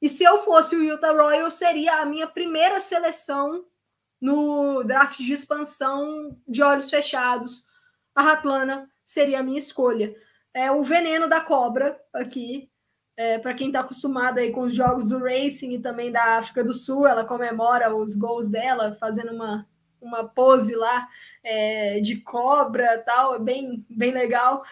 E 0.00 0.08
se 0.08 0.24
eu 0.24 0.42
fosse 0.44 0.76
o 0.76 0.82
Utah 0.82 1.12
Royal, 1.12 1.50
seria 1.50 2.00
a 2.00 2.06
minha 2.06 2.26
primeira 2.26 2.80
seleção 2.80 3.64
no 4.20 4.82
draft 4.84 5.18
de 5.18 5.32
expansão 5.32 6.36
de 6.46 6.62
olhos 6.62 6.88
fechados. 6.88 7.66
A 8.14 8.22
Ratlana 8.22 8.88
seria 9.04 9.40
a 9.40 9.42
minha 9.42 9.58
escolha. 9.58 10.14
É 10.54 10.70
o 10.70 10.82
veneno 10.82 11.28
da 11.28 11.40
cobra 11.40 11.98
aqui. 12.12 12.70
É, 13.16 13.38
para 13.38 13.52
quem 13.52 13.66
está 13.66 13.80
acostumado 13.80 14.38
aí 14.38 14.50
com 14.50 14.62
os 14.62 14.74
jogos 14.74 15.10
do 15.10 15.18
Racing 15.18 15.74
e 15.74 15.82
também 15.82 16.10
da 16.10 16.38
África 16.38 16.64
do 16.64 16.72
Sul, 16.72 17.06
ela 17.06 17.24
comemora 17.24 17.94
os 17.94 18.16
gols 18.16 18.48
dela 18.48 18.96
fazendo 18.98 19.32
uma 19.32 19.66
uma 20.00 20.24
pose 20.24 20.74
lá 20.74 21.08
é, 21.42 22.00
de 22.00 22.16
cobra 22.16 23.02
tal, 23.04 23.36
é 23.36 23.38
bem, 23.38 23.84
bem 23.88 24.12
legal. 24.12 24.64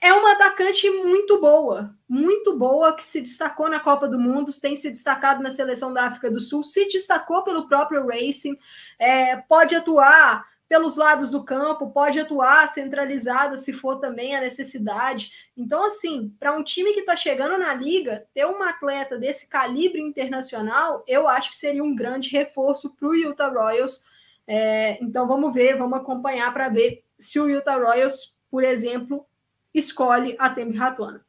É 0.00 0.12
uma 0.12 0.32
atacante 0.32 0.90
muito 0.90 1.40
boa, 1.40 1.94
muito 2.08 2.58
boa, 2.58 2.92
que 2.92 3.04
se 3.04 3.20
destacou 3.20 3.68
na 3.68 3.78
Copa 3.78 4.08
do 4.08 4.18
Mundo, 4.18 4.52
tem 4.60 4.74
se 4.74 4.90
destacado 4.90 5.40
na 5.40 5.50
seleção 5.50 5.92
da 5.92 6.06
África 6.06 6.28
do 6.28 6.40
Sul, 6.40 6.64
se 6.64 6.88
destacou 6.88 7.44
pelo 7.44 7.68
próprio 7.68 8.04
Racing, 8.06 8.58
é, 8.98 9.36
pode 9.36 9.76
atuar 9.76 10.44
pelos 10.72 10.96
lados 10.96 11.30
do 11.30 11.44
campo, 11.44 11.90
pode 11.90 12.18
atuar 12.18 12.66
centralizada 12.66 13.58
se 13.58 13.74
for 13.74 14.00
também 14.00 14.34
a 14.34 14.40
necessidade. 14.40 15.30
Então, 15.54 15.84
assim, 15.84 16.34
para 16.40 16.56
um 16.56 16.64
time 16.64 16.94
que 16.94 17.00
está 17.00 17.14
chegando 17.14 17.58
na 17.58 17.74
liga, 17.74 18.26
ter 18.32 18.46
uma 18.46 18.70
atleta 18.70 19.18
desse 19.18 19.50
calibre 19.50 20.00
internacional, 20.00 21.04
eu 21.06 21.28
acho 21.28 21.50
que 21.50 21.56
seria 21.56 21.84
um 21.84 21.94
grande 21.94 22.30
reforço 22.30 22.88
para 22.96 23.06
o 23.06 23.14
Utah 23.14 23.50
Royals 23.50 24.02
é, 24.46 25.02
então 25.02 25.26
vamos 25.26 25.52
ver, 25.52 25.76
vamos 25.76 25.98
acompanhar 25.98 26.52
para 26.52 26.68
ver 26.68 27.04
se 27.18 27.38
o 27.38 27.48
Utah 27.48 27.76
Royals, 27.76 28.34
por 28.50 28.64
exemplo, 28.64 29.26
escolhe 29.72 30.36
a 30.38 30.50
Tembe 30.50 30.76
Ratlana. 30.76 31.24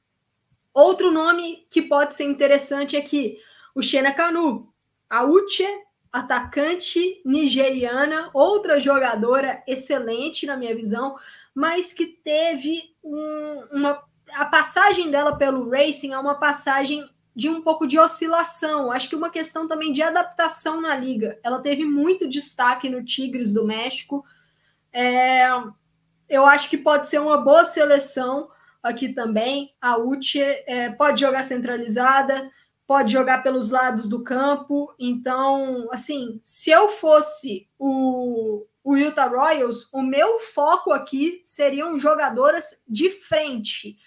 Outro 0.73 1.11
nome 1.11 1.67
que 1.69 1.81
pode 1.81 2.15
ser 2.15 2.23
interessante 2.23 2.95
é 2.95 3.01
que 3.01 3.37
o 3.75 3.81
Xena 3.81 4.13
Canu, 4.13 4.73
A 5.09 5.23
Uche, 5.23 5.67
atacante 6.11 7.21
nigeriana, 7.25 8.29
outra 8.33 8.79
jogadora 8.79 9.63
excelente 9.67 10.45
na 10.45 10.57
minha 10.57 10.75
visão, 10.75 11.15
mas 11.53 11.93
que 11.93 12.05
teve 12.05 12.95
um, 13.03 13.67
uma 13.71 14.03
a 14.33 14.45
passagem 14.45 15.11
dela 15.11 15.37
pelo 15.37 15.69
Racing 15.69 16.13
é 16.13 16.17
uma 16.17 16.35
passagem 16.35 17.07
de 17.35 17.49
um 17.49 17.61
pouco 17.61 17.87
de 17.87 17.97
oscilação. 17.97 18.91
Acho 18.91 19.09
que 19.09 19.15
uma 19.15 19.29
questão 19.29 19.67
também 19.67 19.91
de 19.91 20.01
adaptação 20.01 20.79
na 20.79 20.95
liga. 20.95 21.39
Ela 21.43 21.61
teve 21.61 21.83
muito 21.85 22.29
destaque 22.29 22.89
no 22.89 23.03
Tigres 23.03 23.53
do 23.53 23.65
México. 23.65 24.23
É, 24.91 25.47
eu 26.29 26.45
acho 26.45 26.69
que 26.69 26.77
pode 26.77 27.07
ser 27.07 27.19
uma 27.19 27.37
boa 27.37 27.65
seleção 27.65 28.49
aqui 28.81 29.09
também. 29.09 29.73
A 29.81 29.97
Uche 29.97 30.41
é, 30.41 30.91
pode 30.91 31.21
jogar 31.21 31.43
centralizada, 31.43 32.51
pode 32.85 33.11
jogar 33.11 33.41
pelos 33.41 33.71
lados 33.71 34.07
do 34.07 34.23
campo. 34.23 34.93
Então, 34.99 35.87
assim, 35.91 36.39
se 36.43 36.69
eu 36.69 36.89
fosse 36.89 37.67
o, 37.79 38.65
o 38.83 38.95
Utah 38.95 39.27
Royals, 39.27 39.89
o 39.91 40.01
meu 40.01 40.39
foco 40.39 40.91
aqui 40.91 41.41
seriam 41.43 41.99
jogadoras 41.99 42.83
de 42.87 43.09
frente. 43.09 43.97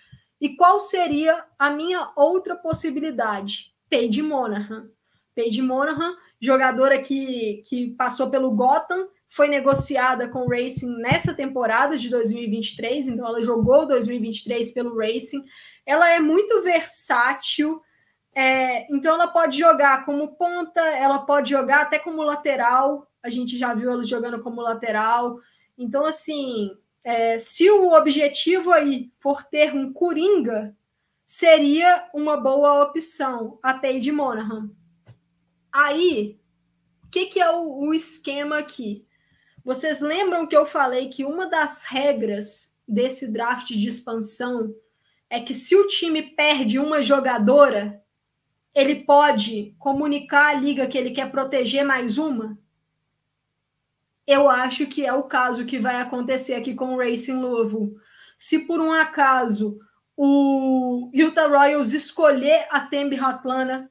E 0.40 0.56
qual 0.56 0.80
seria 0.80 1.44
a 1.58 1.70
minha 1.70 2.10
outra 2.14 2.56
possibilidade? 2.56 3.72
Paige 3.88 4.22
Monahan. 4.22 4.90
Paige 5.34 5.62
Monahan, 5.62 6.14
jogadora 6.40 6.98
que, 7.00 7.62
que 7.66 7.90
passou 7.94 8.30
pelo 8.30 8.50
Gotham, 8.50 9.08
foi 9.28 9.48
negociada 9.48 10.28
com 10.28 10.40
o 10.40 10.48
Racing 10.48 10.96
nessa 10.98 11.34
temporada 11.34 11.98
de 11.98 12.08
2023, 12.08 13.08
então 13.08 13.26
ela 13.26 13.42
jogou 13.42 13.86
2023 13.86 14.72
pelo 14.72 14.96
Racing. 14.96 15.44
Ela 15.84 16.10
é 16.10 16.20
muito 16.20 16.62
versátil, 16.62 17.82
é, 18.34 18.90
então 18.94 19.14
ela 19.14 19.28
pode 19.28 19.58
jogar 19.58 20.04
como 20.04 20.36
ponta, 20.36 20.80
ela 20.80 21.20
pode 21.20 21.50
jogar 21.50 21.82
até 21.82 21.98
como 21.98 22.22
lateral. 22.22 23.06
A 23.22 23.30
gente 23.30 23.58
já 23.58 23.74
viu 23.74 23.90
ela 23.90 24.04
jogando 24.04 24.40
como 24.40 24.60
lateral. 24.60 25.38
Então, 25.76 26.06
assim, 26.06 26.70
é, 27.06 27.38
se 27.38 27.70
o 27.70 27.92
objetivo 27.92 28.72
aí 28.72 29.12
for 29.20 29.44
ter 29.44 29.72
um 29.72 29.92
Coringa, 29.92 30.76
seria 31.24 32.10
uma 32.12 32.36
boa 32.36 32.82
opção 32.82 33.60
a 33.62 33.74
Paige 33.74 34.10
Monahan. 34.10 34.68
Aí, 35.70 36.36
o 37.04 37.08
que, 37.08 37.26
que 37.26 37.40
é 37.40 37.48
o, 37.48 37.86
o 37.86 37.94
esquema 37.94 38.58
aqui? 38.58 39.06
Vocês 39.64 40.00
lembram 40.00 40.48
que 40.48 40.56
eu 40.56 40.66
falei 40.66 41.08
que 41.08 41.24
uma 41.24 41.48
das 41.48 41.84
regras 41.84 42.76
desse 42.88 43.32
draft 43.32 43.68
de 43.68 43.86
expansão 43.86 44.74
é 45.30 45.40
que 45.40 45.54
se 45.54 45.76
o 45.76 45.86
time 45.86 46.34
perde 46.34 46.76
uma 46.76 47.00
jogadora, 47.02 48.02
ele 48.74 49.04
pode 49.04 49.76
comunicar 49.78 50.48
à 50.48 50.54
liga 50.54 50.88
que 50.88 50.98
ele 50.98 51.12
quer 51.12 51.30
proteger 51.30 51.84
mais 51.84 52.18
uma? 52.18 52.58
Eu 54.26 54.50
acho 54.50 54.86
que 54.86 55.06
é 55.06 55.12
o 55.12 55.22
caso 55.22 55.64
que 55.64 55.78
vai 55.78 56.00
acontecer 56.00 56.54
aqui 56.54 56.74
com 56.74 56.94
o 56.94 56.98
Racing 56.98 57.40
Louisville. 57.40 57.94
Se 58.36 58.60
por 58.66 58.80
um 58.80 58.92
acaso 58.92 59.78
o 60.16 61.10
Utah 61.14 61.46
Royals 61.46 61.92
escolher 61.92 62.66
a 62.70 62.80
Tembi 62.80 63.14
Ratlana, 63.14 63.90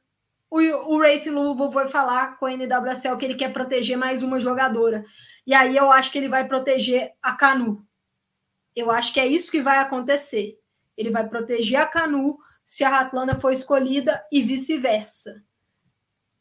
o, 0.49 0.59
o 0.59 0.99
Racing 0.99 1.31
Louisville 1.31 1.73
vai 1.73 1.87
falar 1.87 2.37
com 2.37 2.45
a 2.45 2.51
NWSL 2.51 3.17
que 3.17 3.25
ele 3.25 3.35
quer 3.35 3.53
proteger 3.53 3.97
mais 3.97 4.21
uma 4.21 4.39
jogadora. 4.39 5.05
E 5.47 5.53
aí 5.53 5.77
eu 5.77 5.91
acho 5.91 6.11
que 6.11 6.17
ele 6.17 6.29
vai 6.29 6.47
proteger 6.47 7.13
a 7.21 7.33
Canu. 7.33 7.85
Eu 8.75 8.91
acho 8.91 9.13
que 9.13 9.19
é 9.19 9.27
isso 9.27 9.49
que 9.49 9.61
vai 9.61 9.77
acontecer. 9.77 10.59
Ele 10.97 11.11
vai 11.11 11.27
proteger 11.27 11.79
a 11.79 11.85
Canu 11.85 12.37
se 12.63 12.83
a 12.83 12.89
Ratlana 12.89 13.39
for 13.39 13.51
escolhida 13.51 14.25
e 14.31 14.41
vice-versa 14.41 15.43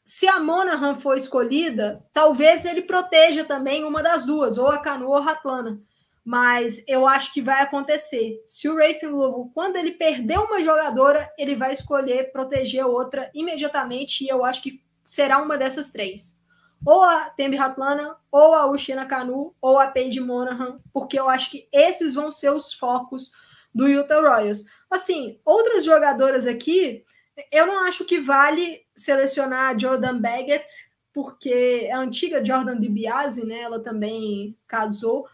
se 0.05 0.29
a 0.29 0.39
Monahan 0.39 1.01
for 1.01 1.17
escolhida, 1.17 2.05
talvez 2.13 2.67
ele 2.67 2.83
proteja 2.83 3.45
também 3.45 3.85
uma 3.85 4.03
das 4.03 4.27
duas, 4.27 4.59
ou 4.59 4.69
a 4.69 4.79
Canu 4.79 5.09
ou 5.09 5.17
a 5.17 5.23
Ratlana. 5.23 5.81
Mas 6.23 6.85
eu 6.87 7.07
acho 7.07 7.33
que 7.33 7.41
vai 7.41 7.63
acontecer. 7.63 8.43
Se 8.47 8.69
o 8.69 8.77
Racing 8.77 9.07
Louisville, 9.07 9.51
quando 9.55 9.77
ele 9.77 9.93
perder 9.93 10.39
uma 10.39 10.63
jogadora, 10.63 11.31
ele 11.39 11.57
vai 11.57 11.73
escolher 11.73 12.33
proteger 12.33 12.85
outra 12.87 13.31
imediatamente, 13.35 14.25
e 14.25 14.29
eu 14.29 14.45
acho 14.45 14.63
que 14.63 14.83
será 15.03 15.39
uma 15.39 15.57
dessas 15.57 15.91
três. 15.91 16.39
Ou 16.85 17.03
a 17.03 17.31
Tembi 17.31 17.57
Ratlana, 17.57 18.17
ou 18.31 18.55
a 18.55 18.67
Ushina 18.67 19.07
Canu, 19.07 19.55
ou 19.61 19.79
a 19.79 19.87
Paige 19.87 20.21
Monahan, 20.21 20.81
porque 20.93 21.19
eu 21.19 21.31
acho 21.31 21.51
que 21.51 21.67
esses 21.73 22.15
vão 22.15 22.31
ser 22.31 22.53
os 22.53 22.75
focos 22.75 23.33
do 23.75 23.89
Utah 23.89 24.21
Royals. 24.21 24.65
Assim, 24.91 25.41
outras 25.45 25.83
jogadoras 25.83 26.47
aqui, 26.47 27.05
eu 27.51 27.67
não 27.67 27.85
acho 27.85 28.05
que 28.05 28.21
vale 28.21 28.84
selecionar 28.95 29.75
a 29.75 29.79
Jordan 29.79 30.21
Baggett, 30.21 30.67
porque 31.13 31.89
a 31.93 31.99
antiga 31.99 32.45
Jordan 32.45 32.79
DiBiase, 32.79 33.47
né, 33.47 33.61
ela 33.61 33.81
também 33.81 34.57
casou. 34.67 35.27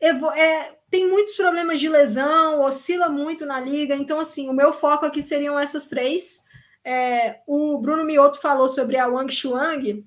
É, 0.00 0.74
tem 0.90 1.08
muitos 1.08 1.34
problemas 1.34 1.80
de 1.80 1.88
lesão, 1.88 2.62
oscila 2.62 3.08
muito 3.08 3.44
na 3.44 3.60
liga, 3.60 3.94
então, 3.94 4.20
assim, 4.20 4.48
o 4.48 4.52
meu 4.52 4.72
foco 4.72 5.04
aqui 5.04 5.20
seriam 5.20 5.58
essas 5.58 5.88
três. 5.88 6.46
É, 6.84 7.40
o 7.46 7.78
Bruno 7.78 8.04
Mioto 8.04 8.40
falou 8.40 8.68
sobre 8.68 8.96
a 8.96 9.06
Wang 9.06 9.32
Shuang. 9.32 10.06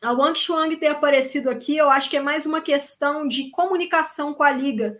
A 0.00 0.12
Wang 0.12 0.38
Shuang 0.38 0.76
ter 0.76 0.88
aparecido 0.88 1.50
aqui, 1.50 1.76
eu 1.76 1.90
acho 1.90 2.08
que 2.08 2.16
é 2.16 2.20
mais 2.20 2.46
uma 2.46 2.60
questão 2.60 3.26
de 3.26 3.50
comunicação 3.50 4.32
com 4.32 4.42
a 4.42 4.50
liga 4.50 4.98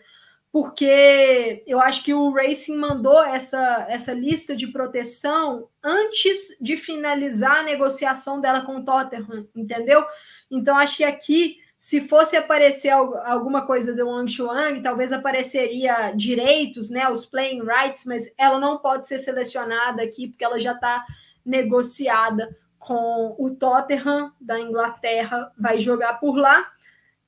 porque 0.51 1.63
eu 1.67 1.79
acho 1.81 2.03
que 2.03 2.15
o 2.15 2.31
Racing 2.33 2.77
mandou 2.77 3.23
essa, 3.23 3.87
essa 3.89 4.13
lista 4.13 4.57
de 4.57 4.67
proteção 4.67 5.69
antes 5.83 6.57
de 6.61 6.77
finalizar 6.77 7.59
a 7.59 7.63
negociação 7.63 8.41
dela 8.41 8.63
com 8.63 8.77
o 8.77 8.85
Tottenham, 8.85 9.47
entendeu? 9.55 10.05
Então, 10.51 10.77
acho 10.77 10.97
que 10.97 11.05
aqui, 11.05 11.59
se 11.77 12.09
fosse 12.09 12.37
aparecer 12.37 12.89
alguma 12.89 13.67
coisa 13.67 13.95
do 13.95 14.09
Wang 14.09 14.33
Chuang, 14.33 14.83
talvez 14.83 15.13
apareceria 15.13 16.13
direitos, 16.13 16.91
né, 16.91 17.09
os 17.11 17.27
playing 17.27 17.63
rights, 17.63 18.07
mas 18.07 18.33
ela 18.39 18.59
não 18.59 18.79
pode 18.79 19.07
ser 19.07 19.19
selecionada 19.19 20.03
aqui, 20.03 20.29
porque 20.29 20.45
ela 20.45 20.59
já 20.59 20.73
está 20.73 21.05
negociada 21.45 22.57
com 22.79 23.37
o 23.39 23.51
Tottenham 23.51 24.33
da 24.41 24.59
Inglaterra, 24.59 25.53
vai 25.59 25.79
jogar 25.79 26.15
por 26.15 26.37
lá. 26.37 26.73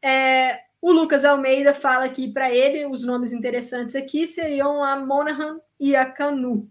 É, 0.02 0.69
o 0.81 0.93
Lucas 0.93 1.24
Almeida 1.24 1.74
fala 1.74 2.05
aqui 2.05 2.32
para 2.32 2.51
ele, 2.51 2.86
os 2.86 3.05
nomes 3.05 3.32
interessantes 3.32 3.94
aqui 3.94 4.27
seriam 4.27 4.82
a 4.82 4.97
Monahan 4.97 5.61
e 5.78 5.94
a 5.94 6.07
Canu. 6.07 6.70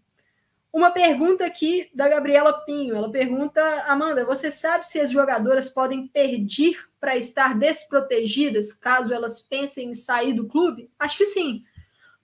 Uma 0.72 0.92
pergunta 0.92 1.46
aqui 1.46 1.90
da 1.96 2.08
Gabriela 2.08 2.54
Pinho. 2.66 2.96
Ela 2.96 3.12
pergunta: 3.12 3.62
Amanda, 3.88 4.24
você 4.24 4.52
sabe 4.52 4.86
se 4.86 5.00
as 5.00 5.10
jogadoras 5.10 5.68
podem 5.70 6.08
pedir 6.08 6.88
para 7.00 7.18
estar 7.18 7.58
desprotegidas 7.58 8.72
caso 8.72 9.14
elas 9.14 9.40
pensem 9.40 9.90
em 9.90 9.96
sair 9.96 10.34
do 10.34 10.48
clube? 10.48 10.92
Acho 11.00 11.18
que 11.18 11.26
sim. 11.26 11.64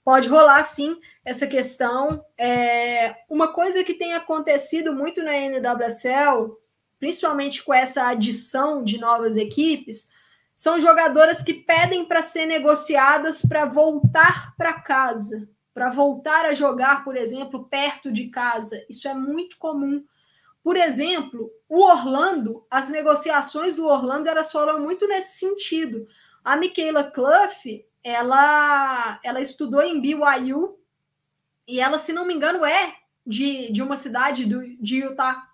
Pode 0.04 0.30
rolar 0.30 0.64
sim 0.64 1.00
essa 1.24 1.48
questão. 1.48 2.24
É 2.38 3.16
uma 3.28 3.48
coisa 3.48 3.84
que 3.84 3.96
tem 3.96 4.14
acontecido 4.14 4.94
muito 4.94 5.24
na 5.24 5.34
NWSL, 5.34 6.56
principalmente 7.00 7.64
com 7.64 7.74
essa 7.74 8.10
adição 8.10 8.84
de 8.84 9.00
novas 9.00 9.36
equipes, 9.36 10.14
são 10.56 10.80
jogadoras 10.80 11.42
que 11.42 11.54
pedem 11.54 12.06
para 12.06 12.22
ser 12.22 12.46
negociadas 12.46 13.42
para 13.42 13.66
voltar 13.66 14.56
para 14.56 14.74
casa, 14.74 15.50
para 15.74 15.90
voltar 15.90 16.46
a 16.46 16.54
jogar, 16.54 17.04
por 17.04 17.18
exemplo, 17.18 17.66
perto 17.66 18.12
de 18.12 18.30
casa. 18.30 18.84
Isso 18.90 19.08
é 19.08 19.14
muito 19.14 19.58
comum. 19.58 20.04
Por 20.64 20.78
exemplo, 20.78 21.52
o 21.68 21.84
Orlando, 21.84 22.66
as 22.72 22.90
negociações 22.90 23.76
do 23.76 23.86
Orlando 23.86 24.30
elas 24.30 24.52
foram 24.52 24.80
muito 24.80 25.08
nesse 25.08 25.38
sentido. 25.38 26.08
A 26.44 26.56
Michaela 26.56 27.04
Clough, 27.04 27.84
ela, 28.04 29.20
ela 29.24 29.42
estudou 29.42 29.82
em 29.82 30.00
BYU 30.00 30.80
e 31.68 31.80
ela, 31.80 31.98
se 31.98 32.14
não 32.14 32.26
me 32.26 32.34
engano, 32.34 32.64
é 32.66 32.96
de, 33.26 33.72
de 33.72 33.84
uma 33.84 33.96
cidade 33.96 34.46
do, 34.46 34.64
de 34.78 35.00
Utah. 35.00 35.50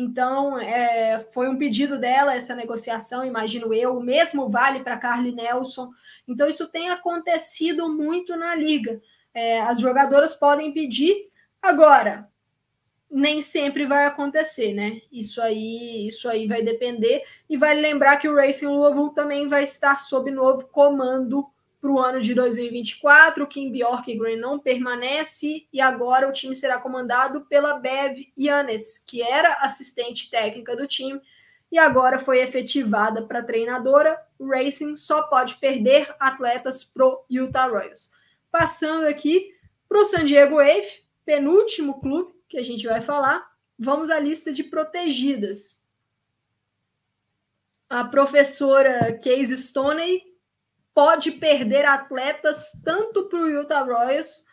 Então, 0.00 0.58
é, 0.58 1.26
foi 1.30 1.46
um 1.46 1.58
pedido 1.58 1.98
dela 1.98 2.34
essa 2.34 2.54
negociação, 2.54 3.22
imagino 3.22 3.74
eu. 3.74 3.98
O 3.98 4.02
mesmo 4.02 4.48
vale 4.48 4.80
para 4.80 4.96
Carly 4.96 5.30
Nelson. 5.30 5.90
Então, 6.26 6.48
isso 6.48 6.68
tem 6.68 6.88
acontecido 6.88 7.86
muito 7.92 8.34
na 8.34 8.54
liga. 8.54 8.98
É, 9.34 9.60
as 9.60 9.78
jogadoras 9.78 10.32
podem 10.32 10.72
pedir. 10.72 11.28
Agora, 11.60 12.26
nem 13.10 13.42
sempre 13.42 13.84
vai 13.84 14.06
acontecer, 14.06 14.72
né? 14.72 15.02
Isso 15.12 15.42
aí, 15.42 16.06
isso 16.06 16.30
aí 16.30 16.48
vai 16.48 16.62
depender. 16.62 17.22
E 17.46 17.58
vale 17.58 17.82
lembrar 17.82 18.16
que 18.16 18.28
o 18.28 18.34
Racing 18.34 18.68
Louisville 18.68 19.14
também 19.14 19.50
vai 19.50 19.64
estar 19.64 20.00
sob 20.00 20.30
novo 20.30 20.66
comando 20.68 21.46
para 21.80 21.90
o 21.90 21.98
ano 21.98 22.20
de 22.20 22.34
2024. 22.34 23.46
Kim 23.46 23.72
Bjorkgren 23.72 24.36
não 24.36 24.58
permanece 24.58 25.66
e 25.72 25.80
agora 25.80 26.28
o 26.28 26.32
time 26.32 26.54
será 26.54 26.78
comandado 26.78 27.42
pela 27.46 27.78
Bev 27.78 28.18
Yanes, 28.36 28.98
que 28.98 29.22
era 29.22 29.54
assistente 29.54 30.30
técnica 30.30 30.76
do 30.76 30.86
time 30.86 31.20
e 31.72 31.78
agora 31.78 32.18
foi 32.18 32.40
efetivada 32.40 33.26
para 33.26 33.42
treinadora. 33.42 34.20
O 34.38 34.48
Racing 34.48 34.96
só 34.96 35.22
pode 35.22 35.56
perder 35.56 36.14
atletas 36.18 36.84
pro 36.84 37.24
Utah 37.30 37.66
Royals. 37.66 38.10
Passando 38.50 39.06
aqui 39.06 39.54
para 39.88 40.00
o 40.00 40.04
San 40.04 40.24
Diego 40.24 40.56
Wave, 40.56 41.04
penúltimo 41.24 42.00
clube 42.00 42.34
que 42.48 42.58
a 42.58 42.62
gente 42.62 42.86
vai 42.86 43.00
falar, 43.00 43.48
vamos 43.78 44.10
à 44.10 44.18
lista 44.18 44.52
de 44.52 44.64
protegidas. 44.64 45.80
a 47.90 48.04
professora 48.04 49.18
Casey 49.18 49.56
Stoney 49.56 50.22
pode 51.00 51.32
perder 51.32 51.86
atletas 51.86 52.72
tanto 52.84 53.26
para 53.26 53.38
o 53.38 53.48
Utah 53.48 53.84
Royals 53.84 54.44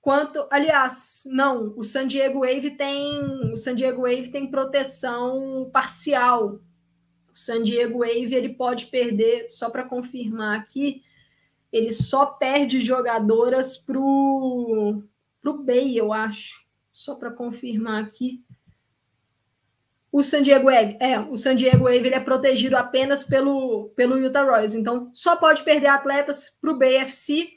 quanto, 0.00 0.44
aliás, 0.50 1.22
não, 1.26 1.74
o 1.76 1.84
San 1.84 2.08
Diego 2.08 2.40
Wave 2.40 2.72
tem, 2.72 3.52
o 3.52 3.56
San 3.56 3.72
Diego 3.72 4.02
Wave 4.02 4.32
tem 4.32 4.50
proteção 4.50 5.70
parcial. 5.72 6.60
O 7.32 7.36
San 7.38 7.62
Diego 7.62 8.00
Wave 8.00 8.34
ele 8.34 8.48
pode 8.54 8.86
perder, 8.86 9.46
só 9.46 9.70
para 9.70 9.84
confirmar 9.84 10.58
aqui, 10.58 11.02
ele 11.72 11.92
só 11.92 12.26
perde 12.26 12.80
jogadoras 12.80 13.78
pro 13.78 15.04
pro 15.40 15.62
Bay, 15.62 15.96
eu 15.96 16.12
acho. 16.12 16.66
Só 16.90 17.14
para 17.14 17.30
confirmar 17.30 18.02
aqui. 18.02 18.44
O 20.16 20.22
San 20.22 20.40
Diego 20.40 20.68
Wave, 20.70 20.96
é, 20.98 21.20
o 21.20 21.36
San 21.36 21.54
Diego 21.54 21.84
Wave 21.84 22.06
ele 22.06 22.14
é 22.14 22.20
protegido 22.20 22.74
apenas 22.74 23.22
pelo 23.22 23.90
pelo 23.94 24.16
Utah 24.16 24.44
Royals, 24.44 24.72
então 24.72 25.10
só 25.12 25.36
pode 25.36 25.62
perder 25.62 25.88
atletas 25.88 26.56
para 26.58 26.72
o 26.72 26.82
FC 26.82 27.48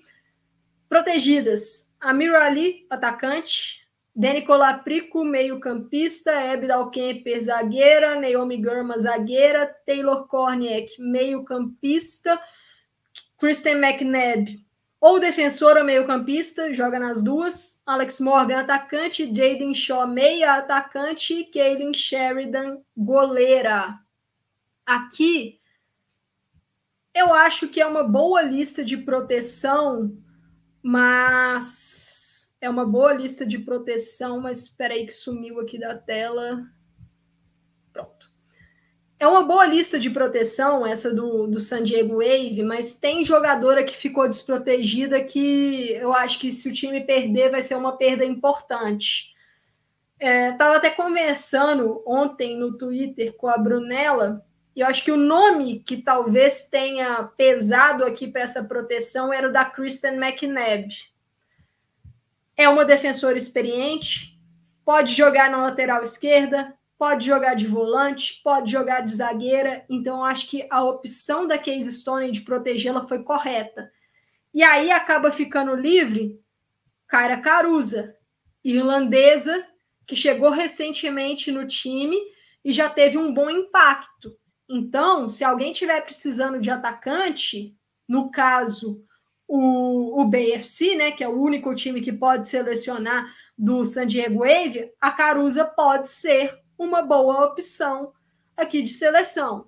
protegidas 0.89 1.89
Amir 2.01 2.33
Ali, 2.35 2.85
atacante. 2.89 3.87
Dani 4.15 4.45
Colaprico, 4.45 5.23
meio-campista. 5.23 6.31
Ebdal 6.31 6.89
Kemper, 6.89 7.41
zagueira. 7.41 8.19
Naomi 8.19 8.57
Gurma, 8.57 8.97
zagueira. 8.97 9.65
Taylor 9.85 10.27
Korniak, 10.27 10.89
meio-campista. 10.99 12.39
Kristen 13.37 13.77
McNabb, 13.77 14.59
ou 14.99 15.19
defensor 15.19 15.77
ou 15.77 15.83
meio-campista, 15.83 16.73
joga 16.73 16.99
nas 16.99 17.21
duas. 17.21 17.81
Alex 17.85 18.19
Morgan, 18.19 18.59
atacante. 18.59 19.25
Jaden 19.25 19.73
Shaw, 19.73 20.07
meia 20.07 20.55
atacante. 20.55 21.45
Kaylin 21.45 21.93
Sheridan, 21.93 22.79
goleira. 22.95 23.99
Aqui, 24.85 25.59
eu 27.13 27.33
acho 27.33 27.67
que 27.67 27.79
é 27.79 27.85
uma 27.85 28.03
boa 28.03 28.41
lista 28.41 28.83
de 28.83 28.97
proteção 28.97 30.17
mas 30.81 32.57
é 32.61 32.69
uma 32.69 32.85
boa 32.85 33.13
lista 33.13 33.45
de 33.45 33.59
proteção, 33.59 34.41
mas 34.41 34.63
espera 34.63 34.93
aí 34.93 35.05
que 35.05 35.13
sumiu 35.13 35.59
aqui 35.59 35.77
da 35.77 35.95
tela. 35.95 36.65
É 39.19 39.27
uma 39.27 39.43
boa 39.43 39.65
lista 39.65 39.99
de 39.99 40.09
proteção 40.09 40.87
essa 40.87 41.13
do, 41.13 41.45
do 41.45 41.59
San 41.59 41.83
Diego 41.83 42.23
Wave, 42.23 42.63
mas 42.63 42.95
tem 42.95 43.25
jogadora 43.25 43.83
que 43.83 43.97
ficou 43.97 44.29
desprotegida 44.29 45.21
que 45.21 45.91
eu 45.91 46.13
acho 46.13 46.39
que 46.39 46.49
se 46.49 46.69
o 46.69 46.73
time 46.73 47.01
perder 47.01 47.51
vai 47.51 47.61
ser 47.61 47.75
uma 47.75 47.97
perda 47.97 48.23
importante. 48.23 49.35
Estava 50.17 50.75
é, 50.75 50.77
até 50.77 50.89
conversando 50.89 52.01
ontem 52.07 52.57
no 52.57 52.77
Twitter 52.77 53.33
com 53.35 53.49
a 53.49 53.57
Brunella 53.57 54.45
e 54.73 54.79
eu 54.79 54.87
acho 54.87 55.03
que 55.03 55.11
o 55.11 55.17
nome 55.17 55.79
que 55.79 55.97
talvez 55.97 56.69
tenha 56.69 57.23
pesado 57.35 58.05
aqui 58.05 58.25
para 58.25 58.43
essa 58.43 58.63
proteção 58.63 59.33
era 59.33 59.49
o 59.49 59.51
da 59.51 59.65
Kristen 59.65 60.15
McNabb. 60.15 60.87
É 62.55 62.69
uma 62.69 62.85
defensora 62.85 63.37
experiente, 63.37 64.39
pode 64.85 65.13
jogar 65.13 65.51
na 65.51 65.57
lateral 65.57 66.03
esquerda, 66.03 66.73
pode 66.99 67.25
jogar 67.25 67.53
de 67.53 67.65
volante, 67.65 68.41
pode 68.43 68.69
jogar 68.69 68.99
de 68.99 69.13
zagueira. 69.13 69.85
Então, 69.89 70.21
acho 70.21 70.49
que 70.49 70.67
a 70.69 70.83
opção 70.83 71.47
da 71.47 71.57
Case 71.57 71.89
Stone 71.93 72.29
de 72.29 72.41
protegê-la 72.41 73.07
foi 73.07 73.23
correta. 73.23 73.89
E 74.53 74.61
aí 74.61 74.91
acaba 74.91 75.31
ficando 75.31 75.73
livre 75.73 76.37
Kyra 77.09 77.39
Caruza, 77.39 78.17
irlandesa, 78.61 79.65
que 80.05 80.13
chegou 80.13 80.49
recentemente 80.49 81.53
no 81.53 81.65
time 81.65 82.17
e 82.65 82.73
já 82.73 82.89
teve 82.89 83.17
um 83.17 83.33
bom 83.33 83.49
impacto. 83.49 84.37
Então, 84.67 85.29
se 85.29 85.45
alguém 85.45 85.71
tiver 85.71 86.01
precisando 86.01 86.59
de 86.59 86.69
atacante, 86.69 87.77
no 88.05 88.29
caso 88.29 89.01
o, 89.47 90.21
o 90.21 90.25
BFC, 90.25 90.95
né, 90.95 91.11
que 91.13 91.23
é 91.23 91.29
o 91.29 91.41
único 91.41 91.73
time 91.73 92.01
que 92.01 92.11
pode 92.11 92.45
selecionar 92.45 93.25
do 93.57 93.85
San 93.85 94.05
Diego 94.05 94.39
Wave, 94.39 94.91
a 94.99 95.11
Caruza 95.11 95.63
pode 95.63 96.09
ser 96.09 96.59
uma 96.79 97.03
boa 97.03 97.45
opção 97.45 98.13
aqui 98.57 98.81
de 98.81 98.89
seleção. 98.89 99.67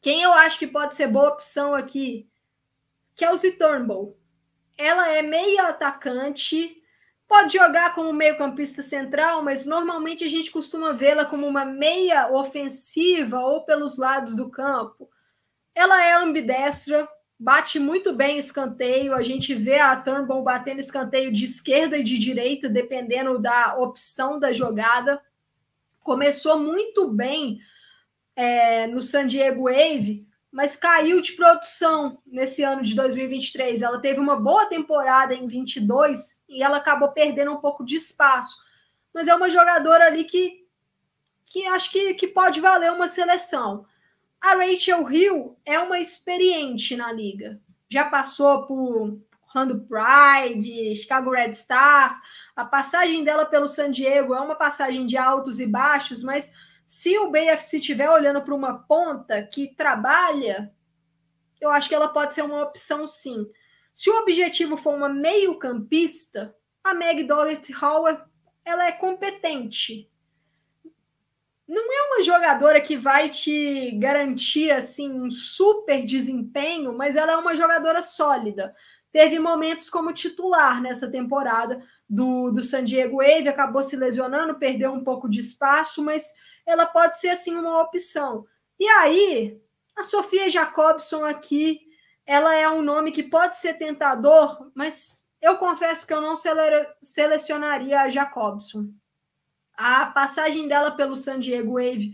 Quem 0.00 0.22
eu 0.22 0.32
acho 0.32 0.58
que 0.58 0.66
pode 0.66 0.94
ser 0.94 1.08
boa 1.08 1.28
opção 1.28 1.74
aqui? 1.74 2.26
Kelsey 3.14 3.52
Turnbull. 3.52 4.16
Ela 4.78 5.10
é 5.10 5.20
meia 5.20 5.68
atacante, 5.68 6.82
Pode 7.32 7.56
jogar 7.56 7.94
como 7.94 8.12
meio-campista 8.12 8.82
central, 8.82 9.42
mas 9.42 9.64
normalmente 9.64 10.22
a 10.22 10.28
gente 10.28 10.50
costuma 10.50 10.92
vê-la 10.92 11.24
como 11.24 11.46
uma 11.46 11.64
meia 11.64 12.30
ofensiva 12.30 13.40
ou 13.40 13.64
pelos 13.64 13.96
lados 13.96 14.36
do 14.36 14.50
campo. 14.50 15.08
Ela 15.74 16.04
é 16.04 16.12
ambidestra, 16.12 17.08
bate 17.40 17.78
muito 17.78 18.12
bem 18.12 18.36
escanteio. 18.36 19.14
A 19.14 19.22
gente 19.22 19.54
vê 19.54 19.78
a 19.78 19.96
Turnbull 19.96 20.42
batendo 20.42 20.80
escanteio 20.80 21.32
de 21.32 21.46
esquerda 21.46 21.96
e 21.96 22.04
de 22.04 22.18
direita, 22.18 22.68
dependendo 22.68 23.38
da 23.38 23.78
opção 23.78 24.38
da 24.38 24.52
jogada. 24.52 25.18
Começou 26.02 26.58
muito 26.58 27.08
bem 27.08 27.60
é, 28.34 28.86
no 28.86 29.02
San 29.02 29.26
Diego 29.26 29.64
Wave, 29.64 30.26
mas 30.50 30.76
caiu 30.76 31.20
de 31.20 31.32
produção 31.32 32.18
nesse 32.26 32.62
ano 32.62 32.82
de 32.82 32.94
2023. 32.94 33.82
Ela 33.82 34.00
teve 34.00 34.20
uma 34.20 34.36
boa 34.36 34.66
temporada 34.66 35.34
em 35.34 35.46
22 35.46 36.44
e 36.48 36.62
ela 36.62 36.76
acabou 36.76 37.12
perdendo 37.12 37.52
um 37.52 37.56
pouco 37.56 37.84
de 37.84 37.96
espaço. 37.96 38.58
Mas 39.14 39.28
é 39.28 39.34
uma 39.34 39.50
jogadora 39.50 40.06
ali 40.06 40.24
que, 40.24 40.66
que 41.46 41.66
acho 41.66 41.90
que, 41.90 42.14
que 42.14 42.28
pode 42.28 42.60
valer 42.60 42.92
uma 42.92 43.08
seleção. 43.08 43.86
A 44.40 44.54
Rachel 44.54 45.10
Hill 45.10 45.56
é 45.64 45.78
uma 45.78 46.00
experiente 46.00 46.96
na 46.96 47.12
liga. 47.12 47.60
Já 47.88 48.06
passou 48.06 48.66
por 48.66 49.18
Orlando 49.48 49.86
Pride, 49.86 50.94
Chicago 50.96 51.30
Red 51.30 51.50
Stars. 51.50 52.14
A 52.54 52.64
passagem 52.64 53.24
dela 53.24 53.46
pelo 53.46 53.66
San 53.66 53.90
Diego 53.90 54.34
é 54.34 54.40
uma 54.40 54.54
passagem 54.54 55.06
de 55.06 55.16
altos 55.16 55.58
e 55.58 55.66
baixos, 55.66 56.22
mas 56.22 56.52
se 56.86 57.18
o 57.18 57.30
BFC 57.30 57.78
estiver 57.78 58.10
olhando 58.10 58.42
para 58.42 58.54
uma 58.54 58.80
ponta 58.80 59.42
que 59.42 59.74
trabalha, 59.74 60.70
eu 61.60 61.70
acho 61.70 61.88
que 61.88 61.94
ela 61.94 62.08
pode 62.08 62.34
ser 62.34 62.42
uma 62.42 62.62
opção 62.62 63.06
sim. 63.06 63.48
Se 63.94 64.10
o 64.10 64.18
objetivo 64.20 64.76
for 64.76 64.94
uma 64.94 65.08
meio-campista, 65.08 66.54
a 66.84 66.92
Meg 66.92 67.24
Doggett 67.24 67.72
Howard 67.82 68.22
ela 68.64 68.86
é 68.86 68.92
competente. 68.92 70.10
Não 71.66 71.82
é 71.82 72.02
uma 72.08 72.22
jogadora 72.22 72.80
que 72.80 72.96
vai 72.96 73.30
te 73.30 73.92
garantir 73.92 74.70
assim 74.70 75.10
um 75.10 75.30
super 75.30 76.04
desempenho, 76.04 76.92
mas 76.92 77.16
ela 77.16 77.32
é 77.32 77.36
uma 77.36 77.56
jogadora 77.56 78.02
sólida. 78.02 78.74
Teve 79.10 79.38
momentos 79.38 79.88
como 79.88 80.12
titular 80.12 80.80
nessa 80.82 81.10
temporada 81.10 81.82
do, 82.12 82.50
do 82.50 82.62
San 82.62 82.84
Diego 82.84 83.16
Wave, 83.16 83.48
acabou 83.48 83.82
se 83.82 83.96
lesionando, 83.96 84.58
perdeu 84.58 84.92
um 84.92 85.02
pouco 85.02 85.26
de 85.26 85.40
espaço, 85.40 86.04
mas 86.04 86.34
ela 86.66 86.84
pode 86.84 87.18
ser 87.18 87.30
assim 87.30 87.56
uma 87.56 87.80
opção. 87.80 88.44
E 88.78 88.86
aí, 88.86 89.58
a 89.96 90.04
Sofia 90.04 90.50
Jacobson 90.50 91.24
aqui, 91.24 91.80
ela 92.26 92.54
é 92.54 92.68
um 92.68 92.82
nome 92.82 93.12
que 93.12 93.22
pode 93.22 93.56
ser 93.56 93.78
tentador, 93.78 94.70
mas 94.74 95.30
eu 95.40 95.56
confesso 95.56 96.06
que 96.06 96.12
eu 96.12 96.20
não 96.20 96.36
sele 96.36 96.86
selecionaria 97.00 98.02
a 98.02 98.10
Jacobson. 98.10 98.88
A 99.74 100.04
passagem 100.04 100.68
dela 100.68 100.90
pelo 100.90 101.16
San 101.16 101.40
Diego 101.40 101.80
Wave 101.80 102.12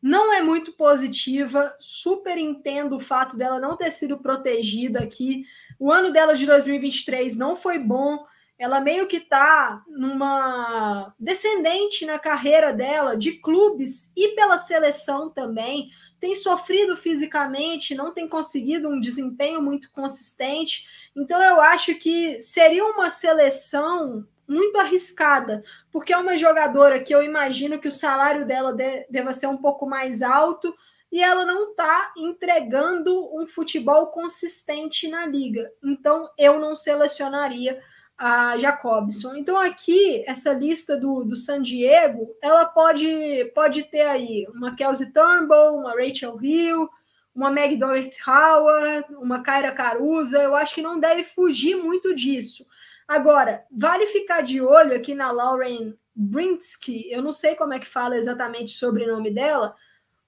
não 0.00 0.32
é 0.32 0.42
muito 0.42 0.74
positiva. 0.74 1.74
Super 1.76 2.38
entendo 2.38 2.96
o 2.96 3.00
fato 3.00 3.36
dela 3.36 3.58
não 3.58 3.76
ter 3.76 3.90
sido 3.90 4.16
protegida 4.16 5.00
aqui. 5.00 5.44
O 5.76 5.90
ano 5.90 6.12
dela 6.12 6.36
de 6.36 6.46
2023 6.46 7.36
não 7.36 7.56
foi 7.56 7.80
bom 7.80 8.24
ela 8.58 8.80
meio 8.80 9.06
que 9.06 9.16
está 9.16 9.82
numa 9.88 11.12
descendente 11.18 12.06
na 12.06 12.18
carreira 12.18 12.72
dela 12.72 13.16
de 13.16 13.32
clubes 13.32 14.12
e 14.16 14.28
pela 14.28 14.58
seleção 14.58 15.28
também. 15.28 15.90
Tem 16.20 16.34
sofrido 16.34 16.96
fisicamente, 16.96 17.94
não 17.94 18.12
tem 18.12 18.28
conseguido 18.28 18.88
um 18.88 19.00
desempenho 19.00 19.60
muito 19.60 19.90
consistente. 19.90 20.86
Então 21.14 21.42
eu 21.42 21.60
acho 21.60 21.94
que 21.96 22.40
seria 22.40 22.84
uma 22.84 23.10
seleção 23.10 24.26
muito 24.46 24.78
arriscada, 24.78 25.62
porque 25.90 26.12
é 26.12 26.18
uma 26.18 26.36
jogadora 26.36 27.00
que 27.00 27.14
eu 27.14 27.22
imagino 27.22 27.78
que 27.78 27.88
o 27.88 27.92
salário 27.92 28.46
dela 28.46 28.76
deva 29.10 29.32
ser 29.32 29.46
um 29.46 29.56
pouco 29.56 29.86
mais 29.86 30.22
alto 30.22 30.74
e 31.10 31.22
ela 31.22 31.44
não 31.44 31.70
está 31.70 32.12
entregando 32.16 33.30
um 33.36 33.46
futebol 33.46 34.08
consistente 34.08 35.08
na 35.08 35.26
liga. 35.26 35.70
Então 35.82 36.28
eu 36.36 36.58
não 36.58 36.74
selecionaria 36.74 37.80
a 38.16 38.56
Jacobson. 38.58 39.36
Então, 39.36 39.56
aqui, 39.56 40.24
essa 40.26 40.52
lista 40.52 40.96
do, 40.96 41.24
do 41.24 41.36
San 41.36 41.62
Diego, 41.62 42.34
ela 42.40 42.64
pode, 42.64 43.52
pode 43.54 43.84
ter 43.84 44.02
aí 44.02 44.46
uma 44.54 44.74
Kelsey 44.76 45.12
Turnbull, 45.12 45.78
uma 45.78 45.92
Rachel 45.92 46.38
Hill, 46.40 46.88
uma 47.34 47.50
Meg 47.50 47.76
Doherty 47.76 48.18
Howard, 48.28 49.14
uma 49.16 49.42
Kyra 49.42 49.72
Caruza. 49.72 50.40
Eu 50.40 50.54
acho 50.54 50.74
que 50.74 50.82
não 50.82 51.00
deve 51.00 51.24
fugir 51.24 51.76
muito 51.76 52.14
disso. 52.14 52.64
Agora, 53.06 53.64
vale 53.70 54.06
ficar 54.06 54.42
de 54.42 54.60
olho 54.60 54.94
aqui 54.94 55.14
na 55.14 55.30
Lauren 55.30 55.94
Brinsky, 56.14 57.10
eu 57.10 57.20
não 57.20 57.32
sei 57.32 57.56
como 57.56 57.74
é 57.74 57.78
que 57.78 57.86
fala 57.86 58.16
exatamente 58.16 58.74
o 58.74 58.78
sobrenome 58.78 59.30
dela, 59.30 59.74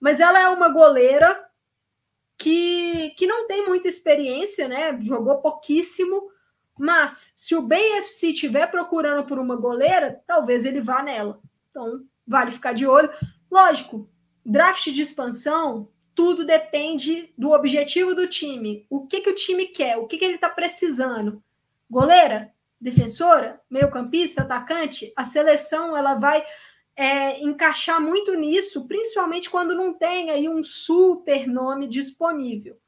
mas 0.01 0.19
ela 0.19 0.41
é 0.41 0.49
uma 0.49 0.69
goleira 0.69 1.47
que, 2.37 3.11
que 3.11 3.27
não 3.27 3.47
tem 3.47 3.67
muita 3.67 3.89
experiência, 3.89 4.67
né? 4.67 5.01
Jogou 5.01 5.39
pouquíssimo, 5.39 6.29
mas 6.79 7.33
se 7.35 7.55
o 7.55 7.63
BFC 7.63 8.29
estiver 8.29 8.71
procurando 8.71 9.27
por 9.27 9.39
uma 9.39 9.57
goleira, 9.57 10.21
talvez 10.27 10.65
ele 10.65 10.81
vá 10.81 11.03
nela. 11.03 11.41
Então, 11.71 12.05
vale 12.27 12.51
ficar 12.51 12.73
de 12.73 12.87
olho. 12.87 13.11
Lógico, 13.51 14.09
draft 14.45 14.91
de 14.91 15.03
expansão, 15.03 15.89
tudo 16.15 16.45
depende 16.45 17.33
do 17.37 17.53
objetivo 17.53 18.15
do 18.15 18.27
time. 18.27 18.87
O 18.89 19.07
que, 19.07 19.21
que 19.21 19.31
o 19.31 19.35
time 19.35 19.67
quer? 19.67 19.99
O 19.99 20.07
que, 20.07 20.19
que 20.19 20.25
ele 20.25 20.35
está 20.37 20.49
precisando? 20.49 21.43
Goleira? 21.91 22.53
Defensora? 22.81 23.61
Meio-campista? 23.71 24.43
Atacante? 24.43 25.13
A 25.17 25.25
seleção 25.25 25.97
ela 25.97 26.15
vai 26.19 26.45
é, 26.97 27.43
encaixar 27.43 28.01
muito 28.01 28.35
nisso, 28.35 28.87
principalmente 28.87 29.51
quando 29.51 29.75
não 29.75 29.93
tem 29.93 30.31
aí 30.31 30.49
um 30.49 30.65
super 30.65 31.47
nome 31.47 31.89
disponível. 31.89 32.79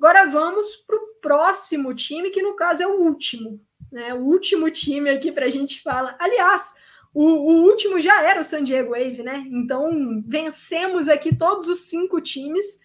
Agora 0.00 0.30
vamos 0.30 0.76
para 0.76 0.96
o 0.96 1.06
próximo 1.20 1.94
time, 1.94 2.30
que 2.30 2.40
no 2.40 2.56
caso 2.56 2.82
é 2.82 2.86
o 2.86 3.02
último, 3.02 3.60
né? 3.92 4.14
O 4.14 4.20
último 4.20 4.70
time 4.70 5.10
aqui 5.10 5.30
para 5.30 5.44
a 5.44 5.50
gente 5.50 5.82
falar. 5.82 6.16
Aliás, 6.18 6.74
o, 7.12 7.22
o, 7.22 7.62
último 7.64 8.00
já 8.00 8.22
era 8.22 8.40
o 8.40 8.44
San 8.44 8.64
Diego 8.64 8.92
Wave, 8.92 9.22
né? 9.22 9.44
Então 9.50 10.24
vencemos 10.26 11.06
aqui 11.06 11.36
todos 11.36 11.68
os 11.68 11.80
cinco 11.80 12.18
times 12.18 12.80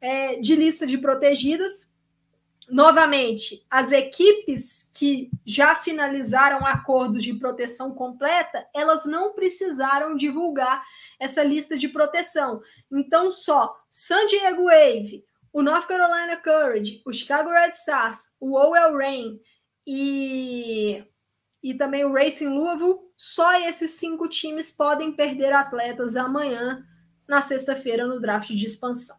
é, 0.00 0.36
de 0.36 0.54
lista 0.54 0.86
de 0.86 0.96
protegidas 0.96 1.90
novamente, 2.70 3.66
as 3.68 3.90
equipes 3.90 4.90
que 4.94 5.28
já 5.44 5.74
finalizaram 5.74 6.64
acordos 6.64 7.24
de 7.24 7.34
proteção 7.34 7.92
completa, 7.92 8.64
elas 8.72 9.04
não 9.04 9.34
precisaram 9.34 10.16
divulgar 10.16 10.84
essa 11.18 11.42
lista 11.42 11.76
de 11.76 11.88
proteção. 11.88 12.62
Então, 12.90 13.30
só 13.32 13.76
San 13.90 14.24
Diego 14.26 14.66
Wave, 14.66 15.24
o 15.52 15.62
North 15.62 15.86
Carolina 15.86 16.36
Courage, 16.36 17.02
o 17.04 17.12
Chicago 17.12 17.50
Red 17.50 17.68
Stars, 17.68 18.34
o 18.40 18.54
OL 18.54 18.96
Reign 18.96 19.40
e, 19.86 21.04
e 21.62 21.74
também 21.74 22.04
o 22.04 22.12
Racing 22.12 22.48
Louisville, 22.48 22.98
só 23.16 23.60
esses 23.60 23.92
cinco 23.92 24.28
times 24.28 24.70
podem 24.70 25.12
perder 25.12 25.52
atletas 25.52 26.16
amanhã, 26.16 26.84
na 27.28 27.40
sexta-feira, 27.40 28.06
no 28.06 28.20
draft 28.20 28.50
de 28.50 28.64
expansão. 28.64 29.16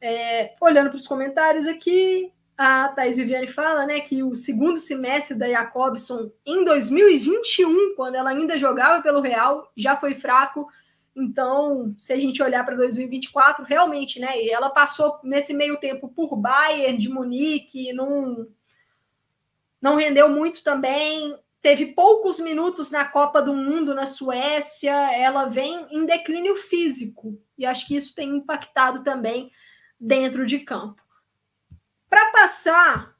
É, 0.00 0.54
olhando 0.60 0.90
para 0.90 0.96
os 0.96 1.06
comentários 1.06 1.66
aqui, 1.66 2.32
a 2.56 2.88
Thais 2.88 3.16
Viviane 3.16 3.48
fala, 3.48 3.86
né, 3.86 4.00
que 4.00 4.22
o 4.22 4.34
segundo 4.34 4.78
semestre 4.78 5.36
da 5.36 5.48
Jacobson 5.48 6.30
em 6.46 6.64
2021, 6.64 7.94
quando 7.96 8.14
ela 8.14 8.30
ainda 8.30 8.56
jogava 8.56 9.02
pelo 9.02 9.20
Real, 9.20 9.70
já 9.76 9.96
foi 9.96 10.14
fraco. 10.14 10.66
Então, 11.16 11.94
se 11.96 12.12
a 12.12 12.18
gente 12.18 12.42
olhar 12.42 12.64
para 12.64 12.76
2024, 12.76 13.64
realmente, 13.64 14.18
né, 14.18 14.46
ela 14.48 14.70
passou 14.70 15.18
nesse 15.22 15.54
meio 15.54 15.76
tempo 15.76 16.08
por 16.08 16.36
Bayern 16.36 16.98
de 16.98 17.08
Munique, 17.08 17.92
não 17.92 18.48
não 19.80 19.96
rendeu 19.96 20.30
muito 20.30 20.64
também, 20.64 21.38
teve 21.60 21.86
poucos 21.92 22.40
minutos 22.40 22.90
na 22.90 23.04
Copa 23.04 23.42
do 23.42 23.52
Mundo 23.52 23.94
na 23.94 24.06
Suécia, 24.06 24.94
ela 25.14 25.44
vem 25.44 25.86
em 25.90 26.06
declínio 26.06 26.56
físico, 26.56 27.38
e 27.58 27.66
acho 27.66 27.86
que 27.86 27.94
isso 27.94 28.14
tem 28.14 28.30
impactado 28.30 29.04
também 29.04 29.52
dentro 30.00 30.46
de 30.46 30.60
campo. 30.60 31.02
Para 32.08 32.32
passar 32.32 33.14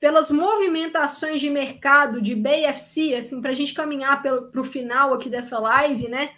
pelas 0.00 0.30
movimentações 0.30 1.40
de 1.40 1.50
mercado 1.50 2.22
de 2.22 2.34
BFC, 2.34 3.14
assim, 3.14 3.42
para 3.42 3.50
a 3.50 3.54
gente 3.54 3.74
caminhar 3.74 4.22
para 4.22 4.60
o 4.60 4.64
final 4.64 5.12
aqui 5.12 5.28
dessa 5.28 5.58
live, 5.58 6.08
né? 6.08 6.30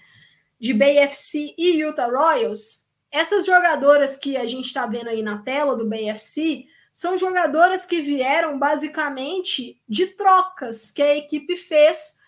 De 0.61 0.75
BFC 0.75 1.55
e 1.57 1.81
Utah 1.81 2.07
Royals, 2.07 2.87
essas 3.11 3.47
jogadoras 3.47 4.17
que 4.17 4.37
a 4.37 4.47
gente 4.47 4.67
está 4.67 4.87
vendo 4.87 5.09
aí 5.09 5.23
na 5.23 5.39
tela 5.39 5.75
do 5.77 5.89
BFC 5.89 6.67
são 6.93 7.17
jogadoras 7.17 7.87
que 7.87 8.03
vieram 8.03 8.59
basicamente 8.59 9.81
de 9.89 10.07
trocas 10.09 10.91
que 10.91 11.03
a 11.03 11.17
equipe 11.17 11.57
fez 11.57 12.21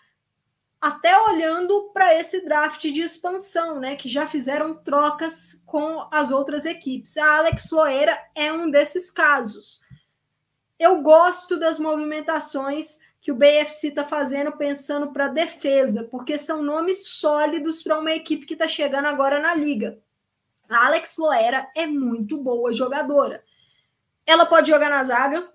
até 0.81 1.17
olhando 1.17 1.91
para 1.93 2.13
esse 2.19 2.43
draft 2.43 2.81
de 2.81 3.01
expansão, 3.01 3.79
né, 3.79 3.95
que 3.95 4.09
já 4.09 4.27
fizeram 4.27 4.75
trocas 4.75 5.63
com 5.65 6.05
as 6.11 6.29
outras 6.29 6.65
equipes. 6.65 7.17
A 7.17 7.37
Alex 7.37 7.71
Loera 7.71 8.19
é 8.35 8.51
um 8.51 8.69
desses 8.69 9.09
casos. 9.09 9.79
Eu 10.77 11.01
gosto 11.01 11.57
das 11.57 11.79
movimentações 11.79 12.99
que 13.23 13.31
o 13.31 13.35
BFC 13.35 13.87
está 13.87 14.03
fazendo 14.03 14.51
pensando 14.51 15.13
para 15.13 15.29
defesa, 15.29 16.03
porque 16.11 16.37
são 16.37 16.61
nomes 16.61 17.07
sólidos 17.07 17.81
para 17.81 17.97
uma 17.97 18.11
equipe 18.11 18.45
que 18.45 18.51
está 18.51 18.67
chegando 18.67 19.05
agora 19.05 19.39
na 19.39 19.55
liga. 19.55 19.97
A 20.67 20.87
Alex 20.87 21.15
Loera 21.17 21.71
é 21.73 21.87
muito 21.87 22.37
boa 22.37 22.73
jogadora. 22.73 23.41
Ela 24.25 24.45
pode 24.45 24.69
jogar 24.69 24.89
na 24.89 25.01
zaga, 25.05 25.49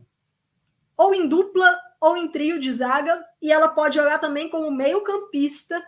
ou 0.97 1.15
em 1.15 1.29
dupla 1.29 1.79
ou 2.01 2.17
em 2.17 2.29
trio 2.29 2.59
de 2.59 2.73
zaga, 2.73 3.23
e 3.41 3.53
ela 3.53 3.69
pode 3.69 3.97
jogar 3.97 4.19
também 4.19 4.49
como 4.49 4.71
meio-campista. 4.71 5.79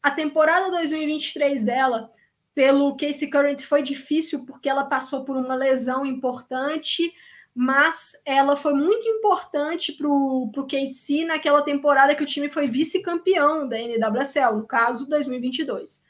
A 0.00 0.12
temporada 0.12 0.70
2023 0.70 1.64
dela, 1.64 2.12
pelo 2.54 2.96
Casey 2.96 3.28
Current, 3.28 3.64
foi 3.64 3.82
difícil 3.82 4.46
porque 4.46 4.68
ela 4.68 4.84
passou 4.84 5.24
por 5.24 5.36
uma 5.36 5.56
lesão 5.56 6.06
importante, 6.06 7.12
mas 7.54 8.20
ela 8.26 8.56
foi 8.56 8.74
muito 8.74 9.06
importante 9.06 9.92
para 9.92 10.08
o 10.08 10.66
Casey 10.68 11.24
naquela 11.24 11.62
temporada 11.62 12.14
que 12.14 12.22
o 12.22 12.26
time 12.26 12.50
foi 12.50 12.66
vice-campeão 12.66 13.68
da 13.68 13.78
NWSL, 13.78 14.56
no 14.56 14.66
caso 14.66 15.08
2022. 15.08 16.04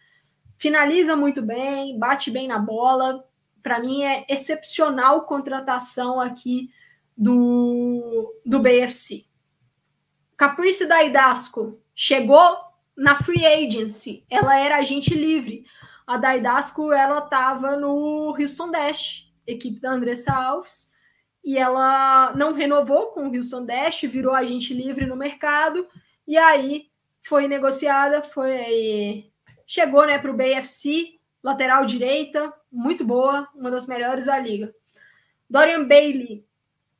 Finaliza 0.56 1.14
muito 1.14 1.42
bem, 1.42 1.98
bate 1.98 2.30
bem 2.30 2.48
na 2.48 2.58
bola. 2.58 3.28
Para 3.62 3.78
mim 3.78 4.02
é 4.02 4.24
excepcional 4.26 5.26
contratação 5.26 6.18
aqui 6.18 6.70
do, 7.14 8.34
do 8.46 8.58
BFC. 8.60 9.26
Caprice 10.38 10.86
Daidasco 10.86 11.78
chegou 11.94 12.56
na 12.96 13.16
free 13.16 13.44
agency, 13.44 14.24
ela 14.30 14.58
era 14.58 14.76
agente 14.78 15.14
livre. 15.14 15.66
A 16.06 16.16
Daidasco 16.16 16.90
ela 16.90 17.18
estava 17.18 17.76
no 17.76 18.34
Houston 18.38 18.70
Dash, 18.70 19.30
equipe 19.46 19.80
da 19.80 19.92
Andressa 19.92 20.32
Alves, 20.32 20.93
e 21.44 21.58
ela 21.58 22.32
não 22.34 22.52
renovou 22.52 23.08
com 23.08 23.28
o 23.28 23.34
Houston 23.34 23.64
Dash, 23.64 24.02
virou 24.02 24.34
agente 24.34 24.72
livre 24.72 25.04
no 25.04 25.16
mercado, 25.16 25.86
e 26.26 26.38
aí 26.38 26.88
foi 27.22 27.46
negociada, 27.46 28.22
foi 28.22 29.30
chegou 29.66 30.06
né, 30.06 30.18
para 30.18 30.30
o 30.30 30.36
BFC, 30.36 31.18
lateral 31.42 31.84
direita, 31.84 32.52
muito 32.72 33.04
boa, 33.04 33.48
uma 33.54 33.70
das 33.70 33.86
melhores 33.86 34.26
da 34.26 34.38
liga. 34.38 34.74
Dorian 35.48 35.86
Bailey 35.86 36.44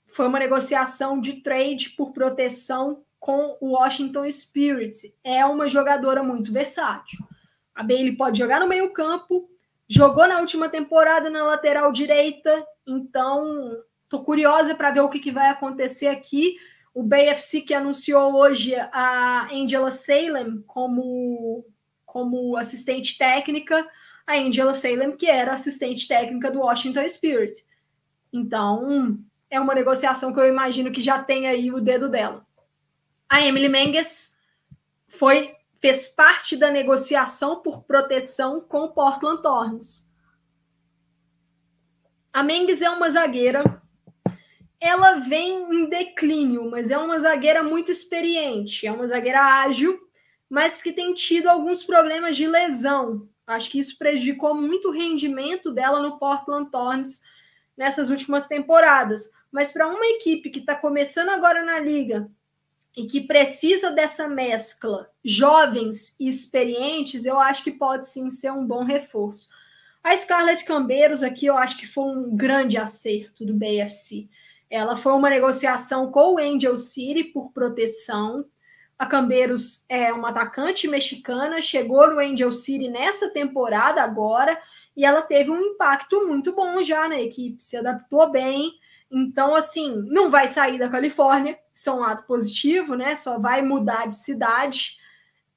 foi 0.09 0.29
uma 0.29 0.39
negociação 0.39 1.21
de 1.21 1.35
trade 1.35 1.91
por 1.91 2.13
proteção 2.13 3.03
com 3.19 3.57
o 3.61 3.71
Washington 3.71 4.31
Spirit. 4.31 5.15
É 5.25 5.45
uma 5.47 5.69
jogadora 5.69 6.23
muito 6.23 6.53
versátil. 6.53 7.19
A 7.75 7.83
Bailey 7.83 8.17
pode 8.17 8.39
jogar 8.39 8.61
no 8.61 8.69
meio-campo, 8.69 9.49
jogou 9.89 10.29
na 10.29 10.39
última 10.41 10.69
temporada 10.69 11.31
na 11.31 11.43
lateral 11.43 11.91
direita, 11.91 12.65
então 12.87 13.83
tô 14.09 14.23
curiosa 14.23 14.75
para 14.75 14.91
ver 14.91 15.01
o 15.01 15.09
que, 15.09 15.19
que 15.19 15.33
vai 15.33 15.49
acontecer 15.49 16.09
aqui. 16.09 16.57
O 16.93 17.03
BFC 17.03 17.63
que 17.63 17.75
anunciou 17.75 18.35
hoje 18.35 18.75
a 18.75 19.49
Angela 19.53 19.91
Salem 19.91 20.63
como, 20.67 21.67
como 22.07 22.57
assistente 22.57 23.19
técnica, 23.19 23.87
a 24.27 24.35
Angela 24.37 24.75
Salem, 24.75 25.17
que 25.17 25.27
era 25.27 25.53
assistente 25.53 26.07
técnica 26.07 26.51
do 26.51 26.61
Washington 26.61 27.09
Spirit. 27.09 27.65
Então, 28.33 29.19
é 29.51 29.61
uma 29.61 29.75
negociação 29.75 30.33
que 30.33 30.41
eu 30.41 30.49
imagino 30.49 30.93
que 30.93 31.01
já 31.01 31.23
tem 31.23 31.47
aí 31.47 31.71
o 31.71 31.81
dedo 31.81 32.09
dela. 32.09 32.47
A 33.29 33.41
Emily 33.41 33.69
Menges 33.69 34.39
foi 35.09 35.55
fez 35.81 36.09
parte 36.09 36.57
da 36.57 36.71
negociação 36.71 37.61
por 37.61 37.83
proteção 37.85 38.59
com 38.59 38.85
o 38.85 38.93
Portland 38.93 39.43
Thorns. 39.43 40.11
A 42.33 42.43
Menges 42.43 42.81
é 42.81 42.89
uma 42.89 43.11
zagueira. 43.11 43.83
Ela 44.85 45.15
vem 45.15 45.63
em 45.75 45.89
declínio, 45.89 46.71
mas 46.71 46.91
é 46.91 46.99
uma 46.99 47.19
zagueira 47.19 47.63
muito 47.63 47.91
experiente. 47.91 48.87
É 48.87 48.93
uma 48.93 49.07
zagueira 49.07 49.41
ágil, 49.41 49.99
mas 50.47 50.83
que 50.83 50.93
tem 50.93 51.15
tido 51.15 51.49
alguns 51.49 51.83
problemas 51.83 52.37
de 52.37 52.47
lesão. 52.47 53.27
Acho 53.47 53.71
que 53.71 53.79
isso 53.79 53.97
prejudicou 53.97 54.55
muito 54.55 54.89
o 54.89 54.93
rendimento 54.93 55.73
dela 55.73 56.03
no 56.03 56.19
Portland 56.19 56.71
Thorns 56.71 57.23
nessas 57.75 58.11
últimas 58.11 58.47
temporadas. 58.47 59.33
Mas 59.51 59.73
para 59.73 59.89
uma 59.89 60.05
equipe 60.05 60.51
que 60.51 60.59
está 60.59 60.75
começando 60.75 61.31
agora 61.31 61.65
na 61.65 61.79
liga 61.79 62.31
e 62.95 63.07
que 63.07 63.23
precisa 63.23 63.91
dessa 63.91 64.29
mescla 64.29 65.11
jovens 65.25 66.15
e 66.21 66.29
experientes, 66.29 67.25
eu 67.25 67.41
acho 67.41 67.65
que 67.65 67.73
pode 67.73 68.07
sim 68.07 68.29
ser 68.29 68.53
um 68.53 68.67
bom 68.67 68.85
reforço. 68.85 69.49
A 70.03 70.15
Scarlett 70.15 70.63
Cambeiros 70.67 71.23
aqui 71.23 71.47
eu 71.47 71.57
acho 71.57 71.79
que 71.79 71.87
foi 71.87 72.05
um 72.05 72.37
grande 72.37 72.77
acerto 72.77 73.47
do 73.47 73.55
BFC. 73.55 74.29
Ela 74.75 74.97
foi 74.97 75.13
uma 75.13 75.31
negociação 75.31 76.11
com 76.11 76.35
o 76.35 76.39
Angel 76.39 76.77
City 76.77 77.23
por 77.23 77.53
proteção. 77.53 78.45
A 78.99 79.07
Cambeiros 79.07 79.85
é 79.89 80.13
uma 80.13 80.31
atacante 80.31 80.89
mexicana, 80.89 81.63
chegou 81.63 82.11
no 82.11 82.19
Angel 82.19 82.51
City 82.51 82.89
nessa 82.89 83.31
temporada 83.31 84.03
agora 84.03 84.61
e 84.97 85.05
ela 85.05 85.23
teve 85.23 85.49
um 85.49 85.61
impacto 85.61 86.27
muito 86.27 86.53
bom 86.53 86.83
já 86.83 87.09
na 87.09 87.21
equipe, 87.21 87.63
se 87.63 87.77
adaptou 87.77 88.29
bem. 88.33 88.73
Então, 89.09 89.55
assim, 89.55 89.95
não 90.09 90.29
vai 90.29 90.49
sair 90.49 90.77
da 90.77 90.89
Califórnia, 90.89 91.57
isso 91.73 91.91
é 91.91 91.93
um 91.93 92.01
lado 92.01 92.27
positivo, 92.27 92.97
né? 92.97 93.15
Só 93.15 93.39
vai 93.39 93.63
mudar 93.63 94.09
de 94.09 94.17
cidade. 94.17 94.99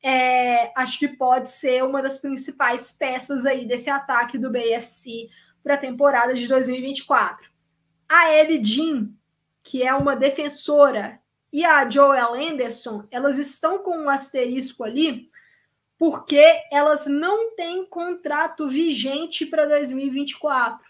É, 0.03 0.72
acho 0.80 0.99
que 0.99 1.07
pode 1.07 1.49
ser 1.49 1.84
uma 1.84 2.03
das 2.03 2.19
principais 2.19 2.91
peças 2.91 3.48
aí 3.48 3.68
desse 3.68 3.89
ataque 3.89 4.38
do 4.38 4.52
BFC 4.52 5.27
para 5.64 5.73
a 5.73 5.77
temporada 5.77 6.35
de 6.35 6.48
2024. 6.48 7.47
A 8.07 8.34
Ellie 8.34 8.63
Jean, 8.63 9.09
que 9.63 9.84
é 9.84 9.93
uma 9.93 10.15
defensora, 10.15 11.19
e 11.51 11.63
a 11.63 11.89
Joel 11.89 12.34
Anderson, 12.34 13.05
elas 13.09 13.38
estão 13.38 13.79
com 13.79 13.97
um 13.97 14.09
asterisco 14.09 14.84
ali, 14.84 15.29
porque 15.97 16.43
elas 16.71 17.07
não 17.07 17.55
têm 17.55 17.85
contrato 17.85 18.69
vigente 18.69 19.45
para 19.45 19.65
2024. 19.65 20.85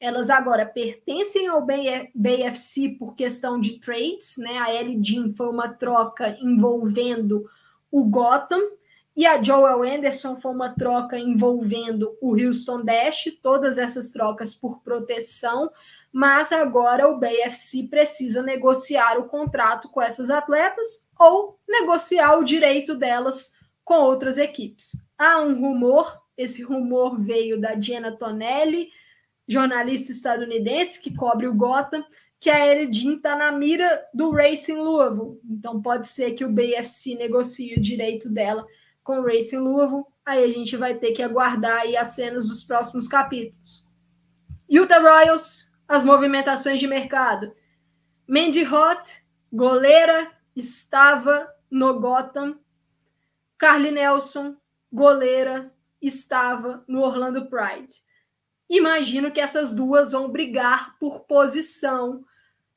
Elas 0.00 0.30
agora 0.30 0.64
pertencem 0.64 1.48
ao 1.48 1.66
BFC 1.66 2.90
por 2.98 3.14
questão 3.14 3.58
de 3.58 3.78
trades, 3.80 4.36
né? 4.38 4.58
A 4.58 4.72
Ellie 4.72 5.02
Jean 5.02 5.32
foi 5.36 5.48
uma 5.48 5.68
troca 5.68 6.38
envolvendo 6.40 7.50
o 7.90 8.04
Gotham 8.04 8.78
e 9.18 9.26
a 9.26 9.42
Joel 9.42 9.82
Anderson 9.82 10.40
foi 10.40 10.52
uma 10.52 10.72
troca 10.72 11.18
envolvendo 11.18 12.16
o 12.20 12.40
Houston 12.40 12.84
Dash, 12.84 13.24
todas 13.42 13.76
essas 13.76 14.12
trocas 14.12 14.54
por 14.54 14.80
proteção, 14.80 15.68
mas 16.12 16.52
agora 16.52 17.08
o 17.08 17.18
BFC 17.18 17.88
precisa 17.88 18.42
negociar 18.42 19.18
o 19.18 19.28
contrato 19.28 19.88
com 19.88 20.00
essas 20.00 20.30
atletas 20.30 21.08
ou 21.18 21.58
negociar 21.68 22.38
o 22.38 22.44
direito 22.44 22.94
delas 22.96 23.52
com 23.84 23.94
outras 23.94 24.38
equipes. 24.38 24.92
Há 25.16 25.40
um 25.40 25.60
rumor, 25.60 26.20
esse 26.36 26.62
rumor 26.62 27.20
veio 27.20 27.60
da 27.60 27.80
Jenna 27.80 28.16
Tonelli, 28.16 28.90
jornalista 29.46 30.12
estadunidense 30.12 31.00
que 31.00 31.14
cobre 31.14 31.46
o 31.46 31.54
Gotham, 31.54 32.04
que 32.40 32.50
a 32.50 32.90
Jean 32.90 33.16
está 33.16 33.34
na 33.34 33.50
mira 33.50 34.04
do 34.14 34.30
Racing 34.30 34.76
Louisville. 34.76 35.40
Então 35.48 35.82
pode 35.82 36.06
ser 36.06 36.32
que 36.32 36.44
o 36.44 36.52
BFC 36.52 37.16
negocie 37.16 37.74
o 37.74 37.80
direito 37.80 38.30
dela 38.30 38.64
com 39.02 39.20
o 39.20 39.24
Racing 39.24 39.58
Louisville. 39.58 40.04
Aí 40.24 40.44
a 40.44 40.48
gente 40.48 40.76
vai 40.76 40.94
ter 40.94 41.12
que 41.12 41.22
aguardar 41.22 41.82
as 41.98 42.08
cenas 42.08 42.46
dos 42.46 42.62
próximos 42.62 43.08
capítulos. 43.08 43.84
Utah 44.68 45.00
Royals, 45.00 45.67
as 45.88 46.04
movimentações 46.04 46.78
de 46.78 46.86
mercado. 46.86 47.52
Mandy 48.28 48.62
Hot, 48.62 49.24
goleira, 49.50 50.30
estava 50.54 51.48
no 51.70 51.98
Gotham 51.98 52.58
Carly 53.58 53.90
Nelson, 53.90 54.56
goleira, 54.92 55.72
estava 56.00 56.84
no 56.86 57.02
Orlando 57.02 57.46
Pride. 57.46 58.02
Imagino 58.70 59.32
que 59.32 59.40
essas 59.40 59.74
duas 59.74 60.12
vão 60.12 60.30
brigar 60.30 60.96
por 61.00 61.24
posição. 61.24 62.24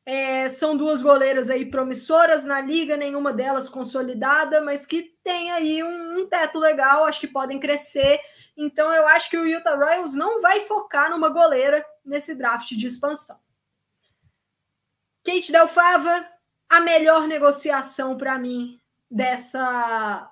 É, 0.03 0.47
são 0.49 0.75
duas 0.75 1.01
goleiras 1.01 1.51
aí 1.51 1.69
promissoras 1.69 2.43
na 2.43 2.59
liga, 2.59 2.97
nenhuma 2.97 3.31
delas 3.31 3.69
consolidada, 3.69 4.61
mas 4.61 4.85
que 4.85 5.15
tem 5.23 5.51
aí 5.51 5.83
um, 5.83 6.21
um 6.21 6.27
teto 6.27 6.57
legal, 6.57 7.05
acho 7.05 7.19
que 7.19 7.27
podem 7.27 7.59
crescer. 7.59 8.19
Então 8.57 8.91
eu 8.91 9.07
acho 9.07 9.29
que 9.29 9.37
o 9.37 9.45
Utah 9.45 9.75
Royals 9.75 10.15
não 10.15 10.41
vai 10.41 10.61
focar 10.61 11.11
numa 11.11 11.29
goleira 11.29 11.85
nesse 12.03 12.35
draft 12.35 12.69
de 12.71 12.87
expansão. 12.87 13.39
Kate 15.23 15.51
Delfava, 15.51 16.25
a 16.69 16.79
melhor 16.79 17.27
negociação 17.27 18.17
para 18.17 18.37
mim 18.37 18.79
dessa 19.09 20.31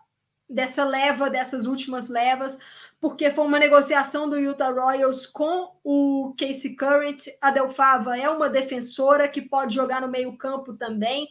dessa 0.49 0.83
leva, 0.83 1.29
dessas 1.29 1.67
últimas 1.67 2.09
levas, 2.09 2.57
porque 2.99 3.29
foi 3.29 3.45
uma 3.45 3.59
negociação 3.59 4.27
do 4.27 4.39
Utah 4.39 4.71
Royals 4.71 5.27
com 5.27 5.75
o 5.83 6.33
Casey 6.39 6.75
Current. 6.75 7.27
A 7.39 7.51
Delfava 7.51 8.17
é 8.17 8.27
uma 8.27 8.49
defensora 8.49 9.27
que 9.27 9.43
pode 9.43 9.75
jogar 9.75 10.01
no 10.01 10.07
meio-campo 10.07 10.73
também. 10.73 11.29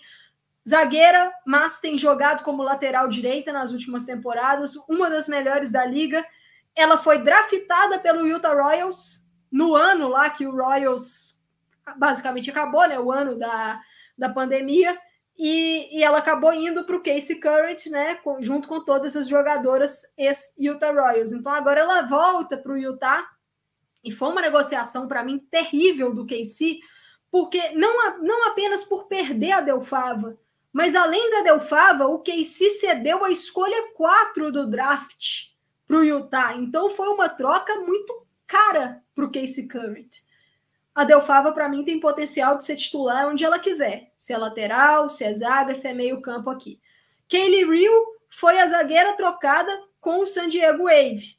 Zagueira, 0.67 1.33
mas 1.45 1.81
tem 1.81 1.99
jogado 1.99 2.45
como 2.45 2.63
lateral 2.63 3.09
direita 3.09 3.53
nas 3.53 3.73
últimas 3.73 4.05
temporadas, 4.05 4.77
uma 4.89 5.11
das 5.11 5.27
melhores 5.27 5.73
da 5.73 5.85
liga. 5.85 6.25
Ela 6.77 6.97
foi 6.97 7.19
draftada 7.19 7.99
pelo 7.99 8.27
Utah 8.27 8.55
Royals 8.55 9.27
no 9.51 9.75
ano 9.75 10.09
lá 10.09 10.31
que 10.31 10.47
o 10.47 10.55
Royals 10.55 11.43
basicamente 11.97 12.51
acabou, 12.51 12.87
né? 12.87 12.99
O 12.99 13.11
ano 13.11 13.37
da, 13.37 13.81
da 14.17 14.29
pandemia. 14.29 14.99
E, 15.39 15.97
e 15.97 16.03
ela 16.03 16.19
acabou 16.19 16.53
indo 16.53 16.85
para 16.85 16.97
o 16.97 17.03
Casey 17.03 17.41
Current, 17.41 17.87
né, 17.87 18.17
com, 18.17 18.43
junto 18.43 18.67
com 18.67 18.85
todas 18.85 19.15
as 19.15 19.29
jogadoras 19.29 20.03
ex-Utah 20.19 20.91
Royals. 20.91 21.33
Então 21.33 21.53
agora 21.53 21.81
ela 21.81 22.03
volta 22.03 22.57
para 22.57 22.73
o 22.73 22.77
Utah 22.77 23.25
e 24.03 24.11
foi 24.11 24.31
uma 24.31 24.41
negociação 24.41 25.07
para 25.07 25.23
mim 25.23 25.39
terrível 25.39 26.13
do 26.13 26.27
Casey, 26.27 26.81
porque 27.31 27.71
não, 27.71 28.19
não 28.21 28.49
apenas 28.49 28.83
por 28.83 29.07
perder 29.07 29.53
a 29.53 29.61
Delfava, 29.61 30.37
mas 30.73 30.97
além 30.97 31.31
da 31.31 31.43
Delfava, 31.43 32.07
o 32.07 32.19
Casey 32.19 32.71
cedeu 32.71 33.25
a 33.25 33.31
escolha 33.31 33.93
4 33.95 34.51
do 34.51 34.69
draft 34.69 35.51
para 35.87 35.99
o 35.99 36.05
Utah. 36.05 36.55
Então 36.57 36.91
foi 36.91 37.09
uma 37.09 37.29
troca 37.29 37.77
muito 37.77 38.27
cara 38.49 39.03
para 39.15 39.25
o 39.25 39.31
Casey 39.31 39.69
Current 39.69 40.27
a 40.99 41.05
Delfava, 41.05 41.53
para 41.53 41.69
mim, 41.69 41.85
tem 41.85 42.01
potencial 42.01 42.57
de 42.57 42.65
ser 42.65 42.75
titular 42.75 43.29
onde 43.29 43.45
ela 43.45 43.61
quiser. 43.61 44.11
Se 44.17 44.33
é 44.33 44.37
lateral, 44.37 45.09
se 45.09 45.23
é 45.23 45.33
zaga, 45.33 45.73
se 45.73 45.87
é 45.87 45.95
meio 45.95 46.21
campo 46.21 46.51
aqui. 46.51 46.81
Kaylee 47.31 47.65
Real 47.65 48.05
foi 48.29 48.59
a 48.59 48.67
zagueira 48.67 49.13
trocada 49.13 49.71
com 50.01 50.19
o 50.19 50.27
San 50.27 50.49
Diego 50.49 50.83
Wave. 50.83 51.39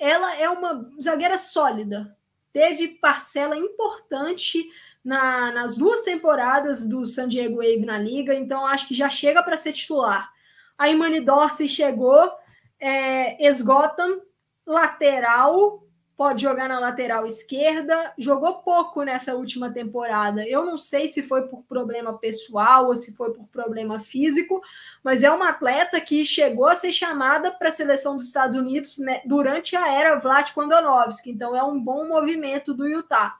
Ela 0.00 0.36
é 0.36 0.48
uma 0.48 0.88
zagueira 0.98 1.36
sólida. 1.36 2.16
Teve 2.54 2.88
parcela 2.88 3.54
importante 3.54 4.66
na, 5.04 5.52
nas 5.52 5.76
duas 5.76 6.02
temporadas 6.02 6.88
do 6.88 7.04
San 7.04 7.28
Diego 7.28 7.56
Wave 7.56 7.84
na 7.84 7.98
liga, 7.98 8.34
então 8.34 8.66
acho 8.66 8.88
que 8.88 8.94
já 8.94 9.10
chega 9.10 9.42
para 9.42 9.58
ser 9.58 9.74
titular. 9.74 10.32
A 10.78 10.88
Imani 10.88 11.20
Dorsey 11.20 11.68
chegou, 11.68 12.32
é, 12.80 13.46
esgotam, 13.46 14.22
lateral, 14.66 15.83
pode 16.16 16.42
jogar 16.42 16.68
na 16.68 16.78
lateral 16.78 17.26
esquerda, 17.26 18.12
jogou 18.16 18.54
pouco 18.54 19.02
nessa 19.02 19.34
última 19.34 19.72
temporada. 19.72 20.46
Eu 20.46 20.64
não 20.64 20.78
sei 20.78 21.08
se 21.08 21.22
foi 21.22 21.48
por 21.48 21.62
problema 21.64 22.16
pessoal 22.18 22.86
ou 22.86 22.96
se 22.96 23.14
foi 23.16 23.32
por 23.32 23.46
problema 23.48 24.00
físico, 24.00 24.62
mas 25.02 25.22
é 25.24 25.30
uma 25.30 25.48
atleta 25.48 26.00
que 26.00 26.24
chegou 26.24 26.66
a 26.66 26.76
ser 26.76 26.92
chamada 26.92 27.50
para 27.50 27.68
a 27.68 27.72
seleção 27.72 28.16
dos 28.16 28.28
Estados 28.28 28.56
Unidos 28.56 28.98
né, 28.98 29.22
durante 29.24 29.74
a 29.74 29.92
era 29.92 30.18
Vlatko 30.20 30.60
Andonovski, 30.60 31.30
então 31.30 31.54
é 31.56 31.62
um 31.62 31.80
bom 31.80 32.06
movimento 32.06 32.72
do 32.72 32.86
Utah. 32.86 33.36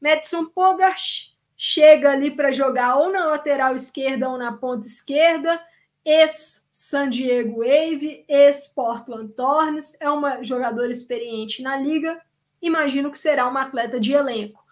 Madison 0.00 0.46
Pogart 0.46 1.32
chega 1.56 2.12
ali 2.12 2.30
para 2.30 2.52
jogar 2.52 2.96
ou 2.96 3.12
na 3.12 3.24
lateral 3.26 3.74
esquerda 3.74 4.28
ou 4.28 4.38
na 4.38 4.52
ponta 4.52 4.86
esquerda 4.86 5.60
ex-San 6.06 7.10
Diego 7.10 7.58
Wave, 7.58 8.24
ex-Portland 8.28 9.32
Thorns, 9.32 10.00
é 10.00 10.08
uma 10.08 10.40
jogadora 10.40 10.88
experiente 10.88 11.62
na 11.62 11.76
liga, 11.76 12.22
imagino 12.62 13.10
que 13.10 13.18
será 13.18 13.48
uma 13.48 13.62
atleta 13.62 13.98
de 13.98 14.12
elenco. 14.12 14.64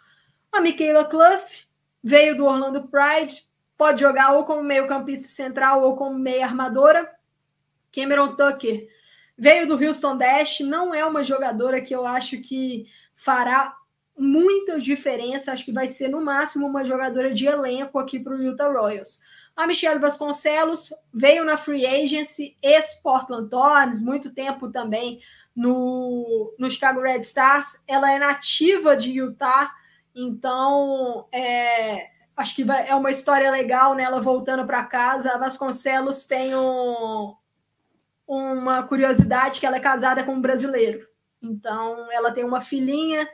A 0.52 0.61
Michaela 0.61 1.05
Clough 1.05 1.44
veio 2.01 2.36
do 2.36 2.44
Orlando 2.44 2.86
Pride, 2.86 3.43
pode 3.77 4.01
jogar 4.01 4.35
ou 4.35 4.44
como 4.44 4.62
meio-campista 4.62 5.27
central 5.27 5.82
ou 5.82 5.97
como 5.97 6.16
meia 6.16 6.47
armadora. 6.47 7.12
Cameron 7.93 8.36
Tucker 8.36 8.89
veio 9.36 9.66
do 9.66 9.74
Houston 9.74 10.16
Dash, 10.16 10.61
não 10.61 10.94
é 10.94 11.05
uma 11.05 11.24
jogadora 11.24 11.81
que 11.81 11.93
eu 11.93 12.06
acho 12.06 12.40
que 12.40 12.86
fará 13.16 13.74
muita 14.16 14.78
diferença, 14.78 15.51
acho 15.51 15.65
que 15.65 15.73
vai 15.73 15.89
ser 15.89 16.06
no 16.06 16.24
máximo 16.24 16.69
uma 16.69 16.85
jogadora 16.85 17.35
de 17.35 17.47
elenco 17.47 17.98
aqui 17.98 18.20
para 18.20 18.36
o 18.36 18.40
Utah 18.40 18.73
Royals. 18.73 19.20
A 19.57 19.67
Michelle 19.67 20.01
Vasconcelos 20.01 20.93
veio 21.13 21.45
na 21.45 21.57
Free 21.57 21.87
Agency, 21.87 22.57
ex-Portland 22.61 23.49
Thorns, 23.49 24.01
muito 24.01 24.35
tempo 24.35 24.71
também 24.71 25.21
no, 25.55 26.53
no 26.59 26.71
Chicago 26.71 27.01
Red 27.01 27.21
Stars. 27.21 27.83
Ela 27.87 28.13
é 28.13 28.19
nativa 28.19 28.97
de 28.97 29.11
Utah, 29.11 29.73
então 30.15 31.29
é, 31.33 32.11
acho 32.37 32.57
que 32.57 32.65
é 32.69 32.95
uma 32.95 33.11
história 33.11 33.51
legal 33.51 33.95
nela 33.95 34.17
né, 34.17 34.23
voltando 34.23 34.67
para 34.67 34.85
casa. 34.85 35.33
A 35.33 35.39
Vasconcelos 35.39 36.27
tem 36.27 36.57
um, 36.57 37.35
uma 38.27 38.83
curiosidade 38.83 39.61
que 39.61 39.67
ela 39.67 39.77
é 39.77 39.81
casada 39.81 40.25
com 40.25 40.35
um 40.35 40.41
brasileiro. 40.41 41.07
Então, 41.41 42.11
ela 42.11 42.33
tem 42.33 42.45
uma 42.45 42.61
filhinha 42.61 43.29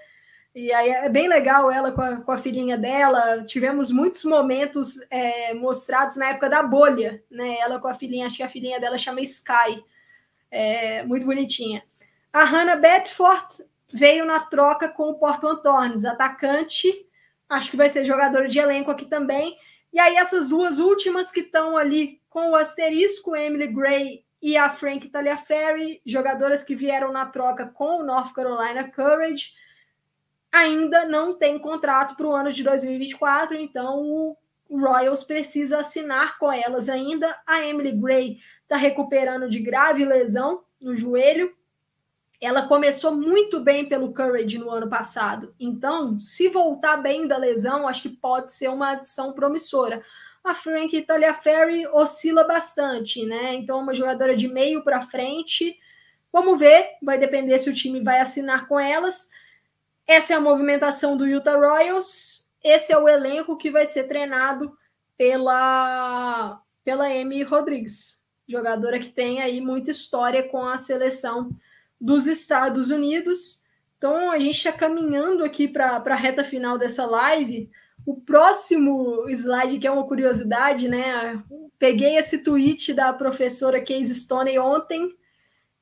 e 0.54 0.72
aí 0.72 0.90
é 0.90 1.08
bem 1.08 1.28
legal 1.28 1.70
ela 1.70 1.92
com 1.92 2.00
a, 2.00 2.16
com 2.16 2.32
a 2.32 2.38
filhinha 2.38 2.76
dela. 2.76 3.44
Tivemos 3.44 3.90
muitos 3.90 4.24
momentos 4.24 5.00
é, 5.10 5.54
mostrados 5.54 6.16
na 6.16 6.30
época 6.30 6.48
da 6.48 6.62
bolha, 6.62 7.22
né? 7.30 7.58
Ela 7.60 7.78
com 7.78 7.86
a 7.86 7.94
filhinha, 7.94 8.26
acho 8.26 8.36
que 8.36 8.42
a 8.42 8.48
filhinha 8.48 8.80
dela 8.80 8.98
chama 8.98 9.20
Sky. 9.20 9.84
É, 10.50 11.04
muito 11.04 11.24
bonitinha. 11.24 11.84
A 12.32 12.44
Hannah 12.44 12.76
Bedford 12.76 13.46
veio 13.92 14.24
na 14.24 14.40
troca 14.40 14.88
com 14.88 15.10
o 15.10 15.14
Portland 15.14 15.62
Thorns, 15.62 16.04
atacante. 16.04 17.06
Acho 17.48 17.70
que 17.70 17.76
vai 17.76 17.88
ser 17.88 18.04
jogadora 18.04 18.48
de 18.48 18.58
elenco 18.58 18.90
aqui 18.90 19.04
também. 19.04 19.56
E 19.92 19.98
aí, 19.98 20.16
essas 20.16 20.48
duas 20.48 20.78
últimas 20.78 21.30
que 21.30 21.40
estão 21.40 21.76
ali 21.76 22.20
com 22.28 22.50
o 22.50 22.56
asterisco, 22.56 23.34
Emily 23.34 23.66
Gray 23.68 24.24
e 24.40 24.56
a 24.56 24.70
Frank 24.70 25.08
Taliaferri, 25.08 26.00
jogadoras 26.06 26.62
que 26.62 26.76
vieram 26.76 27.12
na 27.12 27.26
troca 27.26 27.66
com 27.66 27.98
o 27.98 28.04
North 28.04 28.32
Carolina 28.32 28.90
Courage, 28.90 29.52
ainda 30.52 31.04
não 31.04 31.34
tem 31.34 31.58
contrato 31.58 32.16
para 32.16 32.26
o 32.26 32.34
ano 32.34 32.52
de 32.52 32.62
2024, 32.62 33.56
então 33.56 34.36
o 34.68 34.80
Royals 34.80 35.24
precisa 35.24 35.78
assinar 35.78 36.38
com 36.38 36.50
elas 36.50 36.88
ainda. 36.88 37.36
A 37.46 37.64
Emily 37.64 37.92
Gray 37.92 38.38
está 38.62 38.76
recuperando 38.76 39.50
de 39.50 39.58
grave 39.58 40.04
lesão 40.04 40.62
no 40.80 40.94
joelho. 40.94 41.52
Ela 42.40 42.66
começou 42.66 43.14
muito 43.14 43.60
bem 43.60 43.86
pelo 43.86 44.14
Courage 44.14 44.56
no 44.58 44.70
ano 44.70 44.88
passado. 44.88 45.54
Então, 45.58 46.18
se 46.18 46.48
voltar 46.48 46.96
bem 46.96 47.26
da 47.26 47.36
lesão, 47.36 47.86
acho 47.86 48.02
que 48.02 48.08
pode 48.08 48.52
ser 48.52 48.68
uma 48.68 48.92
adição 48.92 49.32
promissora. 49.32 50.02
A 50.42 50.54
Frank 50.54 51.02
Taliaferri 51.02 51.86
oscila 51.88 52.44
bastante, 52.44 53.26
né? 53.26 53.54
Então, 53.54 53.80
uma 53.80 53.92
jogadora 53.92 54.34
de 54.34 54.48
meio 54.48 54.82
para 54.82 55.02
frente. 55.02 55.78
Vamos 56.32 56.58
ver, 56.58 56.86
vai 57.02 57.18
depender 57.18 57.58
se 57.58 57.68
o 57.68 57.74
time 57.74 58.00
vai 58.02 58.20
assinar 58.20 58.66
com 58.68 58.80
elas. 58.80 59.30
Essa 60.10 60.32
é 60.32 60.36
a 60.36 60.40
movimentação 60.40 61.16
do 61.16 61.24
Utah 61.24 61.54
Royals. 61.54 62.44
Esse 62.64 62.92
é 62.92 62.98
o 62.98 63.08
elenco 63.08 63.56
que 63.56 63.70
vai 63.70 63.86
ser 63.86 64.08
treinado 64.08 64.76
pela 65.16 66.60
pela 66.82 67.06
Amy 67.06 67.44
Rodrigues, 67.44 68.20
jogadora 68.48 68.98
que 68.98 69.10
tem 69.10 69.40
aí 69.40 69.60
muita 69.60 69.92
história 69.92 70.48
com 70.48 70.66
a 70.66 70.76
seleção 70.76 71.56
dos 72.00 72.26
Estados 72.26 72.90
Unidos. 72.90 73.62
Então 73.98 74.32
a 74.32 74.38
gente 74.40 74.56
está 74.56 74.72
caminhando 74.72 75.44
aqui 75.44 75.68
para 75.68 76.02
a 76.04 76.16
reta 76.16 76.42
final 76.42 76.76
dessa 76.76 77.06
live. 77.06 77.70
O 78.04 78.20
próximo 78.20 79.28
slide, 79.28 79.78
que 79.78 79.86
é 79.86 79.92
uma 79.92 80.08
curiosidade, 80.08 80.88
né? 80.88 81.40
Peguei 81.78 82.16
esse 82.16 82.42
tweet 82.42 82.92
da 82.92 83.12
professora 83.12 83.80
Case 83.80 84.12
Stoney 84.12 84.58
ontem, 84.58 85.16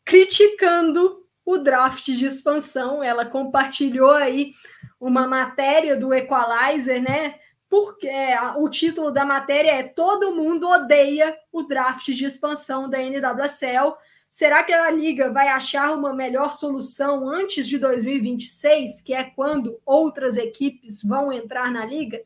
criticando 0.05 1.27
o 1.49 1.57
draft 1.57 2.05
de 2.05 2.27
expansão. 2.27 3.03
Ela 3.03 3.25
compartilhou 3.25 4.11
aí 4.11 4.53
uma 5.01 5.27
matéria 5.27 5.97
do 5.97 6.13
Equalizer, 6.13 7.03
né? 7.03 7.37
Porque 7.71 8.07
é, 8.07 8.39
o 8.59 8.69
título 8.69 9.11
da 9.11 9.25
matéria 9.25 9.71
é 9.71 9.83
Todo 9.83 10.35
mundo 10.35 10.69
odeia 10.69 11.35
o 11.51 11.63
draft 11.63 12.05
de 12.09 12.27
expansão 12.27 12.87
da 12.87 12.99
NWSL. 12.99 13.97
Será 14.29 14.63
que 14.63 14.75
a 14.75 14.91
liga 14.91 15.33
vai 15.33 15.49
achar 15.49 15.97
uma 15.97 16.13
melhor 16.13 16.53
solução 16.53 17.27
antes 17.27 17.67
de 17.67 17.79
2026, 17.79 19.01
que 19.01 19.15
é 19.15 19.25
quando 19.25 19.81
outras 19.87 20.37
equipes 20.37 21.03
vão 21.03 21.33
entrar 21.33 21.71
na 21.71 21.87
liga? 21.87 22.21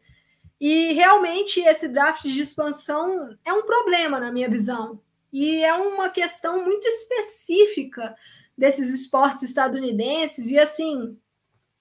E 0.60 0.94
realmente 0.94 1.60
esse 1.60 1.92
draft 1.92 2.24
de 2.24 2.40
expansão 2.40 3.36
é 3.44 3.52
um 3.52 3.62
problema 3.62 4.18
na 4.18 4.32
minha 4.32 4.50
visão. 4.50 5.00
E 5.32 5.62
é 5.62 5.74
uma 5.74 6.10
questão 6.10 6.64
muito 6.64 6.84
específica 6.88 8.16
desses 8.56 8.92
esportes 8.92 9.42
estadunidenses. 9.42 10.46
E 10.48 10.58
assim, 10.58 11.16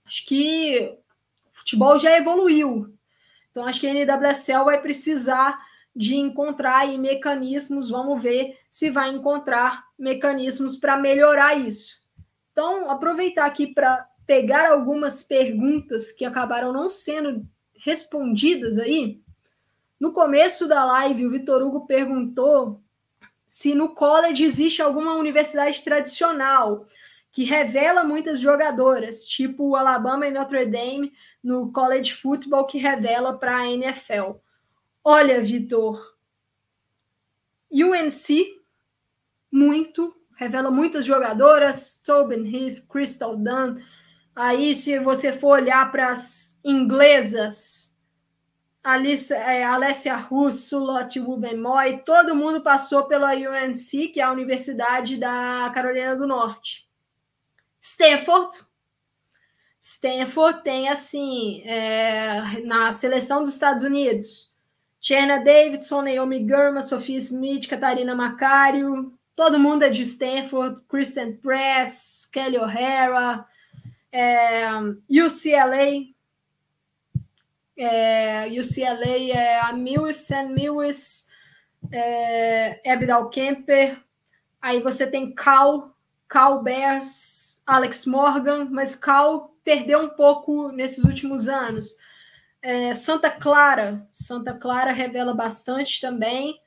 acho 0.06 0.26
que 0.26 0.98
o 1.46 1.58
futebol 1.58 1.98
já 2.00 2.18
evoluiu. 2.18 2.94
Então, 3.50 3.66
acho 3.66 3.80
que 3.80 3.88
a 3.88 3.94
NWSL 3.94 4.64
vai 4.64 4.82
precisar 4.82 5.60
de 5.96 6.16
encontrar 6.16 6.88
mecanismos. 6.98 7.90
Vamos 7.90 8.22
ver 8.22 8.58
se 8.70 8.90
vai 8.90 9.14
encontrar 9.14 9.86
mecanismos 10.00 10.76
para 10.78 10.98
melhorar 10.98 11.56
isso. 11.60 12.02
Então, 12.52 12.90
aproveitar 12.90 13.46
aqui 13.46 13.68
para 13.68 14.08
pegar 14.26 14.72
algumas 14.72 15.24
perguntas 15.24 16.12
que 16.12 16.24
acabaram 16.24 16.72
não 16.72 16.90
sendo 16.90 17.46
respondidas 17.78 18.78
aí. 18.78 19.22
No 20.00 20.14
começo 20.14 20.68
da 20.68 20.86
live, 20.86 21.28
o 21.28 21.32
Vitor 21.32 21.62
Hugo 21.62 21.86
perguntou 21.86 22.82
se 23.52 23.76
no 23.76 23.90
college 23.90 24.46
existe 24.46 24.82
alguma 24.82 25.14
universidade 25.16 25.84
tradicional 25.84 26.88
que 27.34 27.44
revela 27.44 28.02
muitas 28.02 28.40
jogadoras, 28.40 29.26
tipo 29.26 29.68
o 29.68 29.76
Alabama 29.76 30.26
e 30.26 30.32
Notre 30.32 30.66
Dame 30.66 31.12
no 31.44 31.70
college 31.70 32.14
football 32.14 32.66
que 32.66 32.78
revela 32.78 33.38
para 33.38 33.58
a 33.58 33.68
NFL. 33.70 34.38
Olha, 35.04 35.42
Vitor, 35.42 36.16
UNC 37.70 38.58
muito, 39.52 40.16
revela 40.38 40.72
muitas 40.72 41.06
jogadoras, 41.06 42.02
Tobin 42.06 42.48
Heath, 42.48 42.86
Crystal 42.88 43.36
Dunn. 43.36 43.82
Aí, 44.34 44.74
se 44.74 44.98
você 45.00 45.34
for 45.34 45.60
olhar 45.60 45.92
para 45.92 46.12
as 46.12 46.58
inglesas, 46.64 47.91
Alice, 48.84 49.32
é, 49.32 49.64
Alessia 49.64 50.16
Russo, 50.16 50.80
Lotte 50.80 51.20
Rubenmoy, 51.20 52.00
todo 52.00 52.36
mundo 52.36 52.62
passou 52.62 53.04
pela 53.04 53.34
UNC, 53.34 54.08
que 54.08 54.20
é 54.20 54.24
a 54.24 54.32
Universidade 54.32 55.18
da 55.18 55.72
Carolina 55.74 56.16
do 56.16 56.26
Norte. 56.26 56.88
Stanford. 57.80 58.66
Stanford 59.80 60.64
tem, 60.64 60.90
assim, 60.90 61.62
é, 61.66 62.62
na 62.64 62.92
seleção 62.92 63.44
dos 63.44 63.54
Estados 63.54 63.84
Unidos, 63.84 64.52
Jenna 65.00 65.44
Davidson, 65.44 66.04
Naomi 66.04 66.46
Gurma, 66.46 66.82
Sophia 66.82 67.18
Smith, 67.18 67.68
Catarina 67.68 68.16
Macario, 68.16 69.14
todo 69.36 69.60
mundo 69.60 69.84
é 69.84 69.90
de 69.90 70.04
Stanford, 70.04 70.84
Kristen 70.88 71.38
Press, 71.38 72.30
Kelly 72.32 72.58
O'Hara, 72.58 73.46
é, 74.12 74.68
UCLA, 75.10 76.06
é, 77.78 78.48
UCLA 78.48 79.32
é 79.34 79.60
a 79.60 79.74
Mills, 79.74 80.20
St. 80.20 80.46
Mills, 80.50 81.28
é, 81.92 82.82
Abdal 82.92 83.30
Kemper, 83.30 84.00
aí 84.62 84.82
você 84.82 85.10
tem 85.10 85.34
Cal, 85.34 85.96
Cal 86.28 86.62
Bears, 86.62 87.64
Alex 87.66 88.06
Morgan, 88.06 88.68
mas 88.70 88.96
Cal 88.96 89.56
perdeu 89.64 90.00
um 90.00 90.10
pouco 90.10 90.72
nesses 90.72 91.04
últimos 91.04 91.48
anos. 91.48 91.98
É, 92.62 92.94
Santa 92.94 93.32
Clara, 93.32 94.08
Santa 94.12 94.54
Clara 94.54 94.92
revela 94.92 95.34
bastante 95.34 96.00
também. 96.00 96.60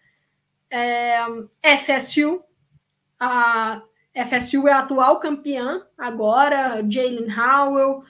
É, 0.71 1.19
FSU, 1.79 2.43
a 3.19 3.83
FSU 4.27 4.67
é 4.67 4.73
a 4.73 4.81
atual 4.81 5.21
campeã 5.21 5.87
agora, 5.97 6.83
Jalen 6.89 7.29
Howell, 7.33 8.05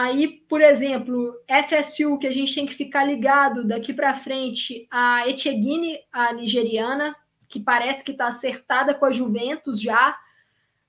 Aí, 0.00 0.28
por 0.48 0.60
exemplo, 0.60 1.34
FSU, 1.48 2.18
que 2.18 2.28
a 2.28 2.32
gente 2.32 2.54
tem 2.54 2.64
que 2.64 2.72
ficar 2.72 3.02
ligado 3.02 3.66
daqui 3.66 3.92
para 3.92 4.14
frente, 4.14 4.86
a 4.88 5.28
Etiegine, 5.28 5.98
a 6.12 6.32
nigeriana, 6.32 7.16
que 7.48 7.58
parece 7.58 8.04
que 8.04 8.12
está 8.12 8.28
acertada 8.28 8.94
com 8.94 9.04
a 9.04 9.10
Juventus 9.10 9.80
já. 9.80 10.16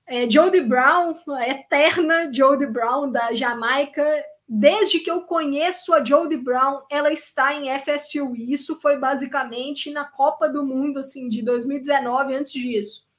É, 0.06 0.30
Jodie 0.30 0.60
Brown, 0.60 1.16
a 1.26 1.48
eterna 1.48 2.30
Jodie 2.32 2.68
Brown 2.68 3.10
da 3.10 3.34
Jamaica. 3.34 4.04
Desde 4.48 5.00
que 5.00 5.10
eu 5.10 5.22
conheço 5.22 5.92
a 5.92 6.04
Jodie 6.04 6.36
Brown, 6.36 6.82
ela 6.88 7.12
está 7.12 7.52
em 7.52 7.66
FSU. 7.80 8.36
E 8.36 8.52
isso 8.52 8.78
foi 8.80 8.96
basicamente 8.96 9.90
na 9.90 10.04
Copa 10.04 10.48
do 10.48 10.64
Mundo 10.64 11.00
assim, 11.00 11.28
de 11.28 11.42
2019, 11.42 12.36
antes 12.36 12.52
disso. 12.52 13.09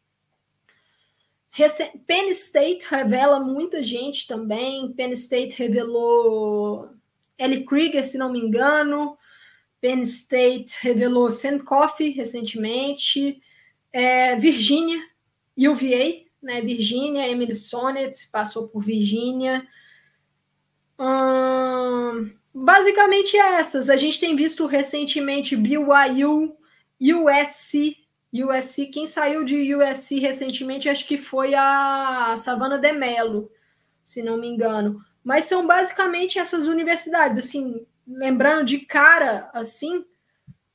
Penn 2.08 2.30
State 2.30 2.88
revela 2.90 3.40
muita 3.40 3.84
gente 3.84 4.26
também. 4.26 4.92
Penn 4.94 5.12
State 5.12 5.58
revelou 5.58 6.90
Ellie 7.38 7.66
Krieger, 7.66 8.06
se 8.06 8.18
não 8.18 8.32
me 8.32 8.40
engano. 8.40 9.18
Penn 9.82 10.02
State 10.02 10.78
revelou 10.80 11.30
Sam 11.30 11.60
recentemente. 12.16 13.42
É, 13.92 14.38
Virginia, 14.38 15.02
UVA, 15.58 16.24
né? 16.42 16.62
Virginia, 16.62 17.28
Emily 17.28 17.56
Sonnet 17.56 18.30
passou 18.32 18.70
por 18.70 18.82
Virginia. 18.82 19.68
Hum, 20.98 22.32
basicamente 22.54 23.36
essas. 23.36 23.90
A 23.90 23.98
gente 23.98 24.20
tem 24.20 24.36
visto 24.36 24.66
recentemente 24.66 25.58
BYU, 25.58 26.56
USC 27.02 28.01
USC, 28.34 28.88
quem 28.88 29.06
saiu 29.06 29.44
de 29.44 29.76
USC 29.76 30.20
recentemente, 30.20 30.88
acho 30.88 31.06
que 31.06 31.18
foi 31.18 31.54
a 31.54 32.34
Savana 32.38 32.78
de 32.78 32.92
Mello, 32.94 33.52
se 34.02 34.24
não 34.24 34.38
me 34.38 34.48
engano. 34.48 35.04
Mas 35.24 35.46
são 35.46 35.68
basicamente 35.68 36.40
essas 36.40 36.66
universidades, 36.66 37.38
assim, 37.38 37.86
lembrando 38.08 38.66
de 38.66 38.80
cara, 38.80 39.50
assim, 39.54 40.06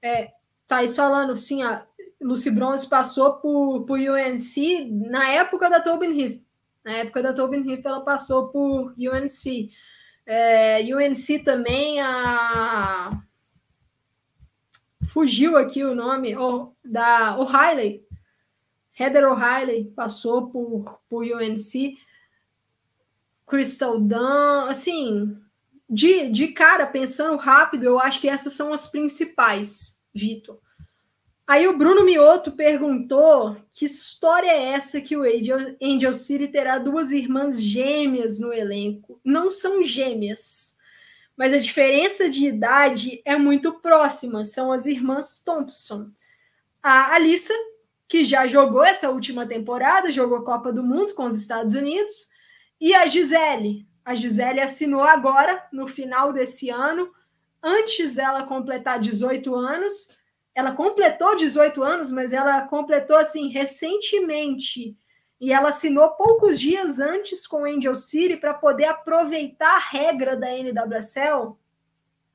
é, 0.02 0.32
Thaís 0.68 0.94
falando, 0.94 1.32
assim, 1.32 1.62
a 1.62 1.86
Lucy 2.20 2.50
Bronze 2.50 2.88
passou 2.88 3.34
por, 3.34 3.84
por 3.84 3.98
UNC 3.98 4.86
na 4.90 5.30
época 5.30 5.70
da 5.70 5.80
Tobin 5.80 6.20
Heath. 6.20 6.40
Na 6.84 6.92
época 6.92 7.22
da 7.22 7.32
Tobin 7.32 7.68
Heath, 7.68 7.84
ela 7.84 8.00
passou 8.00 8.48
por 8.48 8.94
UNC. 8.96 9.70
É, 10.24 10.82
UNC 10.82 11.40
também, 11.44 12.00
a 12.00 13.22
fugiu 15.16 15.56
aqui 15.56 15.82
o 15.82 15.94
nome 15.94 16.36
oh, 16.36 16.72
da 16.84 17.38
O'Reilly. 17.38 18.05
Heather 19.01 19.26
O'Reilly 19.26 19.90
passou 19.97 20.48
por, 20.48 21.01
por 21.09 21.24
UNC. 21.24 21.97
Crystal 23.47 23.98
Dunn, 23.98 24.68
assim, 24.68 25.34
de, 25.88 26.28
de 26.28 26.48
cara, 26.48 26.86
pensando 26.86 27.38
rápido, 27.38 27.84
eu 27.84 27.98
acho 27.98 28.20
que 28.20 28.28
essas 28.28 28.52
são 28.52 28.74
as 28.74 28.88
principais, 28.88 30.02
Vitor. 30.14 30.59
Aí 31.47 31.66
o 31.66 31.78
Bruno 31.78 32.05
Mioto 32.05 32.52
perguntou 32.52 33.56
que 33.72 33.86
história 33.86 34.51
é 34.51 34.72
essa 34.72 35.01
que 35.01 35.16
o 35.16 35.22
Angel, 35.22 35.76
Angel 35.80 36.12
City 36.12 36.48
terá 36.48 36.76
duas 36.76 37.10
irmãs 37.10 37.62
gêmeas 37.62 38.38
no 38.38 38.52
elenco. 38.52 39.18
Não 39.24 39.51
são 39.51 39.82
gêmeas, 39.82 40.76
mas 41.36 41.52
a 41.52 41.58
diferença 41.58 42.28
de 42.28 42.46
idade 42.46 43.20
é 43.24 43.36
muito 43.36 43.74
próxima. 43.80 44.44
São 44.44 44.72
as 44.72 44.86
irmãs 44.86 45.42
Thompson. 45.44 46.10
A 46.82 47.14
Alissa, 47.14 47.54
que 48.08 48.24
já 48.24 48.46
jogou 48.46 48.84
essa 48.84 49.10
última 49.10 49.46
temporada, 49.46 50.10
jogou 50.10 50.42
Copa 50.42 50.72
do 50.72 50.82
Mundo 50.82 51.14
com 51.14 51.26
os 51.26 51.36
Estados 51.36 51.74
Unidos, 51.74 52.30
e 52.80 52.94
a 52.94 53.06
Gisele. 53.06 53.86
A 54.04 54.14
Gisele 54.14 54.60
assinou 54.60 55.02
agora, 55.02 55.66
no 55.72 55.86
final 55.86 56.32
desse 56.32 56.70
ano, 56.70 57.10
antes 57.62 58.14
dela 58.14 58.46
completar 58.46 59.00
18 59.00 59.54
anos 59.54 60.16
ela 60.56 60.72
completou 60.72 61.36
18 61.36 61.82
anos, 61.82 62.10
mas 62.10 62.32
ela 62.32 62.66
completou 62.66 63.18
assim 63.18 63.48
recentemente. 63.48 64.96
E 65.40 65.52
ela 65.52 65.68
assinou 65.68 66.10
poucos 66.10 66.58
dias 66.58 66.98
antes 66.98 67.46
com 67.46 67.62
o 67.62 67.64
Angel 67.64 67.94
City 67.94 68.36
para 68.36 68.54
poder 68.54 68.86
aproveitar 68.86 69.76
a 69.76 69.78
regra 69.78 70.36
da 70.36 70.48
NWSL, 70.50 71.56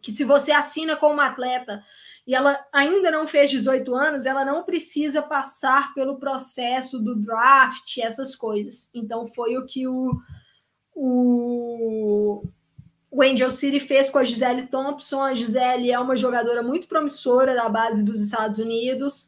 que 0.02 0.12
se 0.12 0.24
você 0.24 0.52
assina 0.52 0.96
com 0.96 1.12
uma 1.12 1.28
atleta 1.28 1.84
e 2.28 2.36
ela 2.36 2.64
ainda 2.72 3.10
não 3.10 3.28
fez 3.28 3.50
18 3.50 3.96
anos, 3.96 4.26
ela 4.26 4.46
não 4.46 4.64
precisa 4.64 5.22
passar 5.22 5.94
pelo 5.96 6.20
processo 6.20 7.00
do 7.00 7.16
draft, 7.16 7.98
essas 7.98 8.36
coisas. 8.36 8.92
Então 8.94 9.28
foi 9.28 9.58
o 9.58 9.66
que 9.66 9.88
o, 9.88 10.22
o 10.94 12.44
o 13.12 13.22
Angel 13.22 13.52
City 13.52 13.82
fez 13.82 14.10
com 14.10 14.18
a 14.18 14.24
Gisele 14.24 14.68
Thompson. 14.68 15.22
A 15.22 15.36
Gisele 15.36 15.92
é 15.92 16.00
uma 16.00 16.16
jogadora 16.16 16.64
muito 16.64 16.88
promissora 16.88 17.54
da 17.54 17.68
base 17.68 18.06
dos 18.06 18.24
Estados 18.24 18.58
Unidos. 18.58 19.28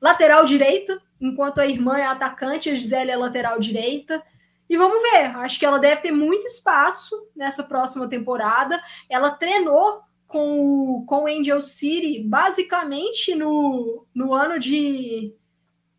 Lateral 0.00 0.46
direita, 0.46 0.98
enquanto 1.20 1.60
a 1.60 1.66
irmã 1.66 1.98
é 1.98 2.04
atacante, 2.04 2.70
a 2.70 2.74
Gisele 2.74 3.10
é 3.10 3.16
lateral 3.16 3.58
direita. 3.60 4.22
E 4.68 4.76
vamos 4.76 5.02
ver, 5.02 5.36
acho 5.36 5.58
que 5.58 5.66
ela 5.66 5.78
deve 5.78 6.00
ter 6.00 6.12
muito 6.12 6.46
espaço 6.46 7.14
nessa 7.34 7.64
próxima 7.64 8.08
temporada. 8.08 8.80
Ela 9.08 9.30
treinou 9.30 10.00
com 10.26 10.60
o, 11.00 11.04
com 11.06 11.24
o 11.24 11.26
Angel 11.26 11.60
City 11.60 12.22
basicamente 12.22 13.34
no, 13.34 14.06
no 14.14 14.32
ano 14.32 14.60
de, 14.60 15.34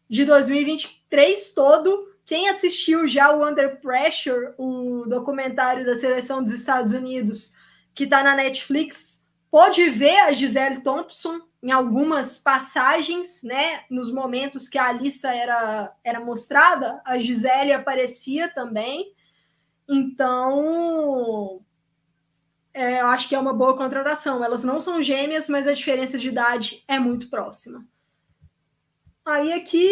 de 0.10 0.24
2023 0.24 1.54
todo 1.54 2.12
quem 2.32 2.48
assistiu 2.48 3.10
já 3.10 3.36
o 3.36 3.46
Under 3.46 3.82
Pressure, 3.82 4.54
o 4.58 5.06
documentário 5.06 5.86
da 5.86 5.94
seleção 5.94 6.42
dos 6.42 6.54
Estados 6.54 6.94
Unidos, 6.94 7.54
que 7.94 8.06
está 8.06 8.24
na 8.24 8.34
Netflix, 8.34 9.26
pode 9.50 9.90
ver 9.90 10.18
a 10.20 10.32
Gisele 10.32 10.82
Thompson 10.82 11.42
em 11.62 11.72
algumas 11.72 12.40
passagens, 12.40 13.44
né? 13.44 13.84
Nos 13.90 14.12
momentos 14.12 14.68
que 14.68 14.78
a 14.78 14.88
Alissa 14.88 15.34
era, 15.34 15.96
era 16.04 16.20
mostrada, 16.20 17.02
a 17.06 17.20
Gisele 17.20 17.72
aparecia 17.72 18.50
também. 18.50 19.14
Então, 19.88 21.62
é, 22.74 23.02
eu 23.02 23.08
acho 23.08 23.30
que 23.30 23.36
é 23.36 23.40
uma 23.40 23.54
boa 23.54 23.78
contratação. 23.78 24.44
Elas 24.44 24.64
não 24.64 24.82
são 24.82 25.02
gêmeas, 25.02 25.50
mas 25.50 25.68
a 25.68 25.74
diferença 25.74 26.18
de 26.18 26.30
idade 26.30 26.84
é 26.88 26.98
muito 26.98 27.30
próxima. 27.30 27.86
Aí 29.24 29.54
aqui 29.54 29.90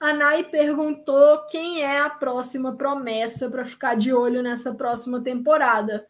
a 0.00 0.12
Nai 0.14 0.44
perguntou 0.44 1.44
quem 1.46 1.82
é 1.82 2.00
a 2.00 2.10
próxima 2.10 2.76
promessa 2.76 3.50
para 3.50 3.64
ficar 3.64 3.96
de 3.96 4.12
olho 4.12 4.42
nessa 4.42 4.74
próxima 4.74 5.20
temporada. 5.22 6.06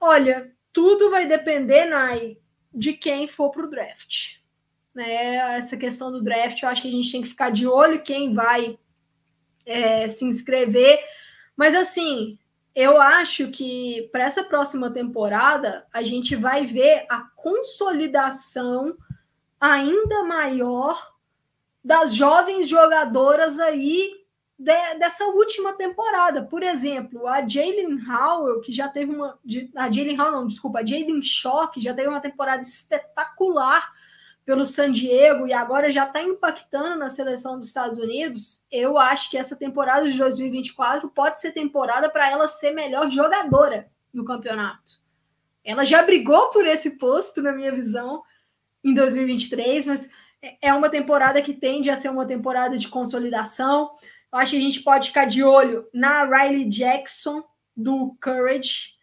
Olha, 0.00 0.52
tudo 0.72 1.10
vai 1.10 1.26
depender, 1.26 1.86
Nai, 1.86 2.38
de 2.72 2.92
quem 2.92 3.28
for 3.28 3.50
para 3.50 3.66
o 3.66 3.70
draft. 3.70 4.36
Né? 4.94 5.36
Essa 5.56 5.76
questão 5.76 6.10
do 6.10 6.22
draft, 6.22 6.62
eu 6.62 6.68
acho 6.68 6.82
que 6.82 6.88
a 6.88 6.92
gente 6.92 7.10
tem 7.10 7.22
que 7.22 7.28
ficar 7.28 7.50
de 7.50 7.66
olho 7.66 8.02
quem 8.02 8.34
vai 8.34 8.78
é, 9.64 10.08
se 10.08 10.24
inscrever. 10.24 11.02
Mas 11.56 11.74
assim, 11.74 12.38
eu 12.74 13.00
acho 13.00 13.48
que 13.48 14.08
para 14.12 14.24
essa 14.24 14.44
próxima 14.44 14.90
temporada 14.90 15.86
a 15.92 16.02
gente 16.02 16.36
vai 16.36 16.66
ver 16.66 17.06
a 17.08 17.20
consolidação 17.36 18.96
ainda 19.60 20.24
maior 20.24 21.14
das 21.84 22.14
jovens 22.14 22.68
jogadoras 22.68 23.58
aí 23.58 24.19
de, 24.60 24.98
dessa 24.98 25.24
última 25.24 25.72
temporada. 25.72 26.44
Por 26.44 26.62
exemplo, 26.62 27.26
a 27.26 27.48
Jalen 27.48 27.98
Howell, 28.06 28.60
que 28.60 28.70
já 28.70 28.88
teve 28.88 29.10
uma. 29.10 29.38
A 29.74 29.90
Jalen 29.90 30.20
Howell, 30.20 30.32
não, 30.32 30.46
desculpa, 30.46 30.80
a 30.80 30.86
Jaden 30.86 31.22
Shaw, 31.22 31.70
que 31.70 31.80
já 31.80 31.94
teve 31.94 32.08
uma 32.08 32.20
temporada 32.20 32.60
espetacular 32.60 33.90
pelo 34.44 34.66
San 34.66 34.92
Diego 34.92 35.46
e 35.46 35.52
agora 35.52 35.90
já 35.90 36.04
está 36.04 36.22
impactando 36.22 36.98
na 36.98 37.08
seleção 37.08 37.56
dos 37.56 37.68
Estados 37.68 37.98
Unidos. 37.98 38.66
Eu 38.70 38.98
acho 38.98 39.30
que 39.30 39.38
essa 39.38 39.56
temporada 39.56 40.06
de 40.10 40.18
2024 40.18 41.08
pode 41.08 41.40
ser 41.40 41.52
temporada 41.52 42.10
para 42.10 42.30
ela 42.30 42.46
ser 42.46 42.72
melhor 42.72 43.10
jogadora 43.10 43.88
no 44.12 44.24
campeonato. 44.26 45.00
Ela 45.64 45.84
já 45.84 46.02
brigou 46.02 46.50
por 46.50 46.66
esse 46.66 46.98
posto, 46.98 47.42
na 47.42 47.52
minha 47.52 47.72
visão, 47.72 48.22
em 48.84 48.92
2023, 48.92 49.86
mas 49.86 50.10
é 50.60 50.72
uma 50.74 50.90
temporada 50.90 51.40
que 51.40 51.54
tende 51.54 51.88
a 51.88 51.96
ser 51.96 52.10
uma 52.10 52.26
temporada 52.26 52.76
de 52.76 52.88
consolidação. 52.88 53.90
Eu 54.32 54.38
acho 54.38 54.52
que 54.52 54.58
a 54.58 54.62
gente 54.62 54.80
pode 54.82 55.08
ficar 55.08 55.24
de 55.24 55.42
olho 55.42 55.88
na 55.92 56.24
Riley 56.24 56.68
Jackson 56.68 57.42
do 57.76 58.16
Courage, 58.22 58.94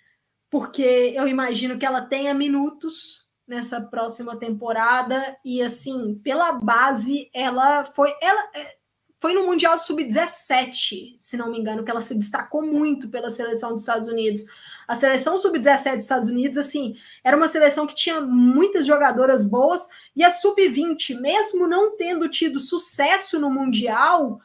porque 0.50 1.14
eu 1.16 1.28
imagino 1.28 1.78
que 1.78 1.86
ela 1.86 2.02
tenha 2.02 2.34
minutos 2.34 3.26
nessa 3.48 3.82
próxima 3.82 4.38
temporada 4.38 5.38
e 5.44 5.62
assim, 5.62 6.16
pela 6.24 6.54
base, 6.54 7.30
ela 7.34 7.86
foi 7.86 8.14
ela 8.22 8.50
é, 8.54 8.78
foi 9.20 9.34
no 9.34 9.48
Mundial 9.48 9.78
Sub-17, 9.80 11.16
se 11.18 11.38
não 11.38 11.50
me 11.50 11.60
engano, 11.60 11.84
que 11.84 11.90
ela 11.90 12.02
se 12.02 12.14
destacou 12.14 12.62
muito 12.62 13.10
pela 13.10 13.30
seleção 13.30 13.72
dos 13.72 13.82
Estados 13.82 14.08
Unidos. 14.08 14.46
A 14.88 14.96
seleção 14.96 15.40
sub-17 15.40 15.96
dos 15.96 16.04
Estados 16.04 16.30
Unidos, 16.30 16.58
assim, 16.58 16.96
era 17.24 17.36
uma 17.36 17.48
seleção 17.48 17.88
que 17.88 17.96
tinha 17.96 18.22
muitas 18.22 18.86
jogadoras 18.86 19.44
boas, 19.44 19.88
e 20.16 20.24
a 20.24 20.30
sub-20, 20.30 21.20
mesmo 21.20 21.68
não 21.68 21.98
tendo 21.98 22.30
tido 22.30 22.60
sucesso 22.60 23.40
no 23.40 23.50
Mundial, 23.50 24.40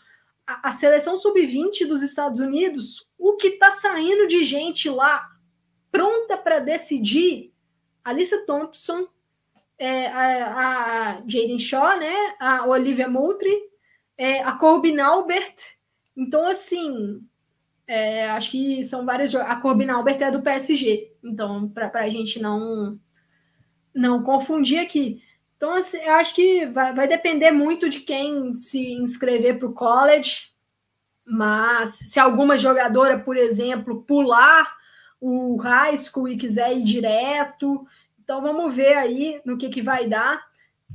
a, 0.46 0.72
seleção 0.72 1.16
sub-20 1.16 1.86
dos 1.86 2.02
Estados 2.02 2.40
Unidos, 2.40 3.08
o 3.18 3.36
que 3.36 3.48
está 3.48 3.70
saindo 3.70 4.26
de 4.26 4.42
gente 4.44 4.88
lá 4.88 5.28
pronta 5.90 6.36
para 6.36 6.58
decidir, 6.58 7.52
Alice 8.04 8.46
Thompson, 8.46 9.06
é, 9.78 10.06
a, 10.08 11.16
a 11.16 11.22
Jaden 11.26 11.58
Shaw, 11.58 11.98
né, 11.98 12.14
a 12.40 12.66
Olivia 12.66 13.08
Moultrie, 13.08 13.70
é, 14.16 14.42
a 14.42 14.52
Corbin 14.52 14.98
Albert. 14.98 15.54
Então, 16.16 16.46
assim, 16.46 17.20
é, 17.86 18.30
acho 18.30 18.50
que 18.50 18.82
são 18.84 19.04
várias. 19.04 19.34
A 19.34 19.56
Corbin 19.56 19.88
Albert 19.88 20.22
é 20.22 20.30
do 20.30 20.42
PSG, 20.42 21.12
então, 21.22 21.68
para 21.68 21.90
a 21.94 22.08
gente 22.08 22.40
não, 22.40 22.98
não 23.94 24.22
confundir 24.22 24.78
aqui. 24.78 25.22
Então, 25.62 25.74
assim, 25.74 25.98
eu 25.98 26.14
acho 26.14 26.34
que 26.34 26.66
vai, 26.66 26.92
vai 26.92 27.06
depender 27.06 27.52
muito 27.52 27.88
de 27.88 28.00
quem 28.00 28.52
se 28.52 28.94
inscrever 28.94 29.60
para 29.60 29.68
o 29.68 29.72
college, 29.72 30.48
mas 31.24 31.90
se 31.90 32.18
alguma 32.18 32.58
jogadora, 32.58 33.16
por 33.20 33.36
exemplo, 33.36 34.02
pular 34.02 34.76
o 35.20 35.54
high 35.58 35.96
school 35.96 36.28
e 36.28 36.36
quiser 36.36 36.76
ir 36.76 36.82
direto, 36.82 37.86
então 38.20 38.42
vamos 38.42 38.74
ver 38.74 38.94
aí 38.94 39.40
no 39.44 39.56
que, 39.56 39.68
que 39.68 39.80
vai 39.80 40.08
dar. 40.08 40.44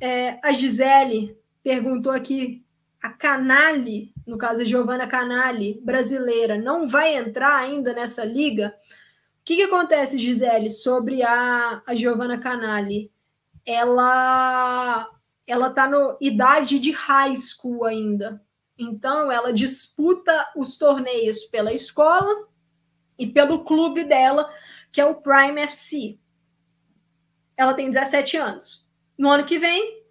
É, 0.02 0.38
a 0.44 0.52
Gisele 0.52 1.38
perguntou 1.64 2.12
aqui 2.12 2.62
a 3.02 3.08
Canali, 3.08 4.14
no 4.26 4.38
caso 4.38 4.64
a 4.64 4.66
Giovanna 4.66 5.08
Canali, 5.08 5.80
brasileira, 5.82 6.58
não 6.58 6.90
vai 6.90 7.16
entrar 7.16 7.56
ainda 7.56 7.94
nessa 7.94 8.26
liga. 8.26 8.76
O 9.40 9.46
que, 9.46 9.56
que 9.56 9.64
acontece, 9.64 10.20
Gisele, 10.20 10.70
sobre 10.70 11.24
a, 11.24 11.82
a 11.88 11.96
Giovanna 11.96 12.38
Canali? 12.38 13.10
Ela 13.68 15.12
ela 15.46 15.68
está 15.70 15.88
no 15.88 16.18
idade 16.20 16.80
de 16.80 16.92
high 16.92 17.36
school 17.36 17.86
ainda. 17.86 18.42
Então 18.78 19.32
ela 19.32 19.54
disputa 19.54 20.52
os 20.56 20.78
torneios 20.78 21.46
pela 21.46 21.74
escola 21.74 22.48
e 23.20 23.28
pelo 23.28 23.64
clube 23.64 24.04
dela, 24.04 24.50
que 24.92 25.00
é 25.00 25.06
o 25.06 25.16
Prime 25.16 25.62
FC. 25.62 26.18
Ela 27.56 27.74
tem 27.74 27.90
17 27.90 28.38
anos. 28.38 28.88
No 29.18 29.30
ano 29.30 29.46
que 29.46 29.60
vem, 29.60 30.04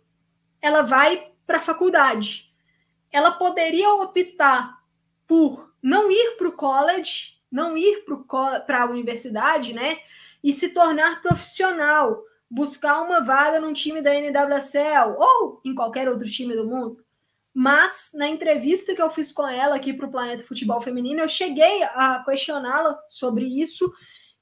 ela 0.61 0.83
vai 0.83 1.33
para 1.47 1.59
a 1.59 1.63
faculdade 1.63 2.47
ela 3.17 3.33
poderia 3.33 3.95
optar 3.95 4.79
por 5.27 5.73
não 5.83 6.11
ir 6.11 6.37
para 6.37 6.49
o 6.49 6.53
college, 6.53 7.39
não 7.51 7.75
ir 7.75 8.05
para 8.67 8.83
a 8.83 8.87
universidade, 8.87 9.73
né? 9.73 10.01
E 10.45 10.53
se 10.53 10.75
tornar 10.75 11.23
profissional, 11.23 12.23
buscar 12.51 13.03
uma 13.03 13.21
vaga 13.21 13.61
num 13.61 13.73
time 13.73 14.01
da 14.01 14.15
NWSL 14.15 15.17
ou 15.19 15.61
em 15.65 15.75
qualquer 15.75 16.09
outro 16.09 16.27
time 16.27 16.55
do 16.55 16.67
mundo. 16.67 17.05
Mas 17.53 18.13
na 18.15 18.29
entrevista 18.29 18.95
que 18.95 19.01
eu 19.01 19.11
fiz 19.11 19.33
com 19.33 19.47
ela 19.47 19.77
aqui 19.77 19.93
para 19.93 20.07
o 20.07 20.11
Planeta 20.11 20.45
Futebol 20.45 20.81
Feminino, 20.81 21.21
eu 21.21 21.29
cheguei 21.29 21.83
a 21.83 22.23
questioná-la 22.25 22.99
sobre 23.09 23.45
isso 23.47 23.91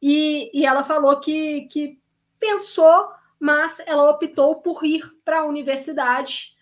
e, 0.03 0.51
e 0.53 0.67
ela 0.67 0.83
falou 0.83 1.21
que, 1.21 1.69
que 1.69 2.01
pensou 2.39 3.09
mas 3.45 3.79
ela 3.87 4.11
optou 4.11 4.63
por 4.63 4.83
ir 4.85 5.05
para 5.23 5.41
a 5.41 5.45
universidade 5.45 6.55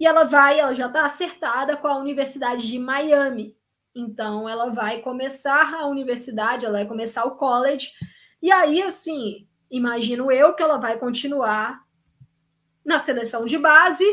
e 0.00 0.04
ela 0.04 0.24
vai, 0.24 0.58
ela 0.58 0.74
já 0.74 0.86
está 0.88 1.06
acertada 1.06 1.76
com 1.76 1.86
a 1.86 1.98
Universidade 1.98 2.66
de 2.66 2.80
Miami. 2.80 3.56
Então 3.94 4.48
ela 4.48 4.70
vai 4.70 5.02
começar 5.02 5.72
a 5.74 5.86
universidade, 5.86 6.66
ela 6.66 6.78
vai 6.78 6.86
começar 6.86 7.24
o 7.26 7.36
college. 7.36 7.92
E 8.42 8.50
aí, 8.50 8.82
assim, 8.82 9.45
imagino 9.70 10.30
eu 10.30 10.54
que 10.54 10.62
ela 10.62 10.78
vai 10.78 10.98
continuar 10.98 11.84
na 12.84 12.98
seleção 12.98 13.44
de 13.44 13.58
base, 13.58 14.04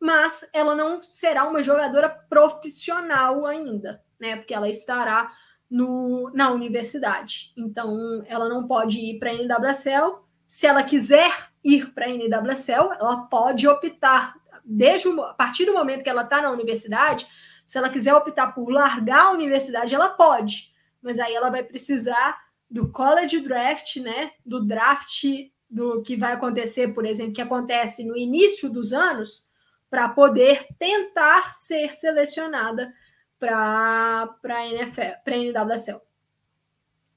mas 0.00 0.48
ela 0.52 0.74
não 0.74 1.02
será 1.02 1.48
uma 1.48 1.62
jogadora 1.62 2.08
profissional 2.08 3.46
ainda, 3.46 4.02
né? 4.18 4.36
Porque 4.36 4.52
ela 4.52 4.68
estará 4.68 5.32
no, 5.70 6.30
na 6.34 6.50
universidade. 6.50 7.52
Então, 7.56 8.24
ela 8.26 8.48
não 8.48 8.66
pode 8.66 8.98
ir 8.98 9.18
para 9.18 9.30
a 9.30 9.34
NWSL. 9.34 10.18
Se 10.46 10.66
ela 10.66 10.82
quiser 10.82 11.50
ir 11.64 11.92
para 11.92 12.06
a 12.06 12.10
NWSL, 12.10 12.92
ela 12.98 13.22
pode 13.22 13.66
optar, 13.66 14.34
desde 14.64 15.08
o, 15.08 15.22
a 15.22 15.34
partir 15.34 15.64
do 15.64 15.72
momento 15.72 16.02
que 16.02 16.10
ela 16.10 16.22
está 16.22 16.40
na 16.40 16.50
universidade, 16.50 17.26
se 17.64 17.78
ela 17.78 17.90
quiser 17.90 18.14
optar 18.14 18.52
por 18.52 18.70
largar 18.70 19.26
a 19.26 19.30
universidade, 19.32 19.94
ela 19.94 20.10
pode. 20.10 20.72
Mas 21.02 21.18
aí 21.18 21.34
ela 21.34 21.50
vai 21.50 21.64
precisar 21.64 22.45
do 22.70 22.90
college 22.90 23.40
draft, 23.40 23.96
né? 23.96 24.32
Do 24.44 24.64
draft 24.64 25.24
do 25.68 26.02
que 26.02 26.16
vai 26.16 26.32
acontecer, 26.32 26.88
por 26.94 27.04
exemplo, 27.04 27.34
que 27.34 27.42
acontece 27.42 28.04
no 28.04 28.16
início 28.16 28.70
dos 28.70 28.92
anos, 28.92 29.48
para 29.90 30.08
poder 30.08 30.66
tentar 30.78 31.54
ser 31.54 31.94
selecionada 31.94 32.92
para 33.38 34.36
a 34.44 34.66
NFL, 34.66 35.20
para 35.24 35.36
NWSL. 35.36 36.00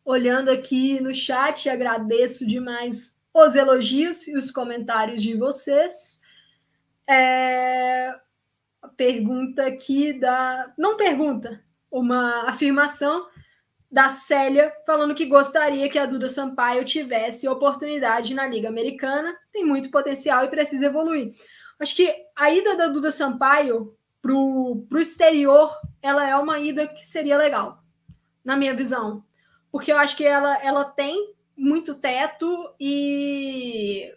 Olhando 0.03 0.49
aqui 0.49 0.99
no 1.01 1.13
chat, 1.13 1.69
agradeço 1.69 2.45
demais 2.45 3.21
os 3.33 3.55
elogios 3.55 4.27
e 4.27 4.35
os 4.35 4.51
comentários 4.51 5.21
de 5.21 5.35
vocês. 5.35 6.21
É... 7.07 8.15
Pergunta 8.95 9.65
aqui 9.65 10.13
da. 10.13 10.73
Não 10.77 10.97
pergunta, 10.97 11.63
uma 11.91 12.49
afirmação 12.49 13.27
da 13.91 14.09
Célia 14.09 14.71
falando 14.85 15.15
que 15.15 15.25
gostaria 15.25 15.89
que 15.89 15.97
a 15.97 16.05
Duda 16.05 16.29
Sampaio 16.29 16.85
tivesse 16.85 17.47
oportunidade 17.47 18.33
na 18.33 18.45
Liga 18.45 18.67
Americana, 18.67 19.35
tem 19.51 19.65
muito 19.65 19.89
potencial 19.89 20.45
e 20.45 20.49
precisa 20.49 20.85
evoluir. 20.85 21.33
Acho 21.79 21.95
que 21.95 22.13
a 22.35 22.51
ida 22.51 22.75
da 22.75 22.87
Duda 22.87 23.09
Sampaio 23.09 23.95
para 24.21 24.33
o 24.33 24.85
exterior, 24.97 25.71
ela 26.01 26.27
é 26.27 26.35
uma 26.35 26.59
ida 26.59 26.87
que 26.87 27.05
seria 27.05 27.37
legal, 27.37 27.83
na 28.43 28.57
minha 28.57 28.75
visão. 28.75 29.23
Porque 29.71 29.91
eu 29.91 29.97
acho 29.97 30.15
que 30.15 30.25
ela, 30.25 30.57
ela 30.63 30.85
tem 30.85 31.33
muito 31.57 31.95
teto 31.95 32.73
e 32.79 34.13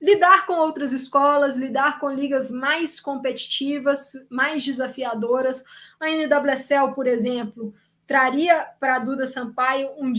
lidar 0.00 0.46
com 0.46 0.54
outras 0.54 0.92
escolas, 0.92 1.56
lidar 1.56 1.98
com 1.98 2.10
ligas 2.10 2.50
mais 2.50 3.00
competitivas, 3.00 4.12
mais 4.30 4.64
desafiadoras. 4.64 5.64
A 6.00 6.08
NWSL, 6.10 6.94
por 6.94 7.06
exemplo, 7.06 7.74
traria 8.06 8.66
para 8.78 8.98
Duda 8.98 9.26
Sampaio 9.26 9.90
um, 9.98 10.12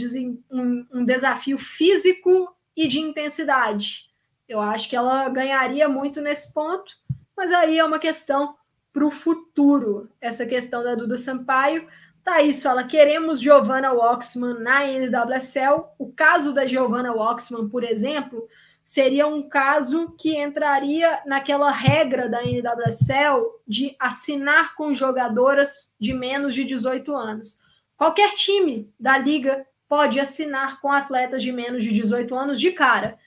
um, 0.51 0.85
um 0.93 1.05
desafio 1.05 1.57
físico 1.57 2.55
e 2.75 2.87
de 2.87 2.99
intensidade. 2.99 4.09
Eu 4.47 4.61
acho 4.61 4.89
que 4.89 4.95
ela 4.95 5.27
ganharia 5.29 5.87
muito 5.89 6.21
nesse 6.21 6.53
ponto, 6.53 6.93
mas 7.35 7.51
aí 7.51 7.79
é 7.79 7.85
uma 7.85 7.99
questão 7.99 8.55
para 8.93 9.05
o 9.05 9.11
futuro, 9.11 10.09
essa 10.21 10.45
questão 10.45 10.83
da 10.83 10.95
Duda 10.95 11.17
Sampaio. 11.17 11.87
Thaís 12.23 12.63
fala: 12.63 12.83
queremos 12.83 13.41
Giovanna 13.41 13.91
Waxman 13.91 14.59
na 14.59 14.85
NWSL. 14.85 15.85
O 15.99 16.11
caso 16.11 16.53
da 16.53 16.65
Giovanna 16.65 17.13
Waxman, 17.13 17.67
por 17.69 17.83
exemplo, 17.83 18.47
seria 18.83 19.27
um 19.27 19.49
caso 19.49 20.15
que 20.17 20.37
entraria 20.37 21.21
naquela 21.25 21.71
regra 21.71 22.29
da 22.29 22.43
NWSL 22.43 23.43
de 23.67 23.95
assinar 23.99 24.75
com 24.75 24.93
jogadoras 24.93 25.95
de 25.99 26.13
menos 26.13 26.55
de 26.55 26.63
18 26.63 27.15
anos. 27.15 27.59
Qualquer 27.97 28.33
time 28.33 28.91
da 28.99 29.17
liga 29.17 29.65
pode 29.87 30.19
assinar 30.19 30.81
com 30.81 30.91
atletas 30.91 31.41
de 31.41 31.51
menos 31.51 31.83
de 31.83 31.91
18 31.91 32.35
anos 32.35 32.59
de 32.59 32.71
cara. 32.71 33.17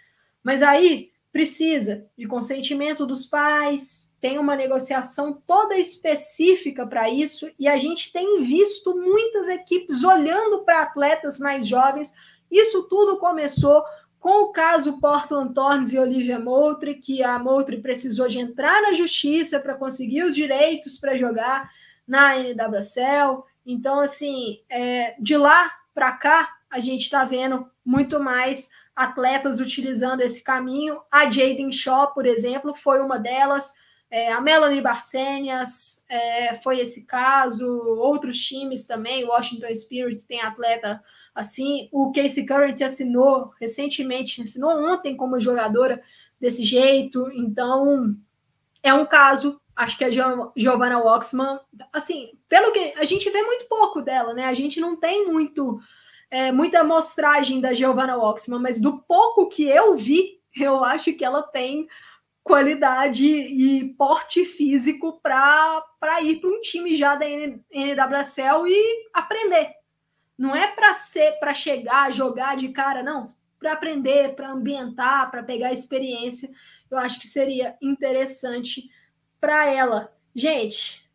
Mas 0.42 0.62
aí 0.62 1.10
precisa 1.32 2.06
de 2.16 2.26
consentimento 2.26 3.06
dos 3.06 3.26
pais, 3.26 4.16
tem 4.20 4.38
uma 4.38 4.56
negociação 4.56 5.40
toda 5.46 5.76
específica 5.76 6.86
para 6.86 7.08
isso, 7.08 7.50
e 7.58 7.68
a 7.68 7.78
gente 7.78 8.12
tem 8.12 8.42
visto 8.42 8.96
muitas 8.96 9.48
equipes 9.48 10.02
olhando 10.02 10.64
para 10.64 10.82
atletas 10.82 11.38
mais 11.38 11.66
jovens. 11.66 12.14
Isso 12.50 12.84
tudo 12.84 13.18
começou 13.18 13.84
com 14.18 14.42
o 14.44 14.52
caso 14.52 14.98
Portland 14.98 15.54
Thorns 15.54 15.92
e 15.92 15.98
Olivia 15.98 16.40
Moultrie, 16.40 16.98
que 16.98 17.22
a 17.22 17.38
Moultrie 17.38 17.80
precisou 17.80 18.26
de 18.26 18.40
entrar 18.40 18.82
na 18.82 18.94
justiça 18.94 19.60
para 19.60 19.74
conseguir 19.74 20.24
os 20.24 20.34
direitos 20.34 20.98
para 20.98 21.16
jogar 21.16 21.70
na 22.06 22.36
NWSL. 22.36 23.44
Então, 23.70 24.00
assim, 24.00 24.62
é, 24.66 25.14
de 25.20 25.36
lá 25.36 25.70
para 25.94 26.12
cá, 26.12 26.56
a 26.70 26.80
gente 26.80 27.02
está 27.02 27.26
vendo 27.26 27.70
muito 27.84 28.18
mais 28.18 28.70
atletas 28.96 29.60
utilizando 29.60 30.22
esse 30.22 30.42
caminho. 30.42 30.98
A 31.10 31.30
Jaden 31.30 31.70
Shaw, 31.70 32.14
por 32.14 32.24
exemplo, 32.24 32.74
foi 32.74 33.02
uma 33.02 33.18
delas. 33.18 33.74
É, 34.10 34.32
a 34.32 34.40
Melanie 34.40 34.80
Barsenias 34.80 36.06
é, 36.08 36.54
foi 36.54 36.80
esse 36.80 37.04
caso. 37.04 37.68
Outros 37.98 38.38
times 38.38 38.86
também, 38.86 39.24
o 39.24 39.28
Washington 39.28 39.74
Spirit 39.74 40.26
tem 40.26 40.40
atleta 40.40 41.04
assim. 41.34 41.90
O 41.92 42.10
Casey 42.10 42.46
Current 42.46 42.80
assinou 42.80 43.52
recentemente, 43.60 44.40
assinou 44.40 44.70
ontem 44.90 45.14
como 45.14 45.38
jogadora 45.38 46.02
desse 46.40 46.64
jeito. 46.64 47.30
Então, 47.34 48.16
é 48.82 48.94
um 48.94 49.04
caso 49.04 49.60
acho 49.78 49.96
que 49.96 50.04
a 50.04 50.10
Giovanna 50.10 50.98
Waxman, 50.98 51.60
assim, 51.92 52.32
pelo 52.48 52.72
que 52.72 52.94
a 52.96 53.04
gente 53.04 53.30
vê 53.30 53.40
muito 53.42 53.68
pouco 53.68 54.02
dela, 54.02 54.34
né? 54.34 54.46
A 54.46 54.54
gente 54.54 54.80
não 54.80 54.96
tem 54.96 55.30
muito 55.30 55.78
é, 56.28 56.50
muita 56.50 56.80
amostragem 56.80 57.60
da 57.60 57.72
Giovanna 57.72 58.16
Waxman, 58.16 58.60
mas 58.60 58.80
do 58.80 58.98
pouco 58.98 59.48
que 59.48 59.68
eu 59.68 59.96
vi, 59.96 60.40
eu 60.60 60.82
acho 60.82 61.12
que 61.12 61.24
ela 61.24 61.42
tem 61.42 61.86
qualidade 62.42 63.24
e 63.24 63.94
porte 63.94 64.44
físico 64.44 65.20
para 65.22 65.84
ir 66.22 66.40
para 66.40 66.50
um 66.50 66.60
time 66.60 66.96
já 66.96 67.14
da 67.14 67.26
NWSL 67.26 68.66
e 68.66 69.10
aprender. 69.14 69.74
Não 70.36 70.56
é 70.56 70.66
para 70.66 70.92
ser 70.92 71.38
para 71.38 71.54
chegar, 71.54 72.12
jogar 72.12 72.56
de 72.56 72.70
cara, 72.70 73.02
não. 73.02 73.32
Para 73.60 73.74
aprender, 73.74 74.34
para 74.34 74.50
ambientar, 74.50 75.30
para 75.30 75.42
pegar 75.42 75.72
experiência. 75.72 76.48
Eu 76.90 76.98
acho 76.98 77.20
que 77.20 77.28
seria 77.28 77.76
interessante 77.82 78.88
para 79.40 79.66
ela. 79.66 80.12
Gente, 80.34 81.08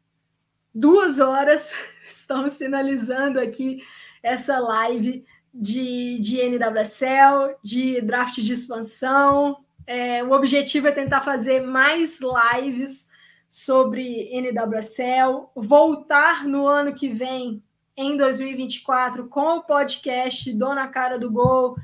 duas 0.74 1.20
horas, 1.20 1.74
estamos 2.08 2.58
finalizando 2.58 3.40
aqui 3.40 3.84
essa 4.22 4.60
live 4.60 5.26
de, 5.54 6.20
de 6.20 6.42
NWSL, 6.42 7.56
de 7.64 8.02
draft 8.02 8.36
de 8.36 8.54
expansão. 8.54 9.64
É, 9.86 10.24
o 10.24 10.32
objetivo 10.32 10.88
é 10.88 10.92
tentar 10.92 11.22
fazer 11.22 11.62
mais 11.62 12.20
lives 12.22 13.12
sobre 13.50 14.30
NWSL, 14.34 15.50
voltar 15.56 16.46
no 16.46 16.66
ano 16.66 16.96
que 16.96 17.10
vem, 17.10 17.62
em 17.96 18.18
2024, 18.18 19.28
com 19.28 19.58
o 19.58 19.62
podcast 19.62 20.52
Dona 20.54 20.88
Cara 20.88 21.20
do 21.20 21.32
Gol, 21.32 21.76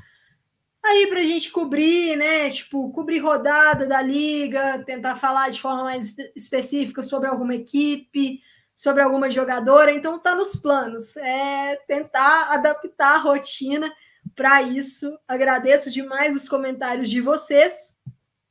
aí 0.84 1.06
para 1.08 1.20
a 1.20 1.24
gente 1.24 1.50
cobrir, 1.50 2.16
né? 2.16 2.50
Tipo, 2.50 2.90
cobrir 2.92 3.18
rodada 3.18 3.86
da 3.86 4.00
liga, 4.00 4.82
tentar 4.84 5.16
falar 5.16 5.50
de 5.50 5.60
forma 5.60 5.84
mais 5.84 6.16
específica 6.34 7.02
sobre 7.02 7.28
alguma 7.28 7.54
equipe, 7.54 8.42
sobre 8.74 9.02
alguma 9.02 9.30
jogadora. 9.30 9.92
Então 9.92 10.18
tá 10.18 10.34
nos 10.34 10.56
planos, 10.56 11.16
é 11.18 11.76
tentar 11.86 12.50
adaptar 12.52 13.16
a 13.16 13.18
rotina 13.18 13.92
para 14.34 14.62
isso. 14.62 15.18
Agradeço 15.28 15.90
demais 15.90 16.34
os 16.34 16.48
comentários 16.48 17.10
de 17.10 17.20
vocês. 17.20 17.98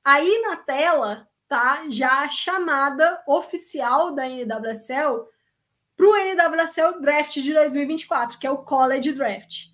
Aí 0.04 0.42
na 0.42 0.56
tela 0.56 1.28
tá 1.48 1.86
já 1.90 2.20
a 2.20 2.30
chamada 2.30 3.22
oficial 3.28 4.14
da 4.14 4.28
NWSL 4.28 5.28
para 5.98 6.08
o 6.08 6.16
NWSL 6.16 7.02
Draft 7.02 7.34
de 7.34 7.54
2024, 7.54 8.38
que 8.38 8.48
é 8.48 8.52
o 8.52 8.60
College 8.60 9.14
Draft. 9.14 9.70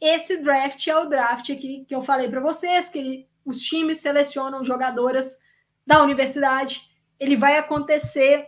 Esse 0.00 0.42
draft 0.42 0.86
é 0.86 0.96
o 0.96 1.06
draft 1.06 1.50
aqui 1.50 1.84
que 1.86 1.94
eu 1.94 2.02
falei 2.02 2.28
para 2.28 2.40
vocês, 2.40 2.88
que 2.88 3.26
os 3.44 3.60
times 3.60 3.98
selecionam 3.98 4.62
jogadoras 4.62 5.38
da 5.86 6.02
universidade. 6.02 6.82
Ele 7.18 7.36
vai 7.36 7.56
acontecer 7.58 8.46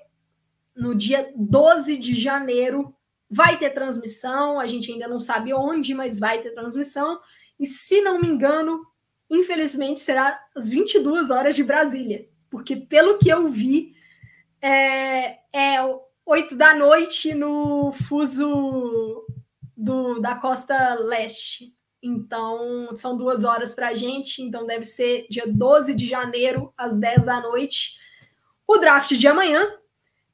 no 0.76 0.94
dia 0.94 1.32
12 1.34 1.96
de 1.96 2.14
janeiro. 2.14 2.94
Vai 3.28 3.58
ter 3.58 3.70
transmissão, 3.70 4.58
a 4.58 4.66
gente 4.66 4.92
ainda 4.92 5.08
não 5.08 5.20
sabe 5.20 5.52
onde, 5.52 5.94
mas 5.94 6.18
vai 6.18 6.42
ter 6.42 6.50
transmissão. 6.50 7.20
E 7.58 7.66
se 7.66 8.00
não 8.00 8.20
me 8.20 8.28
engano, 8.28 8.84
infelizmente 9.28 10.00
será 10.00 10.40
às 10.54 10.70
22 10.70 11.30
horas 11.30 11.54
de 11.54 11.62
Brasília, 11.62 12.28
porque 12.50 12.74
pelo 12.74 13.18
que 13.18 13.28
eu 13.28 13.48
vi, 13.48 13.94
é, 14.60 15.38
é 15.52 15.78
8 16.26 16.56
da 16.56 16.74
noite 16.74 17.34
no 17.34 17.92
fuso 17.92 18.48
do, 19.80 20.20
da 20.20 20.34
costa 20.34 20.94
leste. 20.94 21.74
Então, 22.02 22.94
são 22.94 23.16
duas 23.16 23.44
horas 23.44 23.74
para 23.74 23.88
a 23.88 23.94
gente. 23.94 24.42
Então, 24.42 24.66
deve 24.66 24.84
ser 24.84 25.26
dia 25.30 25.46
12 25.46 25.94
de 25.94 26.06
janeiro, 26.06 26.72
às 26.76 26.98
10 26.98 27.24
da 27.24 27.40
noite. 27.40 27.96
O 28.66 28.78
draft 28.78 29.12
de 29.12 29.26
amanhã, 29.26 29.66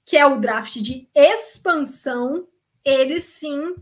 que 0.04 0.16
é 0.16 0.26
o 0.26 0.40
draft 0.40 0.74
de 0.76 1.08
expansão, 1.14 2.48
ele 2.84 3.20
sim 3.20 3.74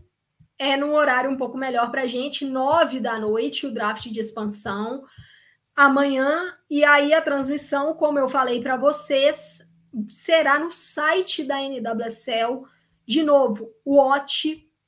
é 0.57 0.77
num 0.77 0.93
horário 0.93 1.29
um 1.29 1.35
pouco 1.35 1.57
melhor 1.57 1.91
para 1.91 2.03
a 2.03 2.07
gente, 2.07 2.45
9 2.45 2.99
da 2.99 3.19
noite, 3.19 3.67
o 3.67 3.73
draft 3.73 4.07
de 4.07 4.19
expansão. 4.19 5.03
Amanhã, 5.75 6.53
e 6.69 6.83
aí 6.83 7.13
a 7.13 7.21
transmissão, 7.21 7.93
como 7.95 8.17
eu 8.17 8.29
falei 8.29 8.61
para 8.61 8.77
vocês, 8.77 9.73
será 10.09 10.57
no 10.59 10.71
site 10.71 11.43
da 11.43 11.57
NWSL. 11.57 12.65
De 13.05 13.21
novo, 13.21 13.69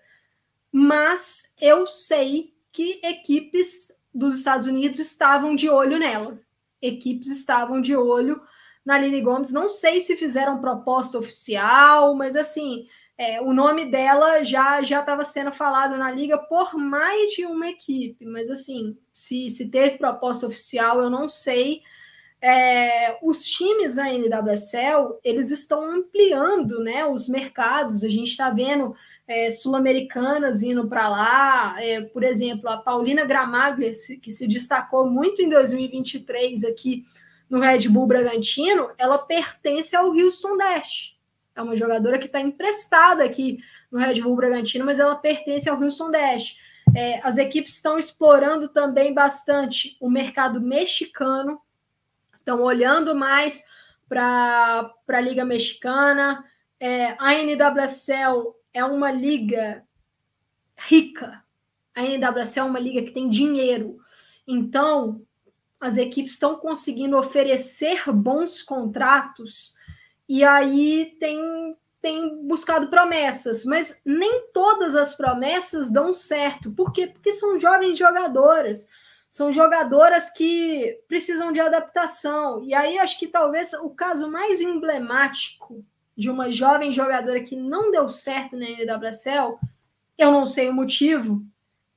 mas 0.72 1.54
eu 1.60 1.86
sei 1.86 2.54
que 2.72 3.02
equipes 3.04 3.92
dos 4.16 4.38
Estados 4.38 4.68
Unidos 4.68 5.00
estavam 5.00 5.54
de 5.54 5.70
olho 5.70 6.00
nela. 6.00 6.40
Equipes 6.82 7.28
estavam 7.28 7.82
de 7.82 7.94
olho 7.94 8.42
na 8.86 8.96
Aline 8.96 9.20
Gomes. 9.20 9.52
Não 9.52 9.68
sei 9.68 10.00
se 10.00 10.16
fizeram 10.16 10.62
proposta 10.62 11.20
oficial, 11.20 12.16
mas 12.16 12.38
assim, 12.38 12.88
é, 13.18 13.42
o 13.42 13.54
nome 13.54 13.92
dela 13.92 14.46
já 14.46 14.82
já 14.82 15.02
estava 15.02 15.26
sendo 15.26 15.52
falado 15.52 15.98
na 15.98 16.10
liga 16.10 16.38
por 16.38 16.78
mais 16.78 17.32
de 17.32 17.46
uma 17.46 17.68
equipe. 17.68 18.26
Mas 18.26 18.50
assim, 18.50 18.98
se, 19.12 19.50
se 19.50 19.70
teve 19.70 19.98
proposta 19.98 20.48
oficial, 20.48 21.02
eu 21.02 21.10
não 21.10 21.28
sei 21.28 21.82
é, 22.42 23.18
os 23.22 23.44
times 23.46 23.96
da 23.96 24.12
NWSL 24.12 25.20
eles 25.24 25.50
estão 25.52 25.84
ampliando 25.84 26.80
né, 26.80 27.06
os 27.06 27.28
mercados. 27.28 28.04
A 28.04 28.10
gente 28.10 28.30
está 28.30 28.50
vendo 28.50 28.96
é, 29.28 29.50
sul-americanas 29.52 30.62
indo 30.62 30.88
para 30.88 31.10
lá. 31.10 31.76
É, 31.82 32.02
por 32.02 32.24
exemplo, 32.24 32.70
a 32.70 32.78
Paulina 32.78 33.26
Gramaglia, 33.26 33.92
que 34.22 34.32
se 34.32 34.48
destacou 34.48 35.10
muito 35.10 35.42
em 35.42 35.50
2023 35.50 36.64
aqui 36.64 37.06
no 37.50 37.60
Red 37.60 37.88
Bull 37.90 38.08
Bragantino, 38.08 38.90
ela 38.98 39.18
pertence 39.18 39.96
ao 39.96 40.12
Houston 40.12 40.58
Dash. 40.58 41.16
É 41.56 41.62
uma 41.62 41.76
jogadora 41.76 42.20
que 42.20 42.28
está 42.28 42.40
emprestada 42.40 43.24
aqui 43.24 43.58
no 43.92 44.00
Red 44.00 44.22
Bull 44.22 44.36
Bragantino, 44.36 44.86
mas 44.86 45.00
ela 45.00 45.16
pertence 45.16 45.68
ao 45.70 45.82
Houston 45.82 46.12
Dash. 46.12 46.56
É, 46.96 47.20
as 47.24 47.38
equipes 47.38 47.76
estão 47.76 47.98
explorando 47.98 48.68
também 48.68 49.14
bastante 49.14 49.98
o 50.00 50.10
mercado 50.10 50.62
mexicano 50.62 51.60
estão 52.48 52.62
olhando 52.62 53.14
mais 53.14 53.66
para 54.08 54.90
a 55.10 55.20
Liga 55.20 55.44
Mexicana. 55.44 56.46
É, 56.80 57.18
a 57.20 57.34
NWSL 57.34 58.56
é 58.74 58.86
uma 58.86 59.12
liga 59.12 59.84
rica. 60.78 61.44
A 61.94 62.04
NWSL 62.04 62.62
é 62.62 62.64
uma 62.64 62.80
liga 62.80 63.02
que 63.02 63.12
tem 63.12 63.28
dinheiro. 63.28 64.00
Então, 64.48 65.22
as 65.78 65.98
equipes 65.98 66.34
estão 66.34 66.56
conseguindo 66.56 67.18
oferecer 67.18 68.10
bons 68.14 68.64
contratos 68.64 69.76
e 70.30 70.44
aí 70.44 71.18
tem, 71.20 71.76
tem 72.02 72.48
buscado 72.48 72.88
promessas, 72.88 73.66
mas 73.66 74.02
nem 74.06 74.48
todas 74.54 74.96
as 74.96 75.14
promessas 75.16 75.92
dão 75.92 76.14
certo. 76.14 76.72
Por 76.72 76.94
quê? 76.94 77.08
Porque 77.08 77.34
são 77.34 77.60
jovens 77.60 77.98
jogadoras 77.98 78.88
são 79.30 79.52
jogadoras 79.52 80.30
que 80.30 81.00
precisam 81.08 81.52
de 81.52 81.60
adaptação. 81.60 82.64
E 82.64 82.74
aí 82.74 82.98
acho 82.98 83.20
que 83.20 83.28
talvez 83.28 83.74
o 83.74 83.90
caso 83.90 84.30
mais 84.30 84.62
emblemático 84.62 85.86
de 86.16 86.30
uma 86.30 86.52
jovem 86.52 86.92
jogadora 86.92 87.44
que 87.44 87.56
não 87.56 87.92
deu 87.92 88.10
certo 88.10 88.58
na 88.58 88.66
NWSL, 88.66 89.60
eu 90.18 90.32
não 90.32 90.48
sei 90.48 90.70
o 90.70 90.74
motivo, 90.74 91.44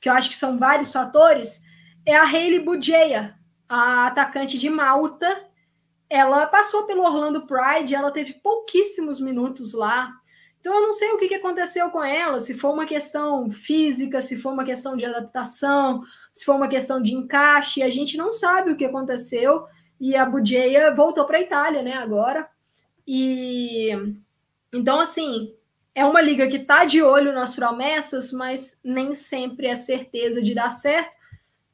que 0.01 0.09
eu 0.09 0.13
acho 0.13 0.29
que 0.29 0.37
são 0.37 0.59
vários 0.59 0.93
fatores, 0.93 1.63
é 2.05 2.15
a 2.15 2.25
Hayley 2.25 2.61
Bugeia, 2.61 3.35
a 3.69 4.09
atacante 4.09 4.59
de 4.59 4.69
Malta. 4.69 5.47
Ela 6.09 6.47
passou 6.47 6.87
pelo 6.87 7.03
Orlando 7.03 7.47
Pride, 7.47 7.95
ela 7.95 8.11
teve 8.11 8.35
pouquíssimos 8.35 9.21
minutos 9.21 9.73
lá. 9.73 10.13
Então 10.61 10.75
eu 10.75 10.83
não 10.83 10.93
sei 10.93 11.13
o 11.13 11.19
que 11.19 11.35
aconteceu 11.35 11.91
com 11.91 12.03
ela, 12.05 12.39
se 12.41 12.59
foi 12.59 12.71
uma 12.71 12.85
questão 12.85 13.51
física, 13.51 14.21
se 14.21 14.37
foi 14.37 14.53
uma 14.53 14.65
questão 14.65 14.95
de 14.95 15.07
adaptação, 15.07 16.03
se 16.33 16.45
foi 16.45 16.55
uma 16.55 16.69
questão 16.69 17.03
de 17.03 17.15
encaixe, 17.15 17.83
a 17.83 17.91
gente 17.91 18.17
não 18.17 18.33
sabe 18.33 18.71
o 18.71 18.77
que 18.77 18.85
aconteceu. 18.85 19.67
E 20.01 20.17
a 20.17 20.25
Bugeia 20.25 20.95
voltou 20.95 21.27
para 21.27 21.39
a 21.39 21.43
Itália, 21.43 21.83
né, 21.83 21.95
agora. 21.95 22.49
E 23.07 23.91
então, 24.73 25.01
assim, 25.01 25.53
é 25.95 26.05
uma 26.05 26.21
liga 26.21 26.47
que 26.47 26.57
está 26.57 26.85
de 26.85 27.03
olho 27.03 27.33
nas 27.33 27.55
promessas, 27.55 28.31
mas 28.33 28.81
nem 28.85 29.15
sempre 29.15 29.67
é 29.67 29.75
certeza 29.75 30.41
de 30.41 30.55
dar 30.55 30.71
certo. 30.71 31.19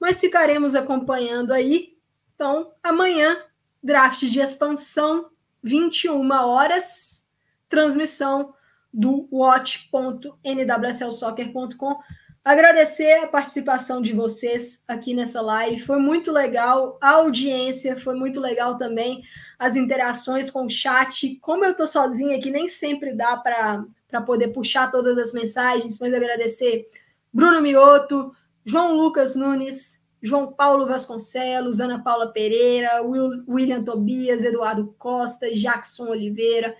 Mas 0.00 0.18
ficaremos 0.20 0.74
acompanhando 0.74 1.52
aí. 1.52 1.94
Então, 2.34 2.72
amanhã, 2.82 3.36
draft 3.82 4.24
de 4.24 4.40
expansão, 4.40 5.28
21 5.62 6.30
horas, 6.30 7.28
transmissão 7.68 8.54
do 8.92 9.28
watch.nwslsoccer.com. 9.30 11.98
Agradecer 12.46 13.24
a 13.24 13.26
participação 13.26 14.00
de 14.00 14.12
vocês 14.12 14.84
aqui 14.86 15.12
nessa 15.12 15.40
live. 15.40 15.80
Foi 15.80 15.98
muito 15.98 16.30
legal 16.30 16.96
a 17.00 17.14
audiência, 17.14 17.98
foi 17.98 18.14
muito 18.14 18.38
legal 18.38 18.78
também 18.78 19.24
as 19.58 19.74
interações 19.74 20.48
com 20.48 20.66
o 20.66 20.70
chat. 20.70 21.40
Como 21.40 21.64
eu 21.64 21.72
estou 21.72 21.88
sozinha 21.88 22.36
aqui, 22.36 22.48
nem 22.48 22.68
sempre 22.68 23.16
dá 23.16 23.36
para 23.36 23.84
poder 24.24 24.52
puxar 24.52 24.92
todas 24.92 25.18
as 25.18 25.32
mensagens, 25.32 25.98
mas 25.98 26.14
agradecer 26.14 26.88
Bruno 27.32 27.60
Mioto, 27.60 28.32
João 28.64 28.94
Lucas 28.94 29.34
Nunes, 29.34 30.06
João 30.22 30.52
Paulo 30.52 30.86
Vasconcelos, 30.86 31.80
Ana 31.80 32.00
Paula 32.00 32.32
Pereira, 32.32 33.02
Will, 33.02 33.42
William 33.48 33.82
Tobias, 33.82 34.44
Eduardo 34.44 34.94
Costa, 34.96 35.52
Jackson 35.52 36.10
Oliveira, 36.10 36.76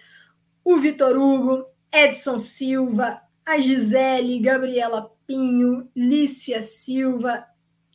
o 0.65 0.77
Vitor 0.77 1.17
Hugo, 1.17 1.67
Edson 1.93 2.39
Silva, 2.39 3.21
a 3.45 3.59
Gisele, 3.59 4.39
Gabriela 4.39 5.16
Pinho, 5.27 5.91
Lícia 5.95 6.63
Silva, 6.63 7.47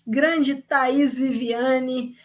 grande 0.05 0.55
Thaís 0.55 1.17
Viviane. 1.17 2.17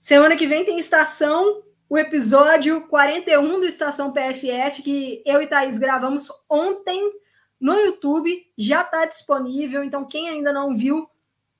Semana 0.00 0.36
que 0.36 0.46
vem 0.46 0.64
tem 0.64 0.78
estação, 0.78 1.62
o 1.88 1.98
episódio 1.98 2.86
41 2.88 3.60
do 3.60 3.66
Estação 3.66 4.12
PFF, 4.12 4.82
que 4.82 5.22
eu 5.26 5.42
e 5.42 5.46
Thaís 5.46 5.78
gravamos 5.78 6.28
ontem 6.48 7.12
no 7.60 7.74
YouTube, 7.74 8.46
já 8.56 8.82
está 8.82 9.04
disponível. 9.04 9.84
Então, 9.84 10.04
quem 10.04 10.28
ainda 10.28 10.52
não 10.52 10.76
viu, 10.76 11.08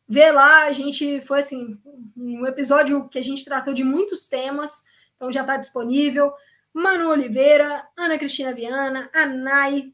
vê 0.08 0.30
lá, 0.30 0.64
a 0.64 0.72
gente 0.72 1.20
foi 1.22 1.40
assim, 1.40 1.78
um 2.16 2.46
episódio 2.46 3.08
que 3.08 3.18
a 3.18 3.22
gente 3.22 3.44
tratou 3.44 3.74
de 3.74 3.84
muitos 3.84 4.26
temas, 4.26 4.84
então 5.16 5.30
já 5.30 5.42
está 5.42 5.56
disponível. 5.56 6.32
Manu 6.72 7.10
Oliveira, 7.10 7.86
Ana 7.96 8.16
Cristina 8.16 8.54
Viana, 8.54 9.10
a 9.12 9.26
Nai, 9.26 9.92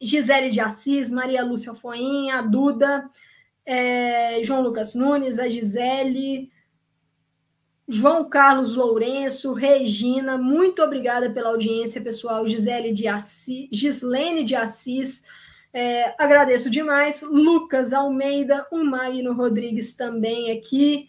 Gisele 0.00 0.50
de 0.50 0.60
Assis, 0.60 1.10
Maria 1.10 1.44
Lúcia 1.44 1.74
Foinha, 1.74 2.42
Duda, 2.42 3.08
é, 3.66 4.42
João 4.44 4.62
Lucas 4.62 4.94
Nunes, 4.94 5.38
a 5.38 5.48
Gisele, 5.48 6.50
João 7.86 8.28
Carlos 8.28 8.74
Lourenço, 8.74 9.54
Regina, 9.54 10.36
muito 10.36 10.82
obrigada 10.82 11.30
pela 11.30 11.48
audiência, 11.48 12.02
pessoal. 12.02 12.46
Gisele 12.46 12.92
de 12.92 13.08
Assis, 13.08 13.68
Gislene 13.72 14.44
de 14.44 14.54
Assis, 14.54 15.24
é, 15.72 16.14
agradeço 16.22 16.68
demais. 16.68 17.22
Lucas 17.22 17.92
Almeida, 17.92 18.66
o 18.70 18.84
Magno 18.84 19.32
Rodrigues 19.32 19.94
também 19.94 20.52
aqui. 20.52 21.08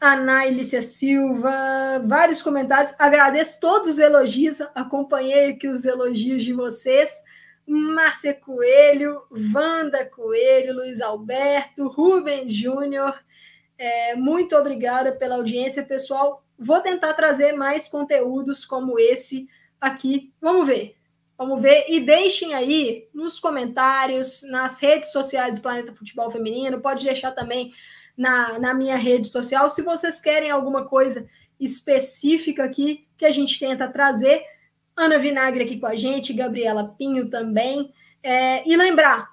Anaílicia 0.00 0.80
Silva, 0.80 2.02
vários 2.06 2.40
comentários. 2.40 2.94
Agradeço 2.98 3.60
todos 3.60 3.88
os 3.88 3.98
elogios, 3.98 4.60
acompanhei 4.74 5.50
aqui 5.50 5.68
os 5.68 5.84
elogios 5.84 6.44
de 6.44 6.52
vocês. 6.52 7.22
Márcia 7.68 8.32
Coelho, 8.32 9.22
Wanda 9.30 10.04
Coelho, 10.06 10.74
Luiz 10.74 11.00
Alberto, 11.00 11.86
Rubens 11.86 12.52
Júnior. 12.52 13.14
É, 13.76 14.16
muito 14.16 14.56
obrigada 14.56 15.12
pela 15.12 15.36
audiência, 15.36 15.84
pessoal. 15.84 16.42
Vou 16.58 16.80
tentar 16.80 17.12
trazer 17.12 17.52
mais 17.52 17.86
conteúdos 17.86 18.64
como 18.64 18.98
esse 18.98 19.48
aqui. 19.80 20.32
Vamos 20.40 20.66
ver. 20.66 20.96
Vamos 21.36 21.60
ver. 21.60 21.84
E 21.88 22.00
deixem 22.00 22.54
aí 22.54 23.06
nos 23.12 23.38
comentários, 23.38 24.42
nas 24.50 24.80
redes 24.80 25.12
sociais 25.12 25.54
do 25.56 25.60
Planeta 25.60 25.94
Futebol 25.94 26.30
Feminino. 26.30 26.80
Pode 26.80 27.04
deixar 27.04 27.32
também 27.32 27.72
na, 28.16 28.58
na 28.58 28.74
minha 28.74 28.96
rede 28.96 29.28
social. 29.28 29.68
Se 29.70 29.82
vocês 29.82 30.18
querem 30.18 30.50
alguma 30.50 30.86
coisa 30.86 31.28
específica 31.60 32.64
aqui 32.64 33.06
que 33.16 33.24
a 33.24 33.30
gente 33.30 33.58
tenta 33.58 33.86
trazer, 33.86 34.42
Ana 34.98 35.18
Vinagre 35.18 35.64
aqui 35.64 35.78
com 35.78 35.86
a 35.86 35.96
gente, 35.96 36.32
Gabriela 36.32 36.94
Pinho 36.98 37.30
também. 37.30 37.92
É, 38.22 38.68
e 38.68 38.76
lembrar, 38.76 39.30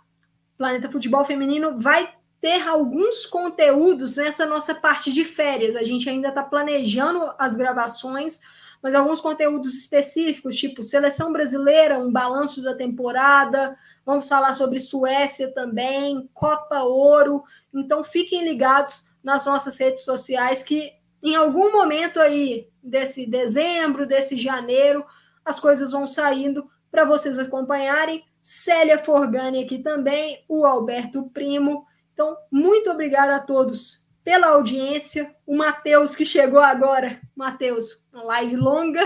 Planeta 0.58 0.92
Futebol 0.92 1.26
Feminino 1.26 1.80
vai 1.80 2.14
ter 2.40 2.62
alguns 2.68 3.26
conteúdos 3.26 4.18
nessa 4.18 4.46
nossa 4.46 4.76
parte 4.76 5.12
de 5.12 5.26
férias. 5.26 5.76
A 5.76 5.84
gente 5.84 6.10
ainda 6.10 6.30
está 6.30 6.44
planejando 6.44 7.34
as 7.40 7.56
gravações, 7.56 8.40
mas 8.82 8.94
alguns 8.94 9.20
conteúdos 9.20 9.76
específicos, 9.76 10.56
tipo 10.56 10.84
seleção 10.84 11.34
brasileira, 11.34 11.98
um 11.98 12.12
balanço 12.12 12.62
da 12.62 12.76
temporada, 12.76 13.76
Vamos 14.06 14.30
falar 14.30 14.54
sobre 14.54 14.80
Suécia 14.80 15.52
também, 15.52 16.30
Copa 16.32 16.84
Ouro. 16.84 17.44
Então 17.74 18.04
fiquem 18.04 18.46
ligados 18.46 19.08
nas 19.24 19.46
nossas 19.46 19.78
redes 19.80 20.06
sociais 20.06 20.62
que 20.62 20.94
em 21.24 21.36
algum 21.36 21.72
momento 21.72 22.20
aí 22.20 22.70
desse 22.84 23.26
dezembro, 23.26 24.06
desse 24.06 24.38
janeiro, 24.38 25.04
as 25.46 25.60
coisas 25.60 25.92
vão 25.92 26.08
saindo 26.08 26.68
para 26.92 27.06
vocês 27.06 27.38
acompanharem. 27.38 28.26
Célia 28.42 28.98
Forgani 28.98 29.64
aqui 29.64 29.80
também, 29.80 30.44
o 30.50 30.66
Alberto 30.66 31.30
Primo. 31.30 31.86
Então, 32.14 32.36
muito 32.52 32.90
obrigada 32.90 33.36
a 33.36 33.40
todos 33.40 34.06
pela 34.24 34.48
audiência. 34.48 35.36
O 35.46 35.56
Matheus 35.56 36.16
que 36.16 36.26
chegou 36.26 36.60
agora. 36.60 37.22
Matheus, 37.36 38.04
uma 38.12 38.24
live 38.24 38.56
longa. 38.56 39.02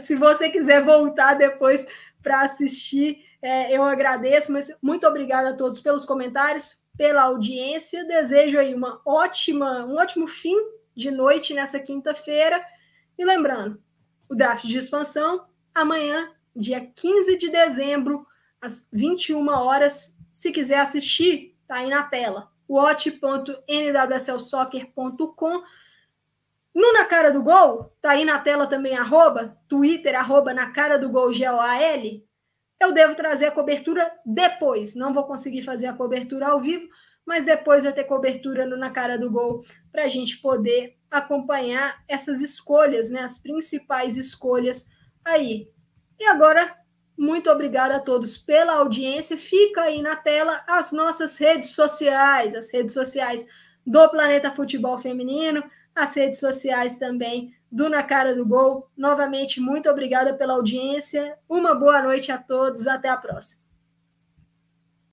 Se 0.00 0.14
você 0.14 0.48
quiser 0.48 0.84
voltar 0.84 1.34
depois 1.34 1.86
para 2.22 2.42
assistir, 2.42 3.24
é, 3.42 3.76
eu 3.76 3.82
agradeço, 3.82 4.52
mas 4.52 4.70
muito 4.80 5.04
obrigada 5.06 5.50
a 5.50 5.56
todos 5.56 5.80
pelos 5.80 6.04
comentários, 6.04 6.80
pela 6.96 7.22
audiência. 7.22 8.04
Desejo 8.04 8.58
aí 8.58 8.74
uma 8.74 9.02
ótima, 9.04 9.84
um 9.84 9.96
ótimo 9.96 10.28
fim 10.28 10.56
de 10.94 11.10
noite 11.10 11.52
nessa 11.52 11.80
quinta-feira. 11.80 12.64
E 13.18 13.24
lembrando, 13.24 13.81
o 14.32 14.36
draft 14.36 14.64
de 14.64 14.78
expansão 14.78 15.46
amanhã, 15.74 16.30
dia 16.54 16.80
15 16.80 17.38
de 17.38 17.48
dezembro, 17.48 18.26
às 18.60 18.88
21 18.92 19.48
horas. 19.48 20.18
Se 20.30 20.50
quiser 20.50 20.80
assistir, 20.80 21.56
tá 21.68 21.76
aí 21.76 21.88
na 21.88 22.02
tela. 22.04 22.50
watch.nwslsoccer.com 22.68 25.62
no 26.74 26.90
Na 26.94 27.04
Cara 27.04 27.30
do 27.30 27.42
Gol, 27.42 27.94
tá 28.00 28.12
aí 28.12 28.24
na 28.24 28.38
tela 28.38 28.66
também, 28.66 28.96
arroba, 28.96 29.58
Twitter, 29.68 30.18
arroba 30.18 30.54
Na 30.54 30.72
Cara 30.72 30.98
do 30.98 31.10
Gol, 31.10 31.30
G-O-A-L 31.30 32.26
eu 32.82 32.92
devo 32.92 33.14
trazer 33.14 33.46
a 33.46 33.52
cobertura 33.52 34.12
depois. 34.26 34.94
Não 34.94 35.14
vou 35.14 35.24
conseguir 35.24 35.62
fazer 35.62 35.86
a 35.86 35.94
cobertura 35.94 36.48
ao 36.48 36.60
vivo, 36.60 36.88
mas 37.24 37.44
depois 37.44 37.84
vai 37.84 37.92
ter 37.92 38.04
cobertura 38.04 38.66
no 38.66 38.76
Na 38.76 38.90
Cara 38.90 39.16
do 39.16 39.30
Gol 39.30 39.64
para 39.92 40.04
a 40.04 40.08
gente 40.08 40.38
poder 40.38 40.98
acompanhar 41.12 42.02
essas 42.08 42.40
escolhas, 42.40 43.10
né? 43.10 43.20
As 43.20 43.38
principais 43.38 44.16
escolhas 44.16 44.90
aí. 45.22 45.68
E 46.18 46.24
agora, 46.24 46.74
muito 47.16 47.50
obrigada 47.50 47.96
a 47.96 48.00
todos 48.00 48.38
pela 48.38 48.76
audiência. 48.76 49.36
Fica 49.36 49.82
aí 49.82 50.00
na 50.00 50.16
tela 50.16 50.64
as 50.66 50.90
nossas 50.90 51.36
redes 51.36 51.74
sociais, 51.74 52.54
as 52.54 52.72
redes 52.72 52.94
sociais 52.94 53.46
do 53.86 54.08
Planeta 54.08 54.50
Futebol 54.50 54.98
Feminino, 54.98 55.62
as 55.94 56.16
redes 56.16 56.40
sociais 56.40 56.98
também 56.98 57.54
do 57.70 57.88
Na 57.88 58.02
Cara 58.02 58.34
do 58.34 58.46
Gol. 58.46 58.88
Novamente, 58.96 59.60
muito 59.60 59.90
obrigada 59.90 60.34
pela 60.34 60.54
audiência. 60.54 61.38
Uma 61.48 61.74
boa 61.74 62.02
noite 62.02 62.32
a 62.32 62.38
todos. 62.38 62.86
Até 62.86 63.08
a 63.08 63.16
próxima. 63.16 63.61